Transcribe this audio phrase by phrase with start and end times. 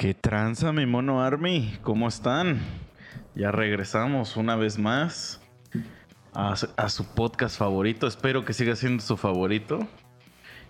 [0.00, 1.76] ¿Qué tranza, mi mono Army?
[1.82, 2.58] ¿Cómo están?
[3.34, 5.42] Ya regresamos una vez más
[6.32, 8.06] a, su- a su podcast favorito.
[8.06, 9.86] Espero que siga siendo su favorito.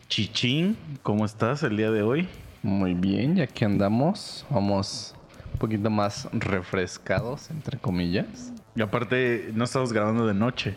[0.09, 2.29] Chichín, ¿cómo estás el día de hoy?
[2.65, 5.15] Muy bien, ya que andamos, vamos
[5.53, 8.53] un poquito más refrescados, entre comillas.
[8.75, 10.75] Y aparte, no estamos grabando de noche.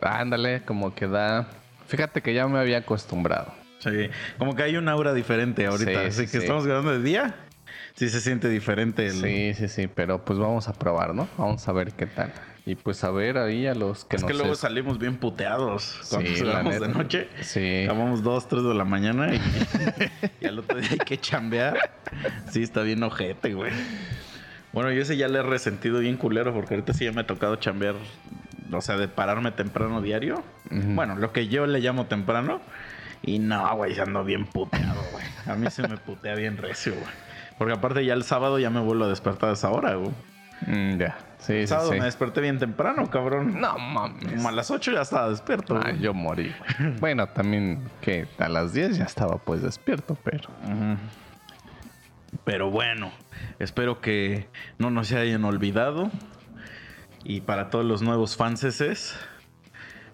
[0.00, 1.46] Ándale, como que da...
[1.86, 3.54] Fíjate que ya me había acostumbrado.
[3.78, 4.08] Sí,
[4.38, 5.90] como que hay un aura diferente ahorita.
[5.90, 6.38] Sí, Así sí, que sí.
[6.38, 7.36] estamos grabando de día.
[7.96, 9.06] Sí se siente diferente.
[9.06, 11.28] el- Sí, sí, sí, pero pues vamos a probar, ¿no?
[11.38, 12.32] Vamos a ver qué tal.
[12.66, 14.30] Y pues a ver ahí a los que Es nos...
[14.30, 17.28] que luego es- salimos bien puteados cuando Sí, de noche.
[17.40, 17.84] Sí.
[17.84, 19.40] Acabamos 2, 3 de la mañana y,
[20.40, 21.90] y al otro día hay que chambear.
[22.50, 23.72] Sí, está bien ojete, güey.
[24.72, 27.26] Bueno, yo ese ya le he resentido bien culero porque ahorita sí ya me ha
[27.26, 27.94] tocado chambear,
[28.72, 30.42] o sea, de pararme temprano diario.
[30.70, 32.60] Bueno, lo que yo le llamo temprano.
[33.22, 35.24] Y no, güey, ando bien puteado, güey.
[35.46, 37.25] A mí se me putea bien recio, güey.
[37.58, 40.12] Porque aparte ya el sábado ya me vuelvo a despertar a esa hora, güey.
[40.66, 41.98] Mm, ya, sí, El sí, sábado sí.
[41.98, 43.60] me desperté bien temprano, cabrón.
[43.60, 44.32] No mames.
[44.32, 45.78] Como a las 8 ya estaba despierto.
[45.82, 46.54] Ah, yo morí.
[47.00, 50.48] bueno, también que a las 10 ya estaba pues despierto, pero...
[52.44, 53.12] Pero bueno,
[53.58, 56.10] espero que no nos hayan olvidado.
[57.24, 59.18] Y para todos los nuevos fanses,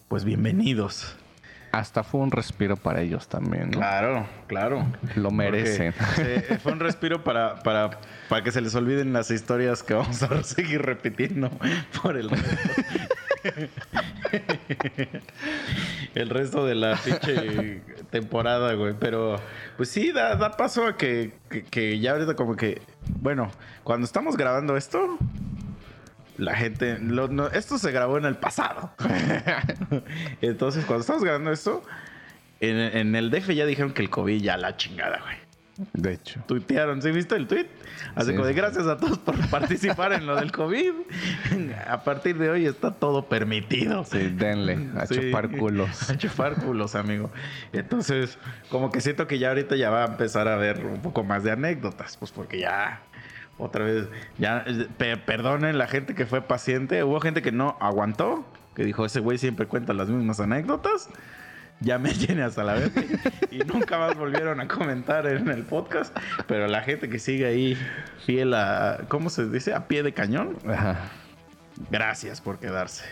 [0.09, 1.17] pues bienvenidos.
[1.73, 3.79] Hasta fue un respiro para ellos también, ¿no?
[3.79, 4.87] Claro, claro.
[5.17, 5.95] Lo merecen.
[6.19, 10.23] Eh, fue un respiro para, para, para que se les olviden las historias que vamos
[10.23, 11.51] a seguir repitiendo
[12.03, 12.47] por el resto.
[16.15, 18.95] el resto de la pinche temporada, güey.
[19.01, 19.37] Pero,
[19.79, 22.83] pues sí, da, da paso a que, que, que ya ahorita como que...
[23.21, 23.51] Bueno,
[23.83, 25.17] cuando estamos grabando esto...
[26.39, 26.99] La gente...
[26.99, 28.93] lo- no, esto se grabó en el pasado.
[30.41, 31.83] Entonces, cuando estamos grabando esto...
[32.61, 35.37] En, en el DF ya dijeron que el COVID ya la chingada, güey
[35.95, 36.41] De hecho.
[36.47, 37.03] tuitearon.
[37.03, 37.67] ¿Sí viste el tweet?
[38.15, 40.93] Así Sí, como de gracias a todos por participar en lo del COVID.
[41.89, 44.05] A partir de hoy está todo permitido.
[44.05, 45.17] Sí, denle a Sí.
[45.17, 46.09] chupar culos.
[46.09, 47.33] A chupar culos, amigo.
[47.73, 48.39] Entonces,
[48.69, 51.43] como que siento que ya ahorita ya va a empezar a haber un poco más
[51.43, 52.17] de anécdotas.
[52.17, 53.03] Pues porque ya.
[53.59, 54.09] Otra vez,
[54.39, 54.65] ya,
[54.99, 57.05] pe- perdonen la gente que fue paciente.
[57.05, 61.09] Hubo gente que no aguantó, que dijo, ese güey siempre cuenta las mismas anécdotas.
[61.81, 62.91] Ya me llené hasta la vez.
[63.51, 66.17] y nunca más volvieron a comentar en el podcast.
[66.47, 67.77] Pero la gente que sigue ahí
[68.25, 69.75] fiel a, ¿cómo se dice?
[69.75, 70.57] A pie de cañón.
[70.69, 70.97] Ajá.
[71.91, 73.05] Gracias por quedarse.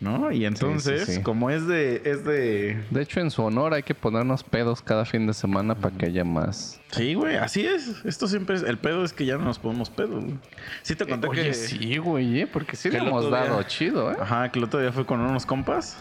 [0.00, 0.30] ¿No?
[0.30, 1.22] Y entonces, sí.
[1.22, 2.80] como es de, es de...
[2.90, 6.06] De hecho, en su honor hay que ponernos pedos cada fin de semana para que
[6.06, 6.80] haya más.
[6.92, 8.04] Sí, güey, así es.
[8.04, 8.62] Esto siempre es...
[8.62, 10.34] El pedo es que ya no nos podemos pedo, güey.
[10.82, 11.54] Sí te conté Oye, que...
[11.54, 12.46] sí, güey, ¿eh?
[12.46, 14.16] porque sí le hemos día- dado chido, ¿eh?
[14.20, 15.96] Ajá, que el otro día fue con unos compas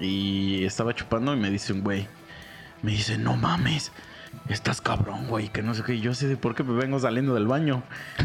[0.00, 2.06] y estaba chupando y me dice un güey,
[2.82, 3.90] me dice, no mames,
[4.48, 5.94] estás cabrón, güey, que no sé qué.
[5.94, 7.82] Y yo así de, ¿por qué me vengo saliendo del baño?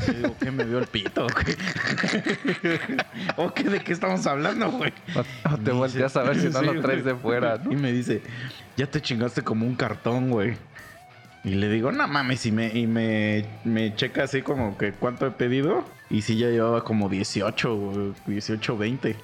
[0.08, 1.28] Y digo, ¿qué me vio el pito?
[3.38, 3.64] o qué?
[3.64, 4.94] ¿De qué estamos hablando, güey?
[5.16, 7.16] O, te volteas a ver si no Sí, lo traes güey.
[7.16, 7.72] de fuera, ¿no?
[7.72, 8.22] Y me dice,
[8.76, 10.56] ya te chingaste como un cartón, güey.
[11.44, 15.26] Y le digo, no mames, y me, y me, me checa así como que cuánto
[15.28, 15.86] he pedido.
[16.10, 19.16] Y sí, ya llevaba como 18, güey, 18, 20.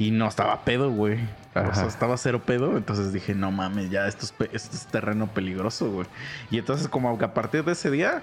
[0.00, 1.20] Y no estaba pedo, güey.
[1.54, 2.76] O sea, estaba cero pedo.
[2.76, 6.06] Entonces dije, no mames, ya esto es, pe- esto es terreno peligroso, güey.
[6.50, 8.22] Y entonces como que a partir de ese día,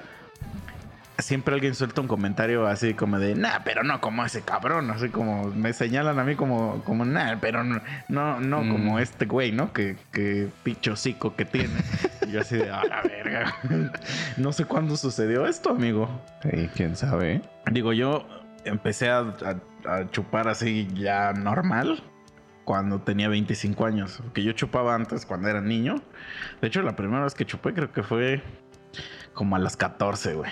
[1.19, 4.89] siempre alguien suelta un comentario así como de, nah, pero no como ese cabrón.
[4.91, 8.71] Así como me señalan a mí como, como nah, pero no, no, no Mm.
[8.71, 9.71] como este güey, ¿no?
[9.71, 11.73] Que, que pinche hocico que tiene.
[12.27, 13.53] Y yo así de, a la verga.
[14.37, 16.09] no sé cuándo sucedió esto, amigo.
[16.41, 17.41] Sí, quién sabe.
[17.71, 18.25] Digo, yo
[18.67, 22.03] empecé a, a- a chupar así ya normal
[22.65, 24.19] cuando tenía 25 años.
[24.23, 25.95] Porque yo chupaba antes cuando era niño.
[26.61, 28.41] De hecho, la primera vez que chupé creo que fue
[29.33, 30.51] como a las 14, güey.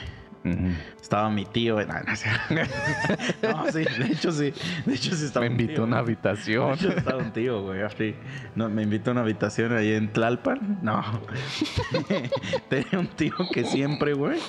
[1.02, 1.78] Estaba mi tío.
[1.82, 1.94] No,
[3.66, 4.54] no, sí, de hecho sí.
[4.86, 6.16] De hecho sí estaba Me invitó a una güey.
[6.16, 6.74] De habitación.
[6.76, 8.16] hecho estaba un tío, güey, así.
[8.54, 10.80] No, me invitó a una habitación ahí en Tlalpan.
[10.84, 11.02] No.
[12.70, 14.40] Tenía un tío que siempre, güey.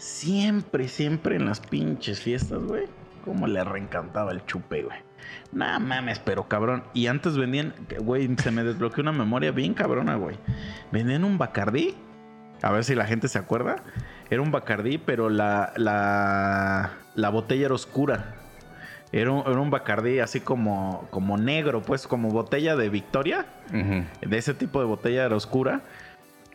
[0.00, 2.86] Siempre, siempre en las pinches fiestas, güey.
[3.22, 4.96] Como le reencantaba el chupe, güey.
[5.52, 6.84] Nah, mames, pero cabrón.
[6.94, 10.38] Y antes vendían, güey, se me desbloqueó una memoria bien cabrona, güey.
[10.90, 11.94] Vendían un Bacardí.
[12.62, 13.76] A ver si la gente se acuerda.
[14.30, 18.36] Era un Bacardí, pero la, la, la botella era oscura.
[19.12, 23.44] Era un, era un Bacardí así como, como negro, pues como botella de Victoria.
[23.70, 25.82] De ese tipo de botella era oscura.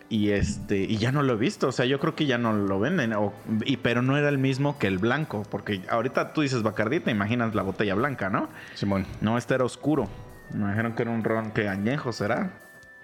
[0.07, 1.67] Y este, y ya no lo he visto.
[1.67, 3.13] O sea, yo creo que ya no lo venden.
[3.13, 3.33] o-
[3.65, 5.43] y, pero no era el mismo que el blanco.
[5.49, 8.49] Porque ahorita tú dices Bacardí, te imaginas la botella blanca, ¿no?
[8.75, 9.05] Simón.
[9.21, 10.07] No, este era oscuro.
[10.53, 12.51] Me dijeron que era un ron que añejo será.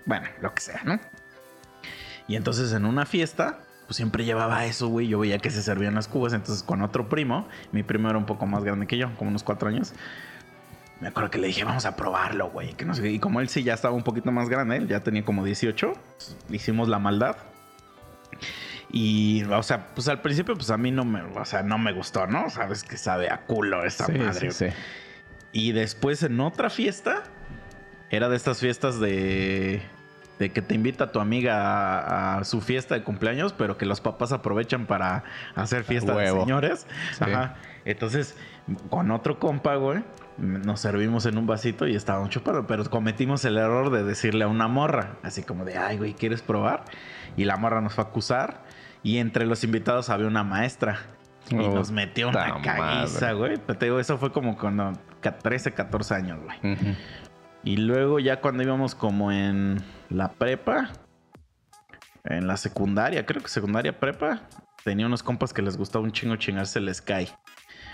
[0.05, 0.99] Bueno, lo que sea, ¿no?
[2.27, 5.07] Y entonces en una fiesta, pues siempre llevaba eso, güey.
[5.07, 6.33] Yo veía que se servían las cubas.
[6.33, 9.43] Entonces, con otro primo, mi primo era un poco más grande que yo, como unos
[9.43, 9.93] cuatro años.
[11.01, 12.73] Me acuerdo que le dije, vamos a probarlo, güey.
[12.73, 13.09] Que no sé.
[13.09, 15.93] Y como él sí ya estaba un poquito más grande, él ya tenía como 18,
[16.17, 17.35] pues, hicimos la maldad.
[18.93, 21.93] Y, o sea, pues al principio, pues a mí no me, o sea, no me
[21.93, 22.49] gustó, ¿no?
[22.49, 24.51] Sabes que sabe a culo esa Sí, madre.
[24.51, 24.75] sí, sí.
[25.53, 27.23] Y después en otra fiesta,
[28.09, 29.81] era de estas fiestas de,
[30.39, 34.01] de que te invita tu amiga a, a su fiesta de cumpleaños, pero que los
[34.01, 35.23] papás aprovechan para
[35.55, 36.85] hacer fiesta de señores.
[37.19, 37.55] Ajá.
[37.85, 38.35] Entonces,
[38.89, 40.03] con otro compa, güey,
[40.37, 44.47] nos servimos en un vasito y estábamos chupando, pero cometimos el error de decirle a
[44.47, 46.85] una morra, así como de, ay, güey, ¿quieres probar?
[47.37, 48.63] Y la morra nos fue a acusar
[49.03, 50.99] y entre los invitados había una maestra.
[51.49, 53.57] Y Oh, nos metió una caguiza, güey.
[53.65, 56.77] Pero te digo, eso fue como cuando ca- 13, 14 años, güey.
[57.63, 60.89] Y luego ya cuando íbamos como en la prepa,
[62.23, 64.41] en la secundaria, creo que secundaria prepa,
[64.83, 67.27] tenía unos compas que les gustaba un chingo chingarse el Sky.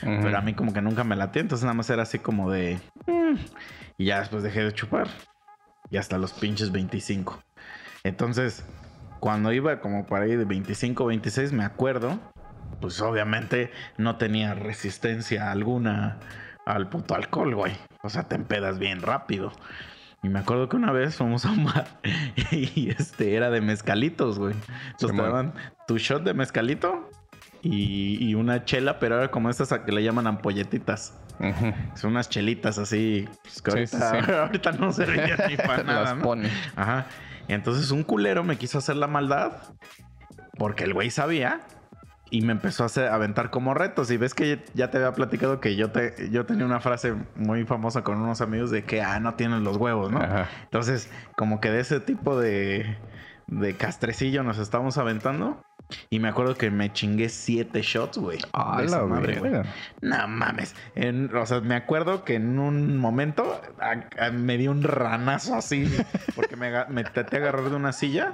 [0.02, 2.80] Pero a mí como que nunca me latía, entonces nada más era así como de...
[3.06, 3.36] "Mm".
[3.98, 5.08] Y ya después dejé de chupar.
[5.90, 7.42] Y hasta los pinches 25.
[8.04, 8.64] Entonces,
[9.20, 12.20] cuando iba como para ahí de 25, 26, me acuerdo,
[12.82, 16.20] pues obviamente no tenía resistencia alguna
[16.66, 17.74] al puto alcohol, güey.
[18.04, 19.52] O sea, te empedas bien rápido.
[20.24, 21.88] Y me acuerdo que una vez fuimos a un bar
[22.52, 24.56] y este era de mezcalitos, güey.
[24.92, 25.54] Entonces te daban
[25.88, 27.10] tu shot de mezcalito
[27.62, 31.14] y, y una chela, pero como estas a que le llaman ampolletitas.
[31.96, 34.32] Son unas chelitas así, pues, que ahorita, sí, sí.
[34.40, 36.24] ahorita no servían ni para nada, Las ¿no?
[36.24, 36.50] pone.
[36.76, 37.06] Ajá.
[37.48, 39.54] Y entonces un culero me quiso hacer la maldad
[40.58, 41.62] porque el güey sabía
[42.30, 44.12] y me empezó a, hacer, a aventar como retos.
[44.12, 47.64] Y ves que ya te había platicado que yo, te, yo tenía una frase muy
[47.66, 50.20] famosa con unos amigos de que, ah, no tienes los huevos, ¿no?
[50.20, 50.50] Ajá.
[50.64, 52.98] Entonces, como que de ese tipo de,
[53.48, 55.64] de castrecillo nos estábamos aventando.
[56.10, 58.40] Y me acuerdo que me chingué siete shots, güey.
[58.54, 59.52] A de esa la madre, güey.
[60.02, 60.76] No mames.
[60.96, 65.56] En- o sea, me acuerdo que en un momento a- a- me dio un ranazo
[65.56, 65.86] así.
[66.36, 68.34] Porque me, me traté de agarrar de una silla.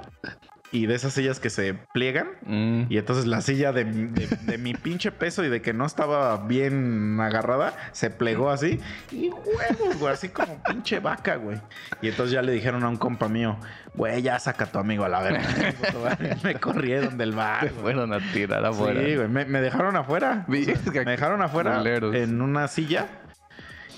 [0.72, 2.26] Y de esas sillas que se pliegan.
[2.46, 2.86] Mm.
[2.88, 6.36] Y entonces la silla de, de- de mi pinche peso y de que no estaba
[6.48, 8.80] bien agarrada, se plegó así.
[9.12, 11.60] Y huevos, güey, así como pinche vaca, güey.
[12.02, 13.56] Y entonces ya le dijeron a un compa mío,
[13.94, 15.42] güey, ya saca a tu amigo a la verga.
[16.42, 17.68] me corrieron del bar.
[17.70, 17.82] Güey.
[17.82, 19.00] fueron a tirar afuera.
[19.04, 19.28] Sí, güey.
[19.28, 20.44] Me, me dejaron afuera.
[20.48, 21.82] O sea, Verga, me dejaron afuera
[22.14, 23.06] en una silla.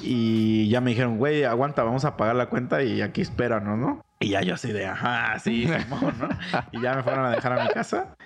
[0.03, 4.05] Y ya me dijeron, güey, aguanta, vamos a pagar la cuenta y aquí espéranos, ¿no?
[4.19, 6.29] Y ya yo así de, ajá, sí, Simón, ¿no?
[6.73, 8.17] Y ya me fueron a dejar a mi casa.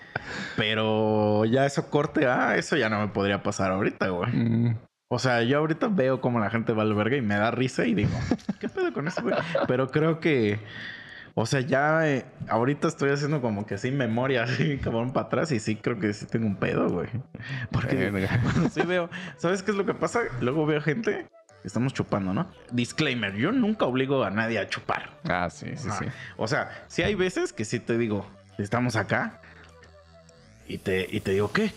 [0.57, 4.31] Pero ya eso corte, ah, eso ya no me podría pasar ahorita, güey.
[4.33, 4.77] Mm.
[5.13, 7.85] O sea, yo ahorita veo cómo la gente va al verga y me da risa
[7.85, 8.11] y digo,
[8.61, 9.35] ¿qué pedo con eso, güey?
[9.67, 10.61] Pero creo que,
[11.35, 15.51] o sea, ya eh, ahorita estoy haciendo como que sí memoria, así cabrón para atrás
[15.51, 17.09] y sí creo que sí tengo un pedo, güey.
[17.73, 18.41] Porque Verga.
[18.71, 20.21] sí veo, ¿sabes qué es lo que pasa?
[20.41, 21.27] Luego veo gente,
[21.65, 22.51] estamos chupando, ¿no?
[22.71, 25.11] Disclaimer, yo nunca obligo a nadie a chupar.
[25.25, 26.07] Ah, sí, sí, sí.
[26.37, 28.27] O sea, sí hay veces que sí te digo,
[28.59, 29.41] estamos acá
[30.67, 31.73] y te, y te digo, ¿qué?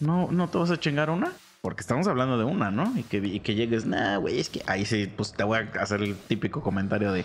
[0.00, 1.32] ¿No, ¿No te vas a chingar una?
[1.60, 2.92] Porque estamos hablando de una, ¿no?
[2.96, 5.82] Y que, y que llegues, nah, güey, es que ahí sí, pues te voy a
[5.82, 7.24] hacer el típico comentario de,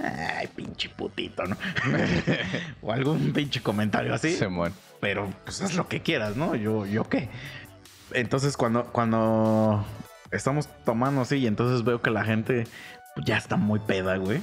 [0.00, 1.56] ay, pinche putito, ¿no?
[2.82, 4.32] o algún pinche comentario así.
[4.32, 4.74] Se muere.
[5.00, 6.54] Pero pues haz lo que quieras, ¿no?
[6.54, 7.28] Yo, yo qué.
[8.12, 9.84] Entonces cuando, cuando
[10.30, 12.66] estamos tomando así y entonces veo que la gente
[13.24, 14.42] ya está muy peda, güey.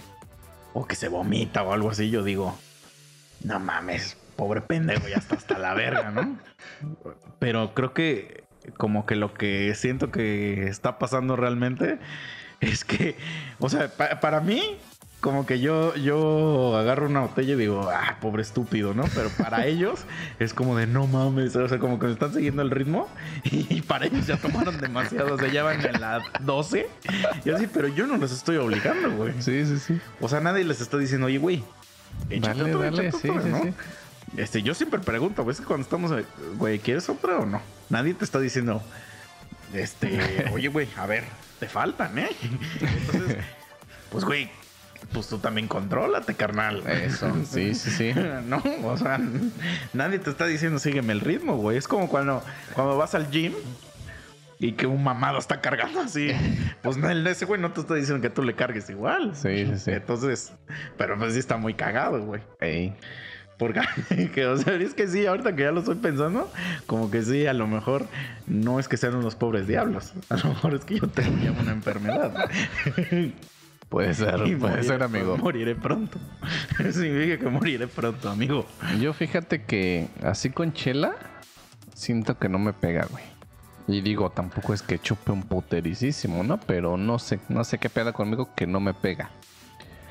[0.73, 2.57] O que se vomita o algo así, yo digo,
[3.43, 6.37] no mames, pobre pendejo, ya está hasta la verga, ¿no?
[7.39, 8.43] Pero creo que
[8.77, 11.99] como que lo que siento que está pasando realmente
[12.61, 13.17] es que,
[13.59, 14.77] o sea, pa- para mí,
[15.23, 19.05] como que yo, yo agarro una botella y digo, ah, pobre estúpido, ¿no?
[19.15, 20.01] Pero para ellos
[20.37, 23.07] es como de no mames, o sea, como que me están siguiendo el ritmo
[23.45, 26.89] y para ellos ya tomaron demasiado, o sea, ya van en la 12
[27.45, 29.33] y así, pero yo no los estoy obligando, güey.
[29.39, 30.01] Sí, sí, sí.
[30.19, 31.63] O sea, nadie les está diciendo, oye, güey,
[32.29, 33.63] échate dale, échate sí, otra", sí, ¿no?
[33.63, 33.73] sí.
[34.35, 35.61] Este, yo siempre pregunto, ¿ves?
[35.61, 36.11] Cuando estamos,
[36.57, 37.61] güey, ¿quieres otra o no?
[37.89, 38.83] Nadie te está diciendo,
[39.73, 41.23] este, oye, güey, a ver,
[41.61, 42.29] te faltan, ¿eh?
[42.81, 43.37] Entonces,
[44.11, 44.49] pues, güey,
[45.13, 46.83] pues tú también contrólate, carnal.
[46.87, 48.13] Eso, sí, sí, sí.
[48.47, 49.19] No, o sea,
[49.93, 51.77] nadie te está diciendo sígueme el ritmo, güey.
[51.77, 52.43] Es como cuando,
[52.73, 53.53] cuando vas al gym
[54.59, 56.31] y que un mamado está cargando así.
[56.81, 59.33] Pues no, ese güey no te está diciendo que tú le cargues igual.
[59.35, 59.91] Sí, sí, sí.
[59.91, 60.51] Entonces,
[60.97, 62.41] pero pues sí está muy cagado, güey.
[62.59, 62.93] Ey.
[63.57, 63.79] Porque,
[64.33, 66.51] que, o sea, es que sí, ahorita que ya lo estoy pensando,
[66.87, 68.07] como que sí, a lo mejor
[68.47, 70.13] no es que sean unos pobres diablos.
[70.29, 72.49] A lo mejor es que yo tenía una enfermedad.
[73.93, 75.37] Puede ser, Y puede ser, amigo.
[75.37, 76.17] Moriré pronto.
[76.91, 78.65] Significa que moriré pronto, amigo.
[78.99, 81.13] Yo fíjate que así con chela,
[81.93, 83.23] siento que no me pega, güey.
[83.87, 86.59] Y digo, tampoco es que chupe un putericísimo, ¿no?
[86.59, 89.29] Pero no sé, no sé qué peda conmigo que no me pega.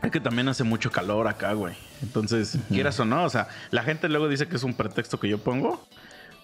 [0.00, 1.74] Es que también hace mucho calor acá, güey.
[2.02, 5.28] Entonces, quieras o no, o sea, la gente luego dice que es un pretexto que
[5.28, 5.84] yo pongo,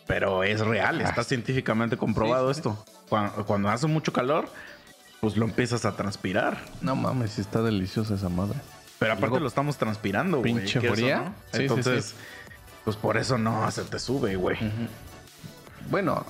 [0.09, 2.52] pero es real, está científicamente comprobado.
[2.52, 2.68] Sí, sí.
[2.68, 2.85] esto.
[3.09, 4.49] Cuando, cuando hace mucho calor,
[5.20, 6.58] pues lo empiezas a transpirar.
[6.80, 8.58] No mames, está deliciosa esa madre.
[8.98, 10.54] Pero aparte Luego, lo estamos transpirando, güey.
[10.54, 11.18] pinche fría.
[11.18, 11.25] no.
[11.52, 12.14] Sí, sí, Entonces,
[12.84, 14.56] pues por eso no se te sube, güey.
[15.90, 16.25] Bueno,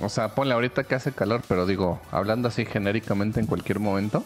[0.00, 4.24] o sea, ponle ahorita que hace calor, pero digo, hablando así genéricamente en cualquier momento,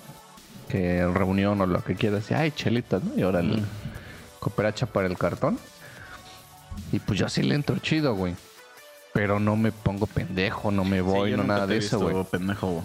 [0.69, 3.19] que en reunión o lo que quieras, y ay, chelitas, ¿no?
[3.19, 3.63] Y ahora el
[4.41, 5.59] cooperacha para el cartón.
[6.93, 8.35] Y pues yo sí le entro chido, güey.
[9.13, 12.25] Pero no me pongo pendejo, no me voy, no nada de eso, güey.
[12.25, 12.85] pendejo, güey.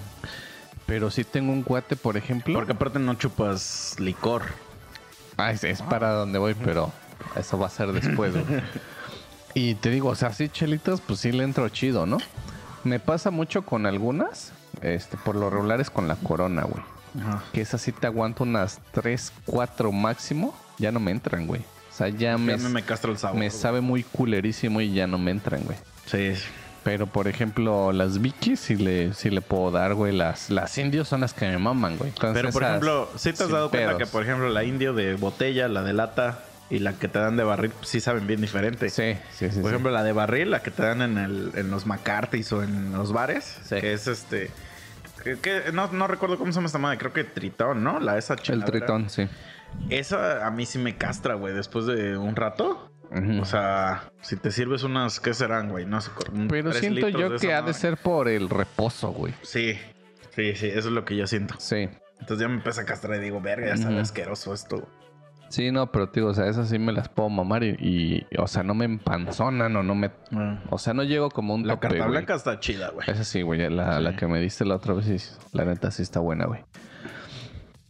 [0.85, 2.53] Pero sí tengo un cuate, por ejemplo.
[2.53, 4.43] Porque aparte no chupas licor.
[5.37, 6.91] Ah, es, es para donde voy, pero
[7.35, 8.45] eso va a ser después, güey.
[9.55, 12.17] Y te digo, o sea, sí, chelitas, pues sí le entro chido, ¿no?
[12.83, 16.83] Me pasa mucho con algunas, este, por lo regular es con la corona, güey.
[17.21, 17.43] Ajá.
[17.53, 21.61] Que esa sí te aguanto unas 3, 4 máximo, ya no me entran, güey.
[21.61, 23.37] O sea, ya me, Ya me, me castra el sabor.
[23.39, 25.77] me sabe muy culerísimo y ya no me entran, güey.
[26.07, 26.33] Sí.
[26.83, 30.11] Pero, por ejemplo, las Vicky sí le, sí le puedo dar, güey.
[30.13, 32.09] Las, las indios son las que me maman, güey.
[32.09, 33.99] Entonces, Pero por ejemplo, si te has dado cuenta pedos.
[33.99, 37.37] que, por ejemplo, la indio de botella, la de lata y la que te dan
[37.37, 38.89] de barril, pues, sí saben bien diferente.
[38.89, 39.55] Sí, sí, sí.
[39.61, 39.67] Por sí.
[39.69, 42.91] ejemplo, la de barril, la que te dan en, el, en los McCarthy's o en
[42.91, 43.75] los bares, Sí.
[43.79, 44.51] que es este.
[45.23, 47.99] que- que no, no recuerdo cómo se llama esta madre, creo que Tritón, ¿no?
[48.01, 48.79] La esa el chingadera.
[48.79, 49.27] tritón, sí.
[49.89, 52.89] Esa a mí sí me castra, güey, después de un rato.
[53.41, 55.85] O sea, si te sirves unas, ¿qué serán, güey?
[55.85, 56.09] No sé.
[56.49, 59.33] Pero siento yo que esa ha de ser por el reposo, güey.
[59.43, 59.73] Sí,
[60.31, 61.55] sí, sí, eso es lo que yo siento.
[61.59, 61.89] Sí.
[62.19, 64.87] Entonces ya me empieza a castrar y digo, verga, ya asqueroso esto.
[65.49, 68.47] Sí, no, pero digo, o sea, esas sí me las puedo mamar y, y, o
[68.47, 70.09] sea, no me empanzonan o no me...
[70.71, 72.09] O sea, no llego como un La tope, carta güey.
[72.09, 73.07] blanca está chida, güey.
[73.07, 75.17] Esa sí, güey, la, que me diste la otra vez, sí,
[75.51, 76.61] la neta sí está buena, güey.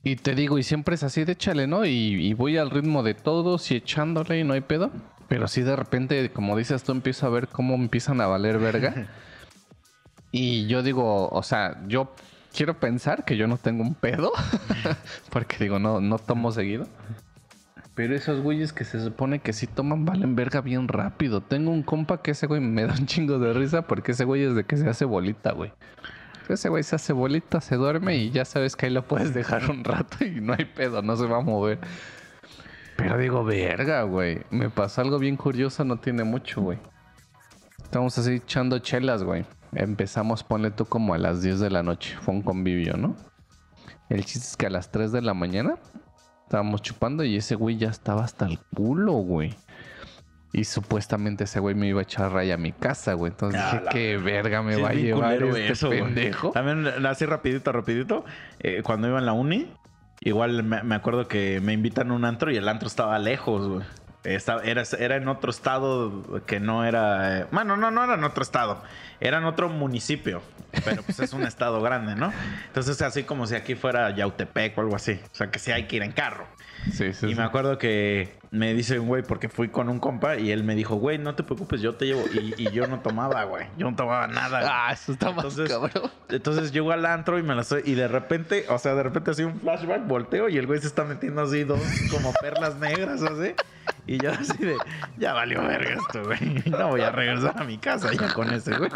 [0.03, 1.85] Y te digo, y siempre es así de échale, ¿no?
[1.85, 1.91] Y,
[2.27, 4.91] y voy al ritmo de todos y echándole y no hay pedo.
[5.27, 9.07] Pero sí de repente, como dices tú, empiezo a ver cómo empiezan a valer verga.
[10.31, 12.13] y yo digo, o sea, yo
[12.55, 14.31] quiero pensar que yo no tengo un pedo.
[15.29, 16.87] porque digo, no, no tomo seguido.
[17.95, 21.41] Pero esos güeyes que se supone que sí toman valen verga bien rápido.
[21.41, 24.43] Tengo un compa que ese güey me da un chingo de risa porque ese güey
[24.43, 25.71] es de que se hace bolita, güey.
[26.49, 29.69] Ese güey se hace bolita, se duerme y ya sabes que ahí lo puedes dejar
[29.69, 31.79] un rato y no hay pedo, no se va a mover.
[33.03, 34.41] Pero digo, verga, güey.
[34.49, 36.77] Me pasó algo bien curioso, no tiene mucho, güey.
[37.83, 39.45] Estamos así echando chelas, güey.
[39.73, 42.15] Empezamos, ponle tú como a las 10 de la noche.
[42.21, 43.15] Fue un convivio, ¿no?
[44.09, 45.75] El chiste es que a las 3 de la mañana
[46.43, 49.55] estábamos chupando y ese güey ya estaba hasta el culo, güey.
[50.51, 53.31] Y supuestamente ese güey me iba a echar raya a mi casa, güey.
[53.31, 56.03] Entonces Ah, dije, qué verga me Sí, va a llevar este eso, güey.
[56.03, 56.51] pendejo.
[56.51, 58.23] También, así rapidito, rapidito.
[58.59, 59.73] eh, cuando iba en la uni,
[60.23, 63.67] igual me, me acuerdo que me invitan a un antro y el antro estaba lejos,
[63.67, 63.85] güey.
[64.23, 67.39] Estaba- era, era en otro estado que no era...
[67.41, 68.81] eh, bueno, no, no era en otro estado.
[69.19, 70.41] Era en otro municipio.
[70.85, 72.31] Pero pues es un estado grande, ¿no?
[72.67, 75.19] Entonces así como si aquí fuera Yautepec o algo así.
[75.31, 76.47] O sea que sí hay que ir en carro.
[76.91, 77.35] Sí, sí, Y sí.
[77.35, 80.75] me acuerdo que me dice un güey, porque fui con un compa y él me
[80.75, 82.23] dijo, güey, no te preocupes, yo te llevo.
[82.33, 83.65] Y, y yo no tomaba, güey.
[83.77, 84.59] Yo no tomaba nada.
[84.59, 84.71] güey.
[84.71, 86.11] Ah, eso está más Entonces, cabrón.
[86.29, 87.81] entonces llego al antro y me la estoy.
[87.85, 90.87] Y de repente, o sea, de repente así un flashback, volteo y el güey se
[90.87, 93.53] está metiendo así dos como perlas negras, así.
[94.05, 94.75] Y yo así de,
[95.17, 96.63] ya valió verga esto, güey.
[96.69, 98.91] No voy a regresar a mi casa ya con ese, güey.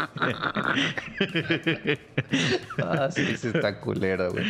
[2.82, 4.44] Ah, sí, sí está culero, güey.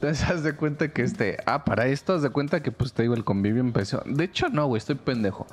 [0.00, 1.36] Entonces, haz de cuenta que este...
[1.46, 4.02] Ah, para esto, haz de cuenta que, pues, te digo, el convivio empezó...
[4.06, 5.46] De hecho, no, güey, estoy pendejo.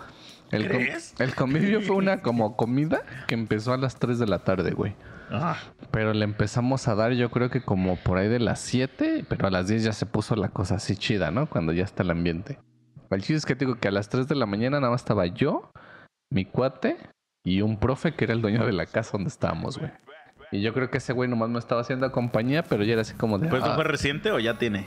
[0.51, 1.13] El, com- ¿Crees?
[1.19, 4.95] el convivio fue una como comida que empezó a las 3 de la tarde, güey.
[5.29, 5.57] Ah,
[5.91, 9.47] Pero le empezamos a dar, yo creo que como por ahí de las 7, pero
[9.47, 11.47] a las 10 ya se puso la cosa así chida, ¿no?
[11.49, 12.59] Cuando ya está el ambiente.
[13.09, 15.01] El chiste es que te digo que a las 3 de la mañana nada más
[15.01, 15.69] estaba yo,
[16.31, 16.95] mi cuate
[17.45, 19.91] y un profe que era el dueño de la casa donde estábamos, güey.
[20.51, 23.13] Y yo creo que ese güey nomás me estaba haciendo compañía, pero ya era así
[23.13, 23.49] como de.
[23.49, 24.85] ¿Pues no ah, fue reciente o ya tiene?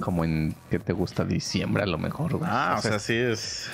[0.00, 2.50] como en que te gusta diciembre a lo mejor, güey.
[2.50, 3.70] Ah, O o sea, sea, sí es.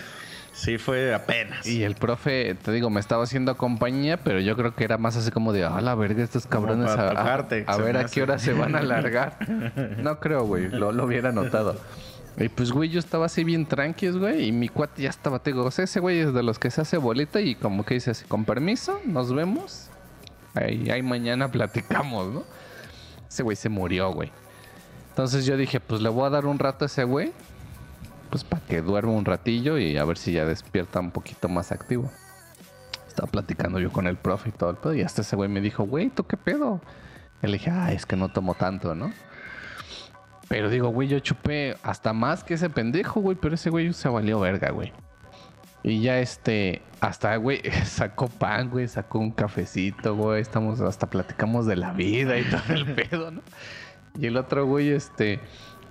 [0.53, 1.65] Sí fue apenas.
[1.69, 5.17] Y el profe, te digo, me estaba haciendo compañía, pero yo creo que era más
[5.17, 8.41] así como de, a la verga, estos cabrones a, tocarte, a ver a qué hora
[8.41, 9.37] se van a alargar.
[9.99, 11.81] No creo, güey, lo, lo hubiera notado.
[12.37, 15.53] Y pues, güey, yo estaba así bien tranquis, güey, y mi cuate ya estaba, te
[15.53, 17.95] digo, o sea, ese güey es de los que se hace bolita y como que
[17.95, 19.88] dice así, con permiso, nos vemos.
[20.59, 22.45] Ahí, mañana platicamos, ¿no?
[23.29, 24.31] Ese güey se murió, güey.
[25.11, 27.33] Entonces yo dije, pues le voy a dar un rato a ese güey.
[28.31, 31.73] Pues para que duerma un ratillo y a ver si ya despierta un poquito más
[31.73, 32.11] activo.
[33.07, 34.95] Estaba platicando yo con el profe y todo el pedo.
[34.95, 36.81] Y hasta ese güey me dijo, güey, ¿tú qué pedo?
[37.43, 39.13] Y le dije, ay, es que no tomo tanto, ¿no?
[40.49, 43.37] Pero digo, güey, yo chupé hasta más que ese pendejo, güey.
[43.37, 44.93] Pero ese güey se valió verga, güey.
[45.83, 50.41] Y ya este, hasta, güey, sacó pan, güey, sacó un cafecito, güey.
[50.41, 53.43] Estamos, hasta platicamos de la vida y todo el pedo, ¿no?
[54.19, 55.41] Y el otro, güey, este,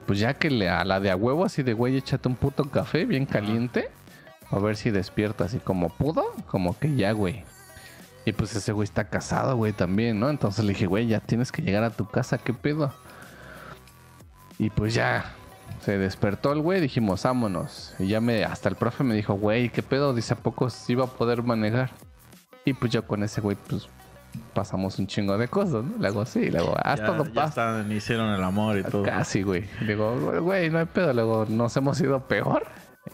[0.06, 2.66] pues ya que le, a la de a huevo, así de, güey, échate un puto
[2.66, 3.90] café bien caliente.
[4.50, 7.44] A ver si despierta así como pudo, como que ya, güey.
[8.26, 10.30] Y pues ese güey está casado, güey, también, ¿no?
[10.30, 12.94] Entonces le dije, güey, ya tienes que llegar a tu casa, ¿qué pedo?
[14.60, 15.34] Y pues ya,
[15.82, 17.94] se despertó el güey, dijimos, vámonos.
[18.00, 20.14] Y ya me, hasta el profe me dijo, güey, ¿qué pedo?
[20.14, 21.92] Dice, ¿a poco sí iba a poder manejar?
[22.66, 23.88] Y pues yo con ese güey, pues
[24.54, 25.98] pasamos un chingo de cosas, ¿no?
[26.00, 27.86] Le hago así, le hago, haz todo pasa.
[27.90, 29.04] hicieron el amor y todo.
[29.04, 29.66] Casi, güey.
[29.82, 31.14] Le digo, güey, no hay pedo.
[31.14, 32.66] Luego nos hemos ido peor.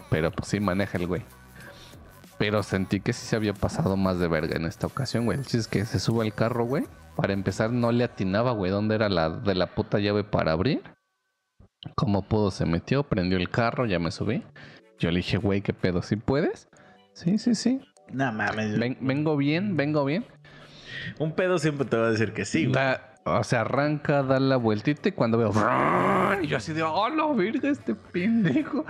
[0.10, 1.24] Pero pues sí maneja el güey.
[2.38, 5.38] Pero sentí que sí se había pasado más de verga en esta ocasión, güey.
[5.38, 6.86] El chiste es que se sube al carro, güey.
[7.16, 10.82] Para empezar, no le atinaba, güey, dónde era la de la puta llave para abrir.
[11.96, 14.44] Como pudo, se metió, prendió el carro, ya me subí.
[15.00, 16.02] Yo le dije, güey, ¿qué pedo?
[16.02, 16.68] ¿Sí puedes?
[17.14, 17.82] Sí, sí, sí.
[18.12, 18.78] No mames.
[18.80, 20.26] Ven- vengo bien, vengo bien.
[21.20, 22.74] Un pedo siempre te va a decir que sí, güey.
[22.74, 25.52] Da- o sea, arranca, da la vueltita y cuando veo.
[26.42, 28.86] Y yo así de, oh, la verga, este pendejo.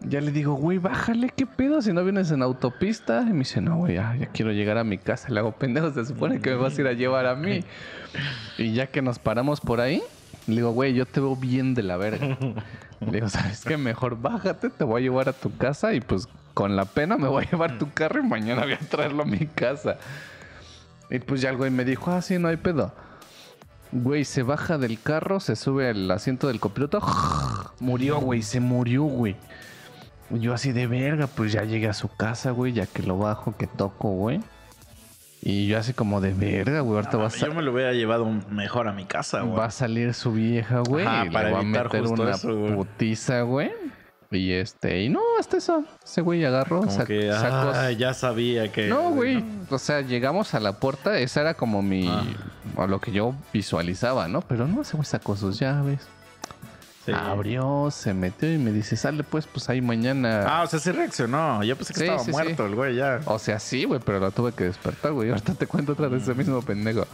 [0.00, 1.82] Ya le digo, güey, bájale, ¿qué pedo?
[1.82, 3.22] Si no vienes en autopista.
[3.28, 5.28] Y me dice, no, güey, ya, ya quiero llegar a mi casa.
[5.28, 7.62] Le hago, pendejo, se supone que me vas a ir a llevar a mí.
[8.58, 10.02] Y ya que nos paramos por ahí,
[10.48, 12.38] le digo, güey, yo te veo bien de la verga.
[13.00, 13.76] Le digo, ¿sabes qué?
[13.76, 17.28] Mejor bájate, te voy a llevar a tu casa y pues con la pena me
[17.28, 19.98] voy a llevar tu carro y mañana voy a traerlo a mi casa.
[21.10, 22.94] Y pues ya el güey me dijo, ah, sí, no hay pedo.
[23.92, 27.00] Güey, se baja del carro, se sube al asiento del copiloto.
[27.80, 29.36] Murió, güey, se murió, güey.
[30.30, 33.54] Yo así de verga, pues ya llegué a su casa, güey, ya que lo bajo,
[33.56, 34.40] que toco, güey.
[35.50, 37.92] Y yo así como de verga, güey, ahorita No va, a yo me lo hubiera
[37.94, 39.56] llevado mejor a mi casa, güey.
[39.56, 41.06] va a salir su vieja, güey.
[41.06, 42.74] Ajá, y para le va a evitar meter justo una eso, güey.
[42.74, 43.70] putiza, güey.
[44.30, 45.84] Y este, y no, hasta eso.
[46.04, 48.88] Ese güey agarró, Como sac- que, sacó- ah, ya sabía que...
[48.88, 49.42] No, güey.
[49.70, 52.06] O sea, llegamos a la puerta, esa era como mi.
[52.08, 52.24] Ah.
[52.76, 54.42] o lo que yo visualizaba, ¿no?
[54.42, 56.06] Pero no, ese güey sacó sus llaves.
[57.12, 57.18] Sí.
[57.18, 60.44] Abrió, se metió y me dice, sale pues, pues ahí mañana.
[60.46, 61.62] Ah, o sea, sí reaccionó.
[61.64, 63.20] Yo pensé que Sí, estaba sí, muerto el güey ya.
[63.24, 65.30] O sea, sí, güey, pero lo tuve que despertar, güey.
[65.30, 67.06] Ahorita te cuento otra vez ese mismo pendejo.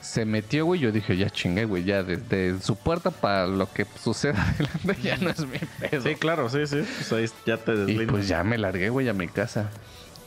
[0.00, 0.80] Se metió, güey.
[0.80, 1.84] Yo dije, ya chingué, güey.
[1.84, 6.02] Ya desde su puerta para lo que suceda adelante ya no es mi pedo.
[6.02, 6.82] Sí, claro, sí, sí.
[6.96, 8.08] Pues ahí ya te Y deslindas.
[8.10, 9.70] pues ya me largué, güey, a mi casa.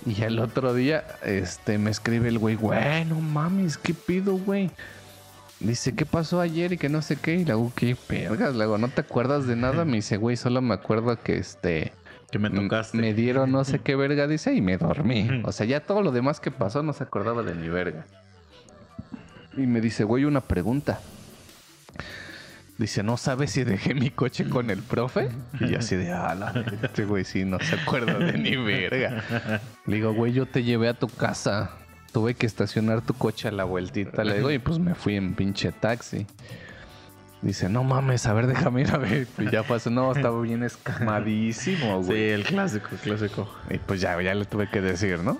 [0.06, 4.70] Y el otro día, este, me escribe el güey, güey, no mames, ¿qué pido, güey?
[5.66, 7.36] Dice, ¿qué pasó ayer y que no sé qué?
[7.36, 8.56] Y le hago, ¿qué vergas?
[8.56, 9.84] Le hago, ¿no te acuerdas de nada?
[9.84, 11.92] Me dice, güey, solo me acuerdo que, este,
[12.30, 12.96] que me tocaste.
[12.98, 15.42] me dieron no sé qué verga, dice, y me dormí.
[15.44, 18.06] O sea, ya todo lo demás que pasó no se acordaba de mi verga.
[19.58, 21.00] Y me dice, güey, una pregunta.
[22.78, 25.30] Dice, ¿no sabes si dejé mi coche con el profe?
[25.60, 28.56] Y yo así de, ah, la neta, este güey sí no se acuerda de ni
[28.56, 29.24] verga.
[29.88, 31.72] Le digo, güey, yo te llevé a tu casa.
[32.16, 34.24] Tuve que estacionar tu coche a la vueltita.
[34.24, 36.26] Le digo, y pues me fui en pinche taxi.
[37.42, 39.28] Dice, no mames, a ver, déjame ir a ver.
[39.38, 42.30] Y ya pasó, no, estaba bien escamadísimo, Sí, güey.
[42.30, 43.50] el clásico, el clásico.
[43.70, 45.38] Y pues ya, ya le tuve que decir, ¿no?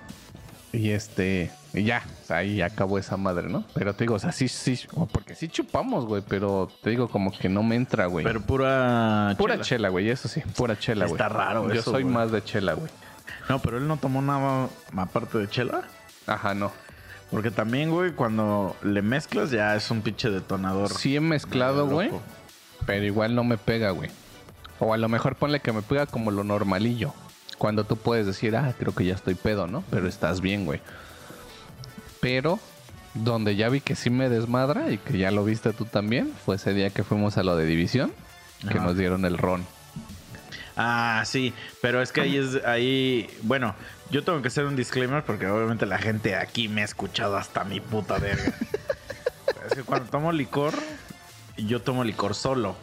[0.74, 3.64] Y este, y ya, o sea, ahí acabó esa madre, ¿no?
[3.74, 4.78] Pero te digo, o sea, sí, sí,
[5.14, 8.26] porque sí chupamos, güey, pero te digo como que no me entra, güey.
[8.26, 9.64] Pero pura Pura chela.
[9.64, 11.14] chela, güey, eso sí, pura chela, güey.
[11.16, 12.14] Está raro Yo eso, soy güey.
[12.14, 12.92] más de chela, güey.
[13.48, 15.84] No, pero él no tomó nada aparte de chela.
[16.28, 16.72] Ajá, no.
[17.32, 20.90] Porque también, güey, cuando le mezclas ya es un pinche detonador.
[20.90, 22.12] Sí he mezclado, güey,
[22.86, 24.10] pero igual no me pega, güey.
[24.80, 27.14] O a lo mejor ponle que me pega como lo normalillo.
[27.58, 29.84] Cuando tú puedes decir, ah, creo que ya estoy pedo, ¿no?
[29.90, 30.82] Pero estás bien, güey.
[32.20, 32.60] Pero
[33.14, 36.58] donde ya vi que sí me desmadra y que ya lo viste tú también, fue
[36.58, 38.12] ese día que fuimos a lo de división,
[38.62, 38.86] que Ajá.
[38.88, 39.66] nos dieron el ron.
[40.78, 43.74] Ah, sí, pero es que ahí es ahí, bueno,
[44.10, 47.64] yo tengo que hacer un disclaimer porque obviamente la gente aquí me ha escuchado hasta
[47.64, 48.54] mi puta verga.
[49.68, 50.74] es que cuando tomo licor,
[51.58, 52.76] yo tomo licor solo.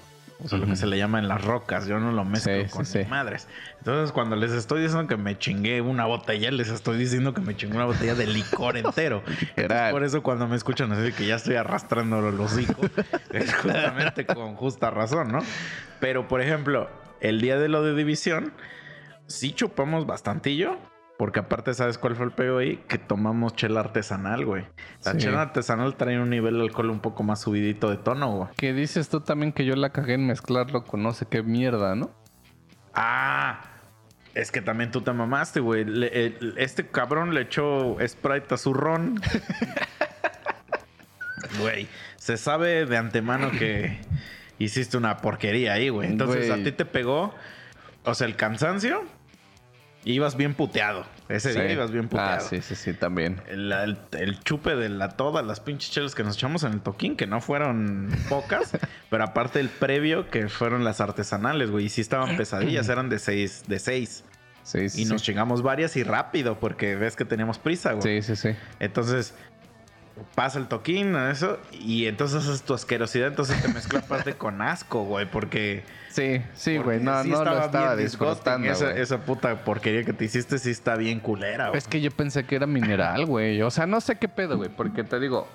[0.44, 1.86] O sea, lo que se le llama en las rocas.
[1.86, 3.10] Yo no lo mezclo Sí, con sí, mis sí.
[3.10, 3.46] madres.
[3.78, 7.54] Entonces, cuando les estoy diciendo que me chingué una botella, les estoy diciendo que me
[7.56, 9.22] chingué una botella de licor entero.
[9.54, 12.80] Entonces, por eso cuando me escuchan así que ya estoy arrastrando los hocico,
[13.32, 15.38] es justamente con justa razón, ¿no?
[16.00, 18.52] Pero, por ejemplo, el día de lo de división,
[19.28, 20.76] sí chupamos bastantillo.
[21.22, 22.82] Porque aparte, ¿sabes cuál fue el pego ahí?
[22.88, 24.64] Que tomamos chela artesanal, güey.
[25.04, 25.18] La Sí.
[25.18, 28.48] chela artesanal trae un nivel de alcohol un poco más subidito de tono, güey.
[28.56, 31.94] Que dices tú también que yo la cagué en mezclarlo con no sé qué mierda,
[31.94, 32.10] ¿no?
[32.92, 33.60] Ah,
[34.34, 35.86] es que también tú te mamaste, güey.
[36.56, 39.20] Este cabrón le echó Sprite a su ron.
[41.60, 44.00] Güey, se sabe de antemano que
[44.58, 46.10] hiciste una porquería ahí, güey.
[46.10, 47.32] Entonces a ti te pegó,
[48.02, 49.04] o sea, el cansancio.
[50.04, 51.04] Y Ibas bien puteado.
[51.28, 52.36] Ese día ibas bien puteado.
[52.36, 53.40] Ah, sí, sí, sí, también.
[53.48, 56.80] El, el- el chupe de la, todas las pinches chelas que nos echamos en el
[56.80, 58.76] toquín, que no fueron pocas,
[59.08, 61.86] pero aparte el previo, que fueron las artesanales, güey.
[61.86, 64.24] Y sí estaban pesadillas, eran de seis, de seis.
[64.64, 65.02] Sí, sí.
[65.02, 68.20] Y nos chingamos varias y rápido, porque ves que teníamos prisa, güey.
[68.20, 68.56] Sí, sí, sí.
[68.78, 69.34] Entonces,
[70.34, 75.04] pasa el toquín, eso, y entonces haces tu asquerosidad, entonces te mezcla aparte con asco,
[75.04, 75.84] güey, porque...
[76.10, 77.00] Sí, sí, güey.
[77.00, 78.28] No, sí no lo estaba bien disgusting.
[78.28, 81.78] disfrutando, Esa, esa puta porquería que te hiciste sí está bien culera, güey.
[81.78, 83.62] Es que yo pensé que era mineral, güey.
[83.62, 84.68] O sea, no sé qué pedo, güey.
[84.68, 85.48] Porque te digo,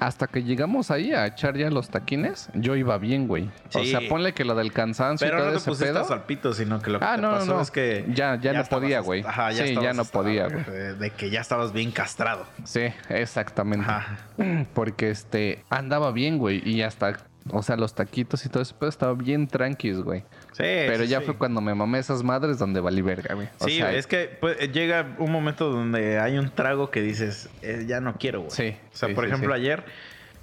[0.00, 3.48] hasta que llegamos ahí a echar ya los taquines, yo iba bien, güey.
[3.74, 6.54] O sea, ponle que lo del cansancio y Pero todo no te ese pedo.
[6.54, 7.60] sino que lo que Ah, te no, pasó no.
[7.60, 8.04] es que...
[8.12, 9.22] Ya- ya no podía, güey.
[9.24, 12.44] Ajá, ya Sí, ya no podía, De, de que ya estabas bien castrado.
[12.64, 13.86] Sí, exactamente.
[13.88, 14.18] Ajá.
[14.74, 16.60] Porque este andaba bien, güey.
[16.68, 17.16] Y hasta,
[17.50, 20.24] o sea, los taquitos y todo eso, pero estaba bien tranquis, güey.
[20.54, 21.26] Sí, Pero sí, ya sí.
[21.26, 23.48] fue cuando me mamé esas madres donde valí verga, güey.
[23.58, 27.48] O Sí, sea, es que pues, llega un momento donde hay un trago que dices,
[27.62, 28.50] eh, ya no quiero, güey.
[28.52, 29.84] Sí, O sea, sí, por ejemplo, ayer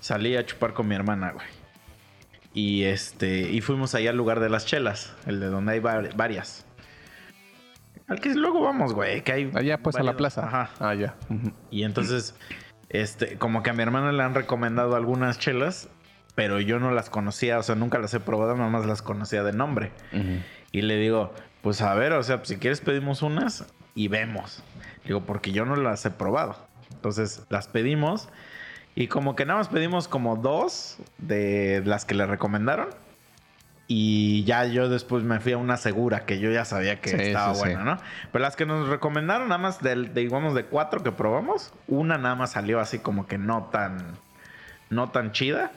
[0.01, 1.47] salí a chupar con mi hermana, güey.
[2.53, 6.13] Y este, y fuimos allá al lugar de las chelas, el de donde hay var-
[6.17, 6.65] varias.
[8.09, 9.51] Al que luego vamos, güey, que hay.
[9.55, 10.45] allá pues a la plaza.
[10.45, 10.71] Ajá.
[10.79, 11.15] Ah, ya.
[11.69, 12.35] Y entonces,
[12.89, 15.87] este, como que a mi hermana le han recomendado algunas chelas,
[16.41, 19.43] pero yo no las conocía, o sea, nunca las he probado, nada más las conocía
[19.43, 19.91] de nombre.
[20.71, 24.63] Y le digo, pues a ver, o sea, si quieres pedimos unas y vemos.
[25.05, 26.57] Digo, porque yo no las he probado.
[26.93, 28.27] Entonces las pedimos
[28.95, 32.87] y como que nada más pedimos como dos de las que le recomendaron.
[33.85, 37.17] Y ya yo después me fui a una segura que yo ya sabía que Sí,
[37.17, 37.85] estaba sí, buena, sí.
[37.85, 37.97] ¿no?
[38.31, 42.17] Pero las que nos recomendaron, nada más de, de, digamos, de cuatro que probamos, una
[42.17, 44.17] nada más salió así como que no tan,
[44.89, 45.71] no tan chida.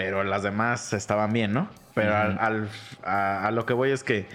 [0.00, 1.68] Pero las demás estaban bien, ¿no?
[1.94, 2.68] Pero al-
[3.04, 4.26] a, a lo que voy es que,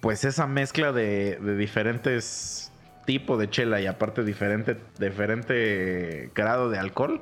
[0.00, 2.72] pues esa mezcla de, de diferentes
[3.04, 7.20] tipos de chela y aparte diferente, diferente grado de alcohol,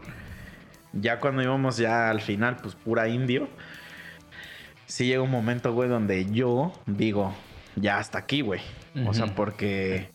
[0.92, 3.48] ya cuando íbamos ya al final, pues pura indio,
[4.86, 7.34] sí llega un momento, güey, donde yo digo,
[7.74, 8.60] ya hasta aquí, güey.
[9.04, 10.10] O sea, porque,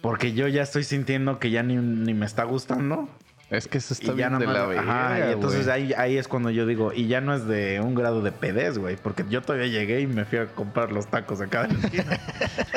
[0.00, 3.08] porque yo ya estoy sintiendo que ya ni, ni me está gustando.
[3.50, 5.74] Es que eso está Y ya bien de nada la ajá, verga, y entonces güey.
[5.76, 8.76] ahí, ahí es cuando yo digo, y ya no es de un grado de pedez,
[8.76, 11.80] güey, porque yo todavía llegué y me fui a comprar los tacos acá de la
[11.80, 12.20] esquina.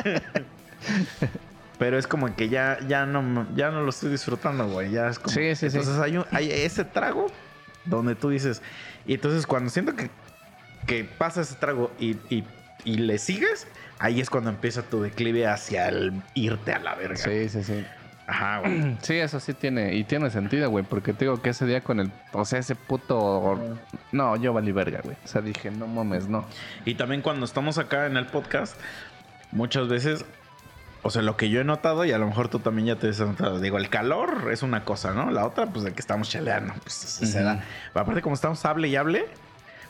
[1.78, 4.92] Pero es como que ya, ya no, ya no lo estoy disfrutando, güey.
[4.92, 5.34] Ya es como.
[5.34, 5.78] Sí, sí, sí.
[5.78, 7.28] entonces hay, un- hay ese trago
[7.86, 8.62] donde tú dices.
[9.08, 10.10] Y entonces cuando siento que,
[10.86, 12.46] que pasa ese trago y, y-
[12.84, 13.68] y le sigues,
[14.00, 17.18] ahí es cuando empieza tu declive hacia el irte a la verga.
[17.18, 17.84] Sí, sí, sí.
[18.32, 18.98] Ajá, güey.
[19.02, 22.00] Sí, eso sí tiene, y tiene sentido, güey, porque te digo que ese día con
[22.00, 23.60] el, o sea, ese puto,
[24.13, 25.17] no, yo valí verga, güey.
[25.24, 26.46] O sea, dije, no mames, no.
[26.86, 28.78] Y también cuando estamos acá en el podcast,
[29.52, 30.24] muchas veces,
[31.04, 33.10] o sea, lo que yo he notado, y a lo mejor tú también ya te
[33.10, 35.30] has notado, digo, el calor es una cosa, ¿no?
[35.32, 37.46] La otra, pues de que estamos cheleando, pues se se Ujú.
[37.46, 37.63] da.
[37.94, 39.26] Pero aparte, como estamos hable y hable,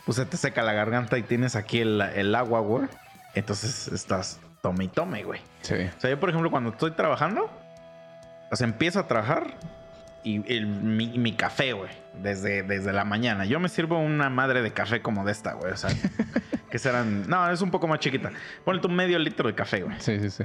[0.05, 2.87] pues se te seca la garganta y tienes aquí el, el agua, güey.
[3.35, 5.41] Entonces estás tome y tome, güey.
[5.61, 5.75] Sí.
[5.75, 7.51] O sea, yo, por ejemplo, cuando estoy trabajando,
[8.51, 9.55] o sea, empiezo a trabajar
[10.23, 11.89] y el- mi, mi café, güey,
[12.21, 13.45] desde, desde la mañana.
[13.45, 15.71] Yo me sirvo una madre de café como de esta, güey.
[15.71, 15.89] O sea,
[16.69, 17.27] que serán.
[17.27, 18.31] No, es un poco más chiquita.
[18.63, 19.95] Ponle tú medio litro de café, güey.
[19.99, 20.43] Sí, sí, sí.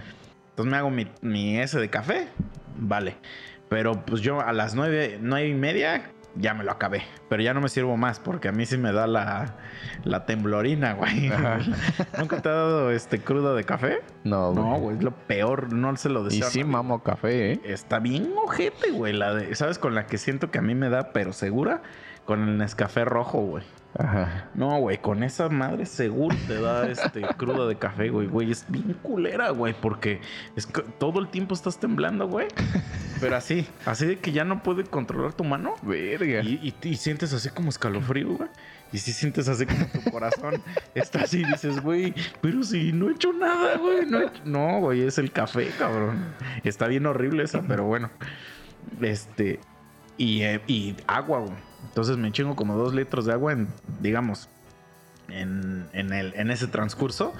[0.50, 2.28] Entonces me hago mi, mi S de café,
[2.76, 3.16] vale.
[3.68, 7.02] Pero pues yo a las nueve, nueve y media ya me lo acabé.
[7.28, 9.54] Pero ya no me sirvo más porque a mí sí me da la,
[10.04, 11.30] la temblorina, güey.
[12.18, 14.02] ¿Nunca te ha dado este crudo de café?
[14.24, 14.64] No, güey.
[14.64, 15.72] No, güey, es lo peor.
[15.72, 16.46] No se lo y deseo.
[16.46, 17.60] a sí mamo café, ¿eh?
[17.64, 19.12] Está bien ojete, güey.
[19.12, 19.78] La de, ¿Sabes?
[19.78, 21.82] Con la que siento que a mí me da, pero segura,
[22.24, 23.64] con el Nescafé rojo, güey.
[23.98, 24.50] Ajá.
[24.54, 28.26] No, güey, con esa madre seguro te da este crudo de café, güey.
[28.26, 30.20] Güey, es bien culera, güey, porque
[30.54, 32.48] es que todo el tiempo estás temblando, güey.
[33.20, 35.74] Pero así, así de que ya no puedes controlar tu mano.
[35.82, 36.42] Verga.
[36.42, 38.48] Y, y- y sientes así como escalofrío, güey.
[38.92, 40.62] Y sí sientes así como tu corazón
[40.94, 44.06] está así y dices, güey, pero si no he hecho nada, güey.
[44.06, 44.42] No, he hecho-".
[44.44, 46.24] No, güey, es el café, cabrón.
[46.62, 48.10] Está bien horrible esa, pero bueno.
[49.00, 49.58] Este.
[50.18, 51.52] Y, eh, y agua, güey.
[51.88, 53.68] Entonces me chingo como dos litros de agua en,
[54.00, 54.48] digamos,
[55.28, 57.32] en, en el, en ese transcurso.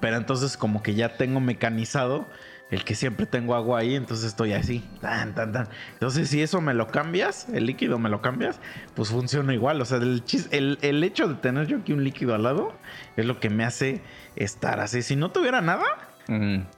[0.00, 2.26] Pero entonces como que ya tengo mecanizado
[2.70, 5.68] el que siempre tengo agua ahí, entonces estoy así, tan, tan, tan.
[5.92, 8.58] Entonces, si eso me lo cambias, el líquido me lo cambias,
[8.94, 9.80] pues funciona igual.
[9.80, 12.72] O sea, el, el, el hecho de tener yo aquí un líquido al lado
[13.16, 14.02] es lo que me hace
[14.34, 15.02] estar así.
[15.02, 15.84] Si no tuviera nada,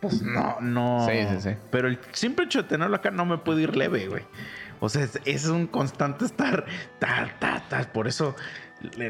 [0.00, 1.06] pues no, no.
[1.08, 1.56] Sí, sí, sí.
[1.70, 4.24] Pero el simple hecho de tenerlo acá no me puede ir leve, güey.
[4.80, 6.66] O sea, es, un constante estar,
[6.98, 7.92] ta, ta, ta.
[7.92, 8.36] Por eso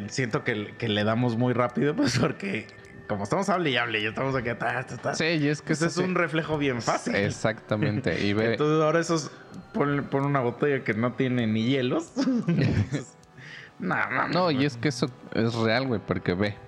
[0.08, 2.66] siento que, que, le damos muy rápido, pues porque
[3.08, 5.14] como estamos hable y hable, y estamos aquí, ta, ta, ta.
[5.14, 7.14] Sí, y es que ese es un reflejo bien fácil.
[7.14, 8.24] Exactamente.
[8.24, 8.52] Y ve...
[8.52, 9.30] Entonces ahora esos
[9.72, 12.12] pon, una botella que no tiene ni hielos.
[13.78, 16.65] no, no, no, y es que eso es real, güey, porque ve.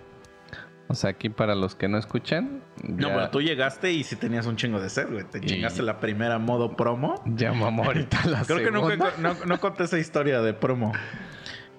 [0.90, 2.62] O sea, aquí para los que no escuchan.
[2.83, 5.24] No, pero tú llegaste y sí tenías un chingo de sed, güey.
[5.24, 7.22] Te chingaste la primera modo promo.
[7.27, 10.92] Ya, mamá, ahorita la Creo que nunca, no, no conté esa historia de promo.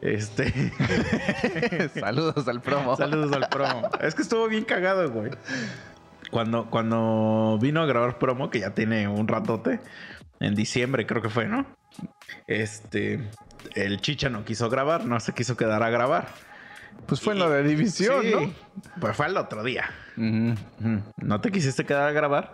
[0.01, 0.71] Este.
[1.99, 2.95] Saludos al promo.
[2.95, 3.89] Saludos al promo.
[3.99, 5.31] Es que estuvo bien cagado, güey.
[6.29, 9.79] Cuando, cuando vino a grabar promo, que ya tiene un ratote,
[10.39, 11.65] en diciembre creo que fue, ¿no?
[12.45, 13.27] Este.
[13.73, 16.27] El Chicha no quiso grabar, no se quiso quedar a grabar.
[17.05, 18.53] Pues fue en la de división, ¿no?
[18.99, 19.89] Pues fue el otro día.
[20.15, 22.53] No te quisiste quedar a grabar.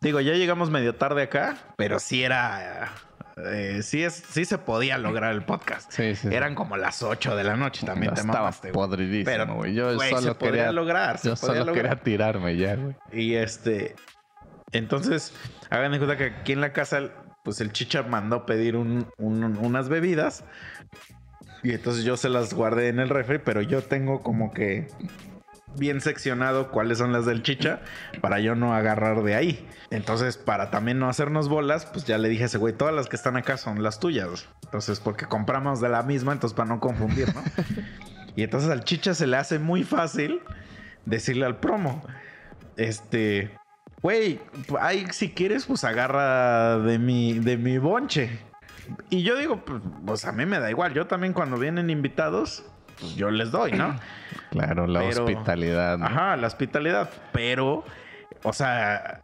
[0.00, 2.92] Digo, ya llegamos medio tarde acá, pero sí era
[3.36, 5.90] eh, sí, es, sí se podía lograr el podcast.
[5.90, 6.28] Sí, sí.
[6.30, 9.74] Eran como las 8 de la noche, también te Estaba podridísimo, Pero, güey.
[9.74, 11.20] Yo solo se quería lograr.
[11.22, 12.94] yo solo quería tirarme ya, güey.
[13.12, 13.96] Y este...
[14.72, 15.32] Entonces,
[15.70, 17.10] hagan de cuenta que aquí en la casa,
[17.44, 20.44] pues el chicha mandó pedir unas bebidas.
[21.64, 24.86] Y entonces yo se las guardé en el refri, pero yo tengo como que
[25.76, 27.80] bien seccionado cuáles son las del chicha
[28.20, 29.66] para yo no agarrar de ahí.
[29.90, 33.08] Entonces, para también no hacernos bolas, pues ya le dije a ese güey, todas las
[33.08, 34.46] que están acá son las tuyas.
[34.64, 37.42] Entonces, porque compramos de la misma, entonces para no confundir, ¿no?
[38.36, 40.42] y entonces al chicha se le hace muy fácil
[41.06, 42.04] decirle al promo,
[42.76, 43.50] este,
[44.02, 44.38] güey,
[44.80, 48.38] ahí si quieres, pues agarra de mi, de mi bonche.
[49.10, 50.94] Y yo digo, pues, pues a mí me da igual.
[50.94, 52.64] Yo también cuando vienen invitados,
[52.98, 53.98] pues yo les doy, ¿no?
[54.50, 56.00] Claro, la hospitalidad.
[56.00, 57.10] Ajá, la hospitalidad.
[57.32, 57.82] Pero,
[58.44, 59.20] o sea,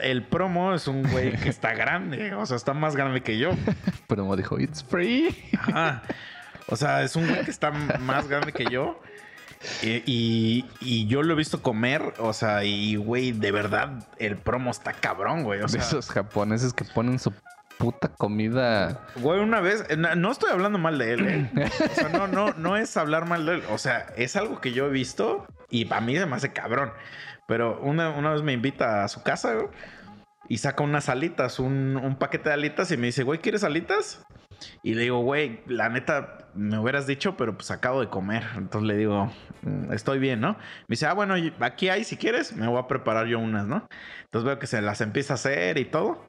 [0.00, 2.32] el, promo es un güey que está grande.
[2.34, 3.50] O sea, está más grande que yo.
[4.06, 5.34] promo dijo, it's free.
[5.58, 6.02] Ajá.
[6.68, 9.00] O sea, es un güey que está más grande que yo.
[9.82, 14.70] Y, y, yo lo he visto comer, o sea, y güey, de verdad, el promo
[14.70, 15.62] está cabrón, güey.
[15.62, 17.32] O sea, esos japoneses que ponen su
[17.78, 19.06] puta comida.
[19.16, 21.70] Güey, una vez, no estoy hablando mal de él, ¿eh?
[21.90, 23.62] O sea, no, no, no es hablar mal de él.
[23.70, 26.92] O sea, es algo que yo he visto y para mí se me hace cabrón.
[27.46, 29.54] Pero una, una vez me invita a su casa,
[30.48, 34.24] y saca unas alitas, un, un paquete de alitas y me dice, güey, ¿quieres alitas?
[34.82, 38.44] Y le digo, güey, la neta, me hubieras dicho, pero pues acabo de comer.
[38.56, 39.30] Entonces le digo,
[39.62, 40.52] mm, estoy bien, ¿no?
[40.52, 43.88] Me dice, ah, bueno, aquí hay, si quieres, me voy a preparar yo unas, ¿no?
[44.24, 46.28] Entonces veo que se las empieza a hacer y todo.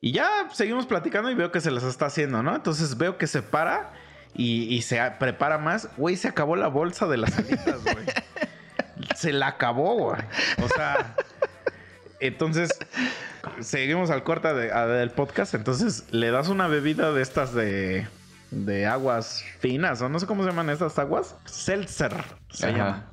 [0.00, 2.54] Y ya seguimos platicando y veo que se las está haciendo, ¿no?
[2.54, 3.92] Entonces veo que se para
[4.34, 5.88] y, se prepara más.
[5.96, 8.06] Güey, se acabó la bolsa de las salitas, güey.
[9.16, 10.20] se la acabó, güey.
[10.62, 11.14] O sea,
[12.20, 12.70] entonces
[13.60, 15.54] seguimos al corte del podcast.
[15.54, 18.06] Entonces le das una bebida de estas de,
[18.50, 21.36] de aguas finas, o no sé cómo se llaman estas aguas.
[21.46, 23.10] Seltzer se llama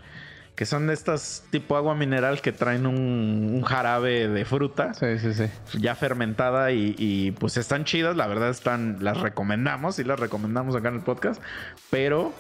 [0.56, 4.94] que son de estas tipo agua mineral que traen un, jarabe de fruta.
[4.94, 5.46] Sí, sí, sí.
[5.80, 8.16] Ya fermentada y, pues están chidas.
[8.16, 11.42] La verdad están, las recomendamos y las recomendamos acá en el podcast.
[11.90, 12.34] Pero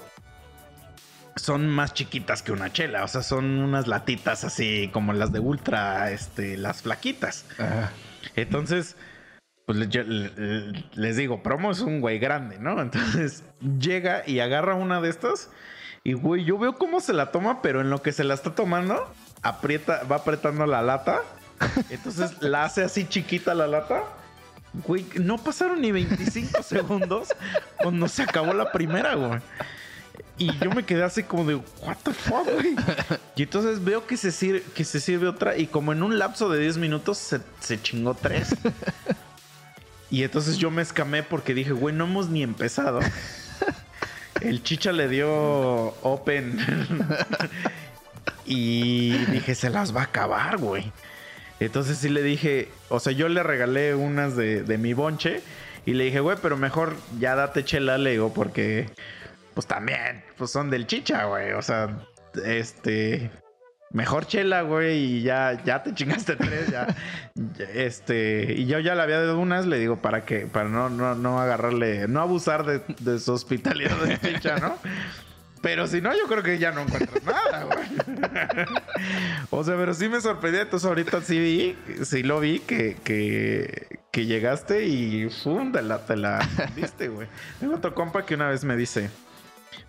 [1.36, 3.04] son más chiquitas que una chela.
[3.04, 7.46] O sea, son unas latitas así como las de Ultra, este, las flaquitas.
[8.36, 8.96] Entonces,
[9.66, 9.80] pues
[10.96, 12.80] les digo, promo es un güey grande, ¿no?
[12.80, 13.44] Entonces
[13.80, 15.50] llega y agarra una de estas
[16.04, 18.54] y, güey, yo veo cómo se la toma, pero en lo que se la está
[18.54, 19.10] tomando,
[19.42, 21.22] aprieta, va apretando la lata.
[21.90, 24.04] Entonces la hace así chiquita la lata.
[24.86, 27.30] Güey, no pasaron ni 25 segundos
[27.78, 29.40] cuando se acabó la primera, güey.
[30.38, 32.76] Y yo me quedé así como de, what the fuck, güey.
[33.36, 36.50] Y entonces veo que se, sirve, que se sirve otra y como en un lapso
[36.50, 38.56] de 10 minutos se, se chingó tres.
[40.10, 43.00] Y entonces yo me escamé porque dije, güey, no hemos ni empezado.
[44.42, 45.30] El chicha le dio
[46.02, 46.58] open.
[48.46, 50.92] y dije, se las va a acabar, güey.
[51.60, 55.42] Entonces sí le dije, o sea, yo le regalé unas de, mi bonche.
[55.86, 58.90] Y le dije, güey, pero mejor ya date chela, le digo, porque
[59.54, 61.52] pues también, pues son del chicha, güey.
[61.54, 62.06] O sea,
[62.46, 63.30] este,
[63.94, 66.88] mejor chela, güey, y ya, ya te chingaste tres, ya.
[67.74, 71.16] este, y yo ya le había dado unas, le digo, para que, para no, no,
[71.16, 74.76] no agarrarle, no abusar de, su hospitalidad de chicha, ¿no?
[75.62, 77.88] Pero si no, yo creo que ya no encuentras nada, güey.
[79.50, 80.60] o sea, pero sí me sorprendí.
[80.60, 85.72] Entonces ahorita sí vi, sí lo vi que, que, que llegaste y ¡fum!
[85.72, 87.30] Te la, te la diste, güey.
[87.62, 89.10] Tengo otro compa que una vez me dice...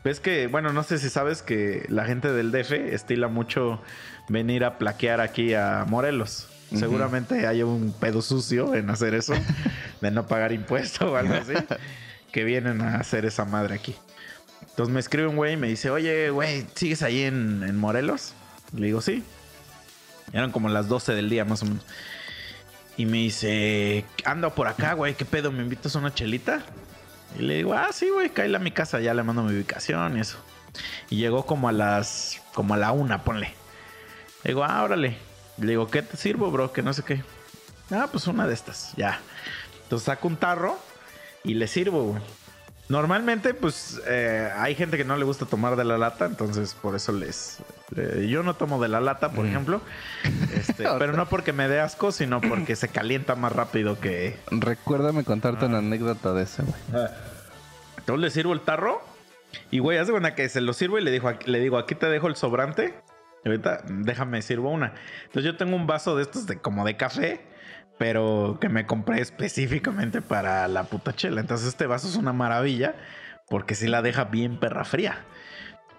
[0.05, 3.81] Ves que, bueno, no sé si sabes que la gente del DF estila mucho
[4.29, 6.49] venir a plaquear aquí a Morelos.
[6.75, 9.33] Seguramente hay un pedo sucio en hacer eso,
[10.01, 11.55] de no pagar impuesto o algo así,
[12.33, 13.95] que vienen a hacer esa madre aquí.
[14.71, 18.35] Entonces me escribe un güey y me dice, oye, güey, ¿sigues ahí en, en Morelos?
[18.77, 19.23] Le digo, sí.
[20.33, 21.85] Eran como las 12 del día más o menos.
[22.97, 25.51] Y me dice, ando por acá, güey, ¿qué pedo?
[25.53, 26.63] ¿Me invitas a una chelita?
[27.39, 30.17] Y le digo, ah, sí, güey, cállate a mi casa, ya le mando mi ubicación
[30.17, 30.39] y eso.
[31.11, 33.55] Y llegó como a las, como a la una, ponle.
[34.43, 35.17] Le digo, ah, órale.
[35.59, 36.73] Le digo, ¿qué te sirvo, bro?
[36.73, 37.23] Que no sé qué.
[37.91, 39.21] Ah, pues una de estas, ya.
[39.83, 40.79] Entonces saco un tarro
[41.43, 42.23] y le sirvo, güey.
[42.89, 46.95] Normalmente, pues eh, hay gente que no le gusta tomar de la lata, entonces por
[46.95, 47.59] eso les.
[47.97, 49.81] Eh, yo no tomo de la lata, por ejemplo.
[50.55, 54.37] Este, pero no porque me dé asco, sino porque se calienta más rápido que.
[54.51, 57.07] Recuérdame contarte una anécdota de ese, güey.
[57.99, 59.03] Entonces le sirvo el tarro.
[59.71, 62.07] Y güey, hace cuenta que se lo sirvo y le, digo, le digo, aquí te
[62.07, 62.95] dejo el sobrante.
[63.45, 64.95] Y ahorita déjame sirvo una.
[65.27, 67.41] Entonces yo tengo un vaso de estos de como de café.
[67.97, 71.41] Pero que me compré específicamente para la puta chela.
[71.41, 72.97] Entonces este vaso es una maravilla.
[73.49, 75.25] Porque sí la deja bien perra fría.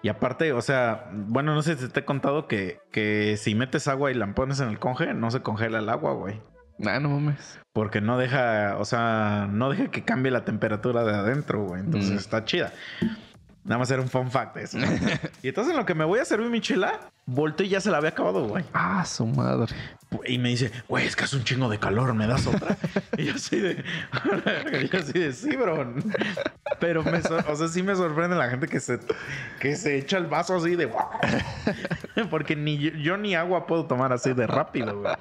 [0.02, 3.88] Y aparte, o sea, bueno, no sé si te he contado que, que si metes
[3.88, 6.40] agua y la pones en el conge, no se congela el agua, güey.
[6.86, 7.58] Ah, no mames.
[7.72, 11.80] Porque no deja, o sea, no deja que cambie la temperatura de adentro, güey.
[11.80, 12.18] Entonces Mm.
[12.18, 12.72] está chida.
[13.64, 14.78] Nada más era un fun fact eso.
[15.42, 17.90] y entonces en lo que me voy a servir mi chela, volteo y ya se
[17.90, 18.64] la había acabado, güey.
[18.72, 19.74] Ah, su madre.
[20.24, 22.76] Y me dice, güey, es que hace un chingo de calor, ¿me das otra?
[23.18, 23.82] y yo así de,
[24.90, 25.94] yo así de, sí, bro.
[26.78, 29.00] Pero me, o sea, sí me sorprende la gente que se,
[29.60, 30.88] que se echa el vaso así de,
[32.30, 35.14] porque ni yo, yo ni agua puedo tomar así de rápido, güey.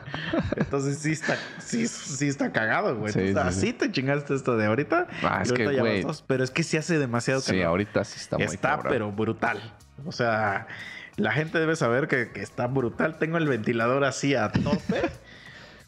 [0.57, 3.11] Entonces sí está, sí, sí está cagado, güey.
[3.11, 3.73] Sí, sí, así sí.
[3.73, 5.07] te chingaste esto de ahorita.
[5.23, 6.05] Ah, es que, güey.
[6.27, 7.65] Pero es que sí hace demasiado Sí, calor.
[7.65, 8.91] ahorita sí está muy Está, cabrón.
[8.91, 9.73] pero brutal.
[10.05, 10.67] O sea,
[11.17, 13.17] la gente debe saber que, que está brutal.
[13.17, 15.01] Tengo el ventilador así a tope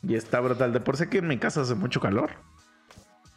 [0.04, 0.74] y está brutal.
[0.74, 2.32] De por sí que en mi casa hace mucho calor.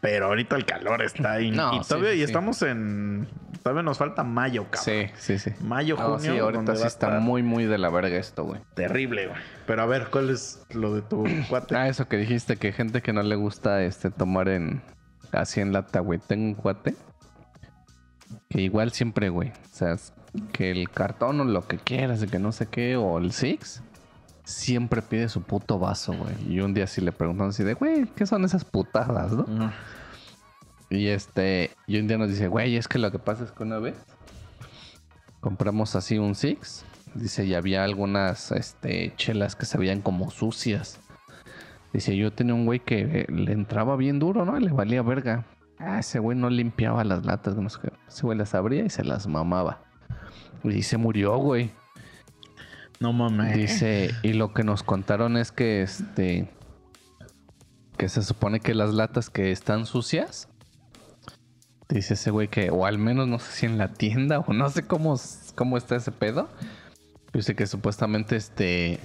[0.01, 1.51] Pero ahorita el calor está ahí.
[1.51, 3.29] No, y todavía sí, y estamos en.
[3.63, 4.83] Todavía nos falta mayo, cabrón.
[4.83, 5.51] Sí, sí, sí.
[5.63, 6.33] Mayo, No, junio.
[6.33, 8.63] sí, ahorita sí está muy, muy de la verga esto, güey.
[8.75, 9.39] terrible, güey.
[9.67, 11.77] Pero a ver, ¿cuál es lo de tu cuate?
[11.77, 14.81] Ah, eso que dijiste, que gente que no le gusta este tomar en
[15.33, 16.19] así en lata, güey.
[16.19, 16.95] Tengo un cuate
[18.49, 19.51] que igual siempre, güey.
[19.51, 19.97] O sea,
[20.53, 23.83] que el cartón o lo que quieras, de que no sé qué, o el Six,
[24.45, 26.35] siempre pide su puto vaso, güey.
[26.49, 29.45] Y un día sí le preguntan así de, güey, ¿qué son esas putadas, no?
[29.47, 29.73] No.
[30.89, 33.63] Y este, y un día nos dice, güey, es que lo que pasa es que
[33.63, 33.97] una vez
[35.41, 36.85] compramos así un Six.
[37.15, 41.01] Dice, y había algunas este, chelas que se veían como sucias.
[41.93, 44.57] Dice, yo tenía un güey que le entraba bien duro, ¿no?
[44.59, 45.45] Y le valía verga.
[45.79, 47.93] Ah, ese güey no limpiaba las latas, no sé qué.
[48.07, 49.81] Ese güey las abría y se las mamaba.
[50.65, 51.71] Y se murió, güey.
[52.99, 53.57] No mames.
[53.57, 56.51] Dice, y lo que nos contaron es que este.
[57.97, 60.49] Que se supone que las latas que están sucias.
[61.89, 64.71] Dice ese güey que, o al menos no sé si en la tienda, o no
[64.71, 65.17] sé cómo,
[65.57, 66.49] cómo está ese pedo.
[67.33, 69.01] Dice que supuestamente este.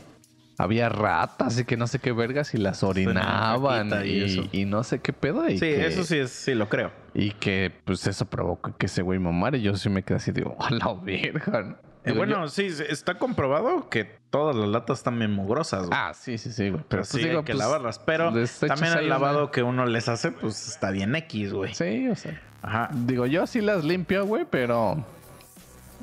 [0.58, 4.84] Había ratas y que no sé qué vergas y las orinaban y y, y no
[4.84, 5.48] sé qué pedo.
[5.50, 6.91] Y Sí, que- eso sí, es, sí lo creo.
[7.13, 9.58] Y que pues eso provocó que ese güey mamara.
[9.58, 11.78] Y yo sí me quedé así, digo, a la verga.
[12.06, 15.91] Eh, bueno, yo- sí, está comprobado que todas las latas están bien mugrosas, güey.
[16.00, 16.84] Ah, sí, sí, sí, güey.
[16.88, 18.00] pero pues, sí digo, hay que pues, lavarlas.
[18.00, 18.26] Pero
[18.68, 21.74] también el una- lavado que uno les hace, pues está bien X, güey.
[21.74, 22.39] Sí, o sea.
[22.62, 22.89] Ajá.
[22.94, 25.04] Digo, yo sí las limpio, güey, pero.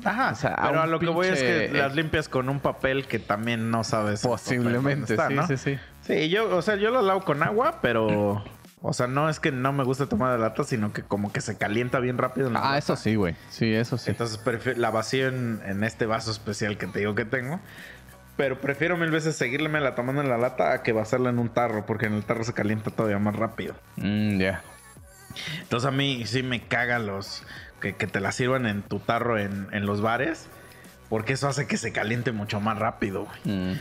[0.03, 0.31] Ajá.
[0.31, 3.19] O sea, pero a lo que voy es que las limpias con un papel que
[3.19, 4.21] también no sabes.
[4.21, 5.47] Posiblemente, está, sí, ¿no?
[5.47, 5.79] sí, sí.
[6.01, 8.43] Sí, yo, o sea, yo lo lavo con agua, pero.
[8.85, 11.39] O sea, no es que no me guste tomar de lata, sino que como que
[11.39, 12.47] se calienta bien rápido.
[12.47, 12.77] en la Ah, lata.
[12.79, 13.33] eso sí, güey.
[13.49, 14.11] Sí, eso sí.
[14.11, 14.41] Entonces
[14.77, 17.61] la vacío en, en este vaso especial que te digo que tengo.
[18.35, 21.47] Pero prefiero mil veces seguirle la tomando en la lata a que vaciarla en un
[21.49, 23.75] tarro, porque en el tarro se calienta todavía más rápido.
[23.95, 24.61] Mm, ya.
[25.61, 27.43] Entonces a mí sí me caga los
[27.83, 30.47] que, que te la sirvan en tu tarro en, en los bares,
[31.09, 33.27] porque eso hace que se caliente mucho más rápido.
[33.43, 33.55] güey.
[33.57, 33.79] Mm.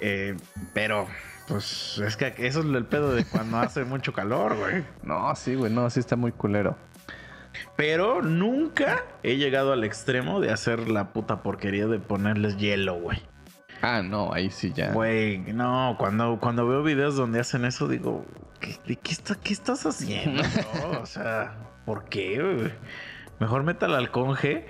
[0.00, 0.36] Eh,
[0.72, 1.06] pero,
[1.48, 4.82] pues es que eso es el pedo de cuando hace mucho calor, güey.
[5.02, 5.70] No, sí, güey.
[5.70, 6.78] No, sí está muy culero.
[7.76, 13.20] Pero nunca he llegado al extremo de hacer la puta porquería de ponerles hielo, güey.
[13.82, 14.92] Ah, no, ahí sí ya.
[14.92, 18.24] Güey, no, cuando, cuando veo videos donde hacen eso, digo,
[18.60, 20.42] ¿qué, qué, está- qué estás haciendo?
[21.02, 21.54] O sea,
[21.86, 22.40] ¿por qué?
[22.42, 22.72] güey?
[23.40, 24.66] Mejor métala al conge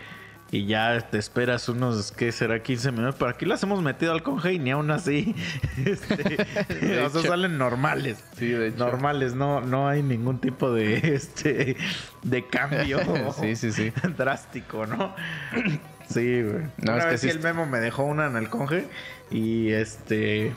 [0.53, 2.63] Y ya te esperas unos, ¿qué será?
[2.63, 3.17] 15 minutos.
[3.19, 5.35] Pero aquí las hemos metido al conge y ni aún así.
[5.85, 8.25] Este, o sea, salen normales.
[8.37, 8.79] Sí, de hecho.
[8.79, 11.77] Normales, no, no hay ningún tipo de este
[12.23, 12.99] de cambio
[13.41, 13.93] Sí, sí, sí.
[14.17, 15.15] drástico, ¿no?
[16.09, 16.65] Sí, güey.
[16.79, 18.89] No, Una es que vez sí sí el memo me dejó una en el conge
[19.31, 20.53] y este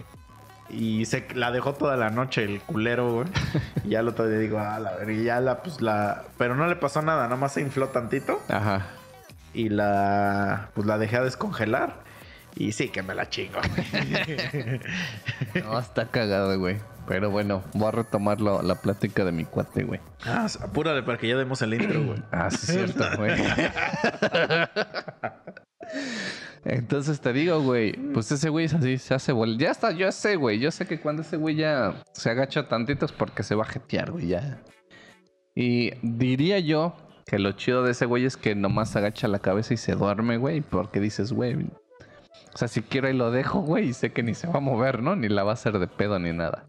[0.74, 3.28] y se la dejó toda la noche el culero, güey.
[3.84, 6.56] Y ya el otro día digo, ah, la ver, y ya la pues la pero
[6.56, 8.88] no le pasó nada, nada más se infló tantito Ajá.
[9.54, 12.02] y la pues la dejé a descongelar
[12.56, 13.60] y sí que me la chingo.
[15.64, 16.78] No, está cagado, güey.
[17.08, 20.00] Pero bueno, voy a retomar lo- la plática de mi cuate, güey.
[20.26, 22.24] ah, apúrale para que ya demos el intro, güey.
[22.32, 23.34] Ah, sí, es cierto, güey.
[26.66, 29.58] Entonces te digo, güey, pues ese güey es así, se hace bola.
[29.58, 30.60] Ya está, yo sé, güey.
[30.60, 33.68] Yo sé que cuando ese güey ya se agacha tantito es porque se va a
[33.68, 34.62] jetear, güey, ya.
[35.56, 36.96] Y diría yo
[37.26, 40.38] que lo chido de ese güey es que nomás agacha la cabeza y se duerme,
[40.38, 41.56] güey, porque dices, güey.
[42.54, 44.62] O sea, si quiero ahí lo dejo, güey, y sé que ni se va a
[44.62, 45.16] mover, ¿no?
[45.16, 46.68] Ni la va a hacer de pedo ni nada.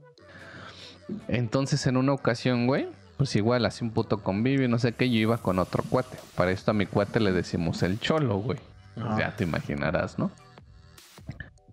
[1.29, 5.19] Entonces, en una ocasión, güey, pues igual, así un puto convivio, no sé qué, yo
[5.19, 6.17] iba con otro cuate.
[6.35, 8.59] Para esto a mi cuate le decimos el cholo, güey.
[8.95, 9.17] Pues Ah.
[9.19, 10.31] ya te imaginarás, ¿no?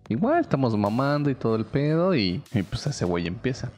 [0.08, 3.70] Igual, estamos mamando y todo el pedo y, y pues ese güey empieza.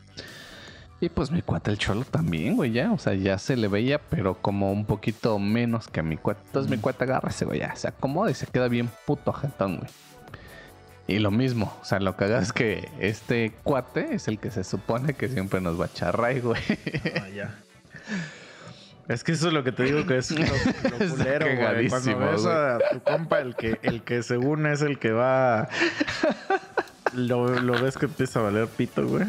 [1.01, 2.91] Y pues mi cuate el cholo también, güey, ya.
[2.93, 6.41] O sea, ya se le veía, pero como un poquito menos que a mi cuate.
[6.47, 9.77] Entonces mi cuate agarra ese güey, ya se acomoda y se queda bien puto ajetón,
[9.79, 9.91] güey.
[11.07, 14.51] Y lo mismo, o sea, lo que haga es que este cuate es el que
[14.51, 16.63] se supone que siempre nos va a echar ray, güey.
[17.21, 17.55] Ah, ya.
[19.09, 21.89] Es que eso es lo que te digo que es lo, lo culero, güey.
[21.89, 25.69] Cuando ves a tu compa, el que, el que según es el que va.
[27.13, 29.27] Lo, lo ves que empieza a valer pito, güey.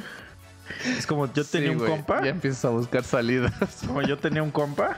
[0.98, 2.24] Es como yo tenía Sí, un compa.
[2.24, 3.54] Ya empiezas a buscar salidas.
[3.86, 4.98] Como yo tenía un compa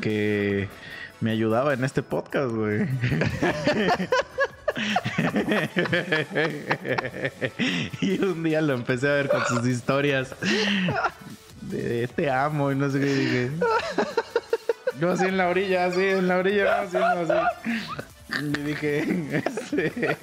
[0.00, 0.68] que
[1.20, 2.86] me ayudaba en este podcast, güey.
[8.00, 10.34] y un día lo empecé a ver con sus historias
[11.70, 13.50] de te amo y no sé qué dije.
[15.00, 17.74] Yo así en la orilla, así en la orilla, haciendo así.
[18.40, 20.16] Y dije, este,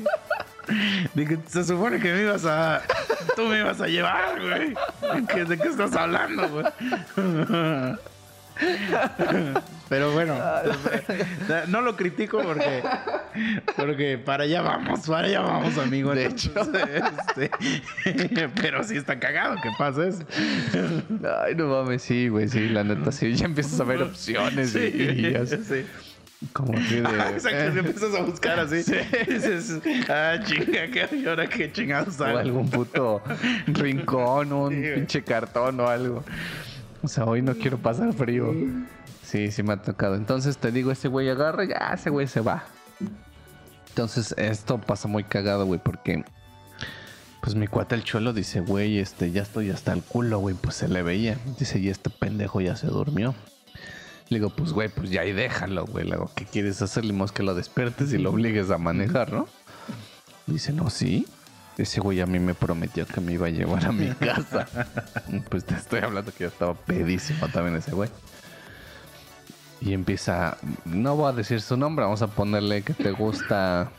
[1.14, 2.82] dije, se supone que me ibas a,
[3.36, 4.74] tú me ibas a llevar, güey.
[5.28, 6.66] ¿Qué- ¿De qué estás hablando, güey?
[9.89, 10.36] Pero bueno,
[11.68, 12.82] no lo critico porque,
[13.76, 16.16] porque para allá vamos, para allá vamos, amigo.
[16.16, 17.51] De Entonces, este,
[18.62, 20.24] pero sí está cagado que pasa eso.
[21.45, 23.34] Ay, no mames, sí, güey, sí, la neta, sí.
[23.36, 25.86] Ya empiezas a ver opciones y, y ya sé, sí.
[26.54, 27.01] como así de...
[27.34, 28.78] Exacto, te empiezas a buscar así.
[28.78, 29.80] Dices,
[30.10, 33.22] ah, chinga, ¿qué y ahora qué chingados O algún puto
[33.68, 36.24] rincón, un Sí, pinche cartón o algo.
[37.06, 38.54] O sea, hoy no quiero pasar frío.
[39.24, 40.16] Sí, sí me ha tocado.
[40.16, 42.64] Entonces te digo, ese güey agarra, ya ese güey se va.
[43.89, 46.24] Entonces esto pasa muy cagado, güey, porque
[47.41, 50.76] pues mi cuate el cholo dice, güey, este, ya estoy hasta el culo, güey, pues
[50.78, 51.38] se le veía.
[51.60, 53.36] Dice, y este pendejo ya se durmió.
[54.30, 56.06] Le digo, pues güey, pues ya ahí déjalo, güey.
[56.06, 57.04] Le digo, ¿qué quieres hacer?
[57.04, 59.47] Le digo, que lo despertes y lo obligues a manejar, ¿no?
[60.47, 61.28] Dice, no, sí.
[61.78, 64.67] Ese güey a mí me prometió que me iba a llevar a mi casa.
[65.49, 68.09] pues te estoy hablando que yo estaba pedísimo también ese güey.
[69.82, 73.91] Y empieza, no voy a decir su nombre, vamos a ponerle que te gusta.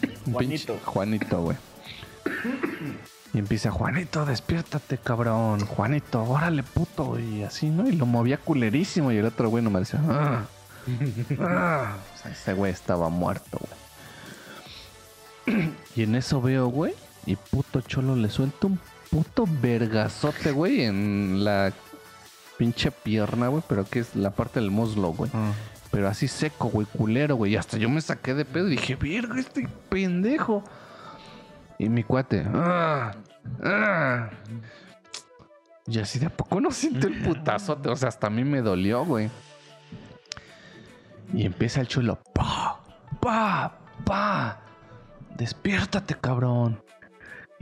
[0.00, 0.78] pinche- Juanito.
[0.84, 1.56] Juanito, güey.
[3.34, 5.60] Y empieza, Juanito, despiértate, cabrón.
[5.66, 7.18] Juanito, órale, puto.
[7.18, 7.88] Y así, ¿no?
[7.88, 9.10] Y lo movía culerísimo.
[9.10, 10.44] Y el otro güey no me decía, "Ah,
[11.40, 11.96] ah".
[12.14, 13.58] O sea, ese güey estaba muerto,
[15.46, 15.72] güey.
[15.96, 16.94] Y en eso veo, güey.
[17.26, 21.72] Y puto cholo le suelta un puto vergazote, güey, en la
[22.56, 23.62] pinche pierna, güey.
[23.68, 25.30] Pero que es la parte del muslo, güey.
[25.90, 27.52] Pero así seco, güey, culero, güey.
[27.52, 30.64] Y hasta yo me saqué de pedo y dije, verga, este pendejo.
[31.78, 33.12] Y mi cuate, ¡ah!
[33.62, 34.30] ¡ah!
[35.86, 37.88] Y así de a poco no siento el putazote.
[37.88, 39.30] O sea, hasta a mí me dolió, güey.
[41.34, 42.80] Y empieza el chulo, ¡pa!
[43.20, 43.78] ¡pa!
[44.04, 44.60] ¡pa!
[45.36, 46.82] Despiértate, cabrón.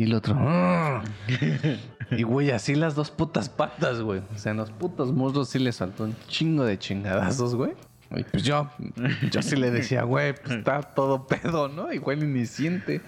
[0.01, 1.05] Y el otro, ¡ah!
[2.11, 4.23] Y güey, así las dos putas patas, güey.
[4.35, 7.73] O sea, en los putos muslos sí le saltó un chingo de chingadazos, güey.
[8.17, 8.71] Y pues yo,
[9.31, 11.93] yo sí le decía, güey, pues está todo pedo, ¿no?
[11.93, 13.03] Igual ni siente.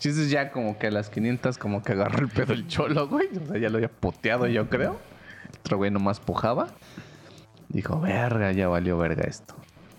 [0.00, 3.28] Chistes ya como que a las 500 como que agarró el pedo el cholo, güey.
[3.40, 4.98] O sea, ya lo había poteado yo creo.
[5.60, 6.70] Otro güey nomás pujaba.
[7.68, 9.54] Dijo, verga, ya valió verga esto.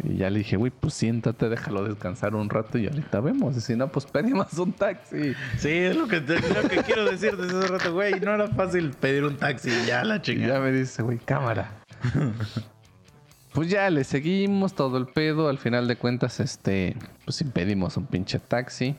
[0.08, 3.58] Y ya le dije, güey, pues siéntate, déjalo descansar un rato y ahorita vemos.
[3.58, 5.34] Y si no, pues pedimos un taxi.
[5.58, 8.20] Sí, es lo que, te- es lo que quiero decir desde hace rato, güey.
[8.20, 10.53] No era fácil pedir un taxi, ya la Y chingada.
[10.56, 11.72] ya me dice, güey, cámara.
[13.53, 15.49] pues ya le seguimos todo el pedo.
[15.49, 18.95] Al final de cuentas, este, pues impedimos un pinche taxi.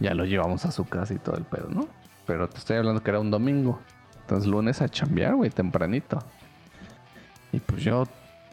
[0.00, 1.86] Ya lo llevamos a su casa y todo el pedo, ¿no?
[2.26, 3.80] Pero te estoy hablando que era un domingo.
[4.22, 6.18] Entonces lunes a chambear, güey, tempranito.
[7.52, 8.06] Y pues yo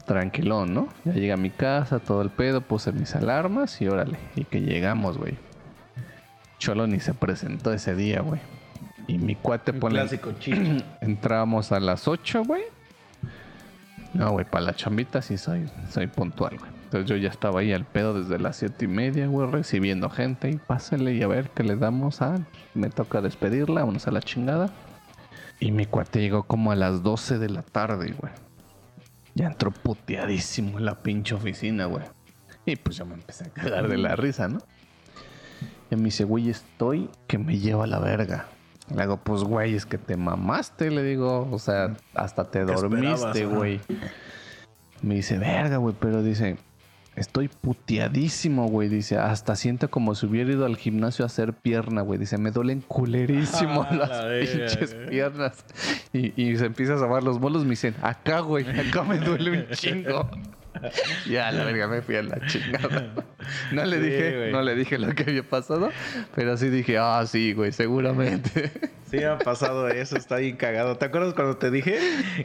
[0.10, 0.90] tranquilón, ¿no?
[1.06, 4.18] Ya llegué a mi casa, todo el pedo, puse mis alarmas y órale.
[4.36, 5.38] Y que llegamos, güey.
[6.58, 8.42] Cholo ni se presentó ese día, güey.
[9.06, 9.94] Y mi cuate Un pone...
[10.00, 10.84] clásico chicho.
[11.02, 12.64] Entramos a las 8, güey.
[14.16, 16.72] No, güey, para la chambita sí soy, soy puntual, güey.
[16.86, 20.50] Entonces yo ya estaba ahí al pedo desde las siete y media, güey, recibiendo gente
[20.50, 22.40] y pásale y a ver qué le damos a...
[22.74, 24.72] Me toca despedirla, vámonos a la chingada.
[25.60, 28.34] Y mi cuate llegó como a las 12 de la tarde, güey.
[29.40, 32.04] Ya entró puteadísimo en la pinche oficina, güey.
[32.66, 34.60] Y pues yo me empecé a cagar de la risa, ¿no?
[35.90, 38.48] Y me dice, güey, estoy que me lleva a la verga.
[38.94, 41.48] Le hago, pues, güey, es que te mamaste, le digo.
[41.54, 43.80] O sea, hasta te ¿Qué dormiste, güey.
[45.02, 46.58] Me dice, verga, güey, pero dice,
[47.20, 48.90] estoy puteadísimo, güey.
[48.90, 52.20] Dice, hasta siento como si hubiera ido al gimnasio a hacer pierna, güey.
[52.20, 55.66] Dice, me duelen culerísimo Ah, las la pinches piernas.
[56.14, 57.64] Y, y se empieza a sobar los bolos.
[57.64, 60.30] Me dicen, acá, güey, acá me duele un chingo.
[61.30, 63.12] Ya, la verga, me fui a la chingada.
[63.74, 64.52] No le Sí, dije, güey.
[64.52, 65.90] no le dije lo que había pasado,
[66.36, 68.72] pero sí dije, ah, sí, güey, seguramente.
[69.10, 70.98] Sí, me ha pasado eso, está bien cagado.
[70.98, 71.98] ¿Te acuerdas cuando te dije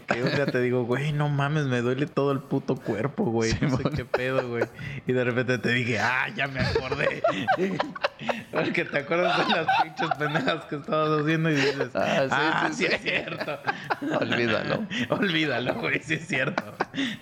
[0.06, 3.52] que un día te digo, güey, no mames, me duele todo el puto cuerpo, güey?
[3.60, 4.64] no sé qué pedo, güey.
[5.06, 7.22] Y de repente te dije, ah, ya me acordé.
[8.52, 12.76] Porque te acuerdas de las pinches pendejas que estabas haciendo y dices, Ah, ah, sí,
[12.76, 13.08] sí, sí, es sí.
[13.08, 13.58] cierto.
[14.20, 14.86] Olvídalo.
[15.10, 16.62] Olvídalo, güey, sí es cierto.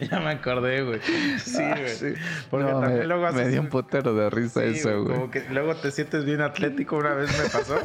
[0.01, 1.01] Ya me acordé, güey.
[1.39, 1.89] Sí, güey.
[1.89, 2.15] Sí.
[2.51, 5.15] Porque No, también me, luego me haces dio un putero de risa Sí, eso, güey.
[5.15, 6.97] Como que luego te sientes bien atlético.
[6.97, 7.79] Una vez me pasó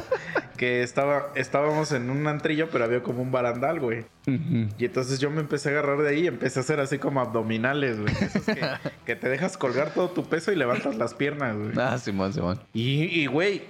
[0.56, 4.04] que estaba, estábamos en un antrillo, pero había como un barandal, güey.
[4.26, 7.20] Y entonces yo me empecé a agarrar de ahí y empecé a hacer así como
[7.20, 8.14] abdominales, güey.
[8.20, 8.60] Esos que,
[9.06, 11.72] que te dejas colgar todo tu peso y levantas las piernas, güey.
[11.78, 12.60] Ah, Simón, Simón.
[12.74, 13.62] Y, y, güey,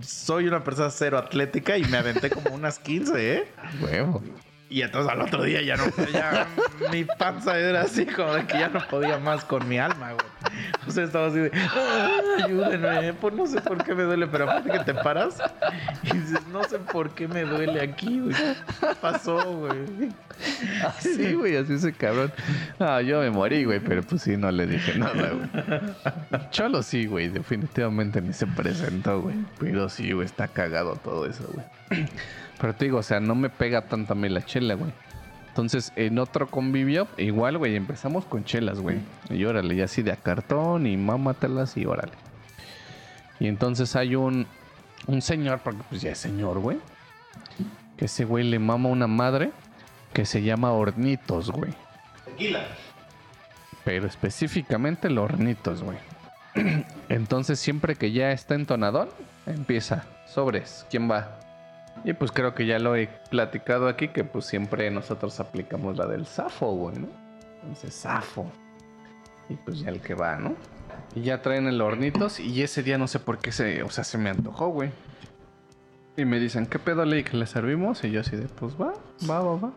[0.00, 3.44] soy una persona cero atlética y me aventé como unas 15, ¿eh?
[3.82, 4.22] Huevo.
[4.70, 6.46] Y entonces al otro día ya no, ya
[6.92, 10.26] mi panza era así como de que ya no podía más con mi alma, güey.
[10.86, 12.10] O sea, estaba así de, "Ah,
[12.44, 15.38] ayúdenme, pues no sé por qué me duele, pero aparte que te paras
[16.02, 18.34] y dices, no sé por qué me duele aquí, güey.
[18.34, 20.10] ¿Qué pasó, güey?
[20.86, 22.32] Así, güey, así ese cabrón.
[22.78, 26.50] Ah, yo me morí, güey, pero pues sí, no le dije nada, güey.
[26.50, 29.36] Cholo sí, güey, definitivamente ni se presentó, güey.
[29.58, 32.06] Pero sí, güey, está cagado todo eso, güey.
[32.60, 34.92] Pero te digo, o sea, no me pega tanto a mí la chela, güey.
[35.48, 38.98] Entonces, en otro convivio, igual, güey, empezamos con chelas, güey.
[39.30, 42.12] Y órale, y así de a cartón y mámatelas y órale.
[43.40, 44.46] Y entonces hay un,
[45.06, 46.78] un señor, porque pues ya es señor, güey.
[47.96, 49.50] Que ese güey le mama una madre
[50.12, 51.72] que se llama Hornitos, güey.
[52.24, 52.64] Tequila.
[53.84, 55.98] Pero específicamente los Hornitos, güey.
[57.08, 59.08] Entonces, siempre que ya está entonadón,
[59.46, 60.04] empieza.
[60.26, 61.37] Sobres, ¿quién va?
[62.04, 66.06] Y pues creo que ya lo he platicado aquí, que pues siempre nosotros aplicamos la
[66.06, 67.08] del Safo, güey, ¿no?
[67.62, 68.50] Entonces, Safo.
[69.48, 70.54] Y pues ya el que va, ¿no?
[71.14, 74.04] Y ya traen el Hornitos y ese día no sé por qué se, o sea,
[74.04, 74.90] se me antojó, güey.
[76.16, 78.02] Y me dicen, ¿qué pedo le que le servimos?
[78.04, 78.92] Y yo así de, pues va,
[79.28, 79.72] va, va, va.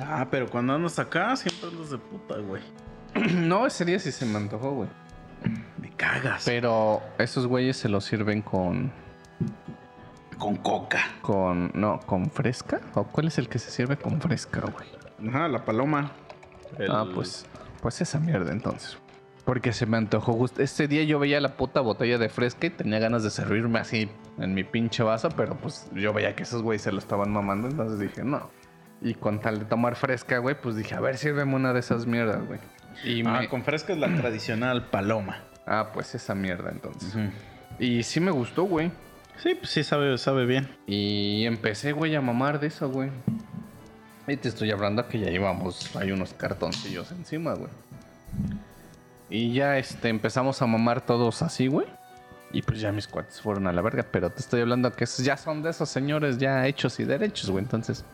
[0.00, 2.62] Ah, pero cuando andas acá siempre andas de puta, güey.
[3.34, 4.88] no, ese día sí se me antojó, güey.
[5.78, 6.42] Me cagas.
[6.44, 8.92] Pero esos güeyes se los sirven con.
[10.38, 11.00] Con coca.
[11.22, 11.70] con.
[11.74, 12.80] No, con fresca.
[12.94, 15.28] ¿O cuál es el que se sirve con fresca, güey?
[15.30, 16.12] Ajá, la paloma.
[16.78, 17.46] El- Ah, pues.
[17.80, 18.98] Pues esa mierda entonces.
[19.44, 20.60] Porque se me antojó justo.
[20.62, 24.10] Este día yo veía la puta botella de fresca y tenía ganas de servirme así
[24.38, 27.68] en mi pinche vaso, pero pues yo veía que esos güeyes se lo estaban mamando,
[27.68, 28.50] entonces dije, no.
[29.00, 32.06] Y con tal de tomar fresca, güey, pues dije, a ver, sírveme una de esas
[32.06, 32.58] mierdas, güey.
[33.04, 33.48] Y Ah, me...
[33.48, 35.44] con fresca es la tradicional paloma.
[35.64, 37.14] Ah, pues esa mierda entonces.
[37.78, 38.90] Y sí me gustó, güey.
[39.42, 40.68] Sí, pues sí sabe, sabe bien.
[40.86, 43.10] Y empecé, güey, a mamar de eso, güey.
[44.26, 47.70] Y te estoy hablando que ya íbamos, hay unos cartoncillos encima, güey.
[49.28, 51.86] Y ya este, empezamos a mamar todos así, güey.
[52.52, 54.04] Y pues ya mis cuates fueron a la verga.
[54.10, 57.62] Pero te estoy hablando que ya son de esos señores ya hechos y derechos, güey.
[57.64, 58.04] Entonces,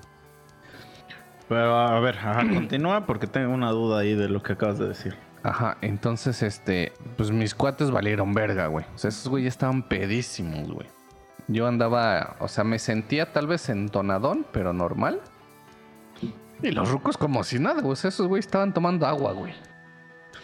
[1.48, 4.88] Pero a ver, ajá, continúa porque tengo una duda ahí de lo que acabas de
[4.88, 5.14] decir.
[5.42, 5.76] ajá.
[5.82, 8.84] Entonces, este, pues mis cuates valieron verga, güey.
[8.94, 10.88] O sea, esos güeyes estaban pedísimos, güey.
[11.48, 15.20] Yo andaba, o sea, me sentía tal vez entonadón, pero normal.
[16.62, 17.94] Y los rucos como si nada, güey.
[17.94, 19.52] Esos güeyes estaban tomando agua, güey.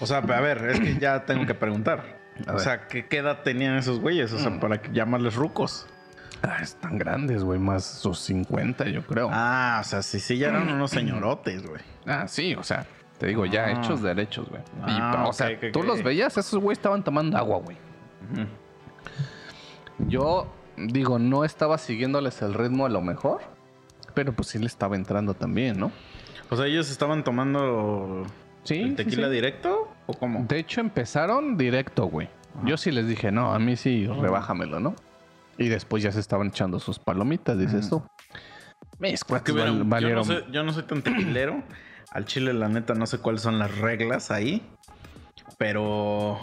[0.01, 2.19] O sea, a ver, es que ya tengo que preguntar.
[2.47, 2.61] A o ver.
[2.63, 4.33] sea, ¿qué, qué edad tenían esos güeyes?
[4.33, 4.61] O sea, Mm.
[4.61, 5.87] para llamarles rucos.
[6.43, 7.59] Ah, están grandes, güey.
[7.59, 9.29] Más sus 50, yo creo.
[9.33, 11.83] Ah, Ah, o sea, sí, sí, ya eran unos señorotes, güey.
[12.27, 12.87] sí, o sea.
[13.19, 13.71] Te digo, ya Ah.
[13.73, 14.63] hechos derechos, güey.
[14.87, 17.77] Y, Ah, o sea, tú los veías, esos güey estaban tomando agua, güey.
[20.07, 20.47] Yo
[20.87, 23.41] digo, no estaba siguiéndoles el ritmo a lo mejor,
[24.15, 25.91] pero pues sí le estaba entrando también, ¿no?
[26.51, 28.25] O sea, ellos estaban tomando
[28.65, 28.81] Sí.
[28.81, 29.35] el tequila sí.
[29.35, 30.45] directo o cómo?
[30.49, 32.29] De hecho, empezaron directo, güey.
[32.65, 34.95] Yo sí les dije, no, a mí sí, rebájamelo, ¿no?
[35.59, 38.03] Y después ya se estaban echando sus palomitas, dices tú.
[38.99, 40.25] Mis cuates val- yo, no valieron.
[40.25, 41.63] soy, yo no soy tan tequilero.
[42.11, 44.63] Al chile, la neta, no sé cuáles son las reglas ahí.
[45.59, 46.39] Pero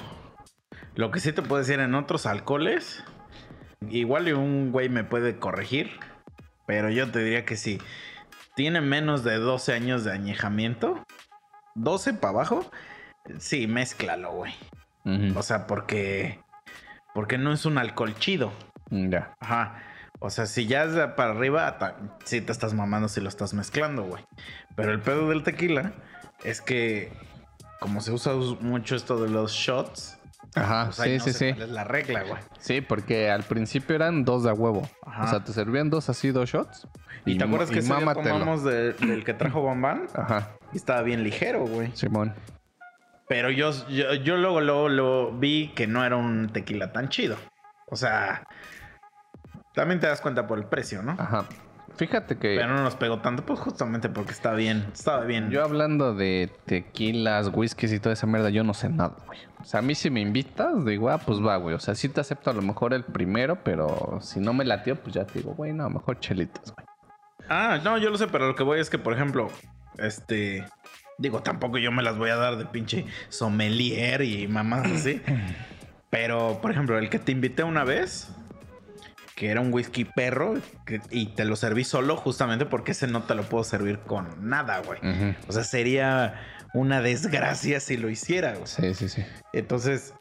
[0.95, 3.03] lo que sí te puedo decir en otros alcoholes,
[3.89, 5.91] igual un güey me puede corregir.
[6.65, 7.79] Pero yo te diría que si
[8.55, 11.05] tiene menos de 12 años de añejamiento,
[11.75, 12.69] 12 para abajo,
[13.39, 14.53] sí, mézclalo, güey.
[15.35, 16.39] O sea, porque,
[17.13, 18.51] porque no es un alcohol chido.
[18.89, 19.35] Ya.
[19.39, 19.83] Ajá.
[20.19, 21.77] O sea, si ya es para arriba,
[22.23, 24.23] sí te estás mamando si lo estás mezclando, güey.
[24.75, 25.93] Pero el pedo del tequila
[26.43, 27.11] es que,
[27.79, 30.17] como se usa us- mucho esto de los shots,
[30.55, 31.53] Ajá, pues sí, no sí, sé sí.
[31.53, 32.41] cuál es la regla, güey.
[32.59, 34.87] Sí, porque al principio eran dos de a huevo.
[35.05, 35.23] Ajá.
[35.23, 36.87] O sea, te servían dos así, dos shots.
[37.25, 40.07] ¿Y, te acuerdas que ese tomamos de- del que trajo Bambán?
[40.13, 41.91] Ajá, Y estaba bien ligero, güey.
[41.95, 42.33] Simón.
[43.27, 47.35] Pero yo, yo, yo luego, luego lo vi que no era un tequila tan chido.
[47.87, 48.43] O sea,
[49.73, 51.15] también te das cuenta por el precio, ¿no?
[51.17, 51.45] Ajá.
[51.97, 55.49] Fíjate que Pero no nos pegó tanto, pues justamente porque estaba bien, estaba bien.
[55.49, 59.39] yo hablando de tequilas, whiskies y toda esa mierda, yo no sé nada, güey.
[59.61, 61.73] O sea, a mí si me invitas, digo, ah, pues va, güey.
[61.75, 64.95] O sea, sí te acepto a lo mejor el primero, pero si no me latió,
[64.95, 66.85] pues ya te digo, güey, no, mejor chelitas, güey.
[67.49, 69.49] Ah, no, yo lo sé, pero lo que voy es que, por ejemplo,
[69.97, 70.65] este.
[71.17, 75.21] Digo, tampoco yo me las voy a dar de pinche sommelier y mamás así.
[76.09, 78.29] Pero, por ejemplo, el que te invité una vez,
[79.35, 80.55] que era un whisky perro,
[80.85, 84.47] que- y te lo serví solo justamente porque ese no te lo puedo servir con
[84.49, 84.99] nada, güey.
[85.47, 86.41] O sea, sería
[86.73, 88.65] una desgracia si lo hiciera, güey.
[88.67, 89.25] Sí, sí, sí.
[89.53, 90.13] Entonces,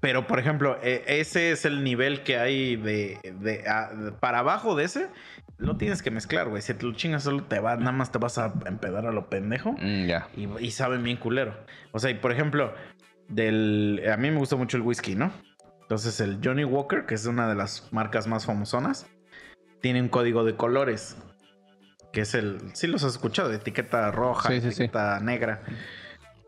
[0.00, 4.40] pero por ejemplo, e- ese es el nivel que hay de, de- a- de- para
[4.40, 5.08] abajo de ese,
[5.56, 6.60] lo tienes que mezclar, güey.
[6.62, 9.28] Si te lo chingas solo te va, nada más te vas a empedar a lo
[9.30, 10.28] pendejo Mm, ya.
[10.36, 11.56] y, y saben bien culero.
[11.92, 12.74] O sea, y por ejemplo,
[13.28, 15.32] del, a mí me gusta mucho el whisky, ¿no?
[15.88, 19.06] Entonces el Johnny Walker, que es una de las marcas más famosonas,
[19.80, 21.16] tiene un código de colores.
[22.12, 22.58] Que es el.
[22.74, 24.82] Sí, los has escuchado, etiqueta roja, Sí, sí, sí.
[24.82, 25.62] etiqueta negra.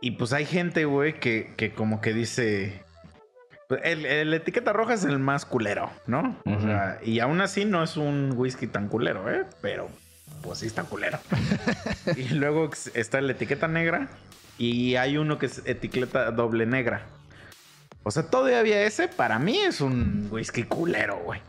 [0.02, 2.82] Y pues hay gente, güey, que, que como que dice.
[3.66, 6.36] pues, El, el etiqueta roja es el más culero, ¿no?
[6.44, 9.46] O sea, y aún así no es un whisky tan culero, ¿eh?
[9.62, 9.88] Pero
[10.42, 11.18] pues sí está culero.
[12.16, 14.08] y luego está la etiqueta negra
[14.58, 17.06] y hay uno que es etiqueta doble negra.
[18.02, 21.40] O sea, todavía ese para mí es un whisky culero, güey.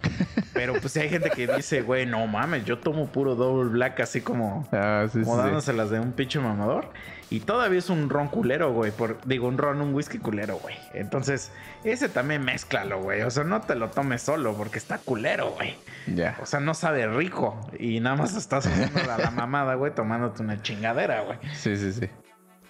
[0.54, 4.20] Pero pues hay gente que dice, güey, no mames, yo tomo puro double black así
[4.20, 5.44] como, Ah, sí, como sí.
[5.44, 6.90] dándoselas de un pinche mamador.
[7.30, 8.92] Y todavía es un ron culero, güey.
[8.92, 10.76] Por, digo, un ron, un whisky culero, güey.
[10.94, 11.54] Entonces,
[11.86, 13.22] ese también mézclalo, güey.
[13.22, 15.78] O sea, no te lo tomes solo porque está culero, güey.
[16.14, 16.38] Ya.
[16.42, 17.58] O sea, no sabe rico.
[17.80, 21.38] Y nada más estás haciendo la, la mamada, güey, tomándote una chingadera, güey.
[21.54, 22.10] Sí, sí, sí.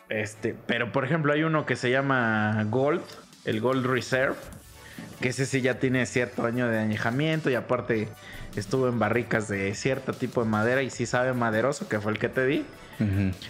[0.09, 3.01] Este, pero por ejemplo, hay uno que se llama Gold,
[3.45, 4.35] el Gold Reserve,
[5.19, 8.09] que ese sí ya tiene cierto año de añejamiento y aparte
[8.55, 12.19] estuvo en barricas de cierto tipo de madera y sí sabe maderoso, que fue el
[12.19, 12.65] que te di.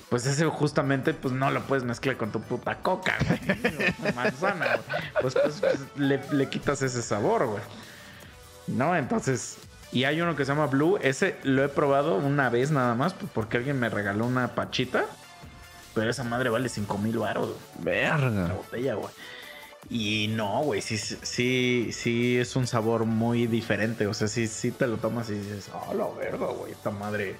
[0.07, 3.89] Pues ese justamente pues no lo puedes mezclar con tu puta coca, güey.
[4.09, 5.01] o manzana, güey.
[5.21, 7.63] Pues, pues, pues, le, le quitas ese sabor, güey.
[8.67, 8.95] ¿No?
[8.95, 9.57] Entonces...
[9.91, 10.97] Y hay uno que se llama Blue.
[11.01, 15.03] Ese lo he probado una vez nada más pues, porque alguien me regaló una pachita.
[15.93, 17.49] Pero esa madre vale 5 mil baros
[17.83, 18.53] la Verga.
[18.53, 19.09] botella, güey.
[19.89, 24.07] Y no, güey, sí, sí, sí es un sabor muy diferente.
[24.07, 27.35] O sea, sí, sí te lo tomas y dices, oh, la verga, güey, esta madre.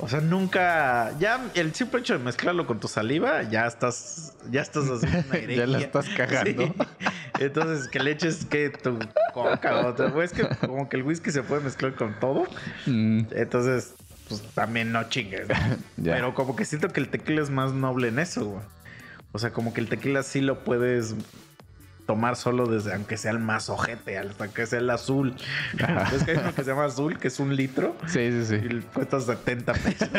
[0.00, 1.12] O sea, nunca.
[1.18, 4.34] Ya el simple hecho de mezclarlo con tu saliva, ya estás.
[4.50, 6.66] Ya estás haciendo una Ya la estás cagando.
[6.66, 6.72] Sí.
[7.40, 8.98] Entonces, que le eches que tu
[9.34, 10.12] coca o otra.
[10.22, 12.44] Es que como que el whisky se puede mezclar con todo.
[12.86, 13.94] Mm, Entonces,
[14.28, 15.48] pues también no chingues.
[16.02, 18.62] Pero como que siento que el tequila es más noble en eso, güey.
[19.32, 21.14] O sea, como que el tequila sí lo puedes
[22.08, 25.36] tomar solo desde, aunque sea el más ojete, hasta que sea el azul.
[26.14, 27.94] Es que hay uno que se llama azul, que es un litro.
[28.06, 28.54] Sí, sí, sí.
[28.54, 30.08] Y cuesta 70 pesos.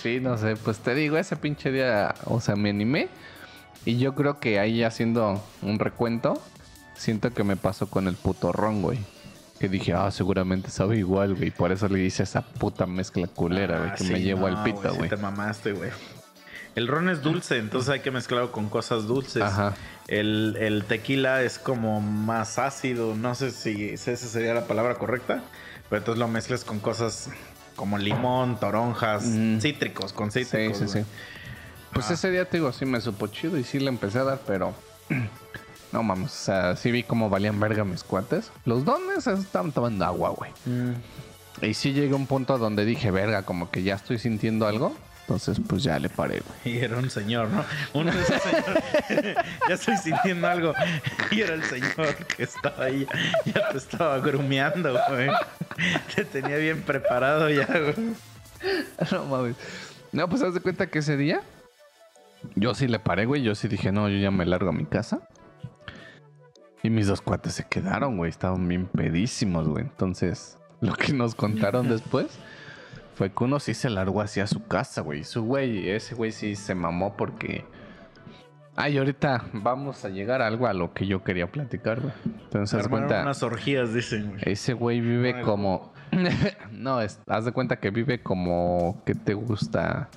[0.00, 3.08] Sí, no sé, pues te digo, ese pinche día, o sea, me animé.
[3.84, 6.40] Y yo creo que ahí haciendo un recuento,
[6.94, 9.00] siento que me pasó con el puto ron, güey.
[9.58, 11.50] Que dije, ah, seguramente sabe igual, güey.
[11.50, 14.56] Por eso le hice esa puta mezcla culera, güey, Ah, que sí, me llevo no,
[14.56, 15.10] al pito, güey.
[15.10, 15.90] te mamaste, güey.
[16.74, 19.42] El ron es dulce, entonces hay que mezclarlo con cosas dulces.
[19.42, 19.74] Ajá.
[20.08, 24.96] El, el tequila es como más ácido, no sé si si esa sería la palabra
[24.96, 25.42] correcta,
[25.88, 27.28] pero entonces lo mezclas con cosas
[27.76, 29.60] como limón, toronjas, Mm.
[29.60, 30.78] cítricos, con Sí, cítricos.
[30.78, 30.92] sí, sí.
[30.92, 31.04] güey.
[31.92, 32.14] Pues Ah.
[32.14, 34.74] ese día te digo, sí me supo chido y sí le empecé a dar, pero.
[35.92, 38.50] No mames, o sea, sí vi cómo valían verga mis cuates.
[38.64, 40.50] Los dones estaban tomando agua, güey.
[40.66, 40.94] Mm.
[41.64, 44.96] Y sí llegué a un punto donde dije, verga, como que ya estoy sintiendo algo.
[45.26, 46.76] Entonces, pues ya le paré, güey.
[46.76, 47.64] Y era un señor, ¿no?
[47.94, 48.84] Uno de esos señores.
[49.68, 50.74] ya estoy sintiendo algo.
[51.30, 53.06] Y era el señor que estaba ahí.
[53.46, 55.30] Ya te estaba grumeando, güey.
[56.14, 58.14] Te tenía bien preparado ya, güey.
[59.12, 59.56] no mames.
[60.12, 61.40] No, pues haz de cuenta que ese día
[62.54, 63.42] yo sí le paré, güey.
[63.42, 65.26] Yo sí dije, no, yo ya me largo a mi casa.
[66.82, 68.28] Y mis dos cuates se quedaron, güey.
[68.28, 69.84] Estaban bien pedísimos, güey.
[69.84, 72.38] Entonces, lo que nos contaron después
[73.14, 75.24] fue que uno sí se largó hacia su casa, güey.
[75.24, 77.64] Su güey, ese güey sí se mamó porque.
[78.76, 82.12] Ay, ahorita vamos a llegar a algo a lo que yo quería platicar, güey.
[82.24, 83.22] Entonces, haz cuenta.
[83.22, 84.40] unas orgías, dicen, güey.
[84.44, 85.92] Ese güey vive como.
[86.72, 89.00] no, es- haz de cuenta que vive como.
[89.06, 90.08] ¿Qué te gusta?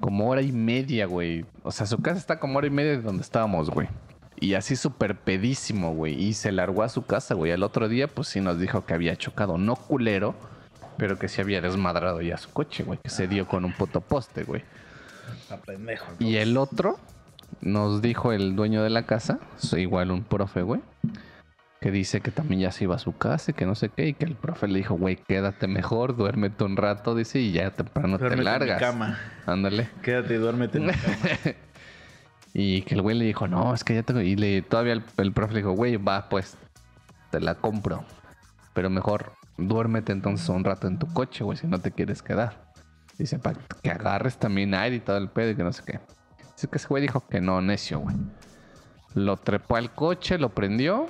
[0.00, 1.44] Como hora y media, güey.
[1.62, 3.88] O sea, su casa está como hora y media de donde estábamos, güey.
[4.40, 6.14] Y así súper pedísimo, güey.
[6.20, 7.52] Y se largó a su casa, güey.
[7.52, 9.58] Al otro día, pues sí nos dijo que había chocado.
[9.58, 10.34] No culero,
[11.00, 12.98] pero que sí había desmadrado ya su coche, güey.
[13.02, 14.62] Que se dio con un puto poste, güey.
[15.64, 16.04] Pendejo.
[16.20, 16.26] ¿no?
[16.26, 17.00] Y el otro
[17.62, 19.40] nos dijo el dueño de la casa,
[19.72, 20.82] igual un profe, güey,
[21.80, 24.08] que dice que también ya se iba a su casa y que no sé qué,
[24.08, 27.70] y que el profe le dijo, güey, quédate mejor, duérmete un rato, dice, y ya
[27.70, 28.78] temprano Duérmete te en mi largas.
[28.78, 29.18] cama.
[29.46, 29.88] Ándale.
[30.02, 31.16] Quédate y duérmete en mi cama.
[32.52, 34.20] Y que el güey le dijo, no, es que ya tengo.
[34.20, 36.58] Y le, todavía el, el profe le dijo, güey, va, pues,
[37.30, 38.04] te la compro.
[38.74, 42.70] Pero mejor duérmete entonces un rato en tu coche, güey, si no te quieres quedar.
[43.18, 46.00] Dice, para que agarres también aire y todo el pedo y que no sé qué.
[46.54, 48.16] Dice que ese güey dijo que no, necio, güey.
[49.14, 51.06] Lo trepó al coche, lo prendió.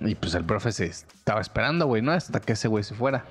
[0.00, 2.12] Y pues el profe se estaba esperando, güey, ¿no?
[2.12, 3.24] Hasta que ese güey se fuera.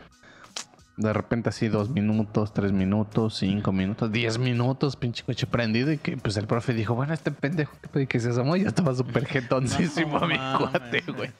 [0.95, 5.97] De repente así dos minutos, tres minutos, cinco minutos, diez minutos, pinche coche prendido y
[5.97, 9.25] que pues el profe dijo, bueno, este pendejo que que se asomó ya estaba súper
[9.25, 11.31] jetoncísimo No mi cuate, güey.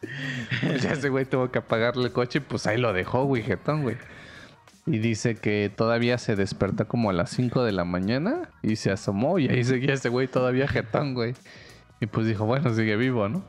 [0.00, 3.42] Pues ya ese güey tuvo que apagarle el coche y pues ahí lo dejó, güey,
[3.42, 3.96] jetón, güey.
[4.86, 8.90] Y dice que todavía se despertó como a las 5 de la mañana y se
[8.90, 11.34] asomó y ahí seguía ese güey todavía jetón, güey.
[12.00, 13.44] Y pues dijo, bueno, sigue vivo, ¿no?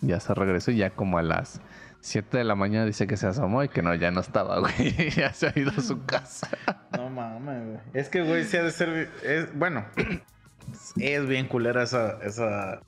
[0.00, 1.60] Ya se regresó y ya como a las
[2.00, 5.10] 7 de la mañana dice que se asomó y que no, ya no estaba, güey.
[5.16, 6.48] ya se ha ido a su casa.
[6.96, 7.78] No mames, güey.
[7.94, 9.08] Es que, güey, sí ha de ser.
[9.54, 9.84] Bueno,
[10.96, 12.80] es bien culera esa, esa.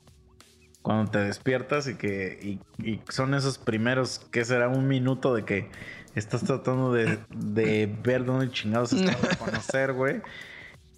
[0.85, 2.37] Cuando te despiertas y que.
[2.77, 5.71] Y, y son esos primeros, que será un minuto de que
[6.13, 10.21] estás tratando de, de ver dónde chingados estás de conocer, güey.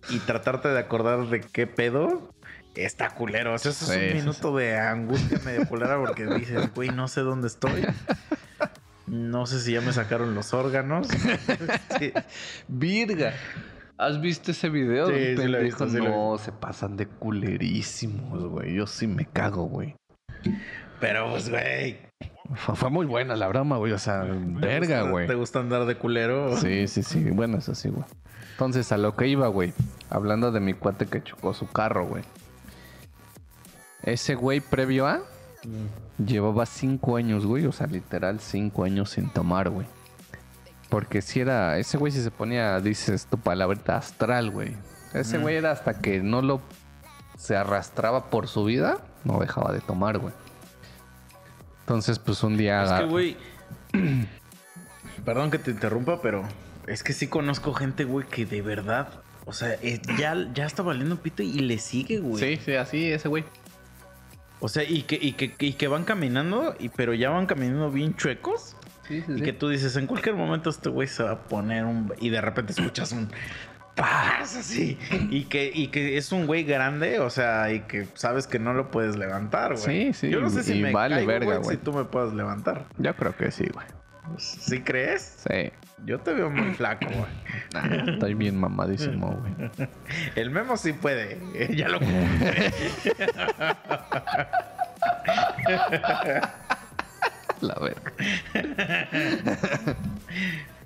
[0.09, 2.33] Y tratarte de acordar de qué pedo.
[2.75, 3.53] Está culero.
[3.53, 6.89] O sea, eso Sí, es sí, un minuto de angustia medio culera porque dices, güey,
[6.89, 7.87] no sé dónde estoy.
[9.05, 11.07] No sé si ya me sacaron los órganos.
[12.67, 13.33] Virga.
[13.97, 15.07] ¿Has visto ese video?
[15.07, 18.75] Sí, sí lo he visto, sí lo he no, se pasan de culerísimos, güey.
[18.75, 19.95] Yo sí me cago, güey.
[20.99, 21.97] Pero, pues, güey.
[22.55, 23.91] Fue, fue muy buena la broma, güey.
[23.93, 25.27] O sea, verga, gusta- güey.
[25.27, 26.55] ¿Te gusta andar de culero?
[26.57, 27.23] Sí, sí, sí.
[27.31, 28.05] Bueno, eso sí, güey.
[28.51, 29.73] Entonces, a lo que iba, güey.
[30.09, 32.23] Hablando de mi cuate que chocó su carro, güey.
[34.03, 35.21] Ese güey previo a
[36.23, 37.65] llevaba cinco años, güey.
[37.65, 39.85] O sea, literal cinco años sin tomar, güey.
[40.89, 41.77] Porque si era...
[41.77, 44.75] Ese güey si se ponía, dices tu palabrita, astral, güey.
[45.13, 45.41] Ese Mm.
[45.41, 46.61] güey era hasta que no lo...
[47.37, 50.33] Se arrastraba por su vida, no dejaba de tomar, güey.
[51.81, 52.83] Entonces, pues un día...
[52.83, 53.37] Es que, güey.
[55.25, 56.43] Perdón que te interrumpa, pero
[56.87, 59.09] es que sí conozco gente, güey, que de verdad.
[59.45, 62.37] O sea, eh, ya, ya está valiendo pito y le sigue, güey.
[62.57, 63.43] Sí, sí, así, ese güey.
[64.59, 67.91] O sea, y que, y que, y que van caminando, y, pero ya van caminando
[67.91, 68.75] bien chuecos.
[69.07, 69.43] Sí, sí, Y sí.
[69.43, 72.13] que tú dices, en cualquier momento este güey se va a poner un...
[72.19, 73.29] Y de repente escuchas un...
[73.95, 74.95] Paz, así.
[75.31, 78.73] Y que, y que es un güey grande, o sea, y que sabes que no
[78.75, 80.13] lo puedes levantar, güey.
[80.13, 81.77] Sí, sí, Yo no sé si me vale caigo, verga, güey, güey.
[81.77, 82.85] si tú me puedes levantar.
[82.99, 83.87] Yo creo que sí, güey.
[84.37, 85.43] ¿Sí crees?
[85.49, 85.71] Sí.
[86.05, 88.11] Yo te veo muy flaco, güey.
[88.13, 89.71] Estoy bien mamadísimo, güey.
[90.35, 91.39] El memo sí puede.
[91.55, 92.71] eh, Ya lo compré.
[97.61, 98.13] La verga.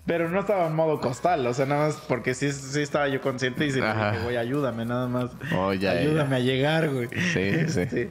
[0.05, 3.21] Pero no estaba en modo costal, o sea, nada más porque sí, sí estaba yo
[3.21, 5.29] consciente y sí dije, güey, ayúdame, nada más.
[5.55, 7.07] Oh, ya, ya, ayúdame a llegar, güey.
[7.33, 8.09] Sí, sí, sí.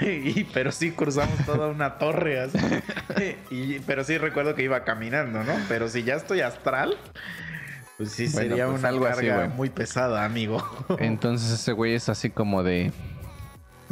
[0.06, 2.58] Y, pero sí cruzamos toda una torre así.
[3.50, 5.52] Y, pero sí recuerdo que iba caminando, ¿no?
[5.68, 6.96] Pero si ya estoy astral,
[7.96, 9.56] pues sí Bueno, sería pues una algo así, carga güey.
[9.56, 10.64] muy pesada, amigo.
[11.00, 12.92] Entonces ese güey es así como de...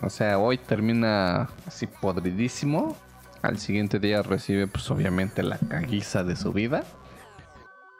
[0.02, 2.96] O sea, hoy termina así podridísimo.
[3.42, 6.84] Al siguiente día recibe pues obviamente la caguiza de su vida.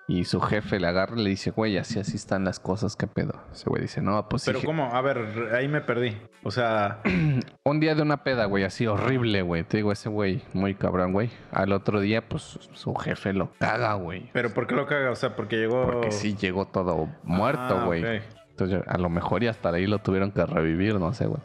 [0.09, 3.07] Y su jefe le agarra y le dice, güey, así así están las cosas, ¿qué
[3.07, 3.33] pedo?
[3.53, 4.51] Ese güey dice, no, pues sí.
[4.51, 4.93] Pero ¿cómo?
[4.93, 6.17] A ver, ahí me perdí.
[6.43, 7.01] O sea,
[7.65, 9.63] Un día de una peda, güey, así horrible, güey.
[9.63, 11.31] Te digo, ese güey, muy cabrón, güey.
[11.53, 14.29] Al otro día, pues su jefe lo caga, güey.
[14.33, 15.13] ¿pero por qué lo caga?
[15.13, 15.85] O sea, porque llegó...
[15.85, 18.05] Porque sí llegó todo muerto, Ah, güey.
[18.51, 21.41] Entonces, a lo mejor y hasta ahí lo tuvieron que revivir, no sé, güey.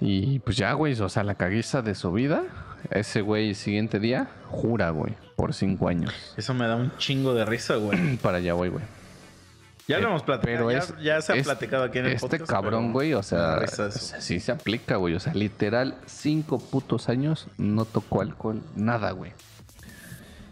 [0.00, 2.44] Y pues ya, güey, o sea, la caguiza de su vida.
[2.90, 6.14] Ese güey, siguiente día, jura, güey, por cinco años.
[6.36, 8.16] Eso me da un chingo de risa, güey.
[8.22, 8.84] Para allá, güey, güey.
[9.88, 10.70] Ya lo hemos platicado.
[10.70, 12.50] ya, ya se ha es- platicado aquí en el Este podcast.
[12.50, 15.14] cabrón, pero güey, o sea, sí se aplica, güey.
[15.14, 19.32] O sea, literal, cinco putos años no tocó alcohol, nada, güey.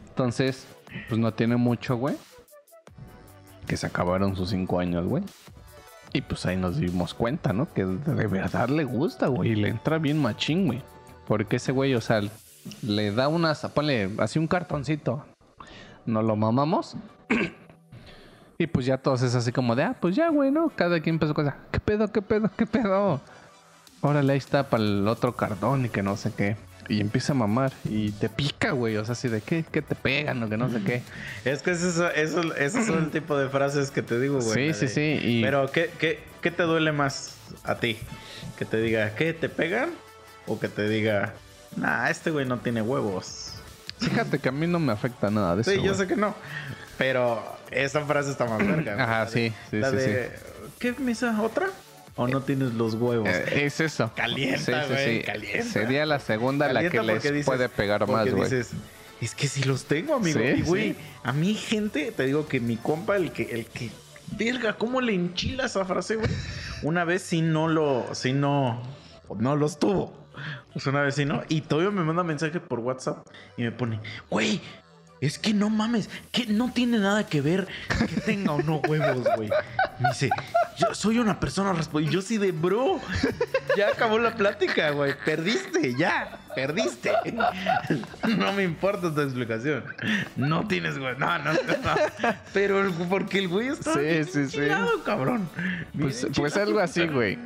[0.09, 0.67] Entonces,
[1.09, 2.17] pues no tiene mucho, güey.
[3.67, 5.23] Que se acabaron sus cinco años, güey.
[6.17, 7.71] Y pues ahí nos dimos cuenta, ¿no?
[7.75, 9.51] Que de verdad le gusta, güey.
[9.51, 10.83] Y le entra bien machín, güey.
[11.27, 12.23] Porque ese güey, o sea,
[12.81, 15.27] le da unas, ponle así un cartoncito.
[16.07, 16.97] Nos lo mamamos.
[18.59, 20.71] Y pues ya todos es así como de, ah, pues ya, güey, ¿no?
[20.75, 23.21] Cada quien empezó cosa, ¿qué pedo, qué pedo, qué pedo?
[24.01, 26.57] Órale, ahí está para el otro cartón y que no sé qué.
[26.89, 28.97] Y empieza a mamar y te pica, güey.
[28.97, 31.03] O sea, así de, ¿qué, qué te pegan o que no sé qué?
[31.45, 32.11] Es que es eso,
[32.85, 34.73] son el tipo de frases que te digo, güey.
[34.73, 35.19] Sí, sí, sí.
[35.23, 37.35] Y Pero, ¿qué, qué, ¿qué te duele más
[37.65, 37.99] a ti?
[38.59, 39.33] Que te diga, ¿qué?
[39.33, 39.91] ¿Te pegan?
[40.47, 41.35] O que te diga,
[41.77, 43.55] nah, este güey no tiene huevos.
[43.99, 45.71] fíjate que a mí no me afecta nada de eso.
[45.71, 46.35] Sí, yo sé que no.
[46.99, 49.03] Pero esa frase está más verga.
[49.03, 50.31] Ajá, sí, sí, la sí, de,
[50.79, 51.41] ¿Qué misa?
[51.43, 51.69] ¿Otra?
[52.17, 53.29] ¿O no tienes los huevos?
[53.29, 54.11] Eh, es eso.
[54.17, 55.65] Calienta, güey, calienta.
[55.71, 58.51] Sería la segunda la que les dices- puede pegar más, güey.
[59.21, 60.41] es que si los tengo, amigo.
[60.41, 60.99] Sí, y güey, sí.
[61.23, 63.91] a mi gente, te digo que mi compa, el que, el que,
[64.33, 66.31] verga, ¿cómo le enchila esa frase, güey?
[66.83, 68.83] Una vez sí no lo, sí no,
[69.39, 70.17] no los tuvo.
[70.73, 71.43] Pues una vez sí no.
[71.49, 74.01] Y todavía me manda mensaje por WhatsApp y me pone,
[74.31, 74.61] güey.
[75.23, 77.67] Es que no mames, que no tiene nada que ver
[78.07, 79.49] que tenga o no huevos, güey.
[79.99, 80.29] Me dice,
[80.79, 82.13] yo soy una persona responsable.
[82.15, 83.01] Yo sí de bro.
[83.77, 85.15] Ya acabó la plática, güey.
[85.25, 86.39] Perdiste, ya.
[86.55, 87.13] Perdiste.
[88.37, 89.85] No me importa tu explicación.
[90.37, 91.17] No tienes, güey.
[91.19, 91.59] No, no, no.
[92.53, 94.59] Pero porque el güey está Sí, bien sí, sí.
[95.05, 95.49] cabrón.
[95.93, 97.39] Bien Pues, pues algo así, güey.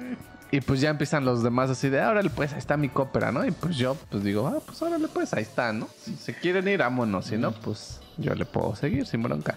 [0.53, 3.45] Y pues ya empiezan los demás así de, órale, pues ahí está mi cópera, ¿no?
[3.45, 5.89] Y pues yo, pues digo, ah, pues órale, pues ahí está, ¿no?
[6.03, 7.27] Si se quieren ir, vámonos.
[7.27, 9.57] Si no, pues yo le puedo seguir sin bronca.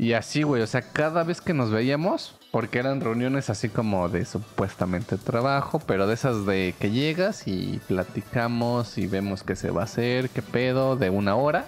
[0.00, 4.08] Y así, güey, o sea, cada vez que nos veíamos, porque eran reuniones así como
[4.08, 9.70] de supuestamente trabajo, pero de esas de que llegas y platicamos y vemos qué se
[9.70, 11.66] va a hacer, qué pedo, de una hora.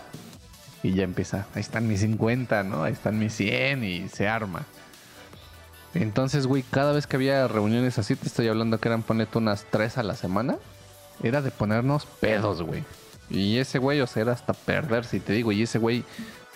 [0.83, 2.85] Y ya empieza, ahí están mis 50, ¿no?
[2.85, 4.65] Ahí están mis 100 y se arma.
[5.93, 9.67] Entonces, güey, cada vez que había reuniones así, te estoy hablando que eran ponete unas
[9.69, 10.57] tres a la semana,
[11.23, 12.83] era de ponernos pedos, güey.
[13.29, 16.03] Y ese güey, o sea, era hasta perderse, y te digo, y ese güey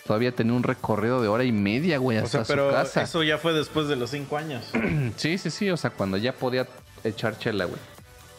[0.07, 3.01] todavía tenía un recorrido de hora y media, güey, O hasta sea, pero su casa.
[3.03, 4.71] eso ya fue después de los cinco años.
[5.17, 6.65] Sí, sí, sí, o sea, cuando ya podía
[7.03, 7.79] echar chela, güey.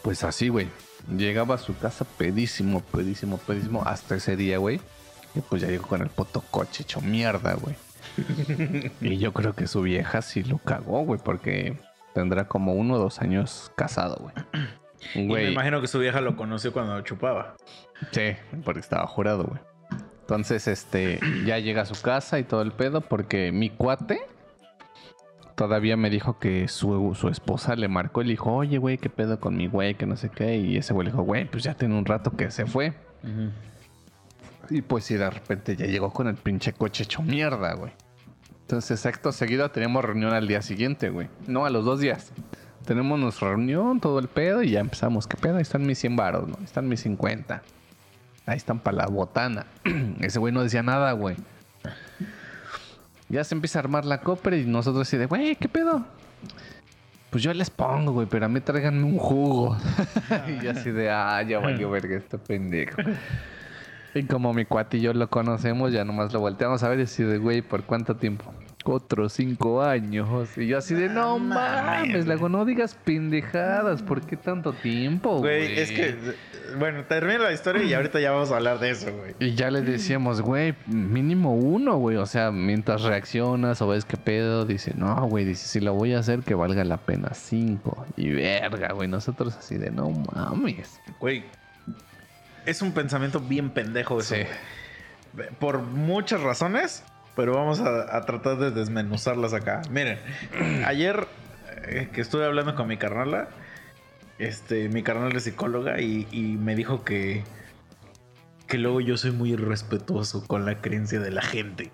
[0.02, 0.68] Pues así, güey.
[1.16, 4.80] Llegaba a su casa pedísimo, pedísimo, pedísimo, hasta ese día, güey.
[5.34, 7.76] Y pues ya llegó con el puto coche hecho mierda, güey.
[9.00, 11.78] y yo creo que su vieja sí lo cagó, güey, porque
[12.14, 14.34] tendrá como uno o dos años casado, güey.
[15.14, 17.56] Y me imagino que su vieja lo conoció cuando chupaba.
[18.12, 18.32] sí,
[18.64, 19.60] porque estaba jurado, güey.
[20.28, 24.20] Entonces, este, ya llega a su casa y todo el pedo, porque mi cuate
[25.54, 29.08] todavía me dijo que su, su esposa le marcó y le dijo, oye, güey, ¿qué
[29.08, 29.94] pedo con mi güey?
[29.94, 30.58] Que no sé qué.
[30.58, 32.92] Y ese güey le dijo, güey, pues ya tiene un rato que se fue.
[34.68, 37.92] Y pues sí, de repente ya llegó con el pinche coche hecho mierda, güey.
[38.60, 41.30] Entonces, acto seguido teníamos reunión al día siguiente, güey.
[41.46, 42.32] No, a los dos días.
[42.84, 45.26] Tenemos nuestra reunión, todo el pedo, y ya empezamos.
[45.26, 45.56] ¿Qué pedo?
[45.56, 46.56] Ahí están mis 100 varos, ¿no?
[46.58, 47.62] Ahí están mis 50.
[48.48, 49.66] Ahí están para la botana.
[50.20, 51.36] Ese güey no decía nada, güey.
[53.28, 56.06] Ya se empieza a armar la copra y nosotros así de, güey, ¿qué pedo?
[57.28, 59.76] Pues yo les pongo, güey, pero a mí tráiganme un jugo.
[60.48, 63.02] y yo así de, ah, ya valió verga este pendejo.
[64.14, 67.02] Y como mi cuate y yo lo conocemos, ya nomás lo volteamos a ver y
[67.02, 68.50] así de, güey, ¿por cuánto tiempo?
[68.90, 70.48] Otros cinco años.
[70.56, 75.38] Y yo así de, no mames, le hago, no digas pendejadas, ¿por qué tanto tiempo,
[75.38, 75.66] güey?
[75.66, 76.16] Güey, es que,
[76.78, 79.34] bueno, termina la historia y ahorita ya vamos a hablar de eso, güey.
[79.40, 82.16] Y ya le decíamos, güey, mínimo uno, güey.
[82.16, 86.14] O sea, mientras reaccionas o ves qué pedo, dice, no, güey, dice, si lo voy
[86.14, 88.06] a hacer, que valga la pena cinco.
[88.16, 91.00] Y verga, güey, nosotros así de, no mames.
[91.20, 91.44] Güey,
[92.64, 94.34] es un pensamiento bien pendejo eso.
[94.34, 94.42] Sí.
[95.58, 97.04] Por muchas razones,
[97.38, 99.82] pero vamos a, a tratar de desmenuzarlas acá.
[99.92, 100.18] Miren,
[100.84, 101.28] ayer
[101.84, 103.48] eh, que estuve hablando con mi carnala,
[104.40, 107.44] este, mi carnal es psicóloga y, y me dijo que
[108.66, 111.92] que luego yo soy muy irrespetuoso con la creencia de la gente.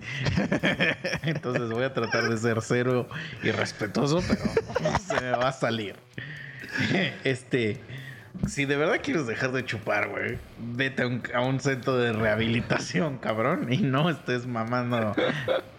[1.23, 3.07] Entonces voy a tratar de ser cero
[3.43, 5.97] irrespetuoso, pero se me va a salir.
[7.23, 7.81] Este,
[8.47, 12.13] si de verdad quieres dejar de chupar, güey, vete a un, a un centro de
[12.13, 15.15] rehabilitación, cabrón, y no estés mamando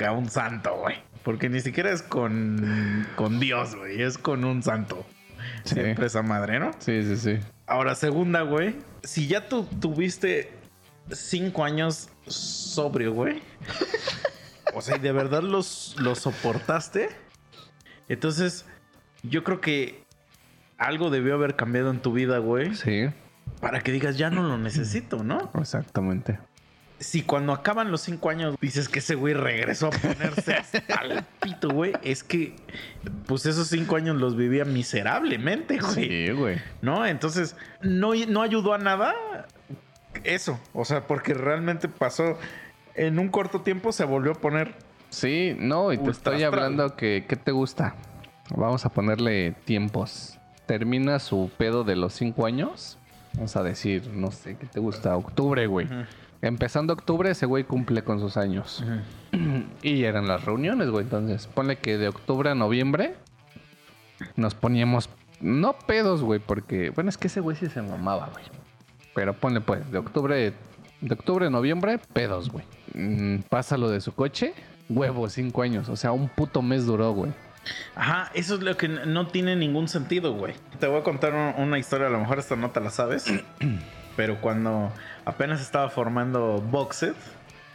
[0.05, 0.97] a un santo, güey.
[1.23, 5.05] Porque ni siquiera es con, con Dios, güey, es con un santo.
[5.63, 5.75] Sí.
[5.75, 6.71] Siempre esa madre, ¿no?
[6.79, 7.39] Sí, sí, sí.
[7.67, 8.75] Ahora, segunda, güey.
[9.03, 10.51] Si ya tú tuviste
[11.11, 13.41] cinco años sobrio, güey.
[14.73, 17.09] O sea, y de verdad los, los soportaste.
[18.07, 18.65] Entonces,
[19.23, 20.04] yo creo que
[20.77, 22.75] algo debió haber cambiado en tu vida, güey.
[22.75, 23.09] Sí,
[23.61, 25.51] Para que digas, ya no lo necesito, ¿no?
[25.59, 26.39] exactamente.
[26.97, 30.55] Si cuando acaban los cinco años dices que ese güey regresó a ponerse
[31.03, 32.55] el pito, güey, es que,
[33.27, 35.93] pues esos cinco años los vivía miserablemente, güey.
[35.93, 36.57] Sí, güey.
[36.81, 37.05] ¿No?
[37.05, 39.13] Entonces, no, no ayudó a nada
[40.23, 40.59] eso.
[40.73, 42.37] O sea, porque realmente pasó
[42.95, 44.73] en un corto tiempo, se volvió a poner.
[45.09, 46.53] Sí, no, y te estoy astral.
[46.53, 47.95] hablando que, ¿qué te gusta?
[48.55, 50.34] Vamos a ponerle tiempos.
[50.65, 52.97] Termina su pedo de los cinco años.
[53.33, 55.15] Vamos a decir, no sé, ¿qué te gusta?
[55.15, 55.87] Octubre, güey.
[56.41, 58.83] Empezando octubre, ese güey cumple con sus años.
[59.81, 61.03] Y eran las reuniones, güey.
[61.03, 63.15] Entonces, ponle que de octubre a noviembre
[64.35, 65.09] nos poníamos,
[65.41, 68.45] no pedos, güey, porque, bueno, es que ese güey sí se mamaba, güey.
[69.13, 70.53] Pero ponle pues, de octubre,
[71.01, 72.65] de octubre a noviembre, pedos, güey.
[72.93, 74.53] Mm, pasa lo de su coche,
[74.89, 75.89] huevo, cinco años.
[75.89, 77.31] O sea, un puto mes duró, güey.
[77.95, 80.53] Ajá, eso es lo que no tiene ningún sentido, güey.
[80.79, 83.25] Te voy a contar un- una historia, a lo mejor esta no te la sabes.
[84.15, 84.91] pero cuando
[85.25, 87.13] apenas estaba formando Boxed,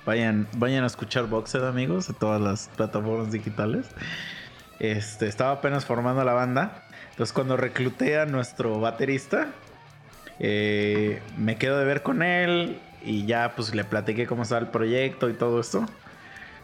[0.07, 3.87] vayan, vayan a escuchar Boxed, amigos, de todas las plataformas digitales.
[4.79, 6.83] Este, estaba apenas formando la banda.
[7.11, 9.49] Entonces, cuando recluté a nuestro baterista,
[10.39, 14.69] eh, me quedo de ver con él y ya pues le platiqué cómo estaba el
[14.69, 15.85] proyecto y todo esto.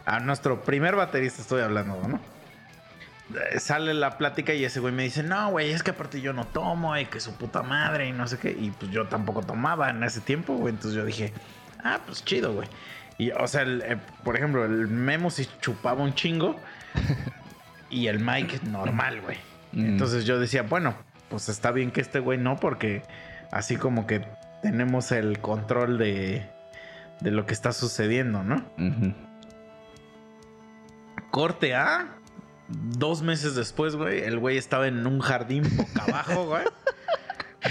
[0.05, 2.19] A nuestro primer baterista estoy hablando, ¿no?
[3.33, 6.33] Eh, Sale la plática y ese güey me dice, no, güey, es que aparte yo
[6.33, 8.51] no tomo y que su puta madre y no sé qué.
[8.51, 10.73] Y pues yo tampoco tomaba en ese tiempo, güey.
[10.73, 11.33] Entonces yo dije,
[11.83, 12.67] ah, pues chido, güey.
[13.17, 16.55] Y, o sea, el, eh, por ejemplo, el Memo sí chupaba un chingo
[17.89, 19.37] y el Mike normal, güey.
[19.73, 19.85] Mm.
[19.85, 20.95] Entonces yo decía, bueno,
[21.29, 23.01] pues está bien que este güey no, porque
[23.51, 24.25] así como que
[24.61, 26.49] tenemos el control de,
[27.19, 28.63] de lo que está sucediendo, ¿no?
[31.31, 32.13] Corte A.
[32.69, 36.63] Dos meses después, güey, el güey estaba en un jardín boca abajo, güey.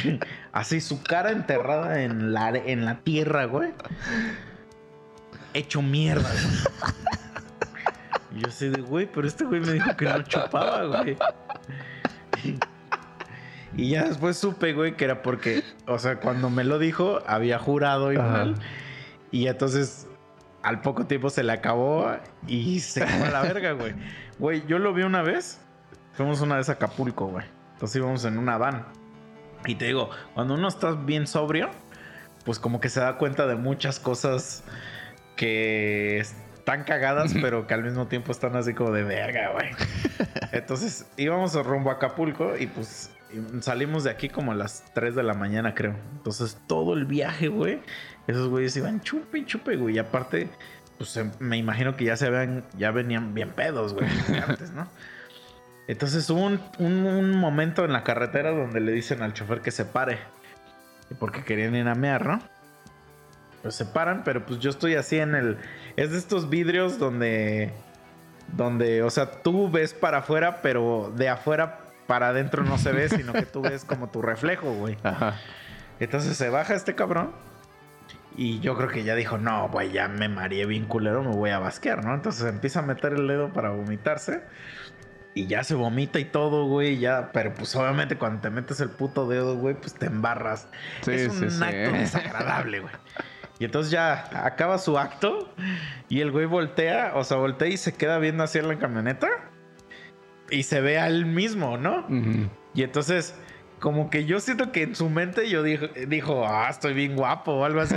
[0.53, 3.71] Así su cara enterrada en la, en la tierra, güey.
[5.55, 6.93] Hecho mierda, güey.
[8.41, 11.17] Yo así de, güey, pero este güey me dijo que no chupaba, güey.
[13.77, 17.59] Y ya después supe, güey, que era porque, o sea, cuando me lo dijo, había
[17.59, 18.55] jurado igual.
[18.59, 18.63] Ajá.
[19.31, 20.07] Y entonces,
[20.63, 22.11] al poco tiempo se le acabó
[22.47, 23.95] y se fue a la verga, güey.
[24.39, 25.61] Güey, yo lo vi una vez.
[26.13, 27.47] Fuimos una vez a Acapulco, güey.
[27.75, 28.87] Entonces íbamos en una van.
[29.67, 31.71] Y te digo, cuando uno está bien sobrio,
[32.45, 34.63] pues como que se da cuenta de muchas cosas
[35.37, 39.71] que están cagadas, pero que al mismo tiempo están así como de verga, güey.
[40.53, 43.11] Entonces íbamos rumbo a Acapulco y pues
[43.61, 45.95] salimos de aquí como a las 3 de la mañana, creo.
[46.17, 47.81] Entonces todo el viaje, güey,
[48.27, 49.97] esos güeyes iban chupe y chupe, güey.
[49.97, 50.49] Y aparte,
[50.99, 54.09] pues em, me imagino que ya se vean, ya venían bien pedos, güey,
[54.49, 54.87] antes, ¿no?
[55.89, 59.71] Entonces hubo un, un- un momento en la carretera donde le dicen al chofer que
[59.71, 60.19] se pare.
[61.21, 62.41] Porque querían ir a mear, ¿no?
[63.63, 65.59] Pues se paran, pero pues yo estoy así en el...
[65.97, 67.73] Es de estos vidrios donde...
[68.57, 73.09] Donde, o sea, tú ves para afuera, pero de afuera para adentro no se ve,
[73.09, 74.97] sino que tú ves como tu reflejo, güey.
[75.05, 75.35] Ajá.
[76.01, 77.33] Entonces se baja este cabrón.
[78.37, 81.51] Y yo creo que ya dijo, no, güey, ya me mareé bien culero, me voy
[81.51, 82.15] a basquear, ¿no?
[82.15, 84.43] Entonces empieza a meter el dedo para vomitarse.
[85.35, 87.31] Y ya se vomita y todo, güey, ya.
[87.33, 90.69] Pero pues obviamente cuando te metes el puto dedo, güey, pues te embarras.
[91.03, 91.65] Sí, es un sí, sí.
[91.65, 92.93] acto desagradable, güey.
[93.59, 95.55] Y entonces ya acaba su acto
[96.09, 99.29] y el güey voltea, o sea, voltea y se queda viendo hacia la camioneta.
[100.51, 102.01] Y se ve a él mismo, ¿no?
[102.01, 102.51] Ujú.
[102.75, 103.35] Y entonces,
[103.81, 107.53] como que yo siento que en su mente yo dijo, dijo, ah, estoy bien guapo
[107.53, 107.97] o algo así.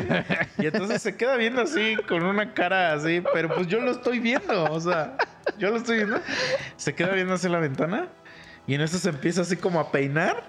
[0.58, 4.20] Y entonces se queda viendo así, con una cara así, pero pues yo lo estoy
[4.20, 5.16] viendo, o sea,
[5.58, 6.20] yo lo estoy viendo.
[6.76, 8.08] Se queda viendo hacia la ventana
[8.68, 10.44] y en eso se empieza así como a peinar.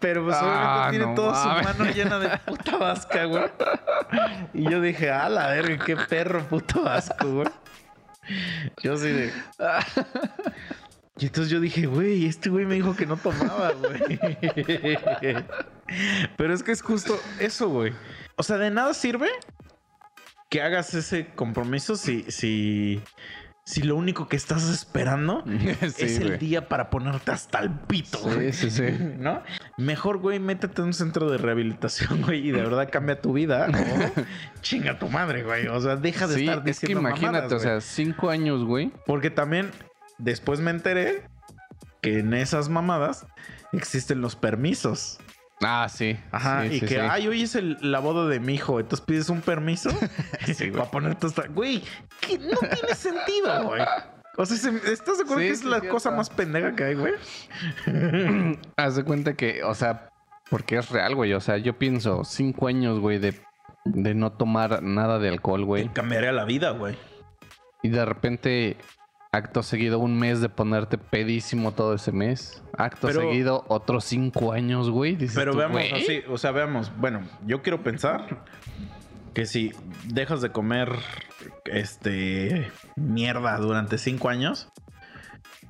[0.00, 1.66] Pero pues Ah, obviamente tiene no toda mames.
[1.68, 3.44] su mano llena de puta vasca, güey.
[4.54, 7.48] Y yo dije, ah, la verga, qué perro puto asco, güey.
[8.82, 9.32] Yo sí de.
[11.20, 14.18] Y entonces yo dije, güey, este güey me dijo que no tomaba, güey.
[16.38, 17.92] Pero es que es justo eso, güey.
[18.36, 19.28] O sea, de nada sirve
[20.48, 23.02] que hagas ese compromiso si, si,
[23.66, 25.44] si lo único que estás esperando
[25.94, 28.54] Sí, es el día para ponerte hasta el pito, güey.
[28.54, 28.96] Sí, sí, sí.
[29.18, 29.42] ¿No?
[29.76, 33.68] Mejor, güey, métete en un centro de rehabilitación, güey, y de verdad cambia tu vida.
[33.68, 35.66] O chinga tu madre, güey.
[35.66, 38.64] O sea, deja de Sí, estar es que diciendo imagínate, mamadas, o sea, cinco años,
[38.64, 38.90] güey.
[39.04, 39.70] Porque también
[40.20, 41.22] después me enteré
[42.02, 43.26] que en esas mamadas
[43.72, 45.18] existen los permisos.
[45.62, 46.18] Ah, sí.
[46.32, 46.96] Ajá, Sí, y sí, que, sí.
[46.96, 49.90] ay, hoy es el- la boda de mi hijo, entonces pides un permiso
[50.72, 51.46] para ponerte hasta.
[51.48, 51.82] Güey,
[52.20, 53.82] que no tiene sentido, güey.
[54.38, 57.12] O sea, se- ¿estás de acuerdo que es la cosa más pendeja que hay, güey?
[58.76, 60.10] Haz de cuenta que, o sea,
[60.48, 61.34] porque es real, güey.
[61.34, 63.34] O sea, yo pienso cinco años, güey, de,
[63.84, 65.88] de no tomar nada de alcohol, güey.
[65.90, 66.96] Cambiaría la vida, güey.
[67.82, 68.76] Y de repente,
[69.32, 72.62] acto seguido, un mes de ponerte pedísimo todo ese mes.
[72.76, 75.16] Acto Pero- seguido, otros cinco años, güey.
[75.34, 75.92] Pero tú, veamos güey.
[75.92, 76.90] así, o sea, veamos.
[76.98, 78.44] Bueno, yo quiero pensar
[79.32, 79.72] que si
[80.06, 80.90] dejas de comer
[81.66, 84.68] este mierda durante cinco años,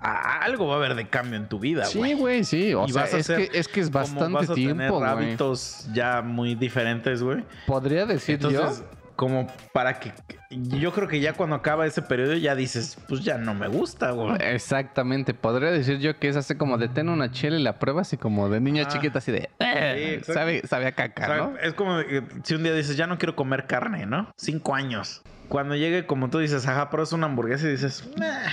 [0.00, 2.14] algo va a haber de cambio en tu vida, Sí, güey.
[2.14, 2.72] güey, sí.
[2.72, 4.54] O Y sea, vas a es ser que, es que es Como bastante vas a
[4.54, 5.04] tiempo, tener güey.
[5.10, 7.44] hábitos ya muy diferentes, güey.
[7.66, 8.99] Podría decir Entonces, yo.
[9.20, 10.14] Como para que
[10.48, 14.12] yo creo que ya cuando acaba ese periodo ya dices, pues ya no me gusta,
[14.12, 14.34] güey.
[14.40, 18.10] Exactamente, podría decir yo que es así como de ten una chela y la pruebas
[18.14, 18.88] y como de niña Ah.
[18.88, 20.32] chiquita así de "Eh", exacto.
[20.32, 21.58] sabe, sabe a caca, ¿no?
[21.58, 24.30] Es como eh, si un día dices, ya no quiero comer carne, ¿no?
[24.38, 25.20] Cinco años.
[25.50, 28.48] Cuando llegue, como tú dices, ajá, pero es una hamburguesa y dices, "Nah".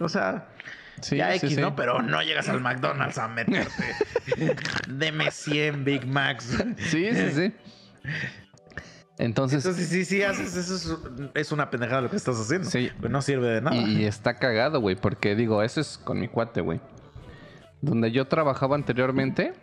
[0.00, 0.48] o sea,
[1.00, 1.60] Sí, ya sí, X, sí.
[1.60, 1.76] ¿no?
[1.76, 3.94] Pero no llegas al McDonald's a meterte.
[4.88, 6.56] Deme 100 Big Macs.
[6.78, 7.54] Sí, sí, sí.
[9.18, 12.68] Entonces, Entonces, sí, sí, haces eso, es, es una pendejada lo que estás haciendo.
[12.68, 12.90] Sí.
[13.00, 13.76] Pues no sirve de nada.
[13.76, 16.80] y, y está cagado, güey, porque digo, eso es con mi cuate, güey.
[17.80, 19.54] Donde yo trabajaba anteriormente,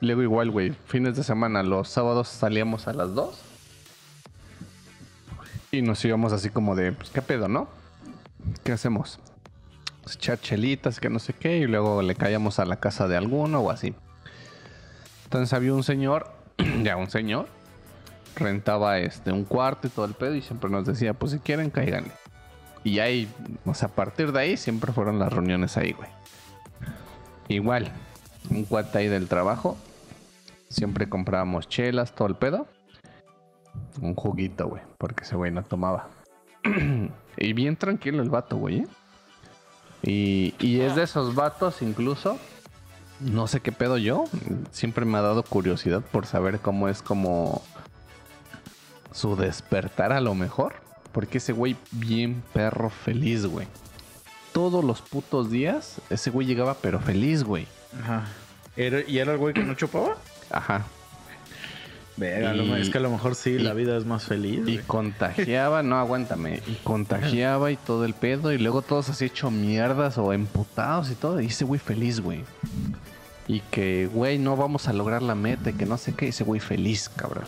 [0.00, 3.40] luego igual, güey, fines de semana, los sábados salíamos a las 2
[5.72, 7.68] y nos íbamos así como de, pues, ¿qué pedo, no?
[8.62, 9.18] ¿Qué hacemos?
[10.02, 13.16] Pues, echar chelitas, que no sé qué, y luego le caíamos a la casa de
[13.16, 13.94] alguno o así.
[15.24, 16.30] Entonces había un señor,
[16.82, 17.48] ya un señor,
[18.36, 21.70] rentaba este un cuarto y todo el pedo y siempre nos decía, pues si quieren,
[21.70, 22.12] cáiganle.
[22.82, 23.28] Y ahí,
[23.64, 26.08] o sea, a partir de ahí siempre fueron las reuniones ahí, güey.
[27.48, 27.90] Igual,
[28.50, 29.76] un cuate ahí del trabajo,
[30.68, 32.66] siempre comprábamos chelas, todo el pedo.
[34.00, 36.08] Un juguito, güey, porque ese güey no tomaba.
[37.36, 38.80] y bien tranquilo el vato, güey.
[38.80, 38.86] ¿eh?
[40.02, 42.38] Y, y es de esos vatos incluso.
[43.20, 44.24] No sé qué pedo yo.
[44.70, 47.62] Siempre me ha dado curiosidad por saber cómo es como
[49.14, 50.74] su despertar a lo mejor.
[51.12, 53.66] Porque ese güey bien perro feliz, güey.
[54.52, 57.66] Todos los putos días ese güey llegaba pero feliz, güey.
[58.02, 58.24] Ajá.
[58.76, 60.16] ¿Era- ¿Y era el güey que no chupaba?
[60.50, 60.84] Ajá.
[62.16, 64.60] Verga, Y- es que a lo mejor sí, y- la vida es más feliz.
[64.66, 64.78] Y güey.
[64.86, 66.62] contagiaba, no, aguántame.
[66.66, 68.52] Y contagiaba y todo el pedo.
[68.52, 71.40] Y luego todos así hecho mierdas o emputados y todo.
[71.40, 72.44] Y ese güey feliz, güey.
[73.48, 75.70] Y que, güey, no vamos a lograr la meta.
[75.70, 76.26] y Que no sé qué.
[76.26, 77.44] y Ese güey feliz, cabrón.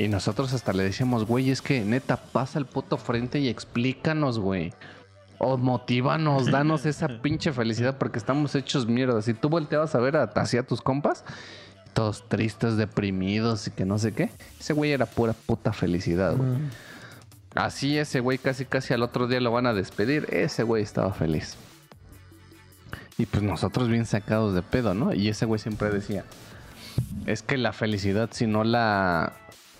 [0.00, 4.38] Y nosotros hasta le decíamos, güey, es que neta, pasa el puto frente y explícanos,
[4.38, 4.72] güey.
[5.36, 9.20] O motívanos, danos esa pinche felicidad porque estamos hechos mierda.
[9.20, 11.22] Si tú volteabas a ver a, hacia tus compas,
[11.92, 14.30] todos tristes, deprimidos y que no sé qué.
[14.58, 16.48] Ese güey era pura puta felicidad, güey.
[17.54, 20.28] Así ese güey casi casi al otro día lo van a despedir.
[20.30, 21.58] Ese güey estaba feliz.
[23.18, 25.12] Y pues nosotros bien sacados de pedo, ¿no?
[25.12, 26.24] Y ese güey siempre decía,
[27.26, 29.34] es que la felicidad si no la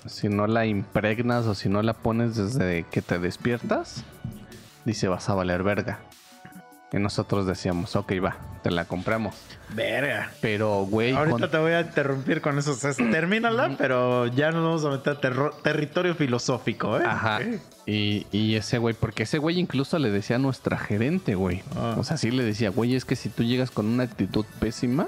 [0.07, 4.05] si no la impregnas o si no la pones desde que te despiertas,
[4.85, 6.01] dice vas a valer verga.
[6.93, 9.37] Y nosotros decíamos, ok, va, te la compramos.
[9.77, 10.33] Verga.
[10.41, 12.77] Pero, güey, Ahorita con- te voy a interrumpir con eso.
[13.13, 17.05] Termínala, pero ya nos vamos a meter a terro- territorio filosófico, ¿eh?
[17.07, 17.39] Ajá.
[17.87, 21.63] Y, y ese güey, porque ese güey incluso le decía a nuestra gerente, güey.
[21.77, 21.95] Ah.
[21.97, 25.07] O sea, sí le decía, güey, es que si tú llegas con una actitud pésima,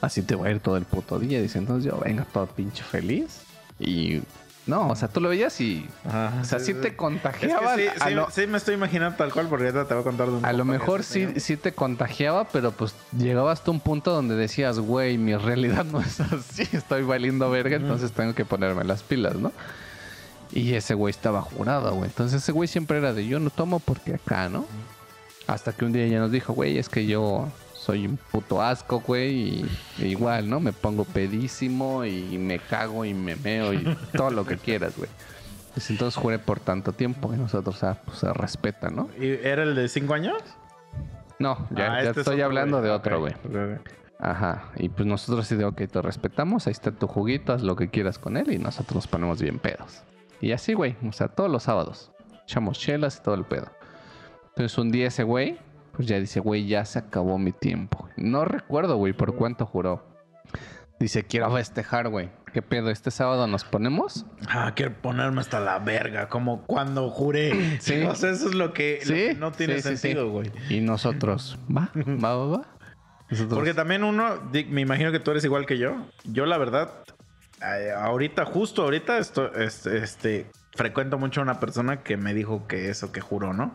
[0.00, 1.42] así te va a ir todo el puto día.
[1.42, 3.42] Dice, entonces yo venga todo pinche feliz.
[3.78, 4.22] Y
[4.66, 5.88] no, o sea, tú lo veías y.
[6.04, 6.40] Ajá.
[6.42, 7.74] O sea, sí te Es que contagiaba.
[7.74, 10.28] sí, sí, lo, sí me estoy imaginando tal cual, porque ahorita te voy a contar
[10.28, 11.40] de un a lo mejor sí, tenía.
[11.40, 16.00] sí te contagiaba, pero pues llegabas hasta un punto donde decías, güey, mi realidad no
[16.00, 19.52] es así, estoy valiendo verga, entonces tengo que ponerme las pilas, ¿no?
[20.52, 22.10] Y ese güey estaba jurado, güey.
[22.10, 24.66] Entonces ese güey siempre era de yo no tomo porque acá, ¿no?
[25.46, 27.48] Hasta que un día ya nos dijo, güey, es que yo
[27.88, 29.64] soy un puto asco, güey,
[29.98, 30.60] y igual, ¿no?
[30.60, 35.08] Me pongo pedísimo y me cago y me meo y todo lo que quieras, güey.
[35.74, 39.08] Dice, entonces juré por tanto tiempo y nosotros, ah, pues se respeta, ¿no?
[39.18, 40.36] ¿Y ¿Era el de cinco años?
[41.38, 42.90] No, ya, Ah, ya este es estoy hablando güey.
[42.90, 43.32] de otro, güey.
[44.20, 44.64] Ajá.
[44.76, 47.88] Y pues nosotros sí de, ok, te respetamos, ahí está tu juguito, haz lo que
[47.88, 50.02] quieras con él y nosotros nos ponemos bien pedos.
[50.42, 52.12] Y así, güey, o sea, todos los sábados.
[52.42, 53.68] Echamos chelas y todo el pedo.
[54.50, 55.58] Entonces un día ese güey,
[55.98, 58.08] pues ya dice, güey, ya se acabó mi tiempo.
[58.16, 60.06] No recuerdo, güey, por cuánto juró.
[61.00, 62.30] Dice, quiero festejar, güey.
[62.52, 62.88] ¿Qué pedo?
[62.90, 64.24] ¿Este sábado nos ponemos?
[64.48, 67.50] Ah, quiero ponerme hasta la verga, como cuando juré.
[67.80, 68.00] Sí.
[68.04, 70.52] O sea, eso es lo que, lo Sí, que no tiene sí, sentido, güey.
[70.70, 72.66] Y nosotros, va, va, va, va.
[73.28, 75.96] Nosotros, Porque también uno, me imagino que tú eres igual que yo.
[76.22, 76.92] Yo, la verdad,
[77.96, 80.46] ahorita, justo ahorita, esto, este, este,
[80.76, 83.74] frecuento mucho a una persona que me dijo que eso que juró, ¿no?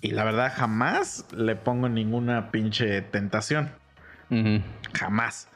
[0.00, 3.70] Y la verdad, jamás le pongo ninguna pinche tentación.
[4.94, 5.48] Jamás.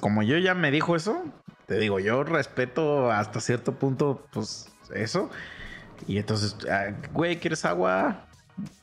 [0.00, 1.24] Como yo ya me dijo eso,
[1.66, 5.30] te digo, yo respeto hasta cierto punto, pues, eso.
[6.06, 8.26] Y entonces, ah, güey, ¿quieres agua?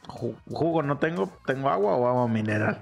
[0.07, 2.82] Ju- Jugo no tengo, tengo agua o agua mineral.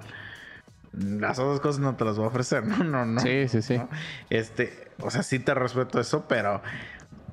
[0.92, 3.22] Las otras cosas no te las voy a ofrecer, no, no, no.
[3.22, 3.78] Sí, sí, sí.
[3.78, 3.90] ¿no?
[4.30, 6.62] Este, o sea, sí te respeto eso, pero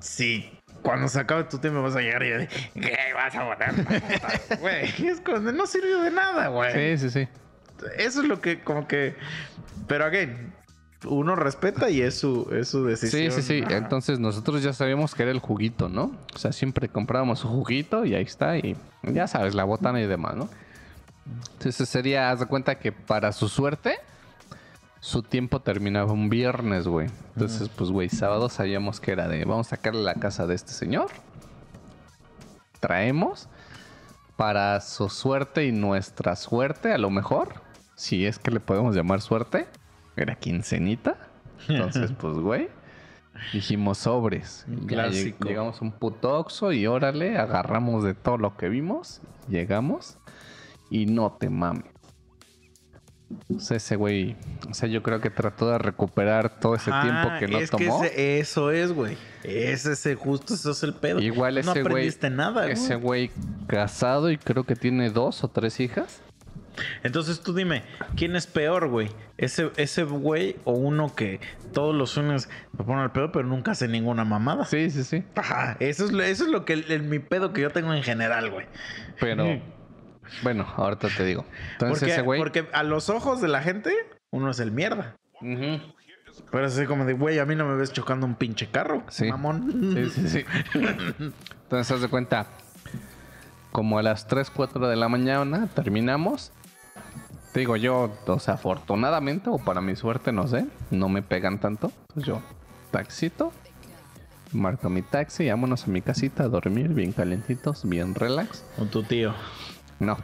[0.01, 0.56] sí,
[0.87, 3.75] cuando se acabe tu tiempo vas a llegar y de, ¿qué vas a botar?
[4.61, 6.97] Güey, es cuando no sirvió de nada, güey.
[6.97, 7.29] Sí, sí, sí.
[7.99, 9.17] Eso es lo que, como que.
[9.87, 10.53] Pero again,
[11.05, 13.33] uno respeta y es su, es su Sí, decisión.
[13.33, 13.63] sí, sí.
[13.65, 13.77] Ajá.
[13.77, 16.17] Entonces nosotros ya sabíamos que era el juguito, ¿no?
[16.35, 18.57] O sea, siempre comprábamos su juguito y ahí está.
[18.57, 20.49] Y ya sabes, la botana y demás, ¿no?
[21.59, 23.99] Entonces sería, haz de cuenta que para su suerte,
[25.07, 27.07] su tiempo terminaba un viernes, güey.
[27.35, 30.73] Entonces, pues, güey, sábado sabíamos que era de, vamos a sacarle la casa de este
[30.73, 31.07] señor.
[32.81, 33.49] Traemos
[34.37, 37.55] para su suerte y nuestra suerte, a lo mejor,
[37.95, 39.69] si es que le podemos llamar suerte,
[40.17, 41.17] era quincenita.
[41.69, 42.69] Entonces, pues, güey,
[43.53, 44.67] dijimos sobres.
[44.69, 45.47] Lleg- clásico.
[45.47, 50.19] Llegamos a un puto oxo y órale, agarramos de todo lo que vimos, llegamos
[50.91, 51.85] y no te mames.
[53.55, 54.37] O sea, ese güey,
[54.71, 57.71] o sea, yo creo que trató de recuperar todo ese Ah, tiempo que no es
[57.71, 58.05] tomó.
[58.05, 59.17] ese- eso es, güey.
[59.43, 61.19] Ese es justo, eso es el pedo.
[61.21, 61.81] Igual no ese güey.
[61.81, 63.29] aprendiste nada, Ese güey.
[63.29, 66.21] güey casado y creo que tiene dos o tres hijas.
[67.03, 67.83] Entonces tú dime,
[68.17, 69.09] ¿quién es peor, güey?
[69.39, 71.41] Ese, ese güey o uno que
[71.73, 72.49] todos los lunes
[72.79, 74.67] me pone el pedo, pero nunca hace ninguna mamada.
[74.67, 75.25] Sí, sí, sí.
[75.37, 77.95] Ajá, eso es, lo- eso es lo que el, el- mi pedo que yo tengo
[77.95, 78.67] en general, güey.
[79.19, 79.59] Pero,
[80.43, 81.45] bueno, ahorita te digo.
[81.73, 82.39] Entonces Porque, ese güey.
[82.41, 83.93] porque a los ojos de la gente,
[84.31, 85.17] uno es el mierda.
[86.51, 89.27] Pero así como de, güey, a mí no me ves chocando un pinche carro, Sí.
[89.29, 89.93] mamón.
[89.95, 90.45] Sí, sí, sí.
[90.75, 92.47] Entonces, haz de cuenta,
[93.73, 96.53] como a las 3, 4 de la mañana terminamos.
[97.53, 101.59] Te digo yo, o sea, afortunadamente o para mi suerte, no sé, no me pegan
[101.59, 101.91] tanto.
[102.13, 102.43] Pues yo,
[102.91, 103.51] taxito,
[104.53, 108.63] marco mi taxi vámonos a mi casita a dormir bien calentitos, bien relax.
[108.77, 109.33] Con tu tío.
[109.99, 110.17] No.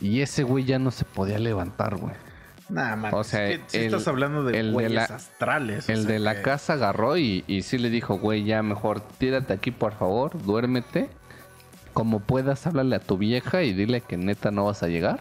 [0.00, 2.14] y ese güey ya no se podía levantar, güey.
[2.68, 3.12] Nah, man.
[3.14, 5.88] O sea, es que sí el- estás hablando de güeyes la- astrales.
[5.88, 9.00] o El sea de la casa agarró y, y sí le dijo, güey, ya mejor
[9.18, 11.08] tírate aquí, por favor, duérmete.
[11.92, 15.20] Como puedas, háblale a tu vieja y dile que neta no vas a llegar.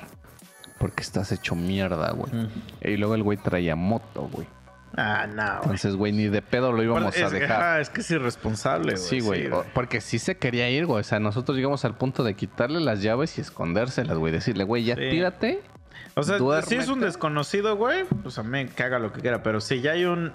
[0.80, 2.34] Porque estás hecho mierda, güey.
[2.34, 2.48] Mm.
[2.82, 4.48] Y luego el güey traía moto, güey.
[4.96, 5.56] Ah, no.
[5.64, 7.82] Entonces, güey, ni de pedo lo íbamos es, a dejar.
[7.82, 9.04] es que es irresponsable, güey.
[9.04, 9.50] Sí, güey.
[9.74, 11.02] Porque sí se quería ir, güey.
[11.02, 14.32] O sea, nosotros llegamos al punto de quitarle las llaves y escondérselas, güey.
[14.32, 15.10] Decirle, güey, ya Sí.
[15.10, 15.62] tírate.
[16.16, 19.42] O sea, si es un desconocido, güey, pues a mí que haga lo que quiera.
[19.42, 20.32] Pero si ya hay un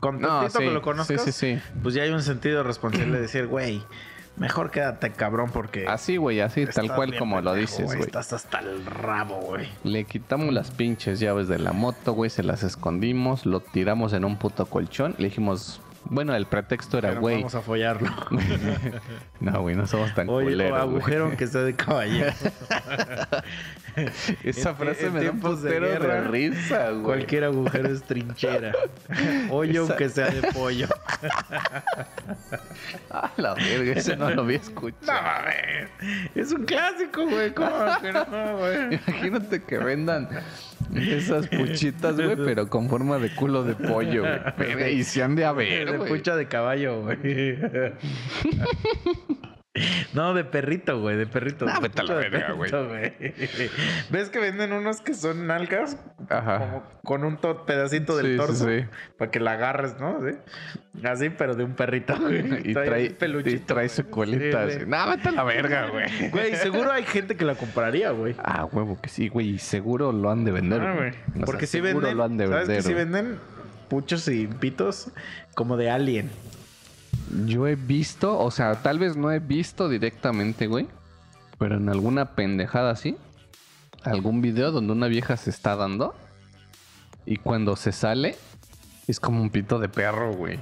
[0.00, 1.62] contactito sí, que lo conozcas, sí, sí, sí.
[1.82, 3.82] pues ya hay un sentido de responsabilidad de decir, güey,
[4.36, 5.86] mejor quédate cabrón porque...
[5.86, 8.00] Así, güey, así, tal cual como lo dices, güey.
[8.00, 9.68] Estás hasta el rabo, güey.
[9.84, 14.24] Le quitamos las pinches llaves de la moto, güey, se las escondimos, lo tiramos en
[14.24, 15.14] un puto colchón.
[15.18, 17.36] Le dijimos, bueno, el pretexto era, güey.
[17.36, 18.08] Vamos a follarlo.
[19.40, 20.80] No, güey, no somos tan Oye, culeros.
[20.80, 22.32] agujero aunque sea de caballero.
[24.44, 27.02] Esa en- frase en me da un de risa, güey.
[27.02, 28.72] Cualquier agujero es trinchera.
[29.50, 30.86] Hoyo Esa- aunque sea de pollo.
[33.10, 35.22] Ah, la verga, ese no lo había No escuchado.
[35.22, 35.88] mames.
[36.34, 37.52] Es un clásico, güey.
[37.52, 37.70] ¿Cómo
[38.00, 38.24] que no,
[38.58, 38.94] güey?
[38.94, 40.28] Imagínate que vendan
[40.94, 44.24] esas puchitas, güey, pero con forma de culo de pollo,
[44.56, 44.98] güey.
[44.98, 47.58] Y se han de haber, De pucha de caballo, güey.
[50.12, 51.64] No, de perrito, güey, de perrito.
[51.66, 52.70] Ah, de vete a la verga, güey.
[54.10, 55.96] ¿Ves que venden unos que son nalgas?
[56.28, 56.58] Ajá.
[56.58, 58.66] Como con un to- pedacito del Sí, torso.
[58.68, 58.84] sí.
[59.16, 60.18] Para que la agarres, ¿no?
[60.28, 60.36] ¿Sí?
[61.04, 62.68] Así, pero de un perrito, güey.
[62.70, 64.86] Y trae, el peluchito, y trae su colita Sí, así.
[64.86, 66.04] No, vete a la verga, güey.
[66.30, 68.34] Güey, seguro hay gente que la compraría, güey.
[68.44, 69.54] Ah, huevo que sí, güey.
[69.54, 70.82] Y seguro lo han de vender.
[70.82, 71.10] Ah, güey.
[71.40, 72.16] O Porque seguro venden.
[72.18, 72.76] lo han de ¿Sabes vender.
[72.76, 73.04] que sí güey.
[73.06, 73.38] venden
[73.88, 75.10] puchos y pitos
[75.54, 76.30] como de alien?
[77.46, 80.88] Yo he visto, o sea, tal vez no he visto directamente, güey.
[81.58, 83.16] Pero en alguna pendejada así.
[84.04, 86.14] algún video donde una vieja se está dando
[87.24, 88.36] y cuando se sale
[89.06, 90.58] es como un pito de perro, güey.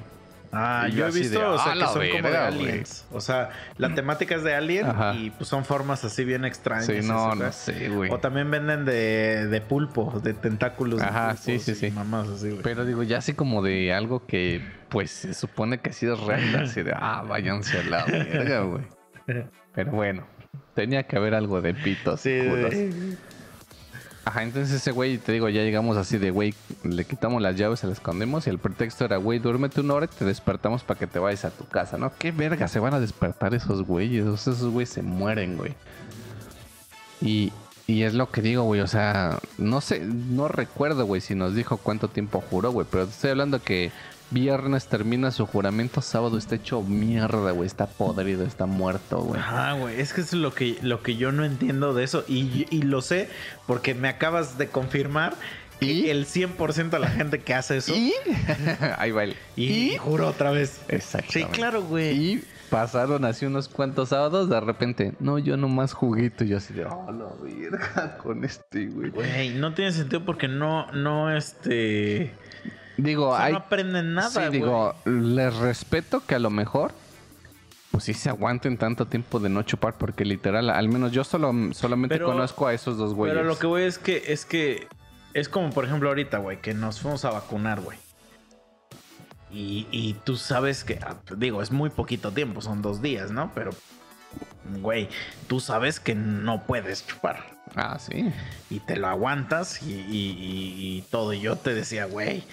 [0.53, 2.65] Ah, Y yo he visto, de, o sea, "Ah, que son como de verga, güey".
[2.69, 3.05] aliens.
[3.13, 5.15] O sea, la temática es de alien Ajá.
[5.15, 6.87] y pues son formas así bien extrañas.
[6.87, 8.11] Sí, no, no sé, güey.
[8.11, 10.99] O también venden de, de pulpo, de tentáculos.
[11.01, 11.91] de Ajá, sí, pulpos sí, y sí.
[11.93, 12.63] Mamás así, güey.
[12.63, 16.57] Pero digo, ya así como de algo que pues se supone que sí es real,
[16.65, 18.83] así de, ah, váyanse a la verga, güey.
[19.73, 20.27] Pero bueno,
[20.75, 22.21] tenía que haber algo de pitos.
[22.23, 22.75] Sí, culos.
[24.25, 27.81] Ajá, entonces ese güey, te digo, ya llegamos así de, güey, le quitamos las llaves,
[27.81, 31.01] se las escondemos y el pretexto era, güey, duérmete una hora y te despertamos para
[31.01, 32.13] que te vayas a tu casa, ¿no?
[32.19, 34.27] ¿Qué verga se van a despertar esos güeyes?
[34.27, 35.75] Esos güeyes se mueren, güey.
[37.23, 37.51] Y,
[37.87, 41.55] y es lo que digo, güey, o sea, no sé, no recuerdo, güey, si nos
[41.55, 43.91] dijo cuánto tiempo juró, güey, pero estoy hablando que
[44.31, 49.41] viernes termina su juramento, sábado está hecho mierda, güey, está podrido, está muerto, güey.
[49.45, 52.25] Ah, güey, es que es lo que, lo que yo no entiendo de eso.
[52.29, 53.29] Y, y lo sé
[53.67, 55.35] porque me acabas de confirmar
[55.81, 56.11] ¿Y?
[56.11, 57.95] el 100% de la gente que hace eso.
[57.95, 58.13] Y
[58.99, 59.37] ahí va el.
[59.57, 60.81] Y, juro otra vez.
[60.89, 61.57] Sí, Exactamente.
[61.57, 62.11] claro, güey.
[62.11, 66.45] Y pasaron así unos cuantos sábados, de repente, no, yo nomás juguito.
[66.45, 69.11] Y yo así de, oh, la verga con este, güey.
[69.11, 72.33] Güey, no tiene sentido porque no, no, este.
[73.03, 73.53] Digo, o sea, hay.
[73.53, 74.51] no aprenden nada, sí, güey.
[74.51, 76.93] digo, les respeto que a lo mejor.
[77.91, 81.53] Pues sí se aguanten tanto tiempo de no chupar, porque literal, al menos yo solo,
[81.73, 83.37] solamente Pero- conozco a esos dos güeyes.
[83.37, 84.87] Pero lo que voy es que es que
[85.35, 87.99] es como por ejemplo ahorita, güey, que nos fuimos a vacunar, güey.
[89.51, 93.51] Y, y tú sabes que, ah, digo, es muy poquito tiempo, son dos días, ¿no?
[93.55, 93.73] Pero,
[94.81, 95.09] güey,
[95.49, 97.45] tú sabes que no puedes chupar.
[97.75, 98.33] Ah, sí.
[98.71, 101.33] Y te lo aguantas y, y- y- y todo.
[101.33, 102.45] Y yo te decía, güey,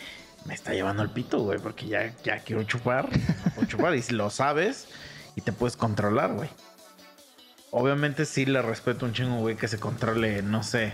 [0.47, 3.07] me está llevando el pito, güey, porque ya, ya quiero chupar.
[3.55, 3.95] puedo chupar.
[3.95, 4.87] Y si lo sabes
[5.35, 6.49] y te puedes controlar, güey.
[7.71, 10.93] Obviamente sí le respeto un chingo, güey, que se controle, no sé,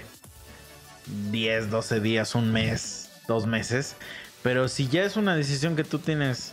[1.32, 3.96] 10, 12 días, un mes, dos meses.
[4.42, 6.52] Pero si ya es una decisión que tú tienes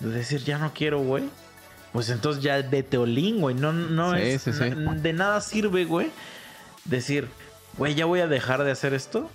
[0.00, 1.24] de decir, ya no quiero, güey.
[1.92, 3.54] Pues entonces ya vete olín, güey.
[3.54, 4.42] No, no Sí, es.
[4.42, 4.70] sí, sí.
[4.70, 6.10] na- De nada sirve, güey.
[6.84, 7.28] Decir,
[7.76, 9.30] güey, ya voy a dejar de hacer esto.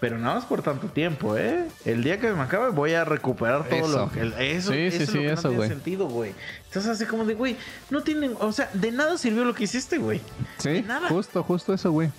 [0.00, 1.66] Pero nada más por tanto tiempo, ¿eh?
[1.84, 3.98] El día que me acabe voy a recuperar todo Eso.
[3.98, 4.20] lo que...
[4.56, 6.34] Eso, Sí, eso sí, es sí, lo que eso, no tiene sentido, güey.
[6.66, 7.56] Entonces así como de, güey,
[7.90, 8.34] no tienen...
[8.38, 10.20] O sea, de nada sirvió lo que hiciste, güey.
[10.58, 11.08] Sí, nada.
[11.08, 12.10] justo, justo eso, güey.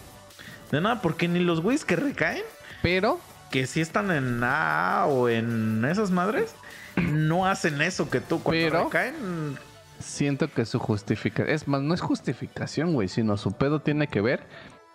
[0.71, 2.43] De nada, porque ni los güeyes que recaen,
[2.81, 3.19] Pero
[3.49, 6.53] que si están en A o en esas madres,
[6.97, 9.57] no hacen eso que tú cuando Pero- recaen...
[9.99, 11.49] siento que su justificación.
[11.55, 14.41] Es más, no es justificación, güey, sino su pedo tiene que ver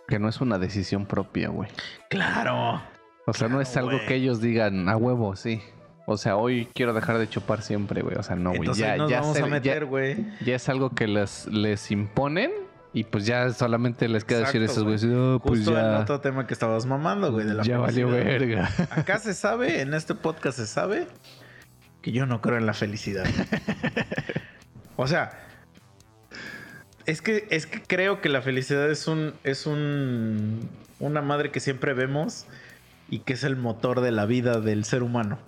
[0.08, 1.68] que no es una decisión propia, güey.
[2.10, 2.82] Claro.
[3.26, 4.06] O sea, no es algo güey.
[4.06, 5.62] que ellos digan a huevo, sí.
[6.06, 8.16] O sea, hoy quiero dejar de chupar siempre, güey.
[8.16, 8.68] O sea, no, güey.
[8.74, 10.26] Ya, nos ya, vamos se- a ya- meter, güey.
[10.44, 12.50] ya es algo que les, les imponen
[12.92, 15.98] y pues ya solamente les queda decir Exacto, esos güeyes, "Oh, pues Justo el ya,
[16.00, 18.68] otro tema que estabas mamando, güey, de la ya valió verga.
[18.90, 21.06] Acá se sabe, en este podcast se sabe
[22.02, 23.24] que yo no creo en la felicidad.
[24.96, 25.30] o sea,
[27.06, 30.68] es que, es que creo que la felicidad es un, es un,
[31.00, 32.46] una madre que siempre vemos
[33.08, 35.38] y que es el motor de la vida del ser humano.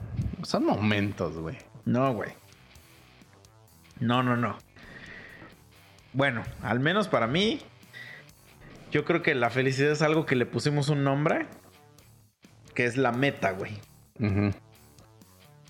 [0.42, 1.56] Son momentos, güey.
[1.84, 2.30] No, güey.
[4.00, 4.58] No, no, no.
[6.12, 7.60] Bueno, al menos para mí,
[8.90, 11.46] yo creo que la felicidad es algo que le pusimos un nombre,
[12.74, 13.78] que es la meta, güey.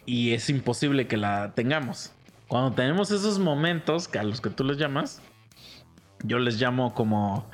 [0.04, 2.12] Y es imposible que la tengamos.
[2.48, 5.20] Cuando tenemos esos momentos, que a los que tú les llamas,
[6.22, 7.48] yo les llamo como,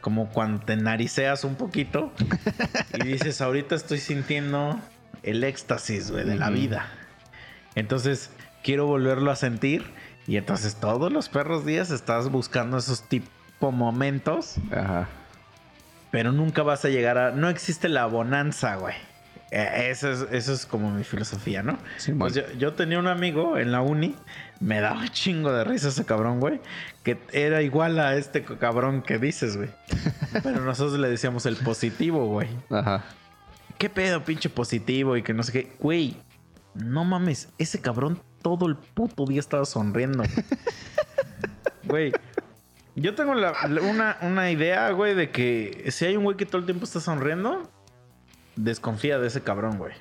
[0.00, 2.12] como cuando te nariceas un poquito
[2.94, 4.78] y dices, ahorita estoy sintiendo
[5.22, 6.86] el éxtasis, de la vida.
[7.74, 8.30] Entonces,
[8.62, 9.84] quiero volverlo a sentir.
[10.26, 15.08] Y entonces todos los perros días estás buscando esos tipo momentos, Ajá.
[16.10, 17.30] pero nunca vas a llegar a...
[17.30, 18.94] No existe la bonanza, güey.
[19.50, 21.78] Eh, Eso es, eso es como mi filosofía, ¿no?
[21.96, 24.14] Sí, Pues yo, yo tenía un amigo en la uni,
[24.60, 26.60] me daba un chingo de risa ese cabrón, güey,
[27.02, 29.70] que era igual a este cabrón que dices, güey.
[30.42, 32.48] Pero nosotros le decíamos el positivo, güey.
[32.70, 33.04] Ajá.
[33.78, 35.16] ¿Qué pedo, pinche positivo?
[35.16, 35.72] Y que no sé qué.
[35.78, 36.16] Güey,
[36.74, 40.24] no mames, ese cabrón todo el puto día estaba sonriendo.
[41.84, 42.12] Güey,
[42.96, 46.58] yo tengo la- una, una idea, güey, de que si hay un güey que todo
[46.58, 47.70] el tiempo está sonriendo,
[48.64, 49.92] desconfía de ese cabrón, güey.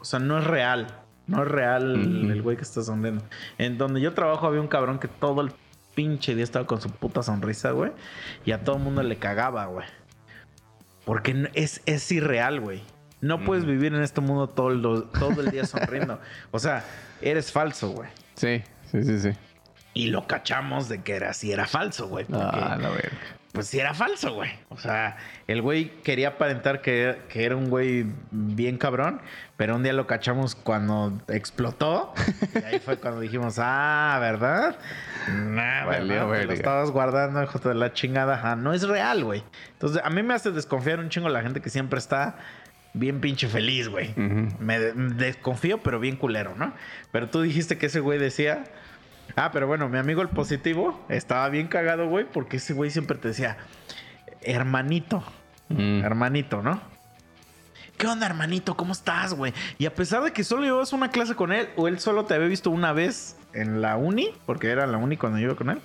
[0.00, 0.86] O sea, no es real.
[1.26, 1.94] No es real
[2.30, 3.22] el güey que está sonriendo.
[3.58, 5.52] En donde yo trabajo había un cabrón que todo el
[5.94, 7.92] pinche día estaba con su puta sonrisa, güey.
[8.44, 9.86] Y a todo el mundo le cagaba, güey.
[11.04, 12.82] Porque es, es irreal, güey.
[13.20, 16.18] No puedes vivir en este mundo todo el, todo el día sonriendo.
[16.50, 16.84] o sea,
[17.20, 18.08] eres falso, güey.
[18.34, 19.30] Sí, sí, sí, sí.
[19.92, 22.24] Y lo cachamos de que era así, era falso, güey.
[22.24, 23.18] Porque, Ah, la verga.
[23.52, 24.50] Pues sí era falso, güey.
[24.68, 25.16] O sea,
[25.48, 29.20] el güey quería aparentar que, que era un güey bien cabrón,
[29.56, 32.14] pero un día lo cachamos cuando explotó.
[32.54, 34.78] Y ahí fue cuando dijimos, ah, ¿verdad?
[35.28, 36.40] Nah, Valió ¿verdad?
[36.42, 38.34] Te lo estabas guardando, hijo de la chingada.
[38.34, 39.42] Ajá, no es real, güey.
[39.72, 42.36] Entonces, a mí me hace desconfiar un chingo la gente que siempre está
[42.92, 44.14] bien pinche feliz, güey.
[44.16, 46.72] Me desconfío, pero bien culero, ¿no?
[47.10, 48.64] Pero tú dijiste que ese güey decía.
[49.36, 53.16] Ah, pero bueno, mi amigo el positivo estaba bien cagado, güey, porque ese güey siempre
[53.18, 53.56] te decía,
[54.42, 55.22] hermanito,
[55.68, 56.02] Mm.
[56.04, 56.80] hermanito, ¿no?
[57.96, 58.76] ¿Qué onda, hermanito?
[58.76, 59.52] ¿Cómo estás, güey?
[59.78, 62.34] Y a pesar de que solo llevas una clase con él, o él solo te
[62.34, 65.70] había visto una vez en la uni, porque era la uni cuando yo iba con
[65.70, 65.80] él.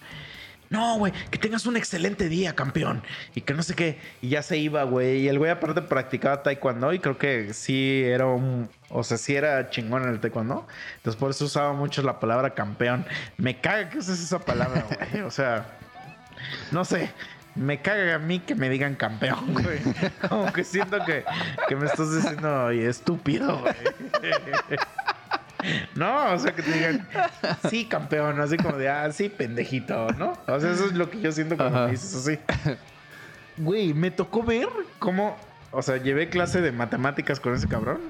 [0.70, 3.04] No, güey, que tengas un excelente día, campeón.
[3.36, 4.00] Y que no sé qué.
[4.22, 5.22] Y ya se iba, güey.
[5.22, 8.70] Y el güey aparte practicaba taekwondo y creo que sí era un...
[8.90, 10.68] O sea, sí era chingón en el taekwondo.
[10.98, 13.06] Entonces por eso usaba mucho la palabra campeón.
[13.38, 15.24] Me caga que uses esa palabra, güey.
[15.24, 15.66] O sea,
[16.72, 17.12] no sé.
[17.56, 19.80] Me caga a mí que me digan campeón, güey.
[20.28, 21.24] Como que siento que,
[21.70, 23.74] que me estás diciendo "Oye, estúpido, güey.
[25.96, 27.08] No, o sea, que te digan,
[27.70, 30.34] sí, campeón, así como de, ah, sí, pendejito, ¿no?
[30.48, 31.86] O sea, eso es lo que yo siento cuando Ajá.
[31.88, 32.40] me dices así.
[33.58, 34.68] Güey, me tocó ver
[35.00, 35.38] cómo,
[35.72, 38.02] o sea, llevé clase de matemáticas con ese cabrón.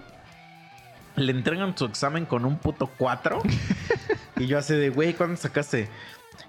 [1.16, 3.42] Le entregan su examen con un puto 4.
[4.38, 5.88] y yo hace de, güey, ¿cuándo sacaste?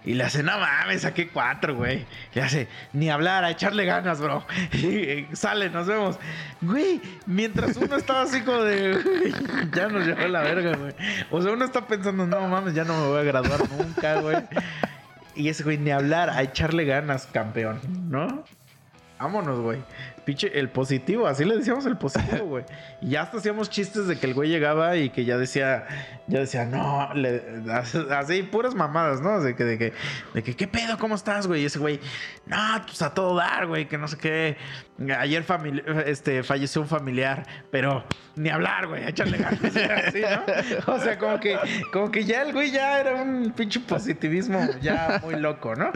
[0.04, 2.06] Y le hace, no mames, saqué 4, güey.
[2.34, 4.44] Le hace, ni hablar, a echarle ganas, bro.
[4.72, 6.18] Y sale, nos vemos.
[6.60, 9.34] Güey, mientras uno estaba así como de, "Güey,
[9.74, 10.94] ya nos llevó la verga, güey.
[11.30, 14.36] O sea, uno está pensando, no mames, ya no me voy a graduar nunca, güey.
[15.34, 17.80] Y ese güey, ni hablar, a echarle ganas, campeón,
[18.10, 18.44] ¿no?
[19.18, 19.82] Vámonos, güey.
[20.26, 22.64] Pinche, el positivo, así le decíamos el positivo, güey.
[23.00, 25.86] Y ya hasta hacíamos chistes de que el güey llegaba y que ya decía,
[26.26, 27.62] ya decía, no, le-
[28.10, 29.40] así, puras mamadas, ¿no?
[29.40, 29.92] De que, de que,
[30.34, 30.98] de que, ¿qué pedo?
[30.98, 31.62] ¿Cómo estás, güey?
[31.62, 32.00] Y ese güey,
[32.44, 34.56] no, pues a todo dar, güey, que no sé qué.
[35.18, 35.44] Ayer
[36.06, 38.04] este, falleció un familiar, pero
[38.34, 39.60] ni hablar, güey, échale ganas.
[40.06, 40.94] Así, ¿no?
[40.94, 41.58] O sea, como que,
[41.92, 45.90] como que ya el güey ya era un pinche positivismo ya muy loco, ¿no?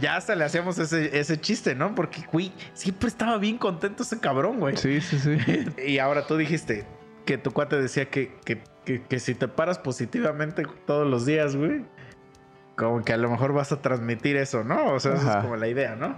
[0.00, 1.94] Ya hasta le hacíamos ese, ese chiste, ¿no?
[1.94, 4.76] Porque, güey, siempre estaba bien contento ese cabrón, güey.
[4.76, 5.36] Sí, sí, sí.
[5.86, 6.86] Y ahora tú dijiste
[7.26, 11.54] que tu cuate decía que, que, que- que si te paras positivamente todos los días,
[11.56, 11.84] güey,
[12.76, 14.86] como que a lo mejor vas a transmitir eso, ¿no?
[14.94, 16.16] O sea, esa es como la idea, ¿no?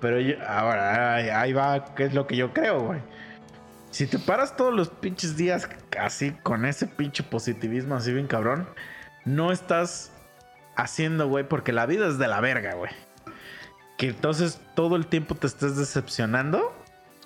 [0.00, 3.00] Pero ahora, ahí, va, ¿qué es lo que yo creo, güey?
[3.90, 5.68] Si te paras todos los pinches días
[5.98, 8.68] así, con ese pinche positivismo así bien cabrón,
[9.24, 10.12] no estás
[10.76, 12.90] haciendo, güey, porque la vida es de la verga, güey.
[13.96, 16.74] Que entonces todo el tiempo te estés decepcionando.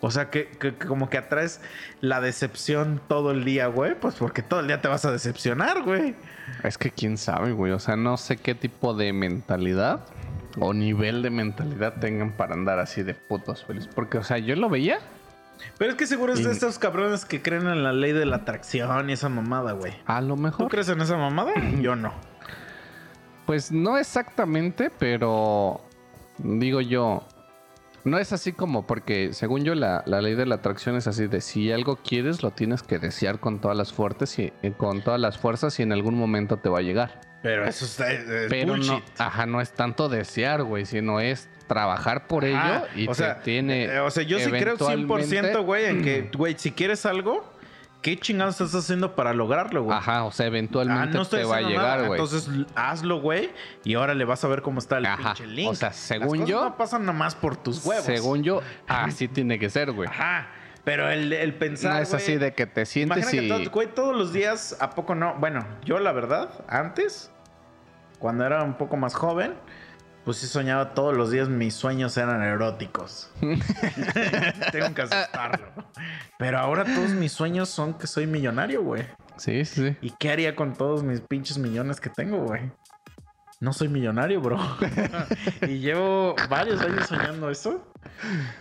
[0.03, 1.61] O sea, que, que- que como que atraes
[2.01, 3.97] la decepción todo el día, güey.
[3.99, 6.15] Pues porque todo el día te vas a decepcionar, güey.
[6.63, 7.73] Es que quién sabe, güey.
[7.73, 10.01] O sea, no sé qué tipo de mentalidad
[10.59, 13.89] o nivel de mentalidad tengan para andar así de putos feliz.
[13.95, 14.99] Porque, o sea, yo lo veía.
[15.79, 18.25] Pero es que seguro es de Y- estos cabrones que creen en la ley de
[18.27, 19.93] la atracción y esa mamada, güey.
[20.07, 20.69] A lo ¿Tú mejor.
[20.71, 21.53] crees en esa mamada?
[21.81, 22.13] Yo no.
[23.47, 25.81] Pues no exactamente, pero
[26.39, 27.27] digo yo,
[28.05, 31.27] no es así como porque según yo la, la ley de la atracción es así
[31.27, 35.03] de si algo quieres lo tienes que desear con todas las fuerzas y eh, con
[35.03, 37.21] todas las fuerzas y en algún momento te va a llegar.
[37.43, 41.49] Pero eso es, es- es Pero no, ajá, no es tanto desear, güey, sino es
[41.67, 44.93] trabajar por ello Ah, y o sea, tiene eh, o sea, yo sí creo 100%,
[44.93, 47.51] eventualmente- güey, en que, güey, si quieres algo,
[48.03, 49.97] ¿qué chingados estás haciendo para lograrlo, güey?
[49.97, 52.09] Ajá, o sea, Ah, eventualmente no estoy te va a llegar, nada.
[52.09, 52.21] güey.
[52.21, 53.51] Entonces hazlo, güey,
[53.85, 55.71] y ahora le vas a ver cómo está el Ajá, pinche link.
[55.71, 58.05] o sea, Las según cosas yo- no pasan nomás por tus huevos.
[58.05, 60.09] Según yo, así tiene que ser, güey.
[60.09, 60.49] Ajá.
[60.85, 61.95] Pero el, el pensar.
[61.97, 63.69] No es así de que te sientes Imagina que y...
[63.69, 65.35] todo- todos los días, ¿a poco no?
[65.39, 67.31] Bueno, yo la verdad, antes,
[68.19, 69.55] cuando era un poco más joven,
[70.25, 73.31] pues sí soñaba todos los días, mis sueños eran eróticos.
[74.73, 75.67] Tengo que aceptarlo.
[76.39, 79.07] Pero ahora todos mis sueños son que soy millonario, güey.
[79.37, 79.97] Sí, sí, sí.
[80.01, 82.71] ¿Y qué haría con todos mis pinches millones que tengo, güey?
[83.61, 84.59] No soy millonario, bro.
[85.63, 87.90] y llevo varios años soñando eso.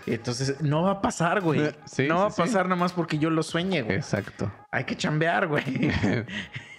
[0.05, 1.73] Y entonces, no va a pasar, güey.
[1.85, 2.41] Sí, no va a sí.
[2.41, 3.97] pasar nada más porque yo lo sueñe, güey.
[3.97, 4.51] Exacto.
[4.71, 5.63] Hay que chambear, güey.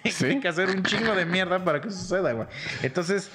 [0.03, 2.47] Hay que hacer un chingo de mierda para que suceda, güey.
[2.81, 3.31] Entonces,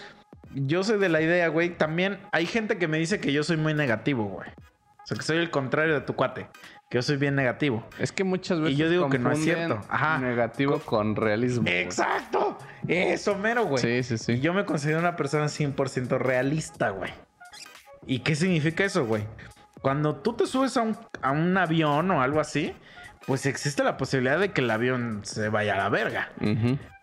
[0.53, 1.71] yo soy de la idea, güey.
[1.71, 4.49] También hay gente que me dice que yo soy muy negativo, güey.
[4.49, 6.49] O sea, que soy el contrario de tu cuate.
[6.91, 7.87] Que yo soy bien negativo.
[7.99, 8.77] Es que muchas veces.
[8.77, 9.81] yo digo que no es cierto.
[9.89, 10.19] Ajá.
[10.19, 11.63] Negativo con realismo.
[11.63, 11.79] güey.
[11.79, 12.59] Exacto.
[12.89, 13.83] Eso mero, güey.
[13.83, 14.41] Sí, sí, Y sí.
[14.41, 17.13] yo me considero una persona 100% realista, güey.
[18.07, 19.25] ¿Y qué significa eso, güey?
[19.83, 22.75] Cuando tú te subes a un, a un avión o algo así,
[23.27, 26.31] pues existe la posibilidad de que el avión se vaya a la verga.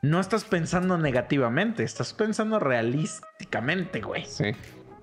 [0.02, 4.26] No estás pensando negativamente, estás pensando realísticamente, güey.
[4.26, 4.52] Sí.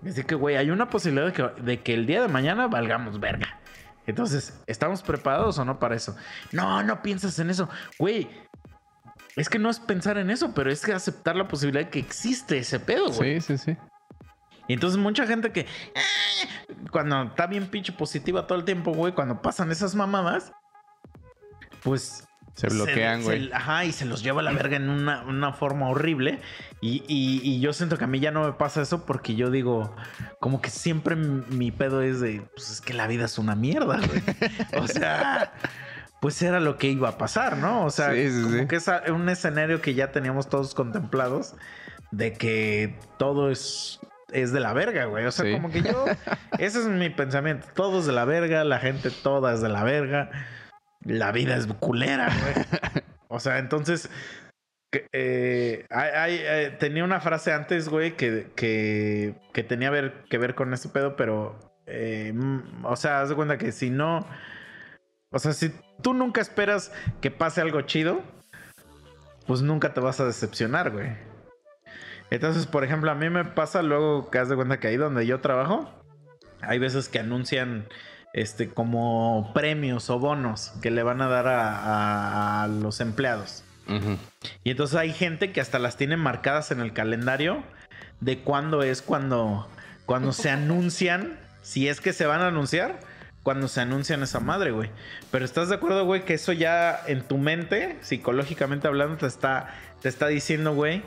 [0.06, 3.20] Así que, güey, hay una posibilidad de que, de que el día de mañana valgamos
[3.20, 3.58] verga.
[4.06, 6.16] Entonces, ¿estamos preparados o no para eso?
[6.52, 7.68] No, no piensas en eso.
[7.98, 8.28] Güey,
[9.36, 11.98] es que no es pensar en eso, pero es que aceptar la posibilidad de que
[11.98, 13.40] existe ese pedo, güey.
[13.40, 13.76] Sí, sí, sí.
[14.70, 15.66] Y entonces mucha gente que
[15.96, 20.52] "Ah", cuando está bien pinche positiva todo el tiempo, güey, cuando pasan esas mamadas,
[21.82, 22.24] pues
[22.54, 23.50] Se bloquean, güey.
[23.52, 26.38] ajá, y se los lleva a la verga en una, una forma horrible.
[26.80, 29.50] Y, y- y yo siento que a mí ya no me pasa eso porque yo
[29.50, 29.92] digo,
[30.38, 33.98] como que siempre mi pedo es de, pues es que la vida es una mierda,
[33.98, 34.22] güey.
[34.82, 35.52] o sea,
[36.20, 37.84] pues era lo que iba a pasar, ¿no?
[37.86, 38.66] O sea, Sí, sí, como sí.
[38.68, 41.54] que es un escenario que ya teníamos todos contemplados
[42.12, 44.00] de que todo es,
[44.32, 45.26] es de la verga, güey.
[45.26, 45.52] O sea, Sí.
[45.52, 46.04] como que yo,
[46.58, 47.66] ese es mi pensamiento.
[47.74, 50.30] Todo es de la verga, la gente toda es de la verga.
[51.04, 52.64] La vida es culera, güey.
[53.32, 54.10] O sea, entonces,
[55.12, 60.36] eh, hay- hay, eh, tenía una frase antes, güey, que, que, que tenía ver, que
[60.36, 64.26] ver con ese pedo, pero, eh, mm, o sea, haz de cuenta que si no,
[65.30, 68.20] o sea, si tú nunca esperas que pase algo chido,
[69.46, 71.10] pues nunca te vas a decepcionar, güey.
[72.30, 75.26] Entonces, por ejemplo, a mí me pasa luego que haz de cuenta que ahí donde
[75.26, 75.90] yo trabajo,
[76.62, 77.86] hay veces que anuncian
[78.32, 83.64] este como premios o bonos que le van a dar a, a- a los empleados.
[84.62, 87.64] Y entonces hay gente que hasta las tiene marcadas en el calendario
[88.20, 89.68] de cuándo es cuando,
[90.06, 93.00] cuando se anuncian, si es que se van a anunciar,
[93.42, 94.90] cuando se anuncian esa madre, güey.
[95.32, 99.74] Pero estás de acuerdo, güey, que eso ya en tu mente, psicológicamente hablando, te está,
[100.02, 101.02] te está diciendo, güey,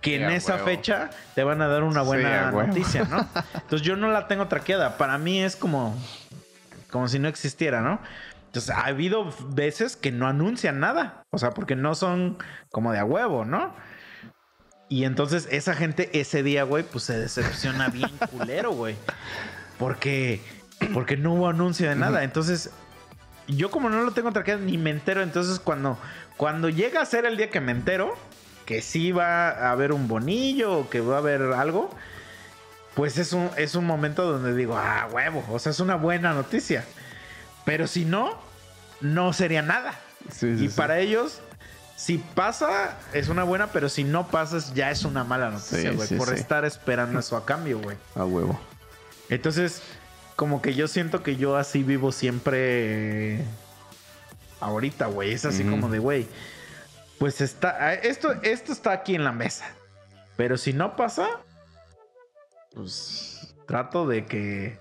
[0.00, 0.66] que en Sí, esa huevo.
[0.66, 3.26] fecha te van a dar una buena noticia, ¿no?
[3.54, 4.96] Entonces yo no la tengo traqueada.
[4.96, 5.96] Para mí es como,
[6.90, 8.00] como si no existiera, ¿no?
[8.46, 11.22] Entonces ha habido veces que no anuncian nada.
[11.30, 12.38] O sea, porque no son
[12.70, 13.74] como de a huevo, ¿no?
[14.88, 18.96] Y entonces esa gente ese día, güey, pues se decepciona bien culero, güey.
[19.78, 20.40] Porque,
[20.92, 22.24] porque no hubo anuncio de nada.
[22.24, 22.70] Entonces,
[23.46, 25.22] yo como no lo tengo traqueado ni me entero.
[25.22, 25.96] Entonces, cuando,
[26.36, 28.16] cuando llega a ser el día que me entero,
[28.70, 31.90] que sí va a haber un bonillo o que va a haber algo,
[32.94, 36.34] pues es un, es un momento donde digo, ah, huevo, o sea, es una buena
[36.34, 36.84] noticia.
[37.64, 38.38] Pero si no,
[39.00, 39.98] no sería nada.
[40.30, 40.76] Sí, sí, y sí.
[40.76, 41.40] para ellos,
[41.96, 46.08] si pasa, es una buena, pero si no pasas, ya es una mala noticia, güey,
[46.10, 47.96] por estar esperando eso a cambio, güey.
[48.14, 48.60] A huevo.
[49.30, 49.82] Entonces,
[50.36, 53.44] como que yo siento que yo así vivo siempre eh,
[54.60, 55.32] ahorita, güey.
[55.32, 56.28] Es así como de, güey,
[57.20, 59.66] pues está, esto, esto está aquí en la mesa.
[60.38, 61.28] Pero si no pasa,
[62.74, 64.78] pues trato de que,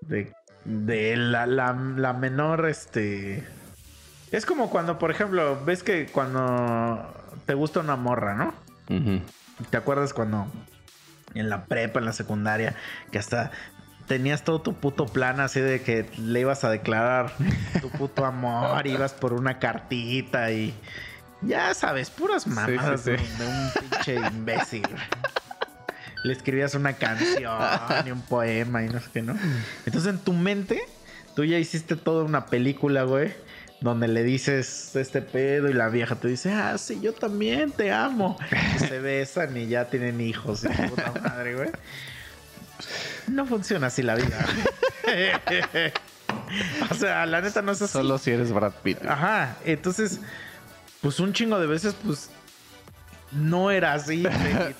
[0.00, 0.32] de,
[0.64, 3.46] de la, la, la menor, este...
[4.32, 8.54] Es como cuando, por ejemplo, ves que cuando te gusta una morra, ¿no?
[8.88, 9.20] Ujú.
[9.68, 10.46] ¿Te acuerdas cuando
[11.34, 12.74] en la prepa, en la secundaria,
[13.12, 13.50] que hasta
[14.06, 17.32] tenías todo tu puto plan así de que le ibas a declarar
[17.82, 20.74] tu puto amor, ibas por una cartita y
[21.42, 23.10] ya sabes, puras mamadas sí.
[23.10, 24.88] De, de un pinche imbécil.
[26.24, 27.60] Le escribías una canción
[28.04, 29.36] y un poema y no sé qué, ¿no?
[29.84, 30.82] Entonces en tu mente,
[31.34, 33.34] tú ya hiciste toda una película, güey.
[33.80, 37.92] Donde le dices este pedo y la vieja te dice, ah, sí, yo también te
[37.92, 38.38] amo.
[38.74, 41.70] Y se besan y ya tienen hijos y puta madre, güey.
[43.28, 44.46] No funciona así la vida.
[46.90, 47.92] o sea, la neta no es así.
[47.92, 49.04] Solo si eres Brad Pitt.
[49.04, 50.20] Ajá, entonces,
[51.06, 52.30] pues un chingo de veces, pues
[53.30, 54.24] no era así.
[54.24, 54.74] güey.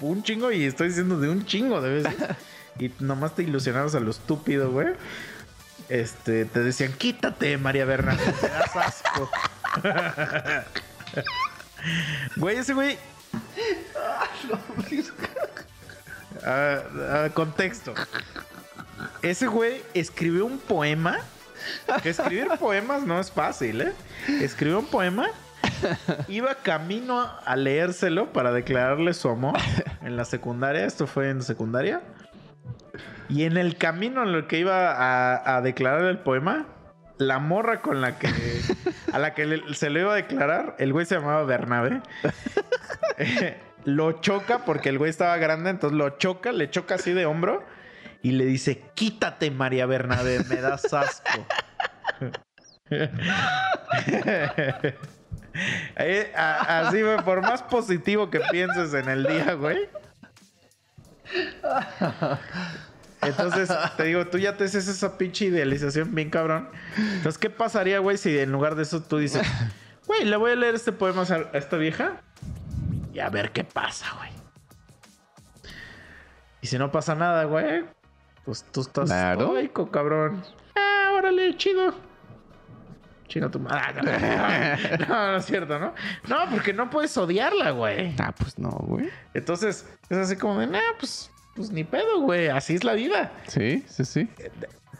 [0.00, 2.14] un chingo, y estoy diciendo de un chingo de veces.
[2.80, 4.88] Y nomás te ilusionabas a lo estúpido, güey.
[5.88, 9.30] Este, te decían, quítate, María Bernal, te das asco.
[12.34, 12.98] Güey, ese güey.
[16.44, 17.94] Ah, ah, contexto.
[19.22, 21.18] Ese güey escribió un poema.
[22.02, 23.92] Que escribir poemas no es fácil, ¿eh?
[24.40, 25.30] Escribió un poema.
[26.28, 29.58] Iba camino a leérselo para declararle su amor
[30.02, 30.84] en la secundaria.
[30.84, 32.02] Esto fue en secundaria.
[33.28, 36.66] Y en el camino en el que iba a, declarar el poema,
[37.18, 38.28] la morra con la que
[39.12, 42.02] a la que se lo iba a declarar, el güey se llamaba Bernabe.
[43.20, 47.26] Eh, lo choca porque el güey estaba grande, entonces lo choca, le choca así de
[47.26, 47.64] hombro
[48.22, 51.44] y le dice, quítate María Bernabé, me das asco.
[55.96, 59.88] Eh, a- así, güey, por más positivo que pienses en el día, güey.
[63.20, 66.68] Entonces, te digo, tú ya te haces esa pinche idealización bien cabrón.
[66.96, 69.42] Entonces, ¿qué pasaría, güey, si en lugar de eso tú dices,
[70.06, 72.20] güey, le voy a leer este poema a esta vieja
[73.12, 74.30] y a ver qué pasa, güey?
[76.60, 77.84] Y si no pasa nada, güey,
[78.44, 79.52] pues tú estás Claro.
[79.90, 80.42] cabrón.
[80.76, 81.94] Ah, órale, chido.
[83.28, 84.02] Chinga tu madre.
[84.02, 85.94] No, no, no es cierto, ¿no?
[86.28, 88.14] No, porque no puedes odiarla, güey.
[88.18, 89.08] Ah, pues no, güey.
[89.34, 92.48] Entonces, es así como de, nah, pues, pues ni pedo, güey.
[92.48, 93.30] Así es la vida.
[93.46, 94.28] Sí, sí, sí.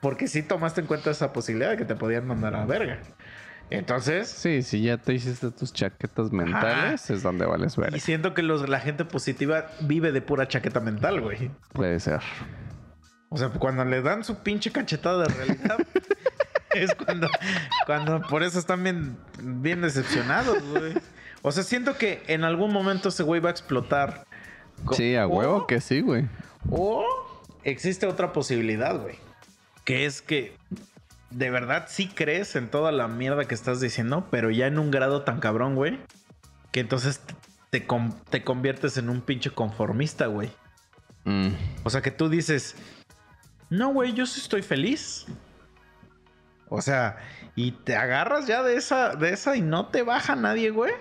[0.01, 3.01] Porque sí tomaste en cuenta esa posibilidad de que te podían mandar a la verga.
[3.71, 7.95] Entonces, Sí, si ya te hiciste tus chaquetas mentales, es donde vales ver.
[7.95, 11.51] y siento que los, la gente positiva vive de pura chaqueta mental, güey.
[11.73, 12.21] Puede ser.
[13.31, 15.77] O sea, cuando le dan su pinche cachetada de realidad,
[16.83, 17.29] es cuando,
[17.87, 20.95] cuando por eso están bien, bien decepcionados, güey.
[21.43, 24.27] O sea, siento que en algún momento ese güey va a explotar.
[24.93, 26.27] Sí, a huevo o- que sí, güey.
[26.71, 27.05] O
[27.65, 29.17] existe otra posibilidad, güey.
[29.85, 30.57] Que es que
[31.31, 34.91] de verdad sí crees en toda la mierda que estás diciendo, pero ya en un
[34.91, 35.99] grado tan cabrón, güey,
[36.73, 37.21] que entonces
[37.71, 37.87] te,
[38.31, 40.51] te conviertes en un pinche conformista, güey.
[41.25, 41.49] Mm,
[41.85, 42.77] O sea, que tú dices,
[43.71, 45.27] no, güey, yo sí estoy feliz.
[46.69, 47.17] O sea,
[47.55, 50.93] y te agarras ya de esa, de esa y no te baja nadie, güey.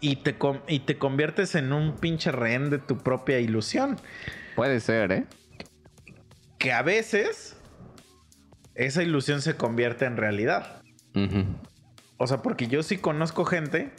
[0.00, 0.36] Y te,
[0.68, 3.96] y te conviertes en un pinche rehén de tu propia ilusión.
[4.54, 5.26] Puede ser, ¿eh?
[6.58, 7.56] Que a veces
[8.74, 10.82] esa ilusión se convierte en realidad.
[12.18, 13.90] O sea, porque yo sí conozco gente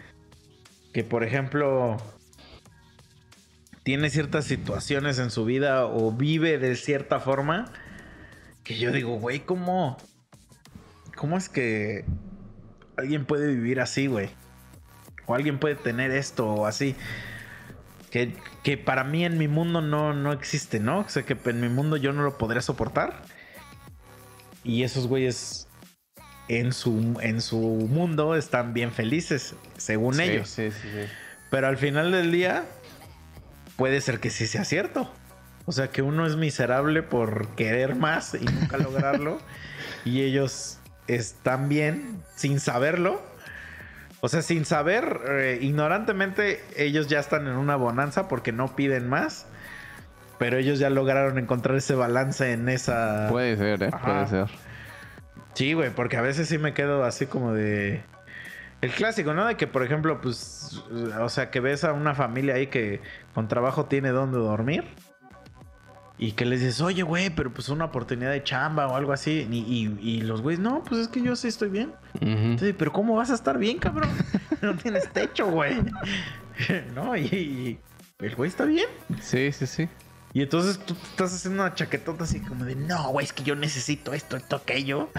[0.93, 1.97] que, por ejemplo,
[3.83, 7.71] tiene ciertas situaciones en su vida o vive de cierta forma
[8.63, 9.97] que yo digo, güey, ¿cómo,
[11.17, 12.05] ¿cómo es que
[12.95, 14.29] alguien puede vivir así, güey?
[15.25, 16.95] O alguien puede tener esto o así.
[18.09, 18.33] Que,
[18.63, 20.99] que para mí en mi mundo no, no existe, ¿no?
[20.99, 23.21] O sea, que en mi mundo yo no lo podría soportar.
[24.63, 25.67] Y esos güeyes
[26.47, 30.49] en su, en su mundo están bien felices, según Sí, ellos.
[30.49, 31.11] Sí, sí, sí.
[31.49, 32.63] Pero al final del día,
[33.75, 35.11] puede ser que sí sea cierto.
[35.65, 39.41] O sea, que uno es miserable por querer más y nunca lograrlo.
[40.05, 43.21] y ellos están bien sin saberlo.
[44.19, 49.07] O sea, sin saber, eh, ignorantemente, ellos ya están en una bonanza porque no piden
[49.07, 49.45] más.
[50.39, 53.27] Pero ellos ya lograron encontrar ese balance en esa...
[53.29, 53.89] Puede ser, ¿eh?
[53.91, 54.05] Ajá.
[54.05, 54.57] Puede ser.
[55.57, 58.03] Sí, güey, porque a veces sí me quedo así como de.
[58.81, 59.47] El clásico, ¿no?
[59.47, 60.83] De que, por ejemplo, pues.
[61.19, 63.01] O sea, que ves a una familia ahí que
[63.33, 64.83] con trabajo tiene donde dormir.
[66.19, 69.47] Y que les dices, oye, güey, pero pues una oportunidad de chamba o algo así.
[69.51, 71.93] Y, y- y los güeyes, no, pues es que yo sí estoy bien.
[72.21, 74.09] Entonces, pero ¿cómo vas a estar bien, cabrón?
[74.61, 75.75] No tienes techo, güey.
[76.95, 77.79] no, y, y
[78.19, 78.87] el güey está bien.
[79.21, 79.87] Sí, sí, sí.
[80.33, 83.55] Y entonces tú estás haciendo una chaquetota así como de, no, güey, es que yo
[83.55, 85.09] necesito esto, esto, aquello.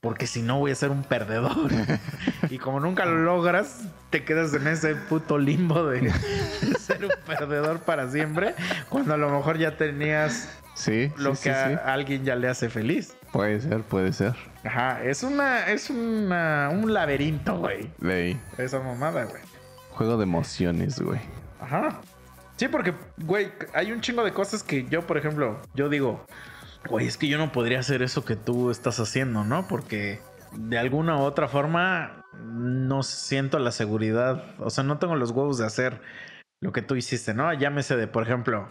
[0.00, 1.70] Porque si no voy a ser un perdedor.
[2.50, 7.12] y como nunca lo logras, te quedas en ese puto limbo de, de ser un
[7.26, 8.54] perdedor para siempre.
[8.88, 10.48] Cuando a lo mejor ya tenías
[10.80, 13.14] Sí, lo sí, que sí, a, alguien ya le hace feliz.
[13.32, 14.34] Puede ser, puede ser.
[14.64, 17.90] Ajá, es una, es una, un laberinto, güey.
[18.02, 18.40] Ahí.
[18.56, 19.42] Esa mamada, güey.
[19.90, 21.20] Juego de emociones, güey.
[21.60, 22.00] Ajá.
[22.56, 26.24] Sí, porque, güey, hay un chingo de cosas que yo, por ejemplo, yo digo,
[26.88, 29.66] güey, es que yo no podría hacer eso que tú estás haciendo, ¿no?
[29.68, 30.20] Porque
[30.52, 35.58] de alguna u otra forma no siento la seguridad, o sea, no tengo los huevos
[35.58, 36.00] de hacer
[36.60, 37.52] lo que tú hiciste, ¿no?
[37.52, 38.68] Llámese de, por ejemplo,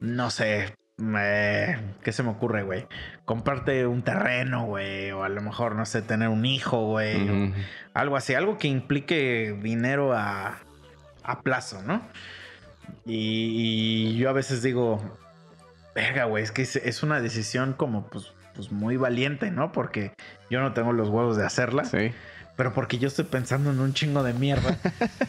[0.00, 0.74] no sé,
[1.18, 2.86] eh, ¿qué se me ocurre, güey?
[3.24, 7.52] Comprarte un terreno, güey, o a lo mejor, no sé, tener un hijo, güey,
[7.94, 10.60] algo así, algo que implique dinero a,
[11.22, 12.02] a plazo, ¿no?
[13.04, 15.00] Y, y yo a veces digo,
[15.94, 19.72] verga, güey, es que es, una decisión como pues, pues muy valiente, ¿no?
[19.72, 20.12] Porque
[20.50, 22.12] yo no tengo los huevos de hacerla, Sí.
[22.56, 24.78] pero porque yo estoy pensando en un chingo de mierda,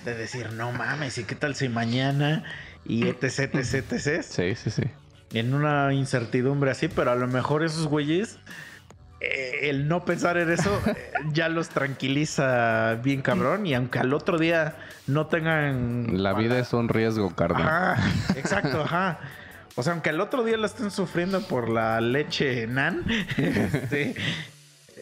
[0.06, 2.44] de decir, no mames, ¿y qué tal si mañana?
[2.86, 4.24] Y etc, etc, etc.
[4.24, 4.84] Sí, sí, sí.
[5.34, 8.38] En una incertidumbre así, pero a lo mejor esos güeyes,
[9.20, 13.66] eh, el no pensar en eso eh, ya los tranquiliza bien cabrón.
[13.66, 14.76] Y aunque al otro día
[15.08, 16.22] no tengan.
[16.22, 17.68] La vida es un riesgo, carnal.
[17.68, 19.20] Ajá, exacto, ajá.
[19.76, 23.04] O sea, aunque al otro día la estén sufriendo por la leche nan,
[23.38, 24.16] este,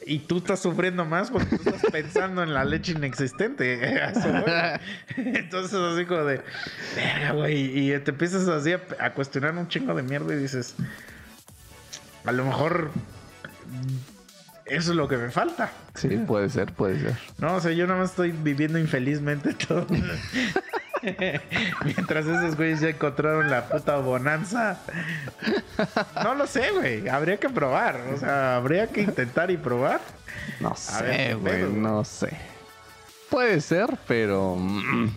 [0.05, 4.01] y tú estás sufriendo más porque tú estás pensando en la leche inexistente.
[5.17, 6.41] Entonces, así como de,
[6.95, 7.91] verga, güey.
[7.91, 10.75] Y te empiezas así a, a cuestionar un chingo de mierda y dices,
[12.25, 12.91] a lo mejor
[14.65, 15.69] eso es lo que me falta.
[15.95, 17.17] Sí, puede ser, puede ser.
[17.39, 19.85] No, o sea, yo nada más estoy viviendo infelizmente todo.
[21.85, 24.79] Mientras esos güeyes ya encontraron la puta bonanza.
[26.23, 27.07] No lo sé, güey.
[27.09, 27.99] Habría que probar.
[28.13, 29.99] O sea, habría que intentar y probar.
[30.59, 31.69] No sé, ¿qué güey, pedo?
[31.71, 32.29] no sé.
[33.29, 34.55] Puede ser, pero...
[34.57, 35.09] mm,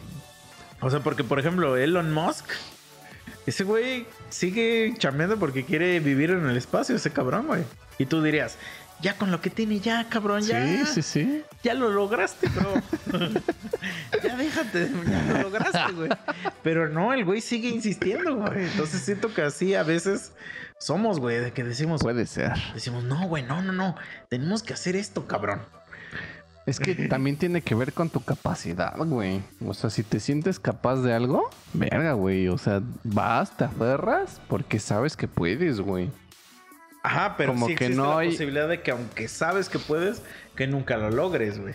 [0.81, 2.47] O sea, porque por ejemplo, Elon Musk
[3.47, 7.63] Ese güey sigue chambeando porque quiere vivir en el espacio, ese cabrón, güey.
[7.99, 8.57] Y tú dirías,
[9.05, 10.87] ya con lo que tiene, ya, cabrón, ya.
[10.87, 11.43] Sí, sí, sí.
[11.63, 12.73] Ya lo lograste, bro.
[14.25, 16.09] ya déjate, ya lo lograste, güey.
[16.63, 18.65] Pero no, el güey sigue insistiendo, güey.
[18.65, 20.33] Entonces siento que así a veces
[20.79, 22.01] somos, güey, de que decimos.
[22.01, 22.55] Puede ser.
[22.73, 23.95] Decimos, no, güey, no, no, no.
[24.31, 25.61] Tenemos que hacer esto, cabrón.
[26.65, 29.43] Es que también tiene que ver con tu capacidad, güey.
[29.67, 32.49] O sea, si te sientes capaz de algo, verga, güey.
[32.49, 36.11] O sea, vas, te aferras porque sabes que puedes, güey.
[37.05, 39.79] Ajá, pero Como sí que existe no la hay- posibilidad de que aunque sabes que
[39.79, 40.23] puedes,
[40.57, 41.75] que nunca lo logres, güey.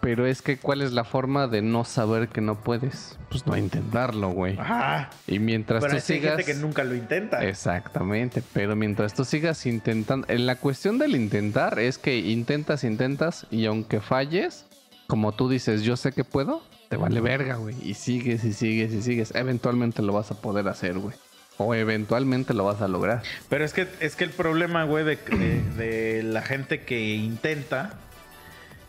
[0.00, 3.18] Pero es que, ¿cuál es la forma de no saber que no puedes?
[3.30, 4.58] Pues no intentarlo, güey.
[4.58, 5.08] Ajá.
[5.26, 6.36] Y mientras Pero tú hay sigas.
[6.36, 7.42] gente que nunca lo intenta.
[7.46, 13.46] Exactamente, pero mientras tú sigas intentando, en la cuestión del intentar es que intentas, intentas
[13.50, 14.66] y aunque falles,
[15.06, 18.92] como tú dices, yo sé que puedo, te vale verga, güey, y sigues y sigues
[18.92, 21.14] y sigues, eventualmente lo vas a poder hacer, güey.
[21.56, 23.22] O eventualmente lo vas a lograr.
[23.48, 27.94] Pero es que, es que el problema, güey, de, de- de la gente que intenta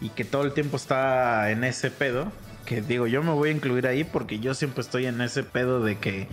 [0.01, 2.31] y que todo el tiempo está en ese pedo,
[2.65, 5.83] que digo, yo me voy a incluir ahí porque yo siempre estoy en ese pedo
[5.83, 6.27] de que,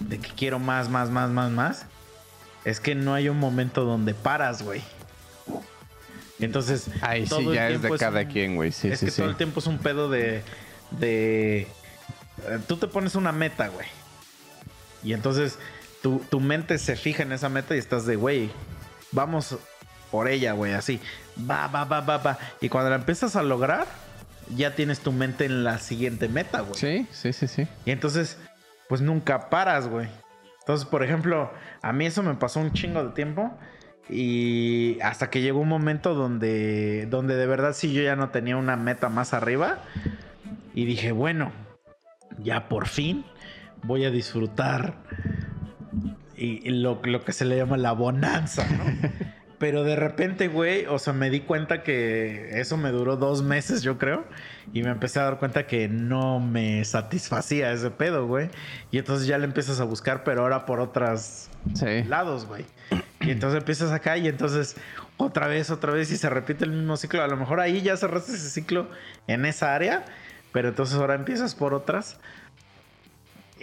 [0.00, 1.86] de que quiero más, más, más, más, más.
[2.64, 4.80] Es que no hay un momento donde paras, güey.
[6.40, 8.72] Entonces, Ahí sí ya es de cada un- quien, güey.
[8.72, 9.20] Sí, es sí, que sí.
[9.20, 10.42] todo el tiempo es un pedo de.
[10.90, 11.60] de
[12.48, 13.86] eh, tú te pones una meta, güey.
[15.02, 15.58] Y entonces
[16.04, 18.50] tu, tu mente se fija en esa meta y estás de, güey,
[19.10, 19.56] vamos
[20.10, 21.00] por ella, güey, así.
[21.50, 22.38] Va, va, va, va, va.
[22.60, 23.86] Y cuando la empiezas a lograr,
[24.54, 26.78] ya tienes tu mente en la siguiente meta, güey.
[26.78, 27.66] Sí, sí, sí, sí.
[27.86, 28.36] Y entonces,
[28.86, 30.06] pues nunca paras, güey.
[30.60, 31.50] Entonces, por ejemplo,
[31.80, 33.56] a mí eso me pasó un chingo de tiempo.
[34.10, 38.58] Y hasta que llegó un momento donde, donde de verdad sí yo ya no tenía
[38.58, 39.78] una meta más arriba.
[40.74, 41.50] Y dije, bueno,
[42.40, 43.24] ya por fin
[43.84, 44.98] voy a disfrutar
[46.36, 48.84] y, y lo, lo que se le llama la bonanza, ¿no?
[49.58, 53.82] Pero de repente, güey, o sea, me di cuenta que eso me duró dos meses,
[53.82, 54.24] yo creo.
[54.74, 58.50] Y me empecé a dar cuenta que no me satisfacía ese pedo, güey.
[58.90, 62.02] Y entonces ya le empiezas a buscar, pero ahora por otros Sí.
[62.08, 62.64] lados, güey.
[63.20, 64.76] Y entonces empiezas acá y entonces
[65.16, 67.22] otra vez, otra vez y se repite el mismo ciclo.
[67.22, 68.90] A lo mejor ahí ya cerraste ese ciclo
[69.28, 70.04] en esa área,
[70.52, 72.18] pero entonces ahora empiezas por otras.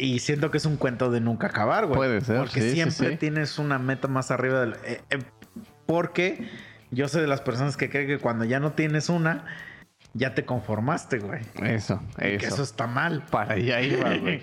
[0.01, 1.97] Y siento que es un cuento de nunca acabar, güey.
[1.97, 3.17] Puede ser, Porque sí, siempre sí.
[3.17, 4.73] tienes una meta más arriba del...
[4.83, 5.19] eh, eh,
[5.85, 6.49] porque
[6.89, 9.45] yo soy de las personas que creen que cuando ya no tienes una,
[10.13, 11.41] ya te conformaste, güey.
[11.61, 12.63] Eso, Y Que eso eso.
[12.63, 13.23] está mal.
[13.29, 14.41] Para allá iba, güey.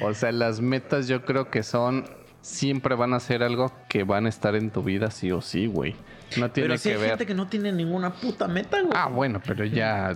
[0.00, 2.04] O sea, las metas yo creo que son.
[2.42, 5.66] Siempre van a ser algo que van a estar en tu vida sí o sí,
[5.66, 5.94] güey.
[6.38, 7.08] No tiene Pero que hay ver.
[7.10, 8.92] gente que no tiene ninguna puta meta, güey.
[8.94, 10.12] Ah, bueno, pero ya,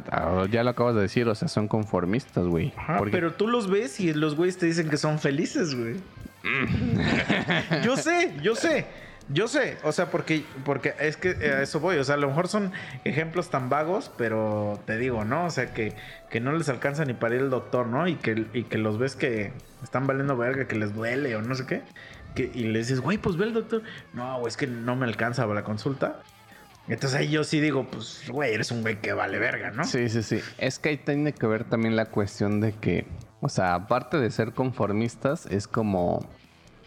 [0.51, 2.73] ya lo acabas de decir, o sea, son conformistas, güey.
[2.99, 5.97] Porque- pero tú los ves y los güeyes te dicen que son felices, güey.
[7.82, 8.86] yo sé, yo sé.
[9.31, 11.97] Yo sé, o sea, porque, porque es que a eso voy.
[11.97, 12.73] O sea, a lo mejor son
[13.05, 15.47] ejemplos tan vagos, pero te digo, ¿no?
[15.47, 15.95] O sea, que,
[16.28, 18.07] que no les alcanza ni para ir el doctor, ¿no?
[18.07, 21.55] Y que, y que los ves que están valiendo verga, que les duele o no
[21.55, 21.81] sé qué.
[22.35, 23.82] Que, y le dices, güey, pues ve el doctor.
[24.12, 26.20] No, güey, es que no me alcanza la consulta.
[26.89, 29.85] Entonces ahí yo sí digo, pues, güey, eres un güey que vale verga, ¿no?
[29.85, 30.40] Sí, sí, sí.
[30.59, 33.06] Es que ahí tiene que ver también la cuestión de que,
[33.40, 36.28] o sea, aparte de ser conformistas, es como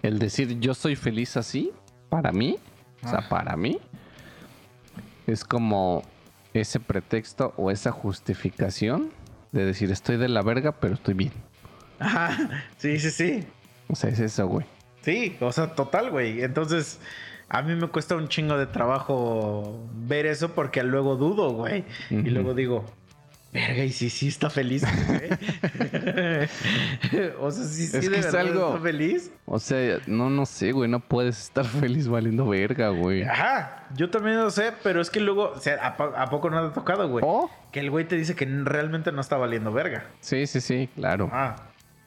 [0.03, 1.71] el decir yo soy feliz así,
[2.09, 2.57] para mí,
[3.03, 3.29] o sea, Ah.
[3.29, 3.79] para mí,
[5.25, 6.03] es como
[6.53, 9.09] ese pretexto o esa justificación
[9.51, 11.31] de decir estoy de la verga, pero estoy bien.
[11.99, 12.37] Ajá,
[12.77, 13.47] sí, sí, sí.
[13.89, 14.65] O sea, es eso, güey.
[15.07, 16.41] Sí, o sea, total, güey.
[16.41, 16.99] Entonces,
[17.47, 21.85] a mí me cuesta un chingo de trabajo ver eso porque luego dudo, güey.
[22.09, 22.83] Y luego digo,
[23.53, 25.29] verga, y si sí está feliz, güey.
[27.39, 29.31] o sea, sí, sí, Es de que es verdad algo- está feliz.
[29.45, 33.23] O sea, no, no sé, güey, no puedes estar feliz valiendo verga, güey.
[33.23, 36.59] Ajá, yo también lo sé, pero es que luego, o sea, ¿a, a poco no
[36.61, 37.23] te ha tocado, güey?
[37.25, 40.03] Oh, Que el güey te dice que realmente no está valiendo verga.
[40.19, 41.29] sí, sí, sí, claro.
[41.31, 41.55] Ah,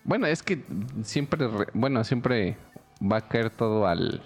[0.04, 0.62] Bueno, es que
[1.02, 2.58] siempre, re- bueno, siempre
[3.00, 4.22] va a caer todo al,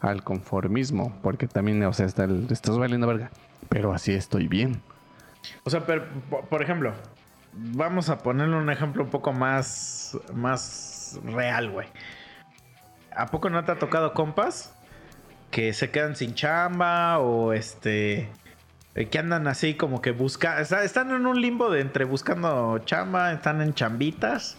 [0.00, 3.30] al conformismo, porque también, o sea, está el, estás valiendo verga,
[3.68, 4.80] pero así estoy bien.
[5.64, 6.92] O sea, pero, po- por ejemplo,
[7.52, 11.88] vamos a ponerle un ejemplo un poco más, más real, güey.
[13.16, 14.74] ¿A poco no te ha tocado compas
[15.50, 18.28] que se quedan sin chamba o este...
[18.94, 20.60] eh, Que andan así como que buscan...
[20.60, 24.56] Están en un limbo de entre buscando chamba, están en chambitas.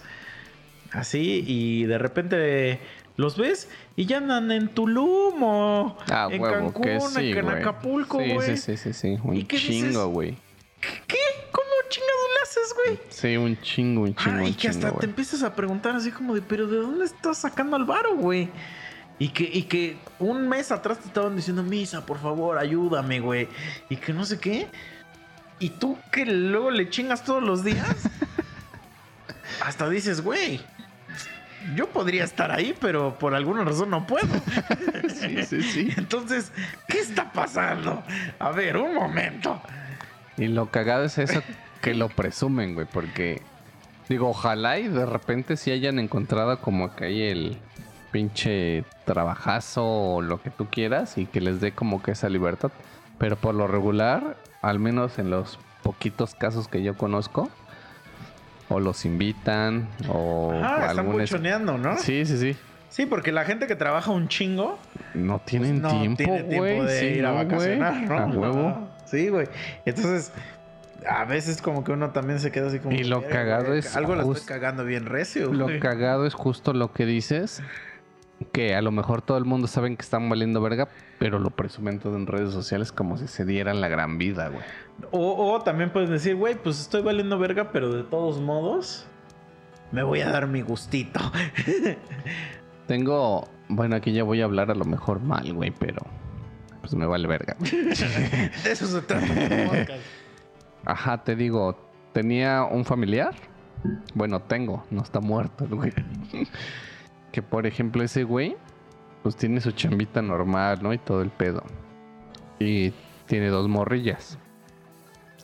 [0.92, 2.80] Así, y de repente
[3.20, 3.68] los ves
[3.98, 7.58] y ya andan en Tulum o Ah, en huevo, Cancún, que sí, en güey.
[7.58, 8.56] Acapulco, güey.
[8.56, 10.38] Sí, sí, sí, sí, ¿Y un chingo, güey.
[10.80, 11.18] ¿Qué?
[11.52, 13.00] ¿Cómo chingados le haces, güey.
[13.10, 14.38] Sí, un chingo, un chingo.
[14.38, 17.40] Ay, un que hasta te empiezas a preguntar así como de, pero ¿de dónde estás
[17.40, 18.50] sacando al varo, güey?
[19.18, 23.50] Y que, y que un mes atrás te estaban diciendo, Misa, por favor, ayúdame, güey.
[23.90, 24.68] Y que no sé qué.
[25.60, 27.98] Y tú que luego le chingas todos los días.
[29.66, 30.62] hasta dices, güey.
[31.76, 34.28] Yo podría estar ahí, pero por alguna razón no puedo.
[35.10, 35.94] Sí, sí, sí.
[35.98, 36.54] Entonces,
[36.88, 38.04] ¿qué está pasando?
[38.40, 39.62] A ver, un momento.
[40.38, 41.44] Y lo cagado es eso
[41.82, 43.42] que lo presumen, güey, porque
[44.08, 47.58] digo, ojalá y de repente si hayan encontrado como que hay el
[48.12, 52.72] pinche trabajazo o lo que tú quieras y que les dé como que esa libertad.
[53.18, 57.50] Pero por lo regular, al menos en los poquitos casos que yo conozco,
[58.70, 61.98] o los invitan o Ah, están algún es- buchoneando, ¿no?
[61.98, 62.56] Sí, sí, sí.
[62.90, 64.80] Sí, porque la gente que trabaja un chingo
[65.14, 66.80] No tienen Pues no tiempo, tiene tiempo güey.
[66.82, 67.46] de Sí, ir a no, güey.
[67.48, 68.18] vacacionar, ¿no?
[68.18, 68.68] A huevo.
[68.70, 68.80] Ajá.
[69.06, 69.48] Sí, güey.
[69.86, 70.32] Entonces,
[71.08, 72.96] a veces como que uno también se queda así como...
[72.96, 75.80] Y lo "Verga, cagado güey, es Algo lo estoy cagando bien recio, Lo güey".
[75.80, 77.62] cagado es justo lo que dices.
[78.54, 80.88] Que a lo mejor todo el mundo saben que están valiendo verga,
[81.20, 84.64] pero lo presumen todo en redes sociales como si se dieran la gran vida, güey.
[85.12, 89.08] O, o también puedes decir, güey, pues estoy valiendo verga, pero de todos modos...
[89.92, 91.20] Me voy a dar mi gustito.
[92.88, 93.48] Tengo.
[93.68, 96.02] Bueno, aquí ya voy a hablar a lo mejor mal, güey, pero.
[96.82, 97.56] Pues me vale verga.
[97.60, 100.02] de eso se trata podcast.
[100.86, 101.78] Ajá, te digo,
[102.14, 103.36] tenía un familiar.
[104.16, 105.94] Bueno, tengo, no está muerto el güey.
[107.32, 108.58] que por ejemplo, ese güey,
[109.22, 110.92] pues tiene su chambita normal, ¿no?
[110.92, 111.64] Y todo el pedo.
[112.60, 112.92] Y
[113.28, 114.39] tiene dos morrillas.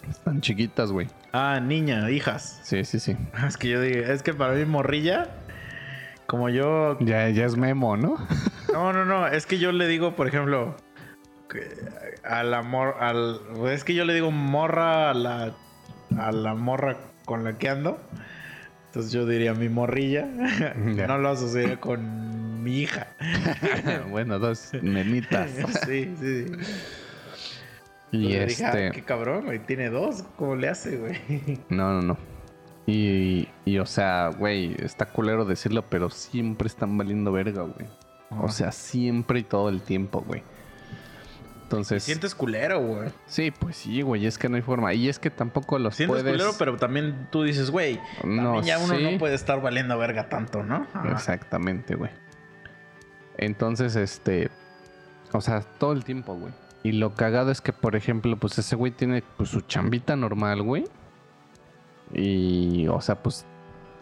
[0.09, 1.07] Están chiquitas, güey.
[1.31, 2.59] Ah, niña, hijas.
[2.63, 3.15] Sí, sí, sí.
[3.47, 5.29] Es que yo digo, es que para mí morrilla,
[6.27, 8.17] como yo Ya, ya es memo, ¿no?
[8.71, 9.27] No, no, no.
[9.27, 10.75] Es que yo le digo, por ejemplo,
[11.49, 11.67] que
[12.23, 15.55] a la mor, al, es que yo le digo morra a la,
[16.17, 17.99] a la morra con la que ando.
[18.87, 20.27] Entonces yo diría mi morrilla.
[20.95, 21.07] Ya.
[21.07, 23.07] No lo asociaría con mi hija.
[24.09, 25.51] bueno, dos nenitas.
[25.85, 26.45] sí, sí.
[28.11, 28.87] Y Entonces dije, este.
[28.87, 29.59] "Ah, qué cabrón, güey.
[29.59, 30.23] Tiene dos.
[30.37, 31.15] ¿Cómo le hace, güey?
[31.69, 32.17] No, no, no.
[32.87, 37.87] Y, y, o sea, güey, está culero decirlo, pero siempre están valiendo verga, güey.
[38.41, 40.43] O sea, siempre y todo el tiempo, güey.
[41.63, 43.09] Entonces, Sientes culero, güey.
[43.25, 44.93] sí, pues sí, güey, es que no hay forma.
[44.93, 46.31] Y es que tampoco los Sientes puedes...
[46.31, 49.03] culero, pero también tú dices, güey, No, ya uno sí.
[49.03, 50.85] no puede estar valiendo verga tanto, ¿no?
[51.11, 52.11] Exactamente, güey.
[53.37, 54.49] Entonces, este...
[55.31, 56.53] O sea, todo el tiempo, güey.
[56.85, 60.61] Y lo cagado es que, por ejemplo, pues ese güey tiene pues, su chambita normal,
[60.61, 60.83] güey.
[62.13, 63.43] Y, o sea, pues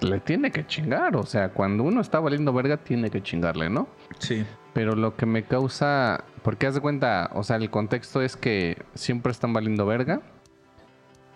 [0.01, 1.15] le tiene que chingar.
[1.15, 3.88] O sea, cuando uno está valiendo verga, tiene que chingarle, ¿no?
[4.19, 4.45] Sí.
[4.73, 6.26] Pero lo que me causa.
[6.41, 10.22] Porque haz de cuenta, o sea, el contexto es que siempre están valiendo verga.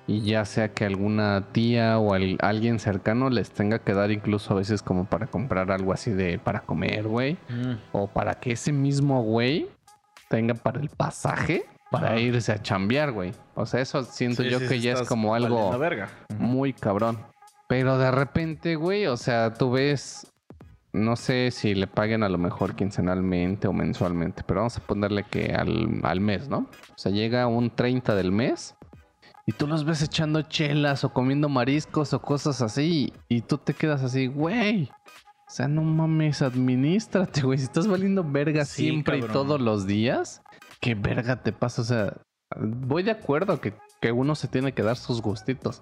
[0.06, 4.54] Y ya sea que alguna tía o al- alguien cercano les tenga que dar incluso
[4.54, 7.38] a veces como para comprar algo así de para comer, güey.
[7.50, 7.74] Mm.
[7.94, 9.70] O para que ese mismo güey
[10.30, 13.34] tenga para el pasaje para irse a chambear, güey.
[13.56, 15.72] O sea, eso siento Sí, yo sí, que ya es como algo
[16.38, 17.18] muy cabrón.
[17.68, 20.32] Pero de repente, güey, o sea, tú ves,
[20.94, 25.24] no sé si le paguen a lo mejor quincenalmente o mensualmente, pero vamos a ponerle
[25.24, 26.60] que al, al mes, ¿no?
[26.60, 28.76] O sea, llega un 30 del mes
[29.46, 33.74] y tú los ves echando chelas o comiendo mariscos o cosas así y tú te
[33.74, 34.90] quedas así, güey.
[35.48, 37.58] O sea, no mames, administrate, güey.
[37.58, 39.30] Si estás valiendo verga Sí, siempre cabrón.
[39.30, 40.42] y todos los días,
[40.82, 41.82] ¿qué verga te pasa?
[41.82, 42.14] O sea,
[42.58, 45.82] voy de acuerdo que, que uno se tiene que dar sus gustitos,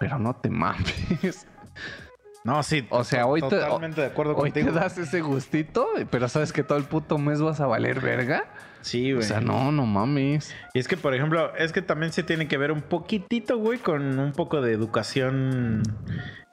[0.00, 1.46] pero no te mames.
[2.44, 2.86] No, sí.
[2.90, 4.72] O sea, hoy te- de acuerdo Hoy contigo.
[4.72, 8.44] te das ese gustito, pero sabes que todo el puto mes vas a valer verga.
[8.86, 10.54] Sí, O sea, no, no mames.
[10.72, 13.80] Y es que, por ejemplo, es que también se tiene que ver un poquitito, güey,
[13.80, 15.82] con un poco de educación.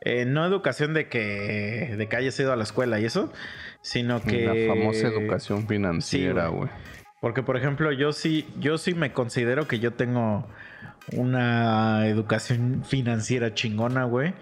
[0.01, 3.31] eh, no educación de que, de que hayas ido a la escuela y eso,
[3.83, 4.47] sino que.
[4.47, 6.61] La famosa educación financiera, güey.
[6.61, 6.71] güey.
[7.21, 10.47] Porque, por ejemplo, yo sí, yo sí me considero que yo tengo
[11.15, 14.33] una educación financiera chingona, güey.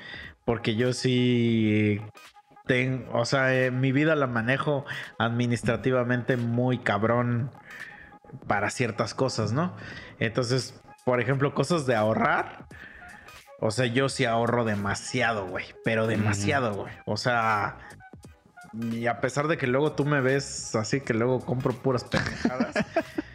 [0.46, 2.00] Porque yo sí
[2.68, 4.86] tengo, o sea, eh, mi vida la manejo
[5.18, 7.52] administrativamente muy cabrón
[8.48, 9.76] para ciertas cosas, ¿no?
[10.20, 12.66] Entonces, por ejemplo, cosas de ahorrar.
[13.60, 15.66] O sea, yo sí ahorro demasiado, güey.
[15.84, 16.94] Pero demasiado, güey.
[17.06, 17.78] O sea,
[18.92, 22.74] y a pesar de que luego tú me ves así que luego compro puras pendejadas.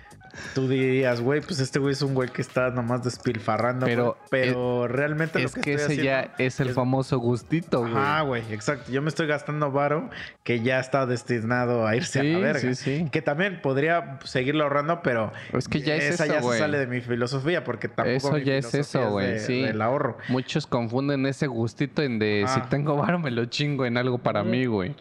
[0.54, 3.86] tú dirías, güey, pues este güey es un güey que está nomás despilfarrando.
[3.86, 4.28] Pero, güey.
[4.30, 7.92] pero realmente lo Es que, que estoy ese ya es el es- famoso gustito, güey.
[7.94, 8.90] Ajá, güey, exacto.
[8.90, 10.10] Yo me estoy gastando varo
[10.44, 12.60] que ya está destinado a irse a la verga.
[12.60, 13.08] sí, sí.
[13.10, 16.78] Que también podría seguirlo ahorrando, pero Es que ya es esa eso, ya se sale
[16.78, 19.62] de mi filosofía, porque tampoco Eso mi ya es eso, güey, sí.
[19.62, 20.18] del ahorro.
[20.28, 22.66] Muchos confunden ese gustito en de si Ah.
[22.68, 24.94] tengo varo me lo chingo en algo para mí, güey.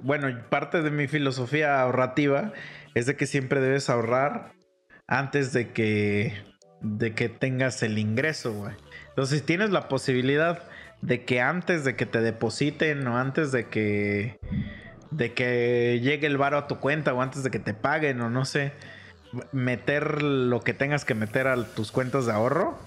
[0.00, 2.52] Bueno, parte de mi filosofía ahorrativa
[2.94, 4.52] es de que siempre debes ahorrar
[5.06, 6.42] antes de que
[6.80, 8.74] de que tengas el ingreso, güey.
[9.08, 10.62] Entonces, si tienes la posibilidad
[11.00, 14.38] de que antes de que te depositen o antes de que
[15.10, 18.30] de que llegue el varo a tu cuenta o antes de que te paguen o
[18.30, 18.72] no sé,
[19.52, 22.78] meter lo que tengas que meter a tus cuentas de ahorro,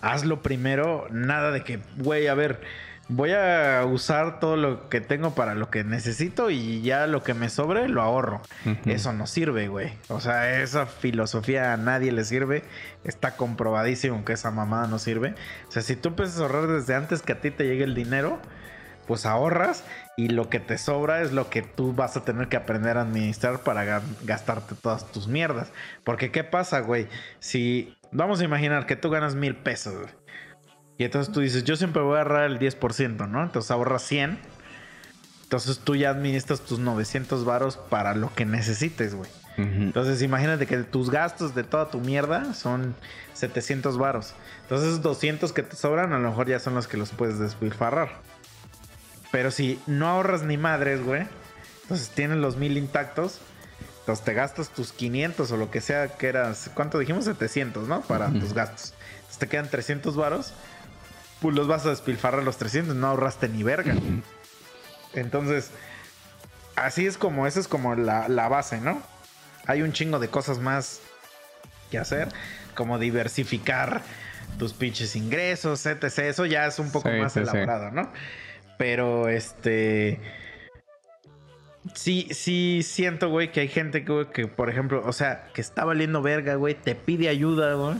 [0.00, 2.60] hazlo primero, nada de que, güey, a ver,
[3.08, 7.34] voy a usar todo lo que tengo para lo que necesito y ya lo que
[7.34, 8.40] me sobre lo ahorro.
[8.84, 9.92] Eso no sirve, güey.
[10.08, 12.64] O sea, esa filosofía a nadie le sirve.
[13.04, 15.34] Está comprobadísimo que esa mamada no sirve.
[15.68, 17.94] O sea, si tú empiezas a ahorrar desde antes que a ti te llegue el
[17.94, 18.40] dinero,
[19.06, 19.84] pues ahorras
[20.16, 23.02] y lo que te sobra es lo que tú vas a tener que aprender a
[23.02, 25.70] administrar para ga- gastarte todas tus mierdas.
[26.02, 27.06] Porque ¿qué pasa, güey?
[27.38, 30.08] Si vamos a imaginar que tú ganas mil pesos, güey.
[30.98, 33.42] Y entonces tú dices, yo siempre voy a ahorrar el 10%, ¿no?
[33.42, 34.38] Entonces ahorras 100.
[35.42, 39.30] Entonces tú ya administras tus 900 varos para lo que necesites, güey.
[39.58, 42.94] Entonces imagínate que tus gastos de toda tu mierda son
[43.32, 44.34] 700 varos.
[44.62, 47.38] Entonces esos 200 que te sobran a lo mejor ya son los que los puedes
[47.38, 48.20] despilfarrar.
[49.32, 51.26] Pero si no ahorras ni madres, güey.
[51.82, 53.40] Entonces tienes los mil intactos.
[54.00, 56.70] Entonces te gastas tus 500 o lo que sea que eras...
[56.74, 57.24] ¿Cuánto dijimos?
[57.24, 58.02] 700, ¿no?
[58.02, 58.92] Para tus gastos.
[59.16, 60.52] Entonces te quedan 300 varos.
[61.40, 62.94] Pues los vas a despilfarrar los 300.
[62.96, 63.94] No ahorraste ni verga.
[65.14, 65.70] Entonces,
[66.76, 69.02] así es como, esa es como la, la base, ¿no?
[69.66, 71.00] Hay un chingo de cosas más
[71.90, 72.28] que hacer,
[72.74, 74.02] como diversificar
[74.58, 76.04] tus pinches ingresos, etc.
[76.18, 77.50] Eso ya es un poco Sí, más sí, sí.
[77.50, 78.10] elaborado, ¿no?
[78.78, 80.20] Pero este.
[81.94, 85.60] Sí, sí siento, güey, que hay gente que, güey, que, por ejemplo, o sea, que
[85.60, 87.96] está valiendo verga, güey, te pide ayuda, güey.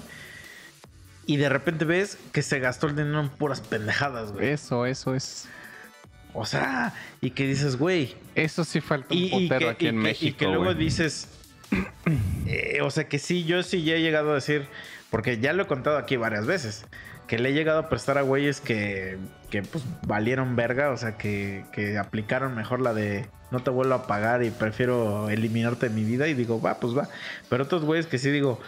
[1.27, 4.49] Y de repente ves que se gastó el dinero en puras pendejadas, güey.
[4.51, 5.49] Eso, eso es.
[6.33, 10.03] O sea, y que dices, güey, Eso sí falta un y, que, aquí en que-
[10.03, 10.29] México.
[10.29, 10.77] y que luego güey.
[10.77, 11.29] dices,
[12.47, 14.67] eh, o sea que sí, yo sí ya he llegado a decir,
[15.11, 16.85] porque ya lo he contado aquí varias veces,
[17.27, 19.17] que le he llegado a prestar a güeyes que,
[19.51, 23.95] que pues valieron verga, o sea que, que aplicaron mejor la de no te vuelvo
[23.95, 27.09] a pagar y prefiero eliminarte de mi vida y digo, va, pues va.
[27.49, 28.61] Pero otros güeyes que sí digo,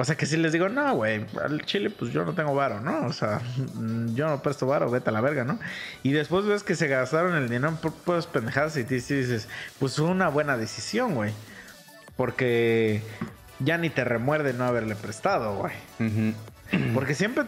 [0.00, 2.80] o sea que sí les digo, no, güey, al chile pues yo no tengo varo,
[2.80, 3.06] ¿no?
[3.06, 3.40] O sea,
[3.74, 5.58] mm, yo no presto varo, vete a la verga, ¿no?
[6.02, 9.48] Y después ves que se gastaron el dinero en pu- puras pendejadas y dices,
[9.78, 11.32] pues fue una buena decisión, güey.
[12.16, 13.02] Porque
[13.60, 15.72] ya ni te remuerde no haberle prestado, güey.
[16.94, 17.44] Porque siempre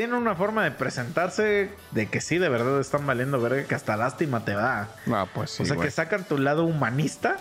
[0.00, 3.74] tr- tiene una forma de presentarse de que sí, de verdad están valiendo verga, que
[3.74, 4.88] hasta lástima te da.
[5.12, 5.62] Ah, pues sí.
[5.62, 7.36] o sea, que sacan tu lado humanista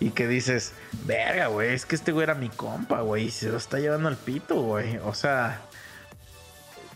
[0.00, 0.72] y que dices,
[1.04, 4.08] verga, güey, es que este güey era mi compa, güey, y se lo está llevando
[4.08, 4.98] al pito, güey.
[5.04, 5.60] O sea,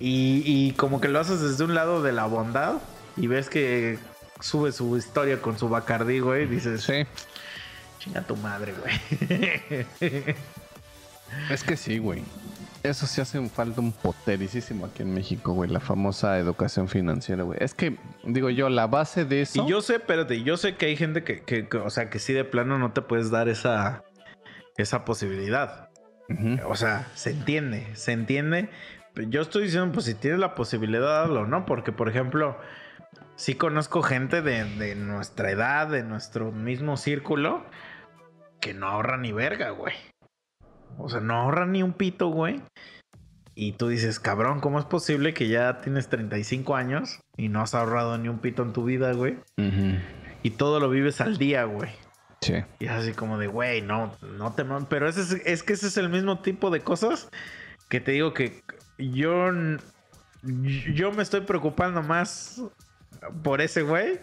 [0.01, 2.75] y, y como que lo haces desde un lado de la bondad
[3.17, 3.99] y ves que
[4.41, 7.05] sube su historia con su bacardí, güey, y dices, Sí.
[7.99, 9.87] chinga tu madre, güey.
[11.51, 12.23] Es que sí, güey.
[12.89, 15.71] Eso sí hace falta un potericísimo aquí en México, güey.
[15.71, 17.59] La famosa educación financiera, güey.
[17.63, 19.65] Es que, digo yo, la base de eso.
[19.65, 22.19] Y yo sé, espérate, yo sé que hay gente que, que- que, o sea, que
[22.19, 24.03] sí de plano no te puedes dar esa,
[24.77, 25.89] esa posibilidad.
[26.67, 28.69] O sea, se entiende, se entiende.
[29.29, 31.65] Yo estoy diciendo, pues si tienes la posibilidad, hazlo, ¿no?
[31.67, 32.59] Porque, por ejemplo,
[33.35, 37.65] sí conozco gente de, de nuestra edad, de nuestro mismo círculo,
[38.61, 39.95] que no ahorra ni verga, güey.
[40.99, 42.61] O sea, no ahorra ni un pito, güey.
[43.55, 47.75] Y tú dices, cabrón, ¿cómo es posible que ya tienes 35 años y no has
[47.75, 49.37] ahorrado ni un pito en tu vida, güey?
[50.43, 51.91] Y todo lo vives al día, güey.
[52.41, 52.55] Sí.
[52.79, 54.65] Y es así como de, güey, no, no te.
[54.89, 57.29] Pero ese es, es que ese es el mismo tipo de cosas
[57.89, 58.63] que te digo que
[58.99, 59.51] yo,
[60.43, 62.63] yo me estoy preocupando más
[63.43, 64.21] por ese güey.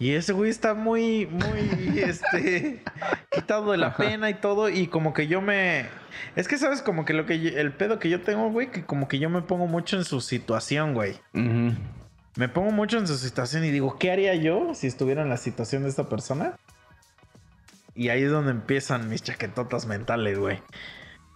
[0.00, 2.82] Y ese güey está muy, muy, este,
[3.30, 4.68] quitado de la pena y todo.
[4.70, 5.86] Y como que yo me...
[6.36, 6.80] Es que, ¿sabes?
[6.82, 7.38] Como que lo que...
[7.38, 10.04] yo- el pedo que yo tengo, güey, que como que yo me pongo mucho en
[10.04, 11.16] su situación, güey.
[11.34, 15.36] Me pongo mucho en su situación y digo, ¿qué haría yo si estuviera en la
[15.36, 16.56] situación de esta persona?
[17.94, 20.62] Y ahí es donde empiezan mis chaquetotas mentales, güey.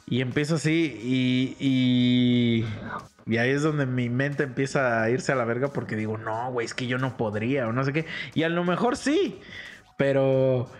[0.07, 2.67] Y empiezo así y, y,
[3.27, 6.53] y ahí es donde mi mente empieza a irse a la verga porque digo, no,
[6.53, 8.07] güey, es que yo no podría o no sé qué.
[8.35, 9.41] Y a lo mejor sí,
[9.97, 10.71] pero...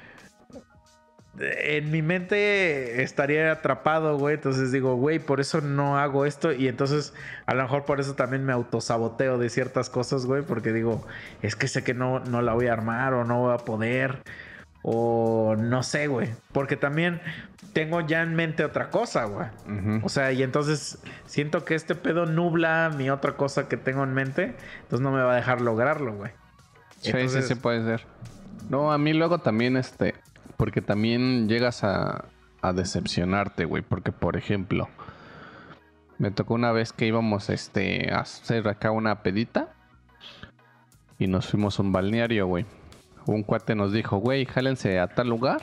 [1.39, 4.35] en mi mente estaría atrapado, güey.
[4.37, 6.53] Entonces digo, güey, por eso no hago esto.
[6.53, 7.13] Y entonces,
[7.47, 10.43] a lo mejor por eso también me autosaboteo de ciertas cosas, güey.
[10.43, 11.07] Porque digo,
[11.43, 14.23] es que sé que no, no la voy a armar o no voy a poder.
[14.85, 16.29] O no sé, güey.
[16.53, 17.21] Porque también
[17.73, 19.49] tengo ya en mente otra cosa, güey.
[20.03, 24.13] O sea, y entonces siento que este pedo nubla mi otra cosa que tengo en
[24.13, 24.55] mente.
[24.83, 26.31] Entonces no me va a dejar lograrlo, güey.
[27.01, 28.07] Sí, sí, sí puede ser.
[28.69, 30.15] No, a mí luego también este
[30.57, 32.27] porque también llegas a,
[32.63, 33.83] a decepcionarte, güey.
[33.83, 34.89] Porque, por ejemplo,
[36.19, 39.75] me tocó una vez que íbamos este, a hacer acá una pedita.
[41.19, 42.67] Y nos fuimos a un balneario, güey.
[43.27, 45.63] Un cuate nos dijo, güey, jálense a tal lugar.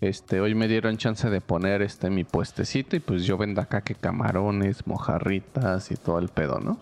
[0.00, 3.82] Este, hoy me dieron chance de poner este mi puestecito y pues yo vendo acá
[3.82, 6.80] que camarones, mojarritas y todo el pedo, ¿no?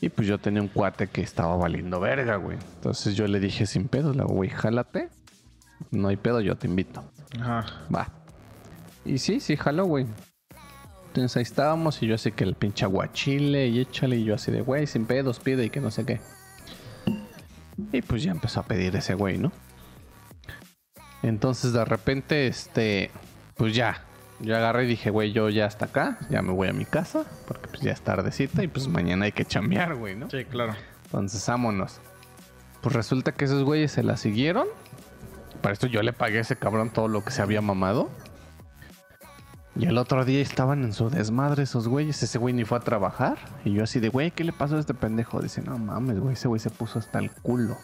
[0.00, 2.58] Y pues yo tenía un cuate que estaba valiendo verga, güey.
[2.76, 5.08] Entonces yo le dije sin pedo, la güey, jálate.
[5.90, 7.02] No hay pedo, yo te invito.
[7.40, 7.64] Ajá.
[7.94, 8.08] Va.
[9.04, 10.06] Y sí, sí, jaló, güey.
[11.08, 14.52] Entonces ahí estábamos y yo así que el pinche aguachile y échale y yo así
[14.52, 16.20] de, güey, sin pedos, pide y que no sé qué.
[17.92, 19.52] Y pues ya empezó a pedir ese güey, ¿no?
[21.22, 23.10] Entonces de repente, este,
[23.56, 24.02] pues ya,
[24.40, 27.24] yo agarré y dije, güey, yo ya hasta acá, ya me voy a mi casa,
[27.46, 30.30] porque pues ya es tardecita y pues mañana hay que chambear, güey, ¿no?
[30.30, 30.74] Sí, claro.
[31.04, 32.00] Entonces vámonos.
[32.82, 34.66] Pues resulta que esos güeyes se la siguieron
[35.66, 38.08] para esto yo le pagué a ese cabrón todo lo que se había mamado.
[39.78, 42.22] Y el otro día estaban en su desmadre esos güeyes.
[42.22, 43.36] Ese güey ni fue a trabajar.
[43.64, 45.40] Y yo así de, güey, ¿qué le pasó a este pendejo?
[45.40, 47.76] Dice, no mames, güey, ese güey se puso hasta el culo.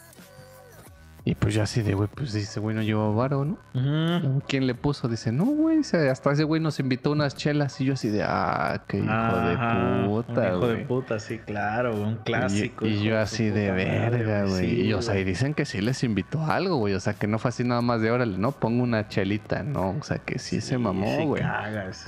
[1.24, 4.42] Y pues yo así de, güey, pues dice, güey, no lleva varo, ¿no?
[4.48, 5.06] ¿Quién le puso?
[5.06, 5.80] Dice, no, güey,
[6.10, 7.80] hasta ese güey nos invitó unas chelas.
[7.80, 12.16] Y yo así de, ah, qué hijo de puta, Hijo de puta, sí, claro, un
[12.16, 12.86] clásico.
[12.86, 14.88] Y, yo así de, verga, güey.
[14.88, 16.94] y o sea, y dicen que sí les invitó algo, güey.
[16.94, 19.90] O sea, que no fue así nada más de órale, no, pongo una chelita, no.
[19.90, 21.42] O sea, que sí, se mamó, güey.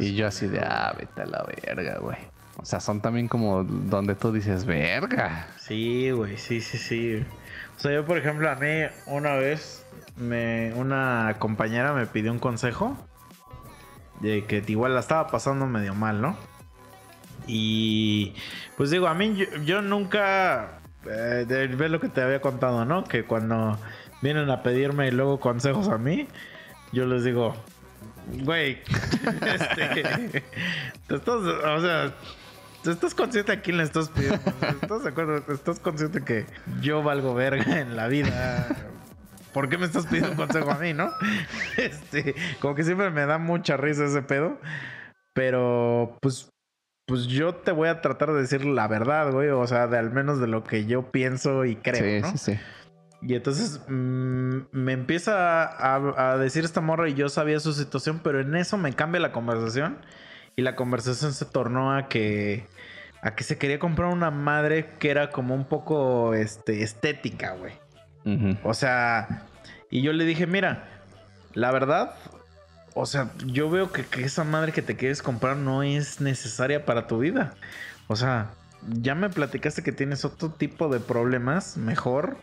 [0.00, 2.18] Y yo así de, ah, vete a la verga, güey.
[2.56, 5.46] O sea, son también como donde tú dices, verga.
[5.58, 7.24] Sí, güey, sí, sí, sí.
[7.76, 8.68] O sea, yo por ejemplo, a mí
[9.06, 9.84] una vez
[10.16, 12.96] me, una compañera me pidió un consejo
[14.20, 16.36] de que igual la estaba pasando medio mal, ¿no?
[17.46, 18.34] Y
[18.76, 23.05] pues digo, a mí yo, nunca, eh, lo que te había contado, ¿no?
[23.05, 23.78] Que cuando
[24.22, 26.26] vienen a pedirme luego consejos a mí,
[26.92, 27.55] yo les digo,
[28.42, 28.80] güey,
[29.55, 30.42] este,
[31.10, 32.14] o sea,
[32.86, 34.40] ¿Estás consciente a quién le estás pidiendo?
[34.82, 35.43] ¿Estás de acuerdo?
[35.52, 36.47] ¿Estás consciente que
[36.81, 38.69] yo valgo verga en la vida?
[39.52, 41.11] ¿Por qué me estás pidiendo un consejo a mí, no?
[41.77, 44.59] Este, como que siempre me da mucha risa ese pedo.
[45.32, 46.51] Pero, pues,
[47.06, 49.48] pues yo te voy a tratar de decir la verdad, güey.
[49.48, 52.61] O sea, de al menos de lo que yo pienso y creo, sí, Sí, sí.
[53.23, 58.20] Y entonces mm, me empieza a, a, decir esta morra y yo sabía su situación,
[58.23, 59.98] pero en eso me cambia la conversación.
[60.56, 62.66] Y la conversación se tornó a que
[63.24, 67.72] a que se quería comprar una madre que era como un poco este, estética, güey.
[68.62, 69.46] O sea,
[69.90, 70.88] y yo le dije, mira,
[71.55, 72.14] la verdad,
[72.94, 77.06] o sea, yo veo que, esa madre que te quieres comprar no es necesaria para
[77.06, 77.55] tu vida.
[78.09, 78.51] O sea,
[78.88, 82.36] ya me platicaste que tienes otro tipo de problemas, mejor.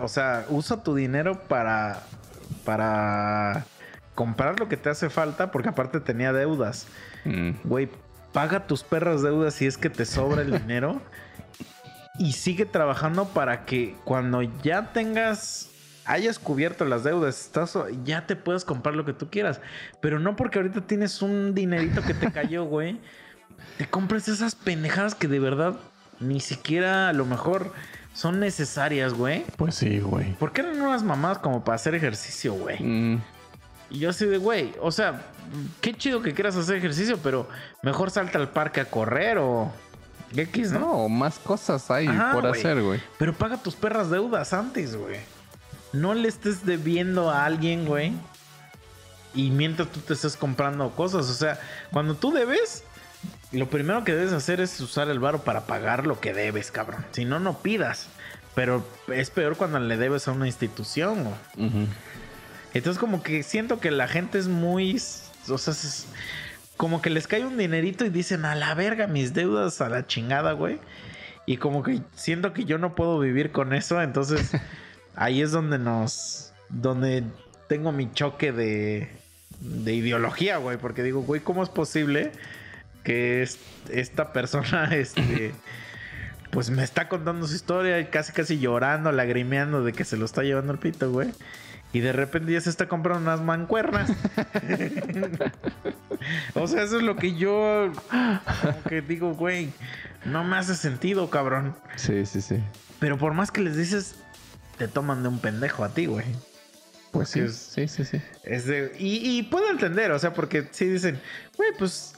[0.00, 2.02] O sea, usa tu dinero para.
[2.64, 3.64] para
[4.16, 6.88] comprar lo que te hace falta, porque aparte tenía deudas.
[7.24, 7.50] Mm.
[8.36, 11.00] Paga tus perras deudas si es que te sobra el dinero.
[12.18, 15.70] y sigue trabajando para que cuando ya tengas
[16.04, 19.62] hayas cubierto las deudas, estás, ya te puedas comprar lo que tú quieras.
[20.02, 23.00] Pero no porque ahorita tienes un dinerito que te cayó, güey.
[23.78, 25.76] Te compres esas pendejadas que de verdad
[26.20, 27.72] ni siquiera a lo mejor
[28.12, 29.46] son necesarias, güey.
[29.56, 30.34] Pues sí, güey.
[30.34, 32.82] ¿Por qué no unas mamás como para hacer ejercicio, güey?
[32.82, 33.22] Mm.
[33.90, 35.22] Y yo así de, güey, o sea,
[35.80, 37.48] qué chido que quieras hacer ejercicio, pero
[37.82, 39.72] mejor salta al parque a correr o
[40.34, 40.80] X, ¿no?
[40.80, 43.00] No, más cosas hay por hacer, güey.
[43.18, 45.18] Pero paga tus perras deudas antes, güey.
[45.92, 48.12] No le estés debiendo a alguien, güey.
[49.34, 51.30] Y mientras tú te estés comprando cosas.
[51.30, 51.60] O sea,
[51.92, 52.84] cuando tú debes,
[53.52, 57.04] lo primero que debes hacer es usar el varo para pagar lo que debes, cabrón.
[57.12, 58.08] Si no, no pidas.
[58.54, 61.88] Pero es peor cuando le debes a una institución, güey.
[62.74, 64.96] Entonces como que siento que la gente es muy...
[65.48, 66.06] O sea, es
[66.76, 70.06] como que les cae un dinerito y dicen, a la verga, mis deudas a la
[70.06, 70.78] chingada, güey.
[71.46, 74.02] Y como que siento que yo no puedo vivir con eso.
[74.02, 74.52] Entonces
[75.14, 76.52] ahí es donde nos...
[76.68, 77.22] Donde
[77.68, 79.08] tengo mi choque de,
[79.60, 80.76] de ideología, güey.
[80.76, 82.32] Porque digo, güey, ¿cómo es posible
[83.04, 83.46] que
[83.90, 85.52] esta persona, este...
[86.50, 90.24] Pues me está contando su historia y casi casi llorando, lagrimeando de que se lo
[90.24, 91.30] está llevando el pito, güey.
[91.96, 94.10] Y de repente ya se está comprando unas mancuernas.
[96.54, 99.72] o sea, eso es lo que yo como que digo, güey,
[100.24, 101.74] no me hace sentido, cabrón.
[101.96, 102.58] Sí, sí, sí.
[102.98, 104.16] Pero por más que les dices,
[104.78, 106.26] te toman de un pendejo a ti, güey.
[107.12, 108.20] Pues sí, Es- sí, sí, sí.
[108.44, 111.18] Es de- y, y puedo entender, o sea, porque si dicen,
[111.56, 112.14] güey, pues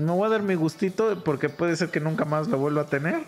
[0.00, 2.86] me voy a dar mi gustito porque puede ser que nunca más lo vuelva a
[2.86, 3.20] tener.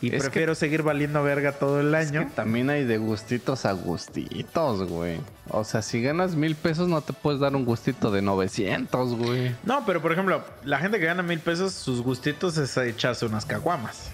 [0.00, 2.20] Y Es prefiero seguir valiendo verga todo el Es año.
[2.24, 5.20] que también hay de gustitos a gustitos, güey.
[5.50, 9.54] O sea, si ganas mil pesos no te puedes dar un gustito de 900, güey.
[9.62, 13.44] No, pero por ejemplo, la gente que gana mil pesos, sus gustitos es echarse unas
[13.44, 14.10] caguamas.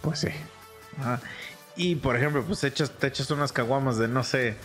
[0.00, 0.28] Pues sí.
[1.00, 1.20] Ajá.
[1.76, 4.56] Y por ejemplo, pues echas, te echas unas caguamas de no sé.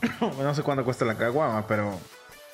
[0.20, 1.98] no sé cuánto cuesta la caguama, pero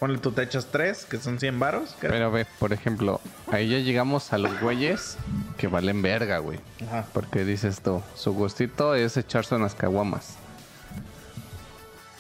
[0.01, 1.95] ponle tú te echas tres, que son 100 varos.
[2.01, 3.21] Pero ve, por ejemplo,
[3.53, 5.19] ahí ya llegamos a los güeyes
[5.59, 6.59] que valen verga, güey.
[6.89, 7.07] Ajá.
[7.13, 10.37] Porque dices tú, su gustito es echarse unas caguamas.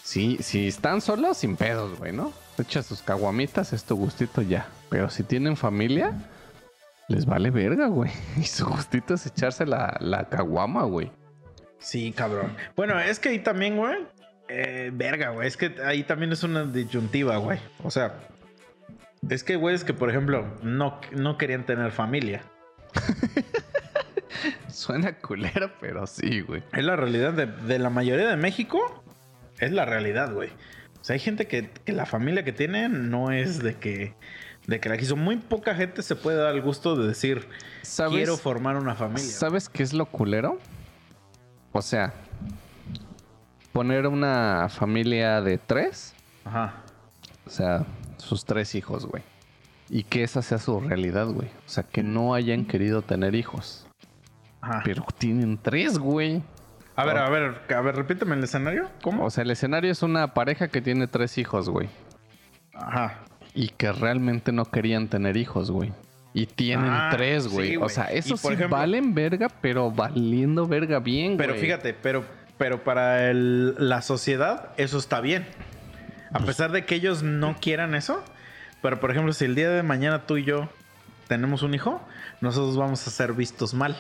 [0.05, 2.33] Sí, si están solos, sin pedos, güey, ¿no?
[2.59, 4.69] Echas sus caguamitas, es tu gustito ya.
[4.91, 6.13] Pero si tienen familia,
[7.09, 8.11] les vale verga, güey.
[8.37, 11.11] Y su gustito es echarse la, la caguama, güey.
[11.79, 12.55] Sí, cabrón.
[12.77, 13.97] Bueno, es que ahí también, güey.
[14.53, 15.47] Eh, verga, güey.
[15.47, 17.61] Es que ahí también es una disyuntiva, güey.
[17.85, 18.15] O sea,
[19.29, 22.43] es que, güey, es que, por ejemplo, no, no querían tener familia.
[24.69, 26.65] Suena culero, pero sí, güey.
[26.73, 29.05] Es la realidad de, de la mayoría de México.
[29.61, 30.51] Es la realidad, güey.
[31.01, 34.15] O sea, hay gente que, que la familia que tiene no es de que,
[34.67, 35.15] de que la quiso.
[35.15, 37.47] Muy poca gente se puede dar el gusto de decir,
[37.83, 38.17] ¿Sabes?
[38.17, 39.31] quiero formar una familia.
[39.31, 40.59] ¿Sabes qué es lo culero?
[41.73, 42.13] O sea,
[43.73, 46.15] poner una familia de tres,
[46.45, 46.75] Ajá.
[47.47, 47.85] o sea,
[48.17, 49.23] sus tres hijos, güey.
[49.89, 51.49] Y que esa sea su realidad, güey.
[51.67, 53.87] O sea, que no hayan querido tener hijos.
[54.61, 54.83] Ajá.
[54.85, 56.43] Pero tienen tres, güey.
[56.97, 58.89] A ver, a ver, a ver, repíteme el escenario.
[59.03, 59.25] ¿Cómo?
[59.25, 61.89] O sea, el escenario es una pareja que tiene tres hijos, güey.
[62.75, 63.21] Ajá.
[63.55, 65.93] Y que realmente no querían tener hijos, güey.
[66.35, 67.71] Y tienen Ah, tres, güey.
[67.71, 71.61] sí, o sea, esos sí ejemplo- valen verga, pero valiendo verga bien, Pero güey.
[71.65, 72.25] fíjate, pero,
[72.61, 75.47] pero para el- la sociedad eso está bien.
[76.29, 78.23] A Pues pesar de que ellos no quieran eso.
[78.83, 80.69] Pero por ejemplo, si el día de mañana tú y yo
[81.27, 82.07] tenemos un hijo,
[82.43, 83.97] nosotros vamos a ser vistos mal.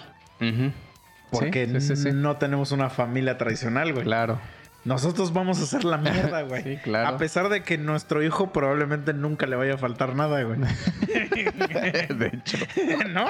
[1.31, 2.11] Porque Sí, sí, sí, sí.
[2.12, 4.05] no tenemos una familia tradicional, güey.
[4.05, 4.39] Claro.
[4.85, 6.62] Nosotros vamos a hacer la mierda, güey.
[6.62, 7.09] Sí, claro.
[7.09, 10.59] A pesar de que nuestro hijo probablemente nunca le vaya a faltar nada, güey.
[11.07, 12.57] de hecho.
[13.11, 13.27] ¿No?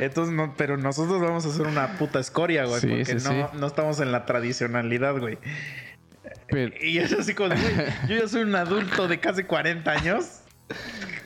[0.00, 2.80] Entonces, no, pero nosotros vamos a hacer una puta escoria, güey.
[2.80, 5.38] Sí, porque sí, no, no estamos en la tradicionalidad, güey.
[6.48, 7.74] Pero, Y es así como, güey,
[8.08, 10.40] yo ya soy un adulto de casi 40 años.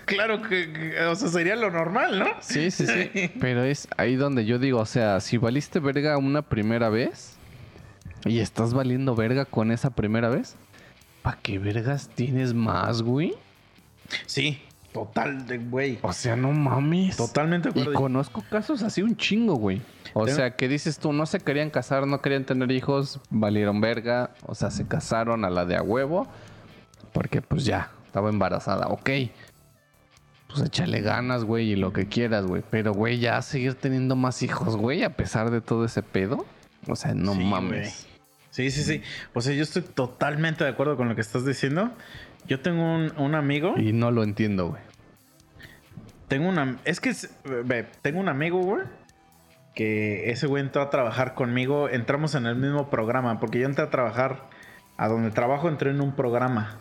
[0.06, 2.26] Claro que- o sea, sería lo normal, ¿no?
[2.40, 3.30] sí, sí, sí.
[3.40, 7.37] Pero es ahí donde yo digo, o sea, si valiste verga una primera vez
[8.24, 10.56] y estás valiendo verga con esa primera vez,
[11.22, 13.34] ¿para qué vergas tienes más, güey?
[14.26, 14.60] Sí,
[14.92, 15.98] total, de güey.
[16.02, 17.16] O sea, no mames.
[17.16, 18.00] Totalmente de Y acuerdo.
[18.00, 19.80] conozco casos así un chingo, güey.
[20.14, 23.80] O Tengo- sea, que dices tú, no se querían casar, no querían tener hijos, valieron
[23.80, 24.30] verga.
[24.46, 26.26] O sea, se casaron a la de a huevo.
[27.12, 28.86] Porque pues ya, estaba embarazada.
[28.88, 29.10] Ok.
[30.48, 32.62] Pues échale ganas, güey, y lo que quieras, güey.
[32.70, 36.46] Pero, güey, ya seguir teniendo más hijos, güey, a pesar de todo ese pedo.
[36.86, 38.06] O sea, no Sí, mames.
[38.58, 39.02] Sí, sí, sí.
[39.34, 41.92] O sea, yo estoy totalmente de acuerdo con lo que estás diciendo.
[42.48, 43.74] Yo tengo un, un amigo.
[43.78, 44.82] Y no lo entiendo, güey.
[46.26, 46.76] Tengo una.
[46.84, 47.12] Es que.
[47.64, 48.82] Ve, tengo un amigo, güey.
[49.76, 51.88] Que ese güey entró a trabajar conmigo.
[51.88, 53.38] Entramos en el mismo programa.
[53.38, 54.48] Porque yo entré a trabajar.
[54.96, 56.78] A donde trabajo entré en un programa.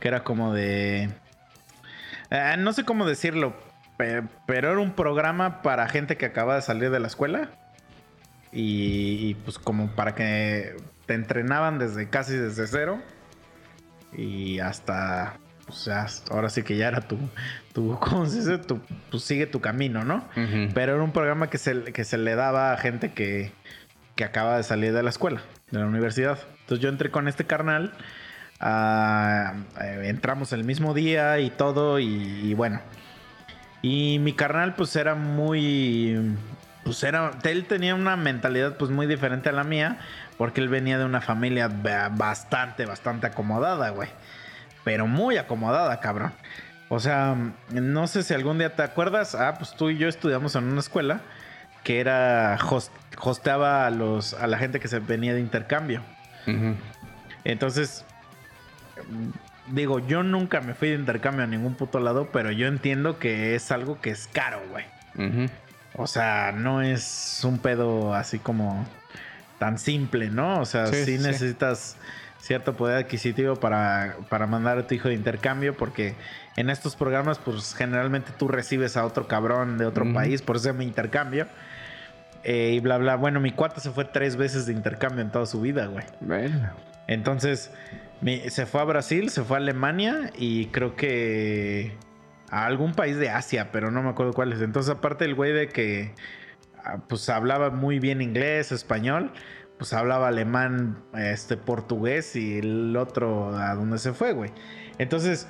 [0.00, 1.10] Que era como de.
[2.30, 3.54] eh, no sé cómo decirlo.
[3.98, 7.50] pe- Pero era un programa para gente que acaba de salir de la escuela.
[8.52, 10.76] Y, y, pues como para que
[11.06, 13.00] te entrenaban desde casi desde cero.
[14.12, 15.38] Y hasta.
[15.68, 17.18] O sea, ahora sí que ya era tu.
[17.72, 18.58] tu ¿Cómo se dice?
[18.58, 18.80] Tu,
[19.10, 20.24] pues sigue tu camino, ¿no?
[20.74, 23.52] Pero era un programa que se, que se le daba a gente que,
[24.16, 26.38] que acaba de salir de la escuela, de la universidad.
[26.60, 27.92] Entonces yo entré con este carnal.
[28.60, 31.98] ah, eh, entramos el mismo día y todo.
[31.98, 32.80] Y, y bueno.
[33.80, 36.36] Y mi carnal, pues era muy.
[36.84, 37.30] Pues era.
[37.44, 39.98] Él tenía una mentalidad, pues muy diferente a la mía.
[40.38, 44.08] Porque él venía de una familia ba- bastante, bastante acomodada, güey.
[44.82, 46.32] Pero muy acomodada, cabrón.
[46.88, 47.36] O sea,
[47.70, 49.34] no sé si algún día te acuerdas.
[49.34, 51.20] Ah, pues tú y yo estudiamos en una escuela
[51.84, 52.58] que era.
[52.58, 52.90] host-
[53.20, 56.02] hosteaba a, los, a la gente que se venía de intercambio.
[57.44, 58.04] Entonces,
[59.68, 63.54] digo, yo nunca me fui de intercambio a ningún puto lado, pero yo entiendo que
[63.54, 64.84] es algo que es caro, güey.
[65.14, 65.50] Ujú.
[65.96, 68.86] O sea, no es un pedo así como
[69.58, 70.60] tan simple, ¿no?
[70.60, 71.22] O sea, Sí, sí, sí.
[71.22, 71.96] necesitas
[72.40, 76.14] cierto poder adquisitivo para, para mandar a tu hijo de intercambio, porque
[76.56, 80.64] en estos programas, pues generalmente tú recibes a otro cabrón de otro país, por eso
[80.64, 81.46] se llama intercambio.
[82.44, 83.14] Eh, y bla, bla.
[83.14, 86.04] Bueno, mi cuate se fue tres veces de intercambio en toda su vida, güey.
[86.20, 86.70] Bueno.
[87.06, 87.70] Entonces,
[88.20, 91.92] mi- se fue a Brasil, se fue a Alemania y creo que
[92.52, 94.60] a algún país de Asia, pero no me acuerdo cuál es.
[94.60, 96.14] Entonces, aparte el güey de que
[96.84, 99.32] ah, pues hablaba muy bien inglés, español,
[99.78, 104.50] pues hablaba alemán, este portugués y el otro a donde se fue, güey.
[104.98, 105.48] Entonces,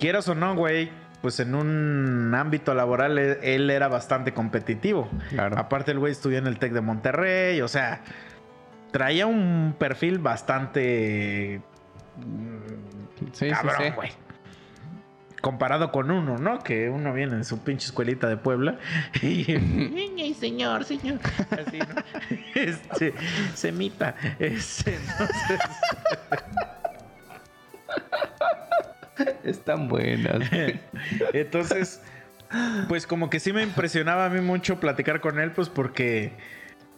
[0.00, 0.90] quieras o no, güey,
[1.22, 5.08] pues en un ámbito laboral él, él era bastante competitivo.
[5.28, 5.56] Claro.
[5.56, 8.02] Aparte el güey estudió en el Tec de Monterrey, o sea,
[8.90, 11.62] traía un perfil bastante
[12.16, 13.90] mm, Sí, sí, cabrón, sí.
[13.94, 14.10] güey.
[15.42, 16.60] Comparado con uno, ¿no?
[16.60, 18.78] Que uno viene de su pinche escuelita de Puebla
[19.20, 21.18] y "Ay, señor, señor,
[21.50, 21.86] así, ¿no?
[22.54, 23.12] Este,
[23.54, 25.60] semita, este, entonces,
[29.44, 30.48] Están buenas.
[31.32, 32.00] Entonces,
[32.88, 36.32] pues como que sí me impresionaba a mí mucho platicar con él, pues porque,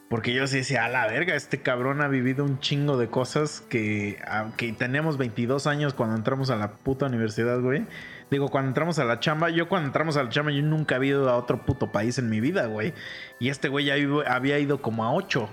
[0.09, 3.61] porque yo sí decía, a la verga, este cabrón ha vivido un chingo de cosas
[3.63, 7.87] que, aunque tenemos 22 años cuando entramos a la puta universidad, güey.
[8.31, 11.11] Digo, cuando entramos a la chamba, yo cuando entramos a la chamba, yo nunca había
[11.11, 12.95] ido a otro puto país en mi vida, güey.
[13.39, 13.95] Y este güey ya
[14.27, 15.49] había ido como a 8.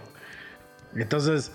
[0.96, 1.54] Entonces,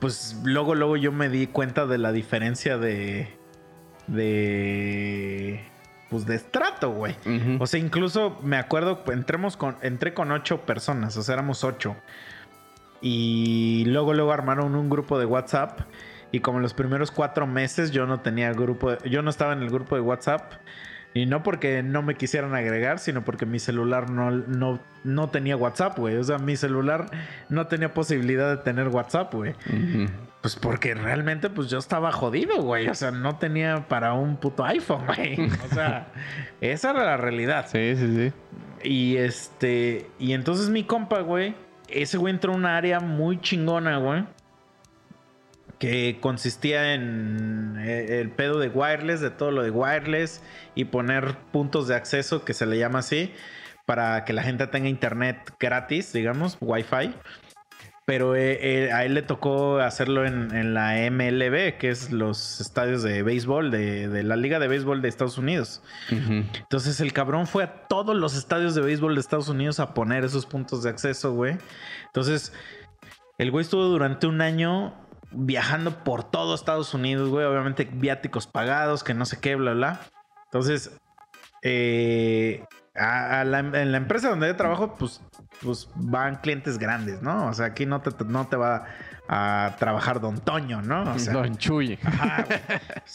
[0.00, 3.28] pues luego, luego yo me di cuenta de la diferencia de.
[4.06, 5.64] de.
[6.10, 7.16] Pues de estrato, güey.
[7.58, 11.96] O sea, incluso me acuerdo, entremos con, entré con ocho personas, o sea, éramos ocho.
[13.02, 15.80] Y luego, luego armaron un grupo de WhatsApp.
[16.32, 19.62] Y como los primeros cuatro meses yo no tenía grupo, de- yo no estaba en
[19.62, 20.52] el grupo de WhatsApp.
[21.14, 25.56] Y no porque no me quisieran agregar, sino porque mi celular no, no, no tenía
[25.56, 26.16] WhatsApp, güey.
[26.16, 27.06] O sea, mi celular
[27.48, 29.54] no tenía posibilidad de tener WhatsApp, güey.
[30.42, 32.88] Pues porque realmente pues yo estaba jodido, güey.
[32.88, 35.48] O sea, no tenía para un puto iPhone, güey.
[35.70, 36.08] O sea,
[36.60, 37.66] esa era la realidad.
[37.68, 38.32] Sí, sí, sí.
[38.88, 41.56] Y este, y entonces mi compa, güey,
[41.88, 44.24] ese güey entró a una área muy chingona, güey.
[45.78, 50.42] Que consistía en eh, el pedo de wireless, de todo lo de wireless
[50.74, 53.32] y poner puntos de acceso, que se le llama así,
[53.86, 57.14] para que la gente tenga internet gratis, digamos, wifi.
[58.08, 62.58] Pero eh, eh, a él le tocó hacerlo en, en la MLB, que es los
[62.58, 65.82] estadios de béisbol de, de la Liga de Béisbol de Estados Unidos.
[66.10, 70.24] Entonces el cabrón fue a todos los estadios de béisbol de Estados Unidos a poner
[70.24, 71.58] esos puntos de acceso, güey.
[72.06, 72.54] Entonces,
[73.36, 74.94] el güey estuvo durante un año
[75.30, 77.46] viajando por todo Estados Unidos, güey.
[77.46, 80.00] Obviamente viáticos pagados, que no sé qué, bla, bla.
[80.46, 80.98] Entonces,
[81.62, 82.64] eh,
[82.94, 85.20] en la empresa donde yo trabajo, pues,
[85.62, 87.48] pues van clientes grandes, ¿no?
[87.48, 88.86] O sea, aquí no te, no te va
[89.28, 91.12] a trabajar Don Toño, ¿no?
[91.12, 91.98] O sea, Don Chuy.
[92.02, 92.46] Ajá.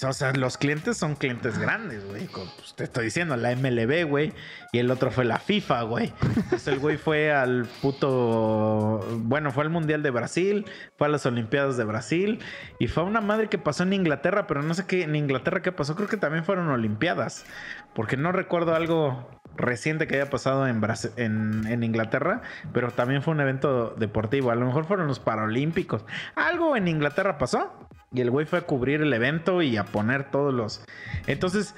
[0.06, 2.28] O sea, los clientes son clientes grandes, güey.
[2.28, 4.34] Pues, te estoy diciendo, la MLB, güey.
[4.72, 6.12] Y el otro fue la FIFA, güey.
[6.36, 9.00] Entonces el güey fue al puto.
[9.20, 10.66] Bueno, fue al Mundial de Brasil,
[10.98, 12.40] fue a las Olimpiadas de Brasil.
[12.80, 15.04] Y fue una madre que pasó en Inglaterra, pero no sé qué.
[15.04, 15.96] En Inglaterra qué pasó.
[15.96, 17.46] Creo que también fueron Olimpiadas.
[17.94, 22.42] Porque no recuerdo algo reciente que haya pasado en, Brasil, en, Inglaterra,
[22.74, 24.52] pero también fue un evento deportivo.
[24.52, 26.06] A lo mejor fueron los Paralímpicos.
[26.36, 27.74] Algo en Inglaterra pasó.
[28.12, 30.86] Y el güey fue a cubrir el evento y a poner todos los.
[31.26, 31.74] Entonces,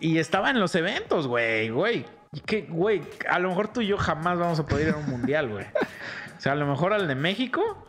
[0.00, 2.04] y estaba en los eventos, güey, güey.
[2.32, 4.98] Y que, güey, a lo mejor tú y yo jamás vamos a poder ir a
[4.98, 5.66] un mundial, güey.
[6.36, 7.86] O sea, a lo mejor al de México.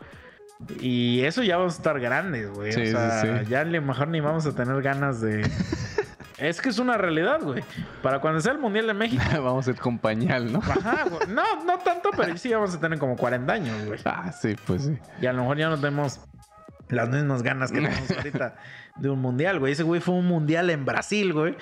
[0.80, 2.72] Y eso ya vamos a estar grandes, güey.
[2.72, 3.50] Sí, o sí, sea, sí.
[3.50, 5.42] ya a lo mejor ni vamos a tener ganas de.
[6.38, 7.62] es que es una realidad, güey.
[8.02, 9.22] Para cuando sea el mundial de México.
[9.42, 10.58] Vamos a ir con pañal, ¿no?
[10.60, 11.20] Ajá, güey.
[11.28, 13.98] No, no tanto, pero sí vamos a tener como 40 años, güey.
[14.04, 14.98] Ah, sí, pues sí.
[15.20, 16.20] Y a lo mejor ya no tenemos
[16.88, 18.56] las mismas ganas que tenemos ahorita
[18.96, 19.72] de un mundial, güey.
[19.72, 21.56] Ese güey fue un mundial en Brasil, güey.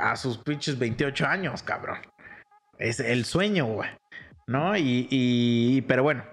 [0.00, 1.98] A sus pinches 28 años, cabrón.
[2.78, 3.90] Es el sueño, güey.
[4.46, 4.76] ¿No?
[4.76, 6.24] Y, y- Pero bueno.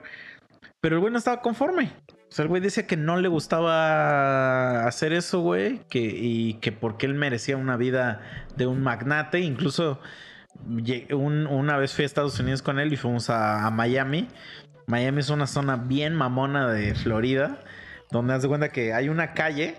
[0.81, 1.93] Pero el güey no estaba conforme.
[2.09, 5.79] O sea, el güey decía que no le gustaba hacer eso, güey.
[5.89, 8.21] Que, y que porque él merecía una vida
[8.57, 9.39] de un magnate.
[9.41, 9.99] Incluso
[11.11, 14.27] una vez fui a Estados Unidos con él y fuimos a, a Miami.
[14.87, 17.59] Miami es una zona bien mamona de Florida,
[18.09, 19.75] donde haz de cuenta que hay una calle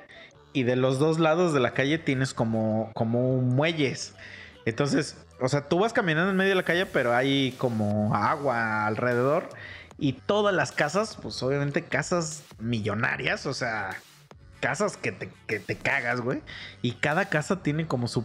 [0.52, 4.14] y de los dos lados de la calle tienes como, como muelles.
[4.64, 8.86] Entonces, o sea, tú vas caminando en medio de la calle, pero hay como agua
[8.86, 9.48] alrededor
[9.98, 13.96] y todas las casas, pues obviamente casas millonarias, o sea,
[14.60, 16.40] casas que te, que te cagas, güey.
[16.80, 18.24] Y cada casa tiene como su,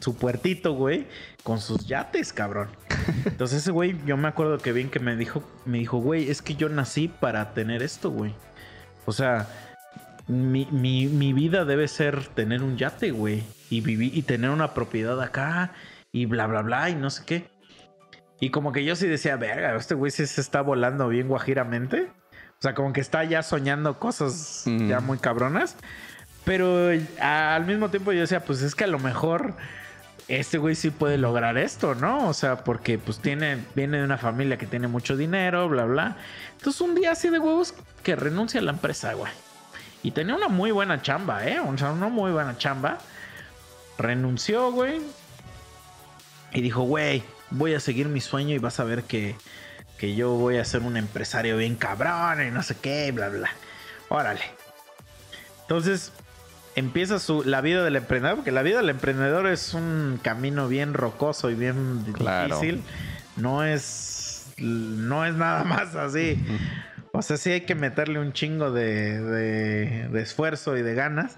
[0.00, 1.06] su puertito, güey,
[1.42, 2.68] con sus yates, cabrón.
[3.24, 6.42] Entonces ese güey, yo me acuerdo que bien que me dijo, me dijo, güey, es
[6.42, 8.34] que yo nací para tener esto, güey.
[9.06, 9.48] O sea,
[10.26, 13.44] mi, mi, mi vida debe ser tener un yate, güey.
[13.70, 15.72] Y vivir y tener una propiedad acá
[16.12, 17.59] y bla, bla, bla y no sé qué.
[18.40, 22.08] Y como que yo sí decía, verga, este güey sí se está volando bien guajiramente.
[22.58, 24.88] O sea, como que está ya soñando cosas Mm.
[24.88, 25.76] ya muy cabronas.
[26.44, 26.88] Pero
[27.20, 29.54] al mismo tiempo yo decía, pues es que a lo mejor
[30.26, 32.28] este güey sí puede lograr esto, ¿no?
[32.28, 36.16] O sea, porque pues tiene, viene de una familia que tiene mucho dinero, bla, bla.
[36.56, 39.32] Entonces un día así de huevos que renuncia a la empresa, güey.
[40.02, 41.60] Y tenía una muy buena chamba, ¿eh?
[41.60, 42.98] O sea, una muy buena chamba.
[43.98, 45.00] Renunció, güey.
[46.52, 49.34] Y dijo, güey, voy a seguir mi sueño y vas a ver que,
[49.98, 53.50] que yo voy a ser un empresario bien cabrón y no sé qué, bla, bla.
[54.08, 54.40] Órale.
[55.62, 56.12] Entonces,
[56.74, 60.94] empieza su, la vida del emprendedor, porque la vida del emprendedor es un camino bien
[60.94, 62.56] rocoso y bien Claro.
[62.58, 62.82] difícil.
[63.36, 66.42] No es, no es nada más así.
[67.12, 71.36] O sea, sí hay que meterle un chingo de, de- de esfuerzo y de ganas.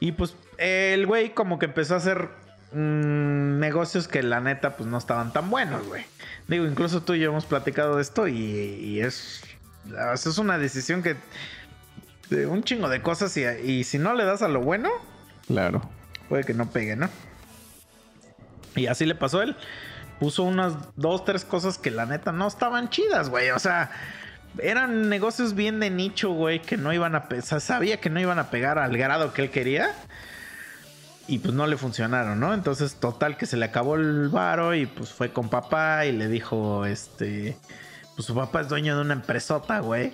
[0.00, 2.28] Y pues el güey como que empezó a hacer
[2.74, 6.04] mm, negocios que la neta pues no estaban tan buenos, güey.
[6.48, 9.42] Digo, incluso tú y yo hemos platicado de esto y, y es,
[10.12, 11.16] es una decisión que...
[12.30, 14.88] De un chingo de cosas y, y si no le das a lo bueno,
[15.46, 15.82] Claro.
[16.28, 17.10] puede que no pegue, ¿no?
[18.76, 19.56] Y así le pasó a él.
[20.18, 23.50] Puso unas dos, tres cosas que la neta no estaban chidas, güey.
[23.50, 23.90] O sea,
[24.58, 27.28] eran negocios bien de nicho, güey, que no iban a...
[27.28, 29.92] pe- o sea, sabía que no iban a pegar al grado que él quería.
[31.26, 32.52] Y pues no le funcionaron, ¿no?
[32.52, 36.28] Entonces, total que se le acabó el varo y pues fue con papá y le
[36.28, 37.56] dijo, este...
[38.14, 40.12] Pues su papá es dueño de una empresota, güey.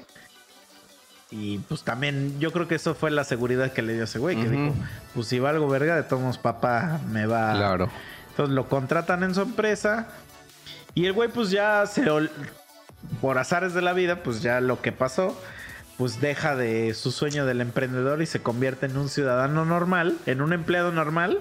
[1.30, 4.36] Y pues también yo creo que eso fue la seguridad que le dio ese güey,
[4.36, 4.74] que dijo,
[5.14, 7.52] pues si valgo verga, de todos modos papá me va...
[7.54, 7.90] Claro.
[8.30, 10.08] Entonces lo contratan en su empresa.
[10.94, 12.06] Y el güey, pues ya se.
[13.20, 15.38] Por azares de la vida, pues ya lo que pasó.
[16.00, 20.40] Pues deja de su sueño del emprendedor y se convierte en un ciudadano normal, en
[20.40, 21.40] un empleado normal.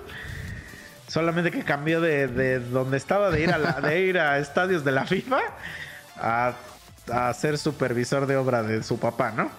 [1.07, 4.83] Solamente que cambió de, de donde estaba, de ir, a la- de ir a estadios
[4.83, 5.39] de la FIFA,
[6.17, 6.53] a,
[7.09, 9.49] a ser supervisor de obra de su papá, ¿no?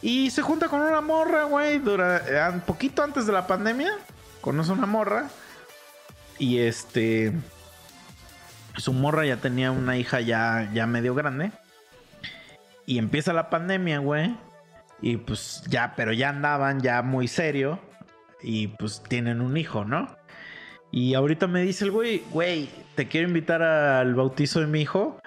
[0.00, 3.92] Y se junta con una morra, güey, dura, eh, un poquito antes de la pandemia.
[4.40, 5.28] Conoce una morra.
[6.38, 7.34] Y este.
[8.78, 11.52] Su morra ya tenía una hija ya, ya medio grande.
[12.90, 14.34] Y empieza la pandemia, güey.
[15.00, 17.78] Y pues ya, pero ya andaban ya muy serio.
[18.42, 20.08] Y pues tienen un hijo, ¿no?
[20.90, 25.20] Y ahorita me dice el güey, güey, te quiero invitar al bautizo de mi hijo.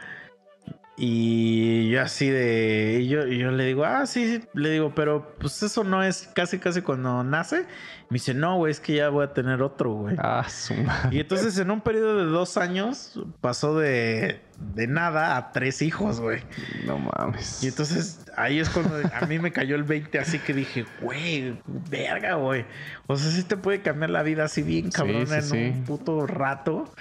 [0.95, 2.99] Y yo así de.
[3.01, 4.47] Y yo, y yo le digo, ah, sí, sí.
[4.53, 7.65] Le digo, pero pues eso no es casi, casi cuando nace.
[8.09, 10.15] Me dice, no, güey, es que ya voy a tener otro, güey.
[10.19, 11.15] Ah, su madre.
[11.15, 14.39] Y entonces en un periodo de dos años pasó de,
[14.75, 16.43] de nada a tres hijos, güey.
[16.85, 17.63] No mames.
[17.63, 21.59] Y entonces ahí es cuando a mí me cayó el 20 así que dije, güey,
[21.89, 22.65] verga, güey.
[23.07, 25.57] O sea, sí te puede cambiar la vida así bien Sí, cabrón sí, en sí.
[25.57, 26.93] un puto rato.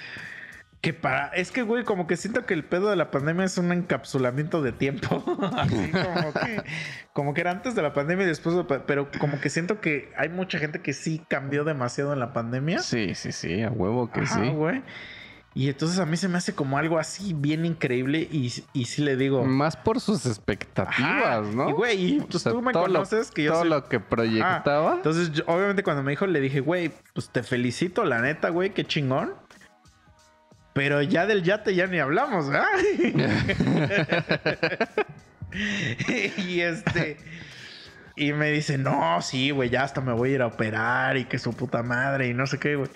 [0.82, 1.28] Que para...
[1.28, 4.60] Es que, güey, como que siento que el pedo de la pandemia es un encapsulamiento
[4.62, 5.24] de tiempo.
[5.56, 6.62] así como que...
[7.12, 8.64] Como que era antes de la pandemia y después de...
[8.64, 12.80] Pero como que siento que hay mucha gente que sí cambió demasiado en la pandemia.
[12.80, 14.50] Sí, sí, sí, a huevo que Ajá, sí.
[14.50, 14.82] güey.
[15.54, 19.02] Y entonces a mí se me hace como algo así bien increíble y, y sí
[19.02, 19.44] le digo...
[19.44, 21.42] Más por sus expectativas, Ajá.
[21.54, 21.68] ¿no?
[21.68, 24.00] Y güey, O pues sea, tú me lo- conoces que yo todo soy- lo que
[24.00, 24.94] proyectaba.
[24.94, 28.70] Entonces, yo- obviamente cuando me dijo, le dije, güey, pues te felicito, la neta, güey,
[28.72, 29.34] qué chingón.
[30.72, 32.66] Pero ya del yate ya ni hablamos, ¿verdad?
[36.38, 37.16] y este...
[38.14, 41.24] Y me dice, no, sí, güey, ya hasta me voy a ir a operar y
[41.24, 42.90] que su puta madre y no sé qué, güey.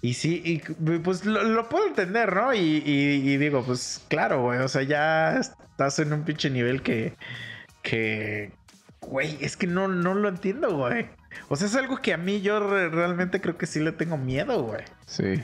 [0.00, 0.58] Y sí, y
[1.00, 2.54] pues lo, lo puedo entender, ¿no?
[2.54, 6.80] Y, y- y digo, pues claro, güey, o sea, ya estás en un pinche nivel
[6.82, 7.14] que,
[7.82, 8.50] que,
[9.02, 11.06] güey, es que no, no lo entiendo, güey.
[11.48, 14.16] O sea, es algo que a mí yo re- realmente creo que sí le tengo
[14.16, 14.84] miedo, güey.
[15.06, 15.34] Sí.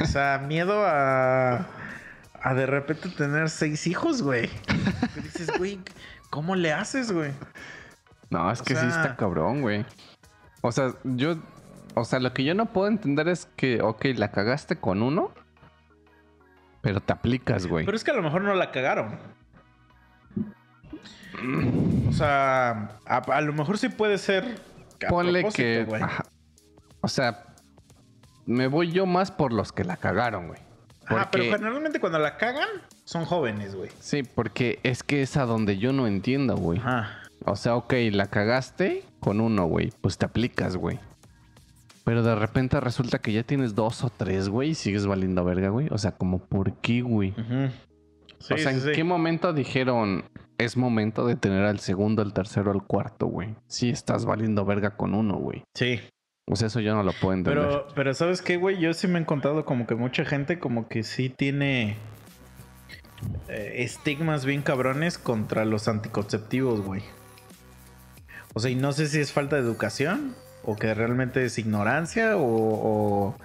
[0.00, 1.66] O sea, miedo a,
[2.40, 4.50] a de repente tener seis hijos, güey.
[5.16, 5.80] Y dices, güey,
[6.30, 7.32] ¿cómo le haces, güey?
[8.30, 9.84] No, es O que sí está cabrón, güey.
[10.60, 11.36] O sea, yo.
[11.94, 15.32] O sea, lo que yo no puedo entender es que, ok, la cagaste con uno,
[16.80, 17.84] pero te aplicas, güey.
[17.84, 19.18] Pero es que a lo mejor no la cagaron.
[22.08, 24.60] O sea, a, a lo mejor sí puede ser.
[25.06, 25.86] a Ponle que.
[26.00, 26.24] ajá.
[27.00, 27.53] O sea,
[28.46, 30.60] me voy yo más por los que la cagaron, güey.
[31.06, 32.68] Ah, pero generalmente cuando la cagan,
[33.04, 33.90] son jóvenes, güey.
[34.00, 36.78] Sí, porque es que es a donde yo no entiendo, güey.
[36.78, 37.18] Ajá.
[37.44, 39.92] O sea, ok, la cagaste con uno, güey.
[40.00, 40.98] Pues te aplicas, güey.
[42.04, 45.68] Pero de repente resulta que ya tienes dos o tres, güey, y sigues valiendo verga,
[45.68, 45.88] güey.
[45.90, 47.30] O sea, como, ¿por qué, güey?
[47.30, 47.70] Ujú.
[48.38, 48.92] Sí, o sea, sí, ¿en sí.
[48.94, 50.24] qué momento dijeron,
[50.58, 53.54] es momento de tener al segundo, al tercero, al cuarto, güey.
[53.68, 55.64] Sí estás valiendo verga con uno, güey.
[55.74, 56.00] Sí.
[56.46, 57.64] O sea, eso yo no lo puedo entender.
[57.64, 58.78] Pero, pero ¿sabes qué, güey?
[58.78, 61.96] Yo sí me he encontrado como que mucha gente como que sí tiene
[63.48, 67.02] eh, estigmas bien cabrones contra los anticonceptivos, güey.
[68.52, 72.36] O sea, y no sé si es falta de educación o que realmente es ignorancia
[72.36, 73.36] o, o,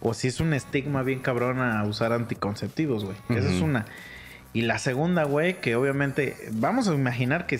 [0.00, 3.16] o si es un estigma bien cabrón a usar anticonceptivos, güey.
[3.28, 3.84] Esa es una.
[4.52, 7.58] Y la segunda, güey, que obviamente vamos a imaginar que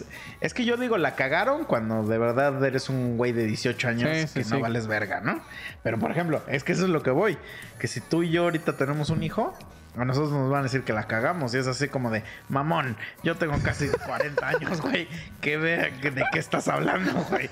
[0.00, 0.06] es,
[0.40, 4.10] es que yo digo la cagaron cuando de verdad eres un güey de 18 años
[4.16, 4.62] Sí, sí, que no sí.
[4.62, 5.40] vales verga, ¿no?
[5.82, 7.38] Pero por ejemplo, es que eso es lo que voy,
[7.78, 9.56] que si tú y yo ahorita tenemos un hijo,
[9.96, 12.96] a nosotros nos van a decir que la cagamos y es así como de, mamón,
[13.24, 15.08] yo tengo casi 40 años, güey,
[15.40, 17.48] ¿qué ve- ¿de qué estás hablando, güey?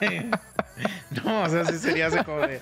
[1.24, 2.60] no, o sea, sí sería así como de,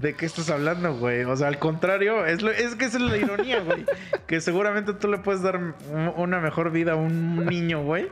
[0.00, 1.24] ¿de qué estás hablando, güey?
[1.24, 3.84] O sea, al contrario, es, lo- es que esa es la ironía, güey,
[4.26, 5.74] que seguramente tú le puedes dar un-
[6.16, 8.08] una mejor vida a un niño, güey,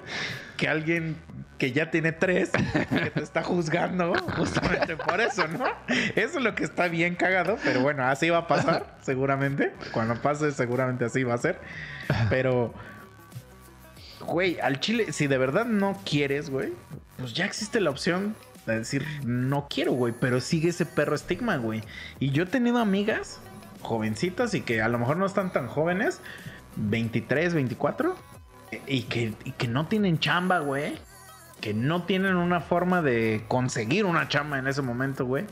[0.57, 1.17] que alguien
[1.59, 5.65] que ya tiene tres, que te está juzgando justamente por eso, ¿no?
[6.15, 9.73] Eso es lo que está bien cagado, pero bueno, así va a pasar, seguramente.
[9.91, 11.59] Cuando pase, seguramente así va a ser.
[12.31, 12.73] Pero,
[14.21, 16.73] güey, al chile, si de verdad no quieres, güey,
[17.19, 18.37] pues ya existe la opción
[18.73, 21.83] de decir, no quiero, güey, pero sigue ese perro estigma, güey.
[22.21, 23.41] Y yo he tenido amigas
[23.83, 26.21] jovencitas y que a lo mejor no están tan jóvenes,
[26.77, 28.17] 23, 24,
[28.87, 30.97] y que, y que no tienen chamba, güey.
[31.61, 35.45] Que no tienen una forma de conseguir una chamba en ese momento, güey.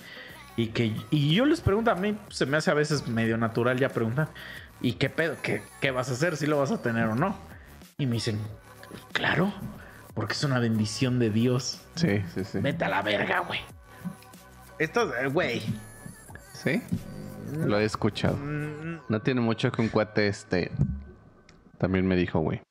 [0.57, 3.79] Y que y yo les pregunto, a mí se me hace a veces medio natural
[3.79, 4.29] ya preguntar,
[4.81, 5.37] ¿y qué pedo?
[5.43, 6.37] ¿Qué, qué vas a hacer?
[6.37, 7.37] ¿Si lo vas a tener o no?
[7.99, 8.39] Y me dicen,
[9.13, 9.53] claro,
[10.17, 11.87] porque es una bendición de Dios.
[11.95, 12.59] Sí, sí, sí.
[12.59, 13.61] Vete a la verga, güey.
[14.81, 15.63] Esto, eh, güey.
[16.55, 16.83] Sí,
[17.55, 18.37] lo he escuchado.
[18.39, 20.73] mm, No tiene mucho que un cuate este
[21.79, 22.63] también me dijo, güey.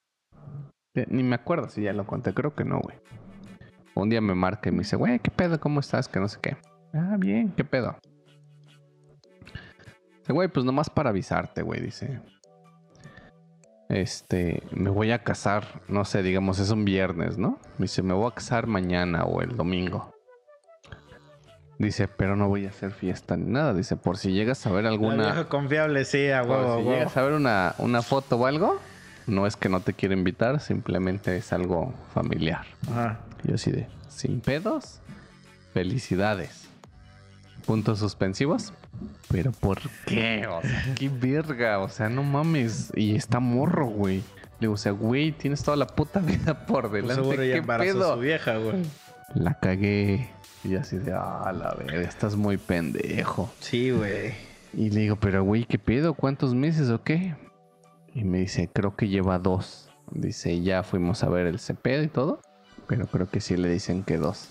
[1.08, 2.98] Ni me acuerdo si ya lo conté, creo que no, güey.
[3.94, 5.60] Un día me marca y me dice, güey, ¿qué pedo?
[5.60, 6.08] ¿Cómo estás?
[6.10, 6.58] Que no sé qué.
[6.94, 7.98] Ah, bien, ¿qué pedo?
[10.20, 12.20] Dice, güey, pues nomás para avisarte, güey, dice.
[13.90, 17.60] Este, me voy a casar, no sé, digamos, es un viernes, ¿no?
[17.78, 20.14] Me dice, me voy a casar mañana o el domingo.
[21.78, 23.74] Dice, pero no voy a hacer fiesta ni nada.
[23.74, 25.46] Dice, por si llegas a ver alguna.
[25.50, 28.80] confiable, sí, a huevo, si llegas a ver una, una foto o algo,
[29.28, 32.66] no es que no te quiera invitar, simplemente es algo familiar.
[32.90, 33.20] Ajá.
[33.44, 35.02] Yo así de, sin pedos,
[35.74, 36.65] felicidades.
[37.66, 38.74] Puntos suspensivos.
[39.30, 40.46] Pero ¿por qué?
[40.48, 41.80] O sea, qué verga.
[41.80, 42.92] O sea, no mames.
[42.96, 44.18] Y está morro, güey.
[44.18, 47.16] Le digo, o sea, güey, tienes toda la puta vida por Pues delante.
[47.24, 48.14] seguro ya ¿Qué a pedo?
[48.14, 48.84] su vieja, güey.
[49.34, 50.30] La cagué.
[50.64, 53.52] Y así de, ah, la verga, estás muy pendejo.
[53.60, 54.34] Sí, güey.
[54.74, 56.14] Y le digo, pero güey, ¿qué pedo?
[56.14, 57.36] ¿Cuántos meses o qué?
[58.14, 59.90] Y me dice, creo que lleva dos.
[60.12, 62.40] Dice, ya fuimos a ver el CP y todo.
[62.88, 64.48] Pero creo que sí le dicen que dos.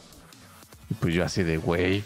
[0.91, 2.05] Y pues yo así de, güey.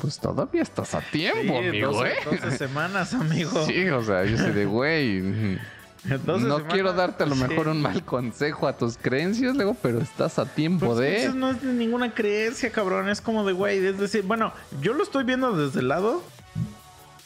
[0.00, 2.14] Pues todavía estás a tiempo, Sí, amigo, 12, ¿eh?
[2.42, 3.66] 12 semanas, amigo.
[3.66, 5.20] Sí, o sea, yo así de, güey.
[6.04, 7.42] 12 no semanas, quiero darte a lo sí.
[7.44, 11.24] mejor un mal consejo a tus creencias, luego, pero estás a tiempo Pues de...
[11.24, 13.10] eso no es de ninguna creencia, cabrón.
[13.10, 16.22] Es como de, güey, es decir, bueno, yo lo estoy viendo desde el lado.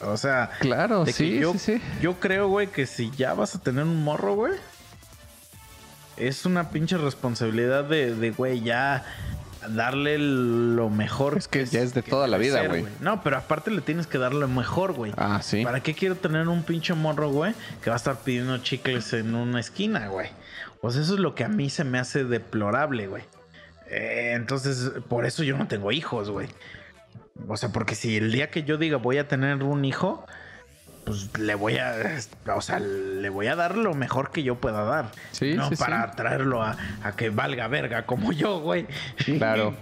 [0.01, 1.81] O sea, Claro, sí, yo, sí, sí.
[2.03, 4.55] yo creo, güey, que si ya vas a tener un morro, güey,
[6.17, 9.05] es una pinche responsabilidad de, de, güey, ya
[9.69, 11.37] darle lo mejor.
[11.37, 12.85] Es que ya es de toda la vida, güey.
[13.01, 15.13] No, pero aparte le tienes que dar lo mejor, güey.
[15.17, 15.65] Ah, sí.
[15.65, 19.35] ¿Para qué quiero tener un pinche morro, güey, que va a estar pidiendo chicles en
[19.35, 20.29] una esquina, güey?
[20.81, 23.23] Pues eso es lo que a mí se me hace deplorable, güey.
[23.89, 26.49] Eh, entonces, por eso yo no tengo hijos, güey.
[27.49, 30.27] O sea, porque si el día que yo diga voy a tener un hijo,
[31.05, 32.19] pues le voy a,
[32.55, 35.11] o sea, le voy a dar lo mejor que yo pueda dar.
[35.33, 36.17] Sí, no sí, para sí.
[36.17, 38.87] traerlo a, a que valga verga como yo, güey.
[39.39, 39.75] Claro.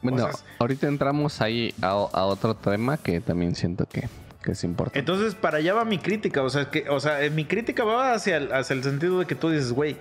[0.00, 0.28] Bueno,
[0.58, 4.08] ahorita entramos ahí a, a otro tema que también siento que,
[4.42, 4.98] que es importante.
[4.98, 6.42] Entonces, para allá va mi crítica.
[6.42, 9.26] O sea, que, o sea, eh, mi crítica va hacia el, hacia el sentido de
[9.26, 9.96] que tú dices, güey,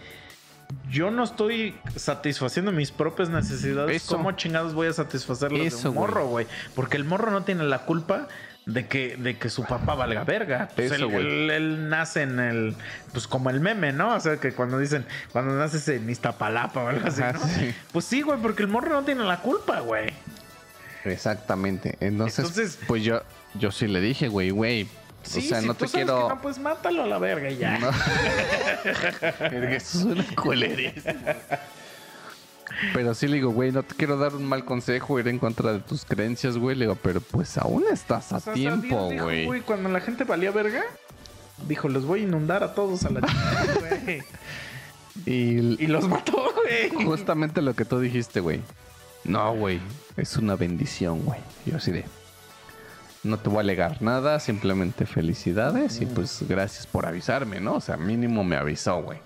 [0.89, 4.03] yo no estoy satisfaciendo mis propias necesidades.
[4.03, 4.15] Eso.
[4.15, 6.47] ¿Cómo chingados voy a satisfacer las de Eso, un morro, güey?
[6.75, 8.27] Porque el morro no tiene la culpa
[8.65, 10.69] de que, de que su papá valga verga.
[10.75, 11.25] Pues Eso, él, güey.
[11.25, 12.75] él- él nace en el.
[13.11, 14.15] Pues como el meme, ¿no?
[14.15, 17.39] O sea, que cuando dicen, cuando naces en Iztapalapa o algo así, ¿no?
[17.39, 17.73] sí.
[17.91, 20.13] Pues sí, güey, porque el morro no tiene la culpa, güey.
[21.05, 21.97] Exactamente.
[21.99, 23.21] Entonces, Entonces- pues yo,
[23.55, 24.87] yo sí le dije, güey, güey.
[25.23, 26.27] Sí, o sea, si no tú te sabes quiero.
[26.27, 27.77] que no, pues mátalo a la verga y ya.
[27.77, 27.89] No.
[29.51, 30.93] Eso es una culería.
[32.93, 35.73] Pero sí le digo, güey, no te quiero dar un mal consejo, ir en contra
[35.73, 36.75] de tus creencias, güey.
[36.75, 39.61] Le digo, pero pues aún estás a O sea, tiempo, dijo, güey.
[39.61, 40.83] Cuando la gente valía verga,
[41.67, 44.23] dijo, los voy a inundar a todos a la chingada, güey.
[45.25, 47.05] Y, Y los mató, güey.
[47.05, 48.61] justamente lo que tú dijiste, güey.
[49.25, 49.81] No, güey.
[50.15, 51.39] Es una bendición, güey.
[51.65, 52.05] Yo así de.
[53.23, 57.75] No te voy a alegar nada, simplemente felicidades y pues gracias por avisarme, ¿no?
[57.75, 59.19] O sea, mínimo me avisó, güey.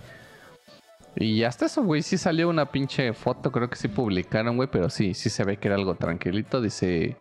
[1.17, 4.89] Y hasta eso, güey, sí salió una pinche foto, creo que sí publicaron, güey, pero
[4.89, 6.61] sí, sí se ve que era algo tranquilito.
[6.61, 7.17] Dice,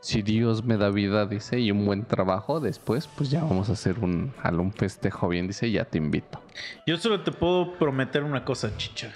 [0.00, 3.72] si Dios me da vida, dice, y un buen trabajo, después pues ya vamos a
[3.72, 6.42] hacer un, un festejo bien, dice, ya te invito.
[6.86, 9.12] Yo solo te puedo prometer una cosa, chicha.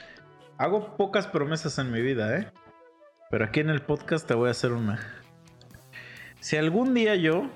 [0.58, 2.52] Hago pocas promesas en mi vida, ¿eh?
[3.30, 5.00] Pero aquí en el podcast te voy a hacer una.
[6.40, 7.48] Si algún día yo,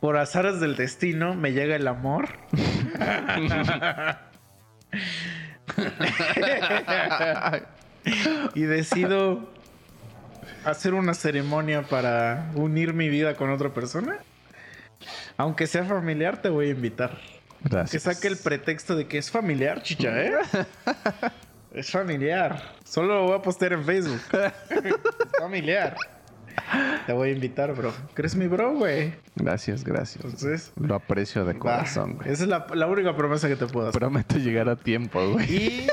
[0.00, 2.28] por azares del destino, me llega el amor.
[8.54, 9.48] y decido
[10.64, 14.18] hacer una ceremonia para unir mi vida con otra persona.
[15.36, 17.18] Aunque sea familiar, te voy a invitar.
[17.62, 18.02] Que Gracias.
[18.02, 20.34] saque el pretexto de que es familiar, chicha, ¿eh?
[21.74, 22.62] es familiar.
[22.84, 24.20] Solo lo voy a postear en Facebook.
[24.70, 24.94] es
[25.38, 25.96] familiar.
[27.06, 27.92] Te voy a invitar, bro.
[28.14, 29.12] ¿Crees mi bro, güey?
[29.36, 30.24] Gracias, gracias.
[30.24, 32.30] Entonces, Lo aprecio de corazón, güey.
[32.30, 34.00] Esa es la, la única promesa que te puedo hacer.
[34.00, 35.54] Prometo llegar a tiempo, güey.
[35.54, 35.86] Y...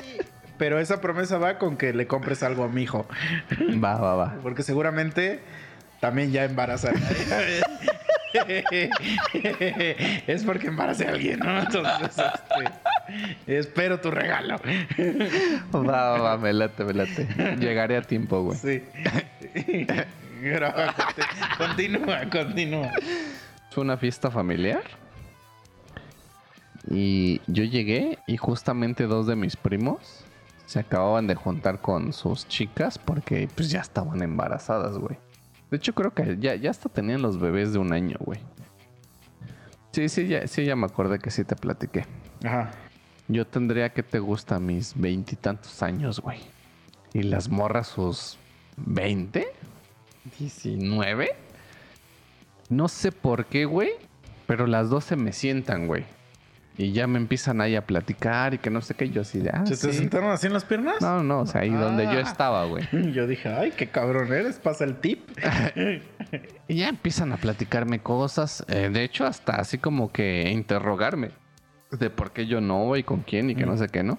[0.57, 3.07] Pero esa promesa va con que le compres algo a mi hijo.
[3.83, 4.37] Va, va, va.
[4.43, 5.39] Porque seguramente
[5.99, 6.91] también ya embaraza.
[10.27, 11.61] es porque embaracé a alguien, ¿no?
[11.61, 14.57] Entonces, este, espero tu regalo.
[15.73, 17.27] Va, va, va, me late, me late.
[17.59, 18.57] Llegaré a tiempo, güey.
[18.57, 18.83] Sí.
[21.57, 22.91] Continúa, continúa.
[23.71, 24.83] Fue una fiesta familiar.
[26.89, 30.25] Y yo llegué y justamente dos de mis primos
[30.65, 35.17] se acababan de juntar con sus chicas porque pues ya estaban embarazadas, güey.
[35.69, 38.39] De hecho creo que ya, ya hasta tenían los bebés de un año, güey.
[39.91, 42.05] Sí, sí, ya, sí, ya me acordé que sí te platiqué.
[42.43, 42.71] Ajá.
[43.27, 46.39] Yo tendría que te gusta mis veintitantos años, güey.
[47.13, 48.37] Y las morras sus
[48.77, 49.47] veinte,
[50.37, 51.29] diecinueve.
[52.69, 53.91] No sé por qué, güey.
[54.47, 56.03] Pero las dos se me sientan, güey.
[56.77, 59.09] Y ya me empiezan ahí a platicar y que no sé qué.
[59.09, 60.95] Yo así de, ah, ¿Se te sentaron así en las piernas?
[61.01, 62.21] No, no, o sea, ahí donde yo Ah.
[62.21, 62.87] estaba, güey.
[63.13, 65.29] Yo dije, ay, qué cabrón eres, pasa el tip.
[66.69, 68.63] Y ya empiezan a platicarme cosas.
[68.69, 71.31] eh, de hecho, hasta así como que interrogarme
[71.91, 74.17] de por qué yo no y con quién y que no sé qué, ¿no?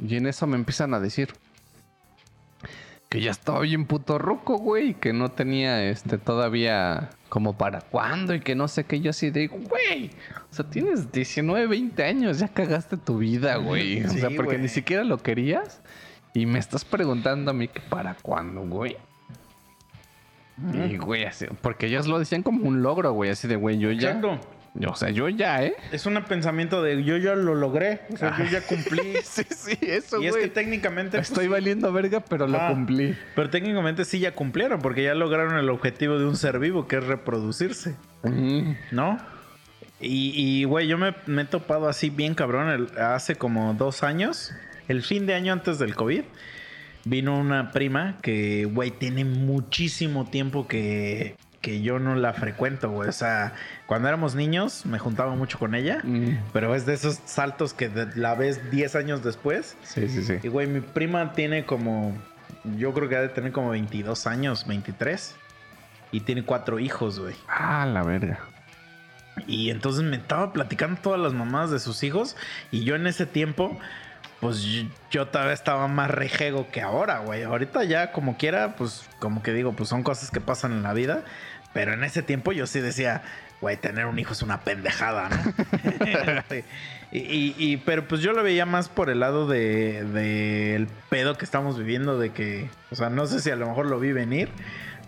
[0.00, 1.28] Y en eso me empiezan a decir
[3.08, 8.34] que ya estaba bien puto ruco, güey, que no tenía este todavía como para cuándo
[8.34, 9.00] y que no sé qué.
[9.00, 10.10] Yo así de, güey,
[10.50, 14.02] o sea, tienes 19, 20 años, ya cagaste tu vida, güey.
[14.04, 14.58] O Sí, sea, porque güey.
[14.62, 15.80] ni siquiera lo querías
[16.34, 18.96] y me estás preguntando a mí que para cuándo, güey.
[20.74, 23.92] Y, güey, así, porque ellos lo decían como un logro, güey, así de, güey, yo
[23.92, 24.08] ya.
[24.10, 24.40] Exacto.
[24.86, 25.74] O sea, yo ya, ¿eh?
[25.90, 28.00] Es un pensamiento de yo ya lo logré.
[28.12, 29.14] O sea, yo ya cumplí.
[29.24, 31.16] sí, sí, eso, y es que técnicamente.
[31.18, 33.16] pues, Estoy valiendo verga, pero lo cumplí.
[33.34, 36.96] Pero técnicamente sí ya cumplieron, porque ya lograron el objetivo de un ser vivo, que
[36.96, 38.72] es reproducirse, Mm.
[38.92, 39.18] ¿no?
[40.00, 44.02] Y, y, güey, yo me, me he topado así bien cabrón el- hace como dos
[44.04, 44.52] años,
[44.86, 46.22] el fin de año antes del COVID,
[47.04, 53.08] vino una prima que, güey, tiene muchísimo tiempo que, que yo no la frecuento, güey.
[53.08, 53.52] O sea,
[53.86, 56.38] cuando éramos niños me juntaba mucho con ella, Mm.
[56.52, 59.76] pero es de esos saltos que la ves 10 años después.
[59.82, 60.38] Sí, sí, sí.
[60.42, 62.16] Y güey, mi prima tiene como.
[62.76, 65.34] Yo creo que ha de tener como 22 años, 23.
[66.12, 67.34] Y tiene cuatro hijos, güey.
[67.48, 68.38] Ah, la verga.
[69.46, 72.36] Y entonces me estaba platicando todas las mamás de sus hijos.
[72.70, 73.78] Y yo en ese tiempo,
[74.40, 77.42] pues yo, yo todavía estaba más rejego que ahora, güey.
[77.42, 80.92] Ahorita ya como quiera, pues como que digo, pues son cosas que pasan en la
[80.92, 81.22] vida.
[81.72, 83.22] Pero en ese tiempo yo sí decía,
[83.60, 85.54] güey, tener un hijo es una pendejada, ¿no?
[87.12, 90.86] y, y- y- pero pues yo lo veía más por el lado de, de el
[91.10, 93.98] pedo que estamos viviendo, de que, o sea, no sé si a lo mejor lo
[94.00, 94.48] vi venir,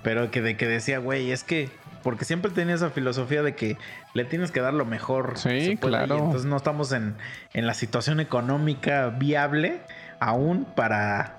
[0.02, 1.70] pero que de que decía, güey, es que,
[2.02, 3.76] porque siempre tenía esa filosofía de que
[4.14, 5.38] le tienes que dar lo mejor.
[5.38, 6.16] Sí, claro.
[6.18, 7.16] entonces no estamos en,
[7.54, 9.80] en la situación económica viable
[10.18, 11.36] aún para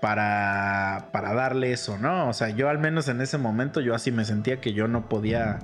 [0.00, 2.28] para, para darle eso, ¿no?
[2.28, 5.08] O sea, yo al menos en ese momento yo así me sentía que yo no
[5.08, 5.58] podía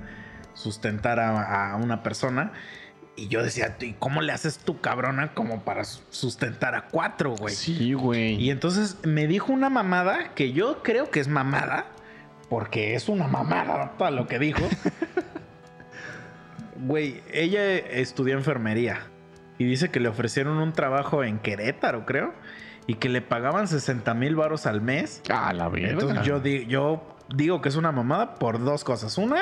[0.53, 2.51] sustentar a, a una persona.
[3.17, 7.33] Y yo decía, ¿y cómo le haces tú, cabrona, como para su- sustentar a cuatro,
[7.37, 7.55] güey?
[7.55, 8.33] Sí, güey.
[8.35, 11.85] Y entonces me dijo una mamada que yo creo que es mamada,
[12.49, 14.67] porque es una mamada todo lo que dijo.
[16.77, 19.07] Güey, ella estudió enfermería
[19.57, 22.33] y dice que le ofrecieron un trabajo en Querétaro, creo,
[22.87, 25.21] y que le pagaban 60 mil varos al mes.
[25.29, 25.89] Ah, la verga.
[25.91, 29.17] Entonces yo, di- yo digo que es una mamada por dos cosas.
[29.17, 29.41] Una,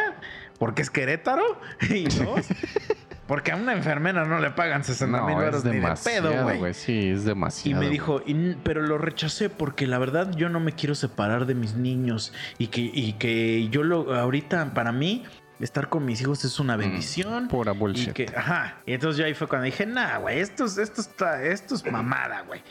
[0.59, 1.43] porque es Querétaro.
[1.89, 2.45] Y dos,
[3.27, 6.73] porque a una enfermera no le pagan 60 mil No, es ni de pedo, güey.
[6.75, 7.79] Sí, es Y demasiado.
[7.79, 7.91] me güey.
[7.91, 11.73] dijo, "Y- pero lo rechacé porque la verdad yo no me quiero separar de mis
[11.75, 15.23] niños y que, y que yo lo ahorita para mí
[15.63, 17.47] estar con mis hijos es una bendición.
[17.47, 18.13] Pura Y bullshit.
[18.13, 18.77] que, ajá.
[18.85, 21.85] Y entonces yo ahí fue cuando dije, nah, güey, esto es, esto, está, esto es
[21.91, 22.61] mamada, güey.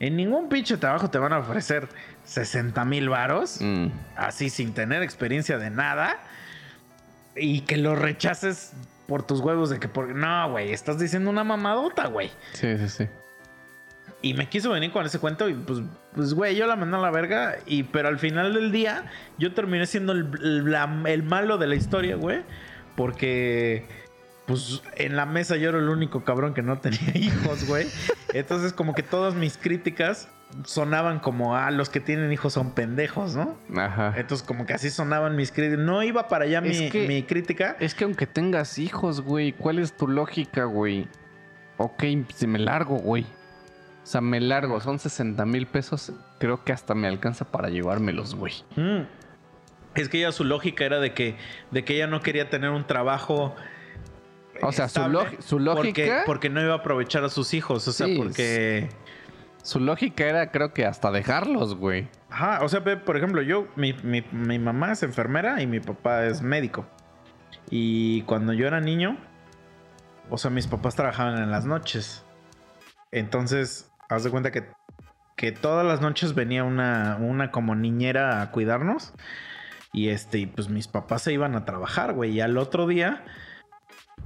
[0.00, 1.88] En ningún pinche trabajo te van a ofrecer
[2.24, 3.86] 60 mil varos, Mm.
[4.16, 6.18] así sin tener experiencia de nada,
[7.36, 8.72] y que lo rechaces
[9.06, 10.08] por tus huevos de que, por...
[10.14, 12.30] no, güey, estás diciendo una mamadota, güey.
[12.54, 13.08] Sí, sí, sí.
[14.22, 15.80] Y me quiso venir con ese cuento y pues,
[16.14, 17.56] pues güey, yo la mandé a la verga.
[17.66, 21.66] Y, pero al final del día, yo terminé siendo el, el- la- el malo de
[21.66, 22.42] la historia, güey.
[22.96, 23.84] Porque,
[24.46, 27.86] pues, en la mesa yo era el único cabrón que no tenía hijos, güey.
[28.32, 30.28] Entonces, como que todas mis críticas
[30.64, 33.56] sonaban como, ah, los que tienen hijos son pendejos, ¿no?
[33.76, 34.14] Ajá.
[34.16, 35.84] Entonces, como que así sonaban mis críticas.
[35.84, 37.76] No iba para allá mi, que- mi crítica.
[37.80, 41.08] Es que aunque tengas hijos, güey, ¿cuál es tu lógica, güey?
[41.78, 43.26] Ok, se me largo, güey.
[44.02, 46.12] O sea, me largo, son 60 mil pesos.
[46.38, 48.52] Creo que hasta me alcanza para llevármelos, güey.
[48.76, 49.02] Mm.
[49.94, 51.36] Es que ella su lógica era de que,
[51.70, 53.54] de que ella no quería tener un trabajo.
[54.60, 55.00] O sea, su
[55.40, 57.86] su Porque, lógica- porque no iba a aprovechar a sus hijos.
[57.88, 58.88] O sea, Sí, porque.
[59.62, 62.08] Su lógica era, creo que hasta dejarlos, güey.
[62.30, 62.64] Ajá.
[62.64, 66.42] O sea, por ejemplo, yo, mi, mi- mi mamá es enfermera y mi papá es
[66.42, 66.84] médico.
[67.70, 69.16] Y cuando yo era niño,
[70.30, 72.24] o sea, mis papás trabajaban en las noches.
[73.12, 74.68] Entonces, haz de cuenta que,
[75.36, 79.12] que todas las noches venía una, una como niñera a cuidarnos.
[79.92, 82.32] Y este, y pues mis papás se iban a trabajar, güey.
[82.32, 83.24] Y al otro día,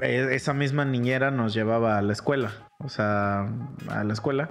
[0.01, 2.53] eh, esa misma niñera nos llevaba a la escuela.
[2.79, 3.49] O sea,
[3.89, 4.51] a la escuela.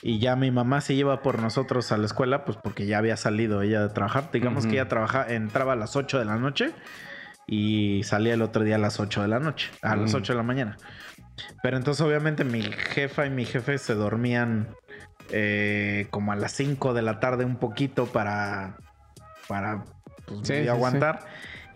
[0.00, 3.16] Y ya mi mamá se lleva por nosotros a la escuela, pues porque ya había
[3.16, 4.30] salido ella de trabajar.
[4.32, 6.72] Digamos que ella trabaja, entraba a las 8 de la noche
[7.48, 10.16] y salía el otro día a las 8 de la noche, a las Mm.
[10.18, 10.76] 8 de la mañana.
[11.62, 14.68] Pero entonces obviamente mi jefa y mi jefe se dormían
[15.30, 18.76] eh, como a las 5 de la tarde un poquito para,
[19.46, 19.84] para
[20.26, 21.20] pues, Sí, y sí, aguantar.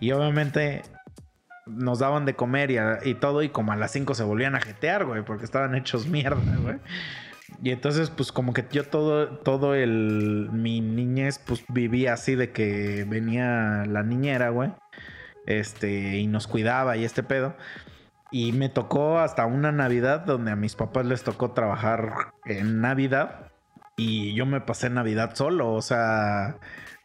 [0.00, 0.82] Y obviamente
[1.66, 4.54] nos daban de comer y, a- y todo y como a las 5 se volvían
[4.56, 6.76] a jetear, güey, porque estaban hechos mierda, güey.
[7.62, 12.50] Y entonces, pues como que yo todo, todo el, mi niñez, pues vivía así de
[12.50, 14.72] que venía la niñera, güey.
[15.46, 17.54] Este, y nos cuidaba y este pedo.
[18.32, 23.52] Y me tocó hasta una Navidad donde a mis papás les tocó trabajar en Navidad.
[23.96, 26.56] Y yo me pasé Navidad solo, o sea,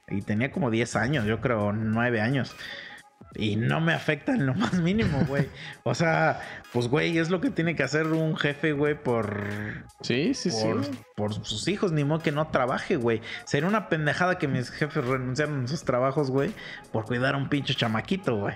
[0.07, 2.55] y tenía como 10 años, yo creo, 9 años.
[3.35, 5.49] Y no me afecta en lo más mínimo, güey.
[5.83, 6.39] O sea,
[6.71, 9.43] pues, güey, es lo que tiene que hacer un jefe, güey, por,
[10.01, 10.91] Sí, sí, por, sí.
[11.15, 13.21] por sus hijos, ni modo que no trabaje, güey.
[13.45, 16.53] Sería una pendejada que mis jefes renunciaran a sus trabajos, güey,
[16.91, 18.55] por cuidar a un pinche chamaquito, güey.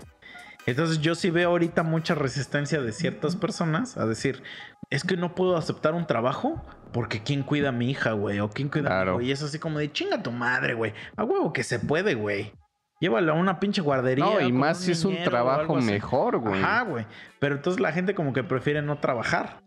[0.66, 4.44] Entonces yo sí veo ahorita mucha resistencia de ciertas personas a decir,
[4.90, 8.50] es que no puedo aceptar un trabajo porque quién cuida a mi hija, güey, o
[8.50, 9.22] quién cuida a mi hijo.
[9.22, 10.94] Y es así como de chinga tu madre, güey.
[11.16, 12.54] A huevo que se puede, güey.
[13.00, 14.24] Llévalo a una pinche guardería.
[14.24, 16.62] No, y más si es un trabajo mejor, güey.
[16.62, 17.08] Ajá, güey.
[17.40, 19.64] Pero entonces la gente como que prefiere no trabajar.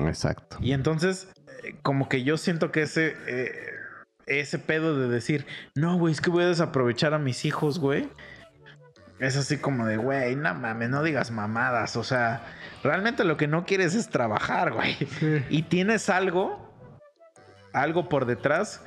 [0.00, 0.58] Exacto.
[0.60, 1.32] Y entonces,
[1.64, 3.54] eh, como que yo siento que ese, eh,
[4.26, 8.08] ese pedo de decir, no, güey, es que voy a desaprovechar a mis hijos, güey.
[9.22, 11.96] Es así como de, güey, no mames, no digas mamadas.
[11.96, 12.42] O sea,
[12.82, 14.96] realmente lo que no quieres es trabajar, güey.
[15.48, 16.68] Y tienes algo,
[17.72, 18.80] algo por detrás,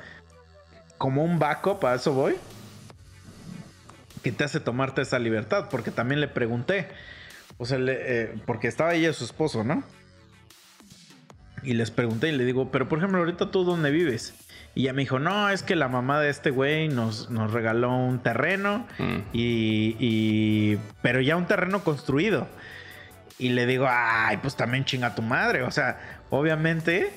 [0.98, 2.36] como un backup, a eso voy,
[4.22, 5.68] que te hace tomarte esa libertad.
[5.70, 6.88] Porque también le pregunté,
[7.56, 9.84] o sea, le- eh, porque estaba ella su esposo, ¿no?
[11.62, 14.34] Y les pregunté y le digo, pero por ejemplo, ahorita tú dónde vives?
[14.76, 17.96] Y ella me dijo, no, es que la mamá de este güey nos, nos regaló
[17.96, 19.16] un terreno Mm.
[19.32, 22.46] y, y- Pero ya un terreno construido.
[23.38, 25.62] Y le digo, ay, pues también chinga tu madre.
[25.62, 27.10] O sea, obviamente,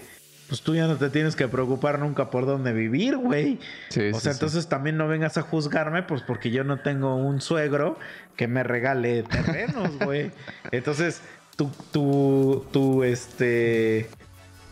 [0.48, 3.60] pues tú ya no te tienes que preocupar nunca por dónde vivir, güey.
[3.90, 4.38] Sí, O sea, sí.
[4.38, 8.00] entonces también no vengas a juzgarme, pues porque yo no tengo un suegro
[8.38, 10.32] que me regale terrenos, güey.
[10.72, 11.22] Entonces,
[11.58, 14.10] tu, tu, tu, este,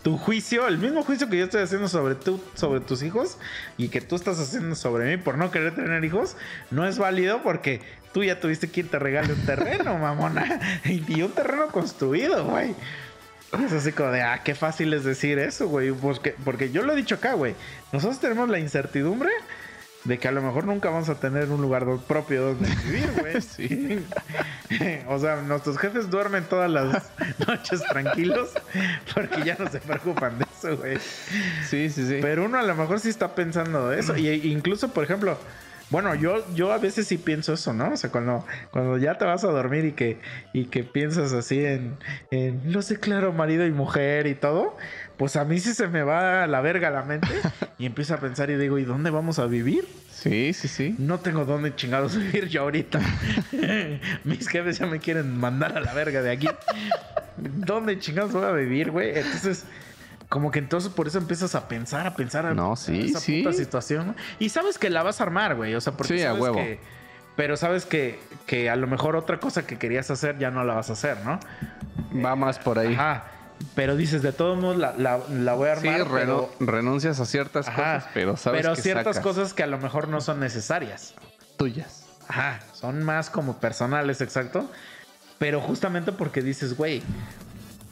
[0.04, 3.38] tu juicio, el mismo juicio que yo estoy haciendo sobre tú, sobre tus hijos
[3.78, 6.38] y que tú estás haciendo sobre mí por no querer tener hijos,
[6.72, 7.82] no es válido porque
[8.14, 10.82] tú ya tuviste quien te regale un terreno, mamona.
[10.86, 12.76] Y un terreno construido, güey.
[13.64, 15.92] Es así como de, ah, qué fácil es decir eso, güey.
[15.92, 17.56] Porque, porque yo lo he dicho acá, güey.
[17.94, 19.30] Nosotros tenemos la incertidumbre
[20.04, 23.42] de que a lo mejor nunca vamos a tener un lugar propio donde vivir, güey.
[23.42, 24.06] Sí.
[25.08, 27.10] o sea, nuestros jefes duermen todas las
[27.48, 28.50] noches tranquilos
[29.14, 30.98] porque ya no se preocupan de eso, güey.
[31.68, 32.20] Sí, sí, sí.
[32.22, 34.16] Pero uno a lo mejor sí está pensando de eso.
[34.18, 35.38] Y e incluso, por ejemplo,
[35.90, 37.94] Bueno, yo, yo a veces sí pienso eso, ¿no?
[37.94, 40.20] O sea, cuando, cuando ya te vas a dormir y que,
[40.52, 41.98] y que piensas así en,
[42.30, 44.76] en los declaro marido y mujer y todo,
[45.18, 47.28] pues a mí sí se me va a la verga la mente
[47.80, 49.88] y empiezo a pensar y digo, ¿y dónde vamos a vivir?
[50.12, 50.96] Sí, sí, sí.
[50.98, 53.00] No tengo dónde chingados vivir yo ahorita.
[54.24, 56.48] Mis jefes ya me quieren mandar a la verga de aquí.
[57.38, 59.18] ¿Dónde chingados voy a vivir, güey?
[59.18, 59.66] Entonces,
[60.30, 63.44] como que entonces por eso empiezas a pensar, a pensar No, a sí, esa sí.
[63.44, 64.16] puta situación.
[64.40, 65.76] Y sabes que la vas a armar, güey.
[65.76, 66.56] O sea, porque Sí, a sabes huevo.
[66.56, 66.80] que.
[67.36, 70.74] Pero sabes que, que a lo mejor otra cosa que querías hacer ya no la
[70.74, 71.40] vas a hacer, ¿no?
[72.26, 72.96] Va más por ahí.
[72.96, 73.26] Ajá.
[73.76, 76.08] Pero dices, de todos modos la, la, la voy a Sí, armar.
[76.08, 79.64] renu- pero, renuncias a ciertas Ajá, cosas, pero sabes pero que ciertas sacas cosas que
[79.64, 81.14] a lo mejor no son necesarias.
[81.58, 82.06] tuyas.
[82.28, 84.70] Ajá, son más como personales, exacto.
[85.40, 87.02] Pero justamente porque dices, güey,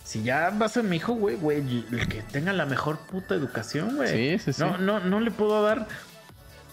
[0.03, 3.33] si ya va a ser mi hijo, güey, güey, el que tenga la mejor puta
[3.33, 4.37] educación, güey.
[4.37, 4.61] Sí, sí, sí.
[4.61, 5.87] No, no, no le puedo dar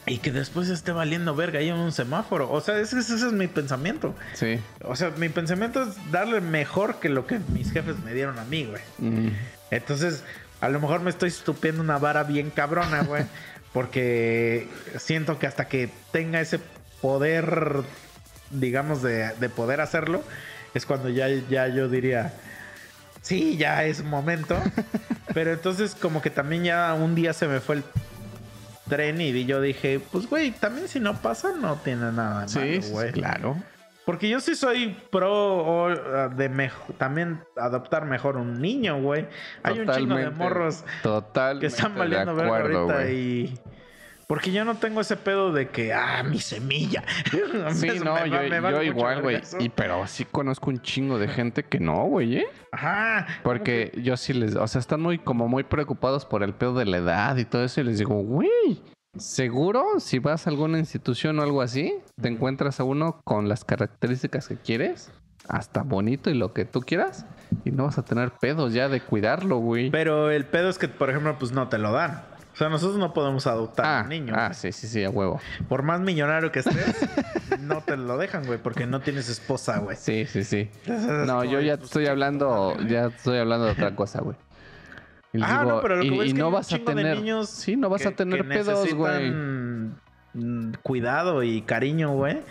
[0.07, 2.51] y que después esté valiendo verga ahí en un semáforo.
[2.51, 4.15] O sea, ese, ese es mi pensamiento.
[4.35, 4.59] Sí.
[4.85, 8.45] O sea, mi pensamiento es darle mejor que lo que mis jefes me dieron a
[8.45, 8.83] mí, güey.
[8.99, 9.29] Mm.
[9.71, 10.25] Entonces,
[10.61, 13.25] a lo mejor me estoy estupiendo una vara bien cabrona, güey.
[13.73, 16.61] porque siento que hasta que tenga ese
[17.01, 17.83] poder,
[18.51, 20.23] digamos, de, de poder hacerlo,
[20.75, 22.35] es cuando ya, ya yo diría,
[23.23, 24.61] sí, ya es momento.
[25.35, 27.85] Pero entonces como que también ya un día se me fue el
[28.89, 32.89] tren y yo dije, pues güey, también si no pasa no tiene nada Sí, malo,
[32.93, 33.13] güey.
[33.13, 33.57] claro.
[34.05, 39.29] Porque yo sí soy pro de mejo- también adoptar mejor un niño, güey.
[39.63, 43.57] Hay un chingo de morros Totalmente que están valiendo acuerdo, ahorita y...
[44.33, 47.05] Porque yo no tengo ese pedo de que, ah, mi semilla.
[47.75, 49.43] Sí, no, me yo, va- me vale yo mucho igual, güey.
[49.59, 52.47] Y pero sí conozco un chingo de gente que no, güey, ¿eh?
[52.71, 53.27] Ajá.
[53.43, 56.87] Porque yo sí les, o sea, están muy como muy preocupados por el pedo de
[56.87, 58.81] la edad y todo eso y les digo, güey,
[59.19, 63.67] seguro si vas a alguna institución o algo así, te encuentras a uno con las
[63.67, 65.13] características que quieres,
[65.47, 67.27] hasta bonito y lo que tú quieras
[67.67, 69.91] y no vas a tener pedos ya de cuidarlo, güey.
[69.91, 72.32] Pero el pedo es que, por ejemplo, pues no te lo dan.
[72.63, 74.35] O sea, nosotros no podemos adoptar Ah, a un niño.
[74.37, 75.41] ah, sí, sí, sí, a huevo.
[75.69, 76.77] Por más millonario que estés,
[77.61, 79.97] no te lo dejan, güey, porque no tienes esposa, güey.
[79.97, 80.71] Sí, sí, sí.
[80.87, 84.37] Entonces, No, yo ya pues, estoy hablando, ya estoy hablando de otra cosa, güey.
[85.43, 87.49] Ah, digo, no, pero lo que y, voy es que no vas a tener, niños
[87.49, 89.31] sí, no vas a que- tener que pedos, güey.
[89.33, 92.43] mm, Cuidado y cariño, güey.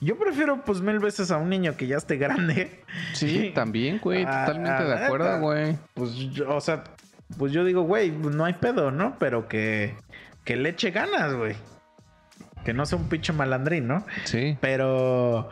[0.00, 2.82] Yo prefiero, pues, mil veces a un niño que ya esté grande.
[3.12, 5.78] Sí, también, güey, Ah, totalmente ah, de acuerdo, güey.
[5.94, 6.82] Pues, yo- o sea,
[7.38, 9.16] pues yo digo, güey, no hay pedo, ¿no?
[9.18, 9.96] Pero que,
[10.44, 11.56] que le eche ganas, güey.
[12.64, 14.06] Que no sea un pinche malandrín, ¿no?
[14.24, 14.56] Sí.
[14.60, 15.50] Pero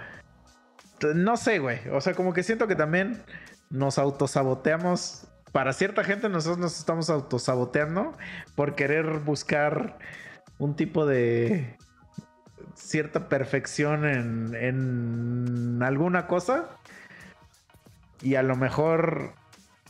[1.14, 1.80] no sé, güey.
[1.90, 3.22] O sea, como que siento que también
[3.70, 5.26] nos autosaboteamos.
[5.52, 8.16] Para cierta gente nosotros nos estamos autosaboteando
[8.54, 9.98] por querer buscar
[10.58, 11.76] un tipo de
[12.74, 16.70] cierta perfección en, en alguna cosa.
[18.22, 19.34] Y a lo mejor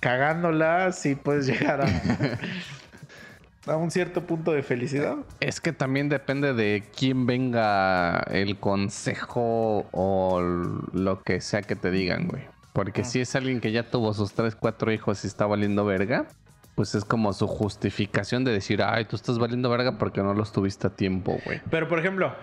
[0.02, 1.86] cagándola sí puedes llegar a,
[3.72, 5.16] a un cierto punto de felicidad.
[5.38, 10.40] Es que también depende de quién venga el consejo o
[10.92, 12.42] lo que sea que te digan, güey.
[12.72, 13.04] Porque Ah.
[13.04, 16.26] si es alguien que ya tuvo sus tres, cuatro hijos y está valiendo verga,
[16.74, 20.52] pues es como su justificación de decir, ay, tú estás valiendo verga porque no los
[20.52, 21.60] tuviste a tiempo, güey.
[21.70, 22.34] Pero por ejemplo,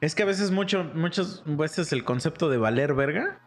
[0.00, 3.38] es que a veces mucho, muchas veces el concepto de valer verga.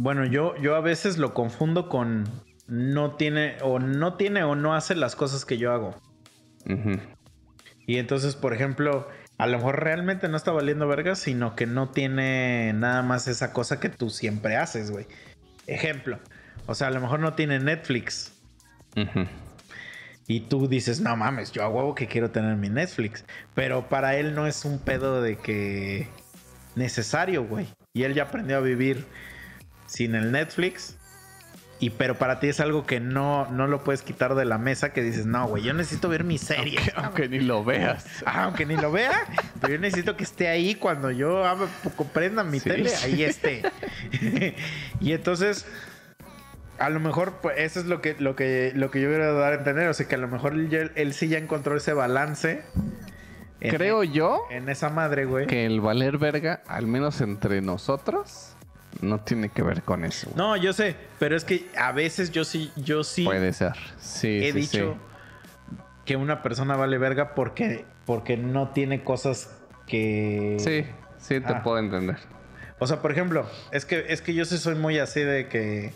[0.00, 2.22] Bueno, yo, yo a veces lo confundo con
[2.68, 6.00] no tiene o no tiene o no hace las cosas que yo hago.
[7.84, 11.88] Y entonces, por ejemplo, a lo mejor realmente no está valiendo verga, sino que no
[11.88, 15.06] tiene nada más esa cosa que tú siempre haces, güey.
[15.66, 16.20] Ejemplo.
[16.66, 18.32] O sea, a lo mejor no tiene Netflix.
[20.28, 23.24] Y tú dices, no mames, yo a huevo que quiero tener mi Netflix.
[23.52, 26.06] Pero para él no es un pedo de que
[26.76, 27.66] necesario, güey.
[27.94, 29.04] Y él ya aprendió a vivir
[29.88, 30.94] sin el Netflix.
[31.80, 34.92] Y pero para ti es algo que no, no lo puedes quitar de la mesa,
[34.92, 36.78] que dices, no, güey, yo necesito ver mi serie.
[36.96, 38.04] Aunque, aunque ni lo veas.
[38.26, 39.12] Ah, aunque ni lo vea,
[39.60, 41.68] pero yo necesito que esté ahí cuando yo abra-
[42.12, 43.04] prenda mi Sí, tele, sí.
[43.06, 43.62] ahí esté.
[45.00, 45.66] y entonces,
[46.80, 49.52] a lo mejor, pues, eso es lo que, lo que, lo que yo quiero dar
[49.52, 49.86] a entender.
[49.88, 52.64] O sea, que a lo mejor él, sí ya encontró ese balance.
[53.60, 55.46] en- Creo yo En esa madre, güey.
[55.46, 58.56] que el valer verga, al menos entre nosotros,
[59.00, 60.28] no tiene que ver con eso.
[60.30, 60.36] güey.
[60.36, 63.72] No, yo sé, pero es que a veces yo sí, yo sí Puede ser.
[63.98, 64.96] Sí, he sí, dicho
[66.04, 69.54] que una persona vale verga porque, porque no tiene cosas
[69.86, 70.56] que.
[70.58, 71.62] Sí, sí, sí te Ah.
[71.62, 72.16] puedo entender.
[72.80, 75.92] O sea, por ejemplo, es que, es que yo sí soy muy así de que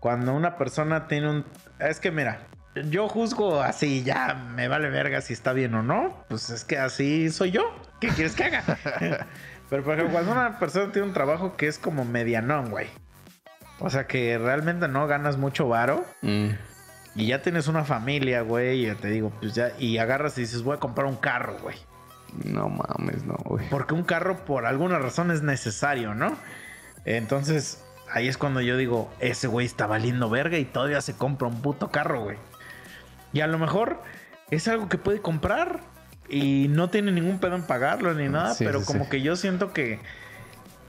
[0.00, 1.44] cuando una persona tiene un...
[1.80, 2.46] Es que mira,
[2.88, 6.24] yo juzgo así, ya me vale verga si está bien o no.
[6.28, 7.62] Pues es que así soy yo.
[8.00, 9.26] ¿Qué quieres que haga?
[9.72, 12.88] Pero por ejemplo, cuando una persona tiene un trabajo que es como medianón, güey.
[13.78, 16.04] O sea que realmente no ganas mucho varo.
[16.20, 16.48] Mm.
[17.14, 18.86] Y ya tienes una familia, güey.
[18.86, 19.72] Y te digo, pues ya.
[19.78, 21.76] Y agarras y dices, voy a comprar un carro, güey.
[22.44, 23.66] No mames, no, güey.
[23.70, 26.36] Porque un carro por alguna razón es necesario, ¿no?
[27.06, 31.48] Entonces, ahí es cuando yo digo, ese güey está valiendo verga y todavía se compra
[31.48, 32.36] un puto carro, güey.
[33.32, 34.02] Y a lo mejor
[34.50, 35.80] es algo que puede comprar
[36.32, 39.10] y no tiene ningún pedo en pagarlo ni nada, Sí, pero sí, como sí.
[39.10, 40.00] que yo siento que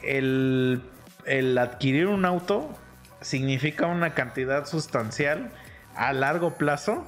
[0.02, 0.82] el,
[1.26, 2.74] el adquirir un auto
[3.22, 5.52] significa una cantidad sustancial
[5.96, 7.06] a largo plazo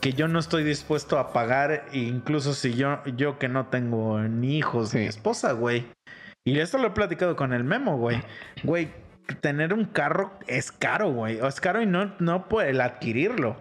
[0.00, 4.58] que yo no estoy dispuesto a pagar, incluso si yo, yo que no tengo ni
[4.58, 5.86] hijos ni esposa, güey.
[6.44, 8.22] Y esto lo he platicado con el memo, güey.
[8.64, 8.90] Güey,
[9.40, 11.40] tener un carro es caro, güey.
[11.40, 13.56] O Es caro y no, no por el adquirirlo.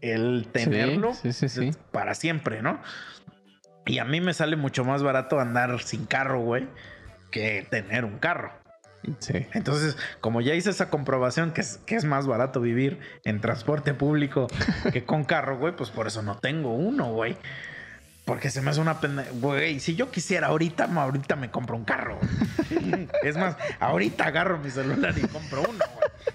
[0.00, 1.12] El tenerlo
[1.92, 2.80] para siempre, ¿no?
[3.86, 6.66] Y a mí me sale mucho más barato andar sin carro, güey,
[7.30, 8.52] que tener un carro.
[9.20, 9.46] Sí.
[9.52, 13.94] Entonces, como ya hice esa comprobación que es, que es más barato vivir en transporte
[13.94, 14.48] público
[14.92, 17.36] que con carro, güey, pues por eso no tengo uno, güey.
[18.26, 19.24] Porque se me hace una pena.
[19.34, 22.18] Güey, si yo quisiera ahorita, ahorita me compro un carro.
[23.22, 25.84] es más, ahorita agarro mi celular y compro uno,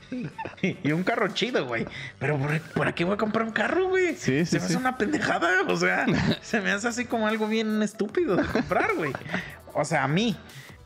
[0.10, 0.78] güey.
[0.84, 1.86] y un carro chido, güey.
[2.18, 2.40] Pero
[2.74, 4.16] ¿por, qué voy a comprar un carro, güey?
[4.16, 4.66] Sí, sí, se me sí.
[4.68, 5.64] hace una pendejada.
[5.68, 6.06] O sea,
[6.42, 9.12] se me hace así como algo bien estúpido de comprar, güey.
[9.74, 10.38] O sea, a mí.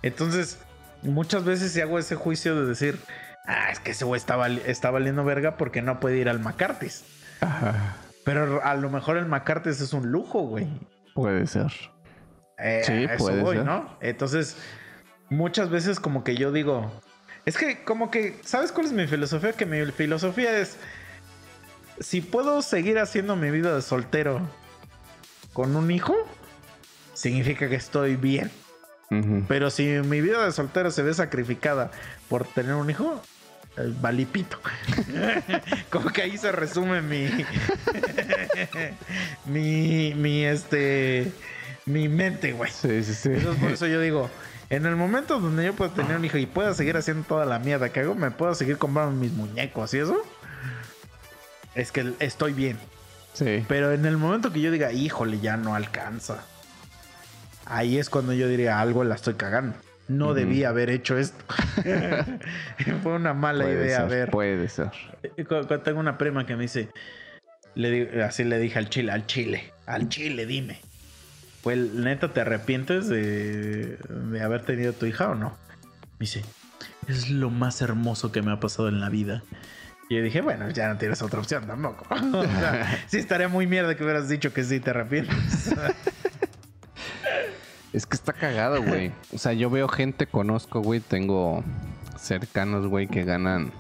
[0.02, 0.58] Entonces,
[1.04, 2.98] muchas veces sí hago ese juicio de decir,
[3.46, 6.40] ah, es que ese güey está, val- está valiendo verga porque no puede ir al
[6.40, 7.04] McCarthy's.
[7.42, 7.98] Ajá.
[8.24, 10.68] Pero a lo mejor el McCarthy's es un lujo, güey.
[11.16, 11.72] Puede ser.
[12.58, 13.66] Eh, Sí, a eso puede voy, ser.
[13.66, 13.98] ¿no?
[14.02, 14.58] Entonces,
[15.30, 16.92] muchas veces como que yo digo,
[17.46, 19.54] es que como que, ¿sabes cuál es mi filosofía?
[19.54, 20.78] Que mi filosofía es,
[22.02, 24.42] si puedo seguir haciendo mi vida de soltero
[25.54, 26.14] con un hijo,
[27.14, 28.52] significa que estoy bien.
[29.48, 31.92] Pero si mi vida de soltero se ve sacrificada
[32.28, 33.22] por tener un hijo,
[34.02, 34.60] valipito.
[35.90, 37.30] Como que ahí se resume mi.
[39.46, 40.14] mi.
[40.16, 41.32] Mi este.
[41.86, 42.72] Mi mente, güey.
[42.72, 43.30] Sí, sí, sí.
[43.30, 44.30] Entonces, por eso yo digo.
[44.72, 47.60] En el momento donde yo pueda tener un hijo y pueda seguir haciendo toda la
[47.60, 50.18] mierda que hago, me puedo seguir comprando mis muñecos y eso.
[51.76, 52.80] Es que estoy bien.
[53.34, 53.64] Sí.
[53.68, 56.44] Pero en el momento que yo diga, híjole, ya no alcanza.
[57.66, 59.76] Ahí es cuando yo diría, algo la estoy cagando.
[60.08, 60.34] No Ujú.
[60.36, 61.44] debí haber hecho esto.
[63.04, 64.02] Fue una mala Puede idea.
[64.02, 64.92] ser, ver, Puede ser.
[65.48, 66.90] cu- tengo una prima que me dice,
[67.74, 70.80] le di- así le dije al chile, al chile, al chile, dime.
[71.64, 75.58] Pues neta, ¿te arrepientes de, de haber tenido tu hija o no?
[76.20, 76.44] Me dice,
[77.08, 79.42] es lo más hermoso que me ha pasado en la vida.
[80.08, 82.06] Y yo dije, bueno, ya no tienes otra opción tampoco.
[82.14, 85.74] o sea, sí estaría muy mierda que hubieras dicho que sí te arrepientes.
[87.96, 89.14] Es que está cagado, güey.
[89.34, 91.64] O sea, yo veo gente, conozco, güey, tengo
[92.20, 93.72] cercanos, güey, que ganan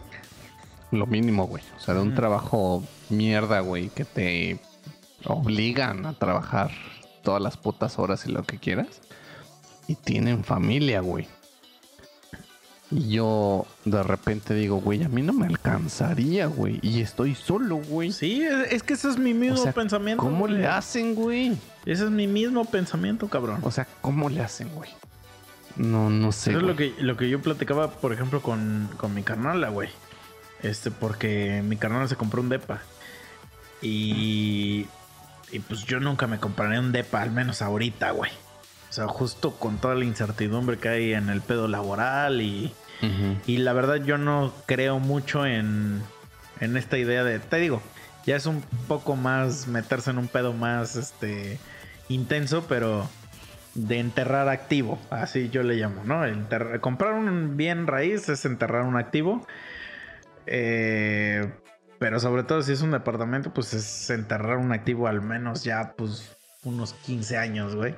[0.91, 1.61] lo mínimo, güey.
[1.75, 4.59] O sea, de un trabajo mierda, güey, que te
[5.25, 6.71] obligan a trabajar
[7.23, 9.01] todas las putas horas y lo que quieras.
[9.85, 11.27] Y tienen familia, güey.
[12.95, 16.79] Y yo de repente digo, güey, a mí no me alcanzaría, güey.
[16.81, 18.13] Y estoy solo, güey.
[18.13, 20.23] sí, es que ese es mi mismo O sea, pensamiento.
[20.23, 20.53] ¿Cómo güey.
[20.53, 21.57] le hacen, güey?
[21.85, 23.59] Ese es mi mismo pensamiento, cabrón.
[23.63, 24.89] O sea, ¿cómo le hacen, güey?
[25.75, 26.51] No, no sé.
[26.51, 29.89] Eso es lo que, lo que yo platicaba, por ejemplo, con, con mi carnala, güey.
[30.63, 32.81] Este, porque mi carnala se compró un depa.
[33.81, 34.87] Y,
[35.51, 38.31] y pues yo nunca me compraría un depa, al menos ahorita, güey.
[38.89, 42.73] O sea, justo con toda la incertidumbre que hay en el pedo laboral y,
[43.45, 46.01] Y la verdad yo no creo mucho en,
[46.59, 47.81] en esta idea de, te digo,
[48.25, 51.59] ya es un poco más meterse en un pedo más este
[52.09, 53.07] intenso, pero
[53.75, 56.23] de enterrar activo, así yo le llamo, ¿no?
[56.81, 59.45] Comprar un bien raíz es enterrar un activo.
[60.47, 61.51] Eh,
[61.99, 65.93] pero sobre todo si es un departamento, pues es enterrar un activo al menos ya
[65.97, 67.95] pues unos 15 años, güey.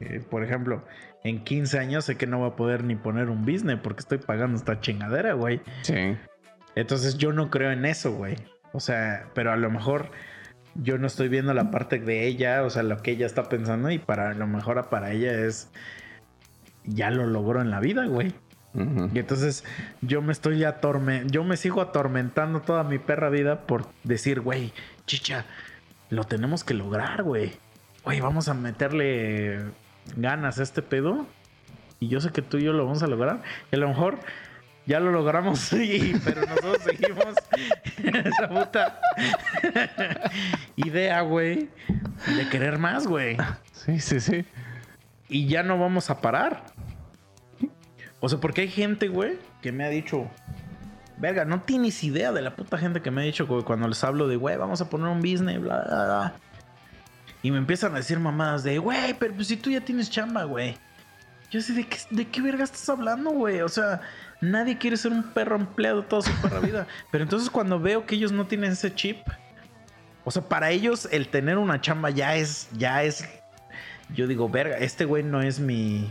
[0.00, 0.84] Eh, por ejemplo,
[1.24, 4.18] en 15 años sé que no voy a poder ni poner un business porque estoy
[4.18, 5.62] pagando esta chingadera, güey.
[5.82, 6.16] Sí.
[6.74, 8.36] Entonces yo no creo en eso, güey.
[8.72, 10.10] O sea, pero a lo mejor
[10.74, 13.90] yo no estoy viendo la parte de ella, o sea, lo que ella está pensando
[13.90, 15.70] y para a lo mejor para ella es
[16.84, 18.34] ya lo logró en la vida, güey.
[18.74, 19.64] Y entonces
[20.00, 24.72] yo me estoy atormentando, yo me sigo atormentando toda mi perra vida por decir, güey,
[25.06, 25.46] chicha,
[26.10, 27.52] lo tenemos que lograr, güey.
[28.02, 29.60] Güey, vamos a meterle
[30.16, 31.26] ganas a este pedo.
[32.00, 33.42] Y yo sé que tú y yo lo vamos a lograr.
[33.70, 34.18] Y a lo mejor
[34.86, 37.34] ya lo logramos, sí, pero nosotros seguimos
[38.02, 39.00] en esa puta
[40.76, 41.70] idea, güey,
[42.36, 43.36] de querer más, güey.
[43.72, 44.44] Sí, sí, sí.
[45.28, 46.64] Y ya no vamos a parar.
[48.20, 50.30] O sea, porque hay gente, güey, que me ha dicho,
[51.18, 54.02] verga, no tienes idea de la puta gente que me ha dicho güey, cuando les
[54.04, 56.34] hablo de, güey, vamos a poner un business, bla, bla, bla.
[57.44, 60.44] Y me empiezan a decir mamadas de, güey, pero pues si tú ya tienes chamba,
[60.44, 60.78] güey.
[61.50, 63.60] Yo sé, ¿de qué, ¿de qué verga estás hablando, güey?
[63.60, 64.00] O sea,
[64.40, 66.86] nadie quiere ser un perro empleado toda su perra vida.
[67.10, 69.18] Pero entonces cuando veo que ellos no tienen ese chip,
[70.24, 73.28] o sea, para ellos el tener una chamba ya es, ya es,
[74.14, 76.10] yo digo, verga, este güey no es mi,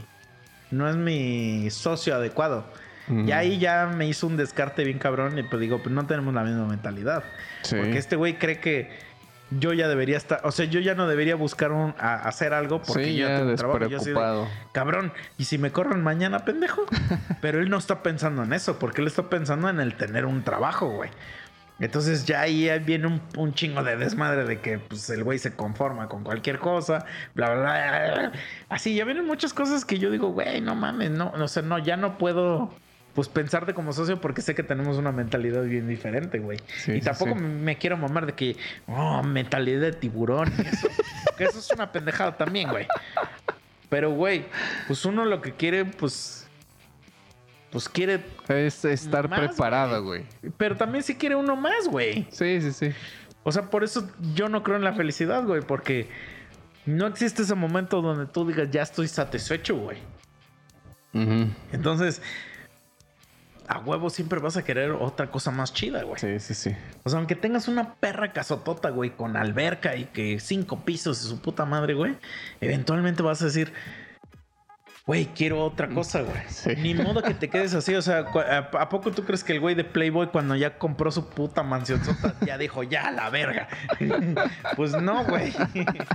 [0.69, 2.63] no es mi socio adecuado.
[3.09, 6.31] Y ahí ya me hizo un descarte bien cabrón y pues digo, pues no tenemos
[6.33, 7.23] la misma mentalidad.
[7.63, 7.75] Sí.
[7.75, 8.91] Porque este güey cree que
[9.59, 12.81] yo ya debería estar, o sea, yo ya no debería buscar un, a- hacer algo
[12.81, 13.79] porque Sí, yo ya tengo trabajo.
[13.79, 14.47] Yo de, despreocupado.
[14.71, 16.85] cabrón, ¿y si me corren mañana, pendejo?
[17.41, 20.43] Pero él no está pensando en eso, porque él está pensando en el tener un
[20.43, 21.09] trabajo, güey.
[21.79, 25.55] Entonces ya ahí viene un, un chingo de desmadre de que pues, el güey se
[25.55, 28.31] conforma con cualquier cosa, bla, bla, bla, bla.
[28.69, 31.79] Así, ya vienen muchas cosas que yo digo, güey, no mames, no, o sea, no,
[31.79, 32.71] ya no puedo
[33.13, 36.59] pues pensarte como socio porque sé que tenemos una mentalidad bien diferente, güey.
[36.77, 37.41] Sí, y tampoco sí.
[37.41, 40.87] me- me quiero mamar de que, oh, mentalidad de tiburón y eso.
[41.37, 42.87] que eso es una pendejada también, güey.
[43.89, 44.45] Pero, güey,
[44.87, 46.47] pues uno lo que quiere, pues.
[47.71, 48.23] Pues quiere.
[48.49, 50.23] Es estar Más, preparado, güey.
[50.57, 52.27] Pero también sí quiere uno más, güey.
[52.31, 52.91] Sí, sí, sí.
[53.43, 55.61] O sea, por eso yo no creo en la felicidad, güey.
[55.61, 56.07] Porque
[56.87, 59.97] no existe ese momento donde tú digas, ya estoy satisfecho, güey.
[61.71, 62.21] Entonces,
[63.67, 66.19] a huevo siempre vas a querer otra cosa más chida, güey.
[66.19, 66.75] Sí, sí, sí.
[67.03, 71.27] O sea, aunque tengas una perra casotota, güey, con alberca y que cinco pisos y
[71.27, 72.17] su puta madre, güey,
[72.61, 73.73] eventualmente vas a decir,
[75.05, 76.41] güey, quiero otra cosa, güey.
[76.47, 76.75] Sí.
[76.77, 77.95] Ni modo que te quedes así.
[77.95, 81.29] O sea, ¿a, poco tú crees que el güey de Playboy, cuando ya compró su
[81.29, 83.67] puta mansionsota, ya dijo, ya, la verga?
[84.75, 85.53] pues no, güey.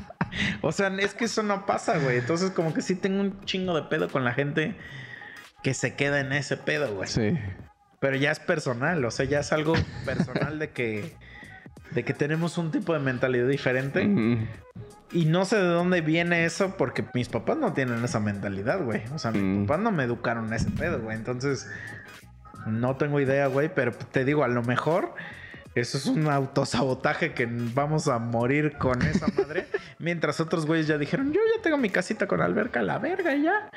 [0.63, 2.19] o sea, es que eso no pasa, güey.
[2.19, 4.77] Entonces, como que sí tengo un chingo de pedo con la gente
[5.63, 7.09] que se queda en ese pedo, güey.
[7.09, 7.39] Sí.
[8.01, 11.17] Pero ya es personal, o sea, ya es algo personal de que
[11.91, 14.03] de que tenemos un tipo de mentalidad diferente
[15.11, 19.03] y no sé de dónde viene eso porque mis papás no tienen esa mentalidad, güey.
[19.15, 19.67] O sea, mis Mm.
[19.67, 21.17] papás no me educaron en ese pedo, güey.
[21.17, 21.67] Entonces,
[22.67, 25.15] no tengo idea, güey, pero te digo, a lo mejor
[25.75, 29.67] eso es un autosabotaje que vamos a morir con esa madre.
[29.99, 33.45] mientras otros güeyes ya dijeron, yo ya tengo mi casita con alberca, la verga y
[33.45, 33.71] ya.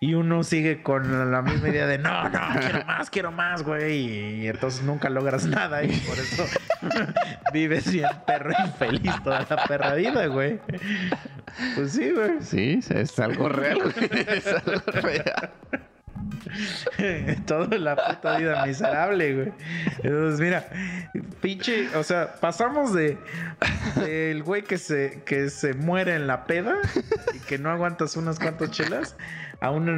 [0.00, 4.42] Y uno sigue con la misma idea de no, no, quiero más, quiero más, güey.
[4.42, 6.44] Y entonces nunca logras nada y por eso
[7.52, 10.60] vives bien perro infeliz toda la perra vida, güey.
[11.74, 12.40] Pues sí, güey.
[12.42, 14.10] Sí, es algo real, güey.
[14.28, 15.50] Es algo real.
[17.46, 19.52] Toda la puta vida miserable, güey.
[20.04, 20.68] Entonces, mira,
[21.40, 23.18] pinche, o sea, pasamos de
[23.96, 26.76] del güey que se, que se muere en la peda
[27.34, 29.16] y que no aguantas unas cuantas chelas
[29.60, 29.88] a un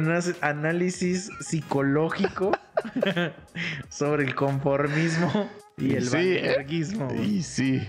[0.41, 2.51] análisis psicológico
[3.89, 6.65] sobre el conformismo y el Sí, ¿eh?
[7.21, 7.87] Y sí.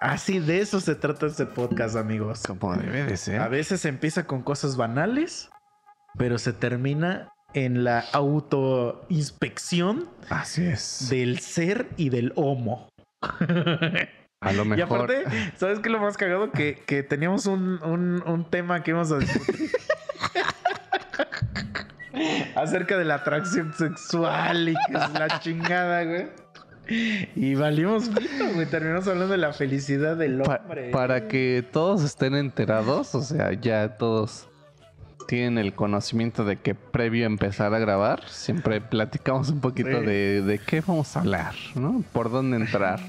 [0.00, 2.42] Así de eso se trata este podcast, amigos.
[2.46, 3.40] Como debe de ser.
[3.40, 5.48] A veces empieza con cosas banales,
[6.18, 11.06] pero se termina en la autoinspección Así es.
[11.08, 12.88] del ser y del homo.
[13.22, 15.10] A lo Y mejor.
[15.10, 15.24] aparte,
[15.56, 16.50] ¿sabes qué es lo más cagado?
[16.52, 19.70] Que, que teníamos un, un- un tema que íbamos a discutir.
[22.54, 26.26] Acerca de la atracción sexual y que es la chingada, güey.
[27.34, 28.66] Y valimos pito, güey.
[28.66, 30.90] Terminamos hablando de la felicidad del Pa- hombre.
[30.90, 34.48] para que todos estén enterados, o sea, ya todos
[35.26, 40.06] tienen el conocimiento de que previo a empezar a grabar, siempre platicamos un poquito Sí.
[40.06, 42.04] de, de qué vamos a hablar, ¿no?
[42.12, 43.00] Por dónde entrar.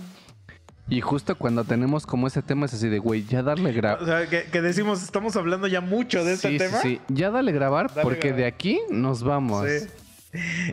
[0.90, 4.06] Y justo cuando tenemos como ese tema es así de, güey, ya darle O grabar.
[4.06, 6.77] sea, que, que decimos, estamos hablando ya mucho de este sí, tema.
[6.82, 8.38] sí, sí, ya dale grabar Dale porque grabar.
[8.40, 9.67] de aquí nos vamos.
[9.69, 9.88] Sí.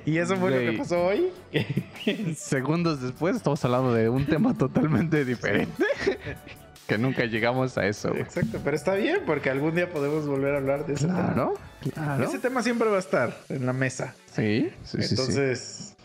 [0.05, 1.31] Y eso fue lo que pasó hoy.
[2.37, 5.85] Segundos después estamos hablando de un tema totalmente diferente.
[6.87, 8.15] que nunca llegamos a eso.
[8.15, 11.55] Exacto, pero está bien porque algún día podemos volver a hablar de ese tema.
[11.95, 12.25] Claro.
[12.25, 14.15] Ese tema siempre va a estar en la mesa.
[14.33, 15.11] Sí, sí, sí, sí.
[15.11, 15.97] Entonces,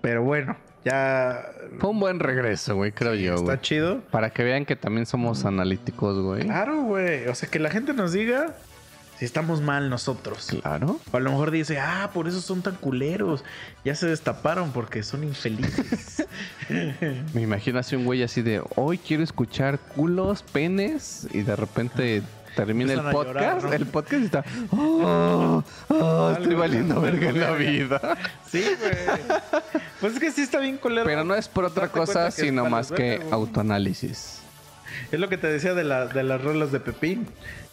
[0.00, 0.56] pero bueno,
[0.86, 1.50] ya
[1.80, 4.02] Fue un buen regreso, güey, creo yo, está chido.
[4.12, 6.44] Para que vean que también somos analíticos, güey.
[6.44, 7.26] Claro, güey.
[7.26, 8.54] O sea, que la gente nos diga
[9.18, 10.46] Si estamos mal nosotros.
[10.62, 11.00] Claro.
[11.10, 13.42] O a lo mejor dice, ah, por eso son tan culeros.
[13.84, 16.24] Ya se destaparon porque son infelices.
[17.34, 22.22] Me imagino así un güey así de, hoy quiero escuchar culos, penes, y de repente
[22.56, 23.72] termina el podcast, llorar, ¿no?
[23.72, 28.00] el podcast y está, oh, oh, estoy valiendo verga en la vida.
[28.50, 29.40] sí, güey.
[30.00, 31.06] Pues es que sí está bien culero.
[31.06, 34.40] Pero no es por otra cosa, sino más que verga, autoanálisis.
[35.12, 37.26] Es lo que te decía de, la- de las rolas de Pepín.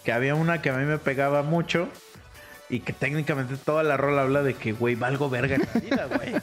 [0.04, 1.88] Que había una que a mí me pegaba mucho.
[2.70, 6.06] Y que técnicamente toda la rola habla de que, güey, valgo verga en la vida,
[6.08, 6.34] güey.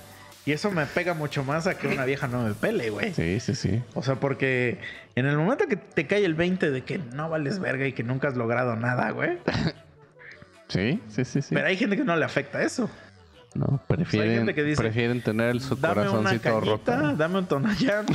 [0.46, 3.12] Y eso me pega mucho más a que una vieja no me pele, güey.
[3.12, 3.82] Sí, sí, sí.
[3.94, 4.78] O sea, porque
[5.14, 8.02] en el momento que te cae el 20 de que no vales verga y que
[8.02, 9.38] nunca has logrado nada, güey.
[10.68, 11.52] Sí, sí, sí, sí.
[11.52, 12.88] Pero hay gente que no le afecta eso.
[13.54, 17.16] No, prefieren, gente que dice, prefieren tener su Dame una corazoncito cañita, roto.
[17.16, 18.06] dame un tonallán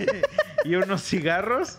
[0.64, 1.78] y unos cigarros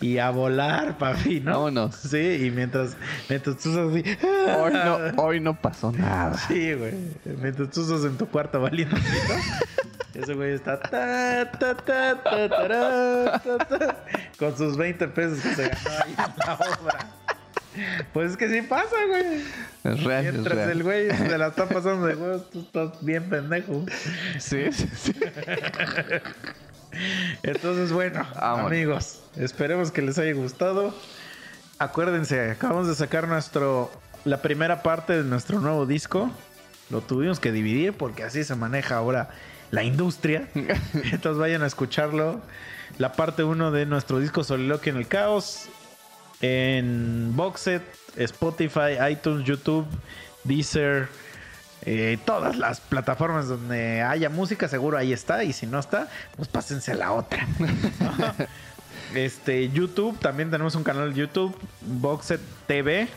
[0.00, 1.52] y a volar, papi, ¿no?
[1.52, 1.94] Vámonos.
[1.96, 2.96] Sí, y mientras,
[3.28, 4.26] mientras tú estás así.
[4.58, 6.36] Hoy no, hoy no pasó nada.
[6.48, 6.94] Sí, güey.
[7.40, 9.34] Mientras tú estás en tu cuarto valiendo pito,
[10.14, 11.50] Ese güey está ta,
[12.48, 13.42] tará,
[14.38, 17.06] con sus 20 pesos que se ganó ahí en la obra.
[18.12, 19.40] Pues es que sí pasa, güey.
[19.84, 20.70] Es real, es Mientras real.
[20.70, 23.86] el güey se la está pasando de huevos, tú estás bien pendejo.
[24.38, 25.14] Sí, sí, sí.
[27.42, 28.66] Entonces, bueno, Vámonos.
[28.66, 30.94] amigos, esperemos que les haya gustado.
[31.78, 33.90] Acuérdense, acabamos de sacar nuestro
[34.24, 36.30] la primera parte de nuestro nuevo disco.
[36.90, 39.30] Lo tuvimos que dividir porque así se maneja ahora
[39.70, 40.48] la industria.
[40.54, 42.40] Entonces vayan a escucharlo.
[42.98, 45.68] La parte 1 de nuestro disco Soliloquio en el Caos.
[46.42, 47.82] En Boxet,
[48.16, 49.86] Spotify, iTunes, YouTube,
[50.44, 51.08] Deezer.
[51.84, 55.44] Eh, todas las plataformas donde haya música, seguro ahí está.
[55.44, 57.46] Y si no está, pues pásense a la otra.
[59.14, 63.08] Este, YouTube, también tenemos un canal de YouTube, Boxet TV.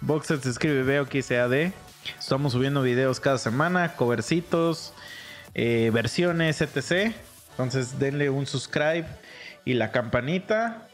[0.00, 1.72] Boxet se escribe B o D.
[2.18, 4.92] Estamos subiendo videos cada semana, covercitos,
[5.54, 7.14] eh, versiones, etc.
[7.50, 9.06] Entonces denle un subscribe
[9.64, 10.88] y la campanita.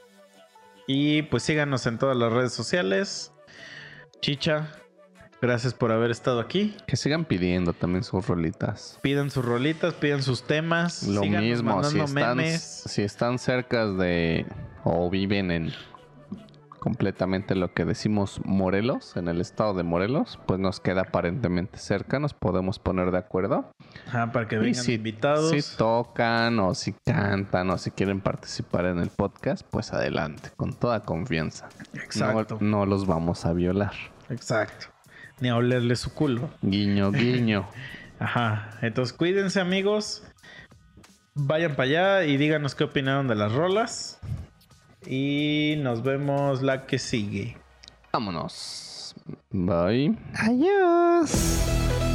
[0.87, 3.33] Y pues síganos en todas las redes sociales.
[4.21, 4.69] Chicha,
[5.43, 6.75] gracias por haber estado aquí.
[6.87, 8.99] Que sigan pidiendo también sus rolitas.
[9.03, 11.03] Pidan sus rolitas, pidan sus temas.
[11.03, 12.63] Lo mismo, si están, memes.
[12.63, 14.47] si están cerca de
[14.85, 15.73] o viven en
[16.79, 22.19] completamente lo que decimos Morelos, en el estado de Morelos, pues nos queda aparentemente cerca,
[22.19, 23.71] nos podemos poner de acuerdo.
[24.09, 25.51] Ajá, para que vengan si, invitados.
[25.51, 30.73] si tocan o si cantan o si quieren participar en el podcast, pues adelante, con
[30.73, 31.69] toda confianza.
[31.95, 32.59] Exacto.
[32.61, 33.93] No, no los vamos a violar.
[34.29, 34.92] Exacto.
[35.43, 36.51] Ni a olerle su culo.
[36.63, 37.69] Guiño, guiño.
[38.21, 38.79] Ajá.
[38.81, 40.23] Entonces cuídense amigos.
[41.35, 44.21] Vayan para allá y díganos qué opinaron de las rolas.
[45.05, 47.57] Y nos vemos la que sigue.
[48.13, 49.17] Vámonos.
[49.51, 50.17] Bye.
[50.37, 52.12] Adiós.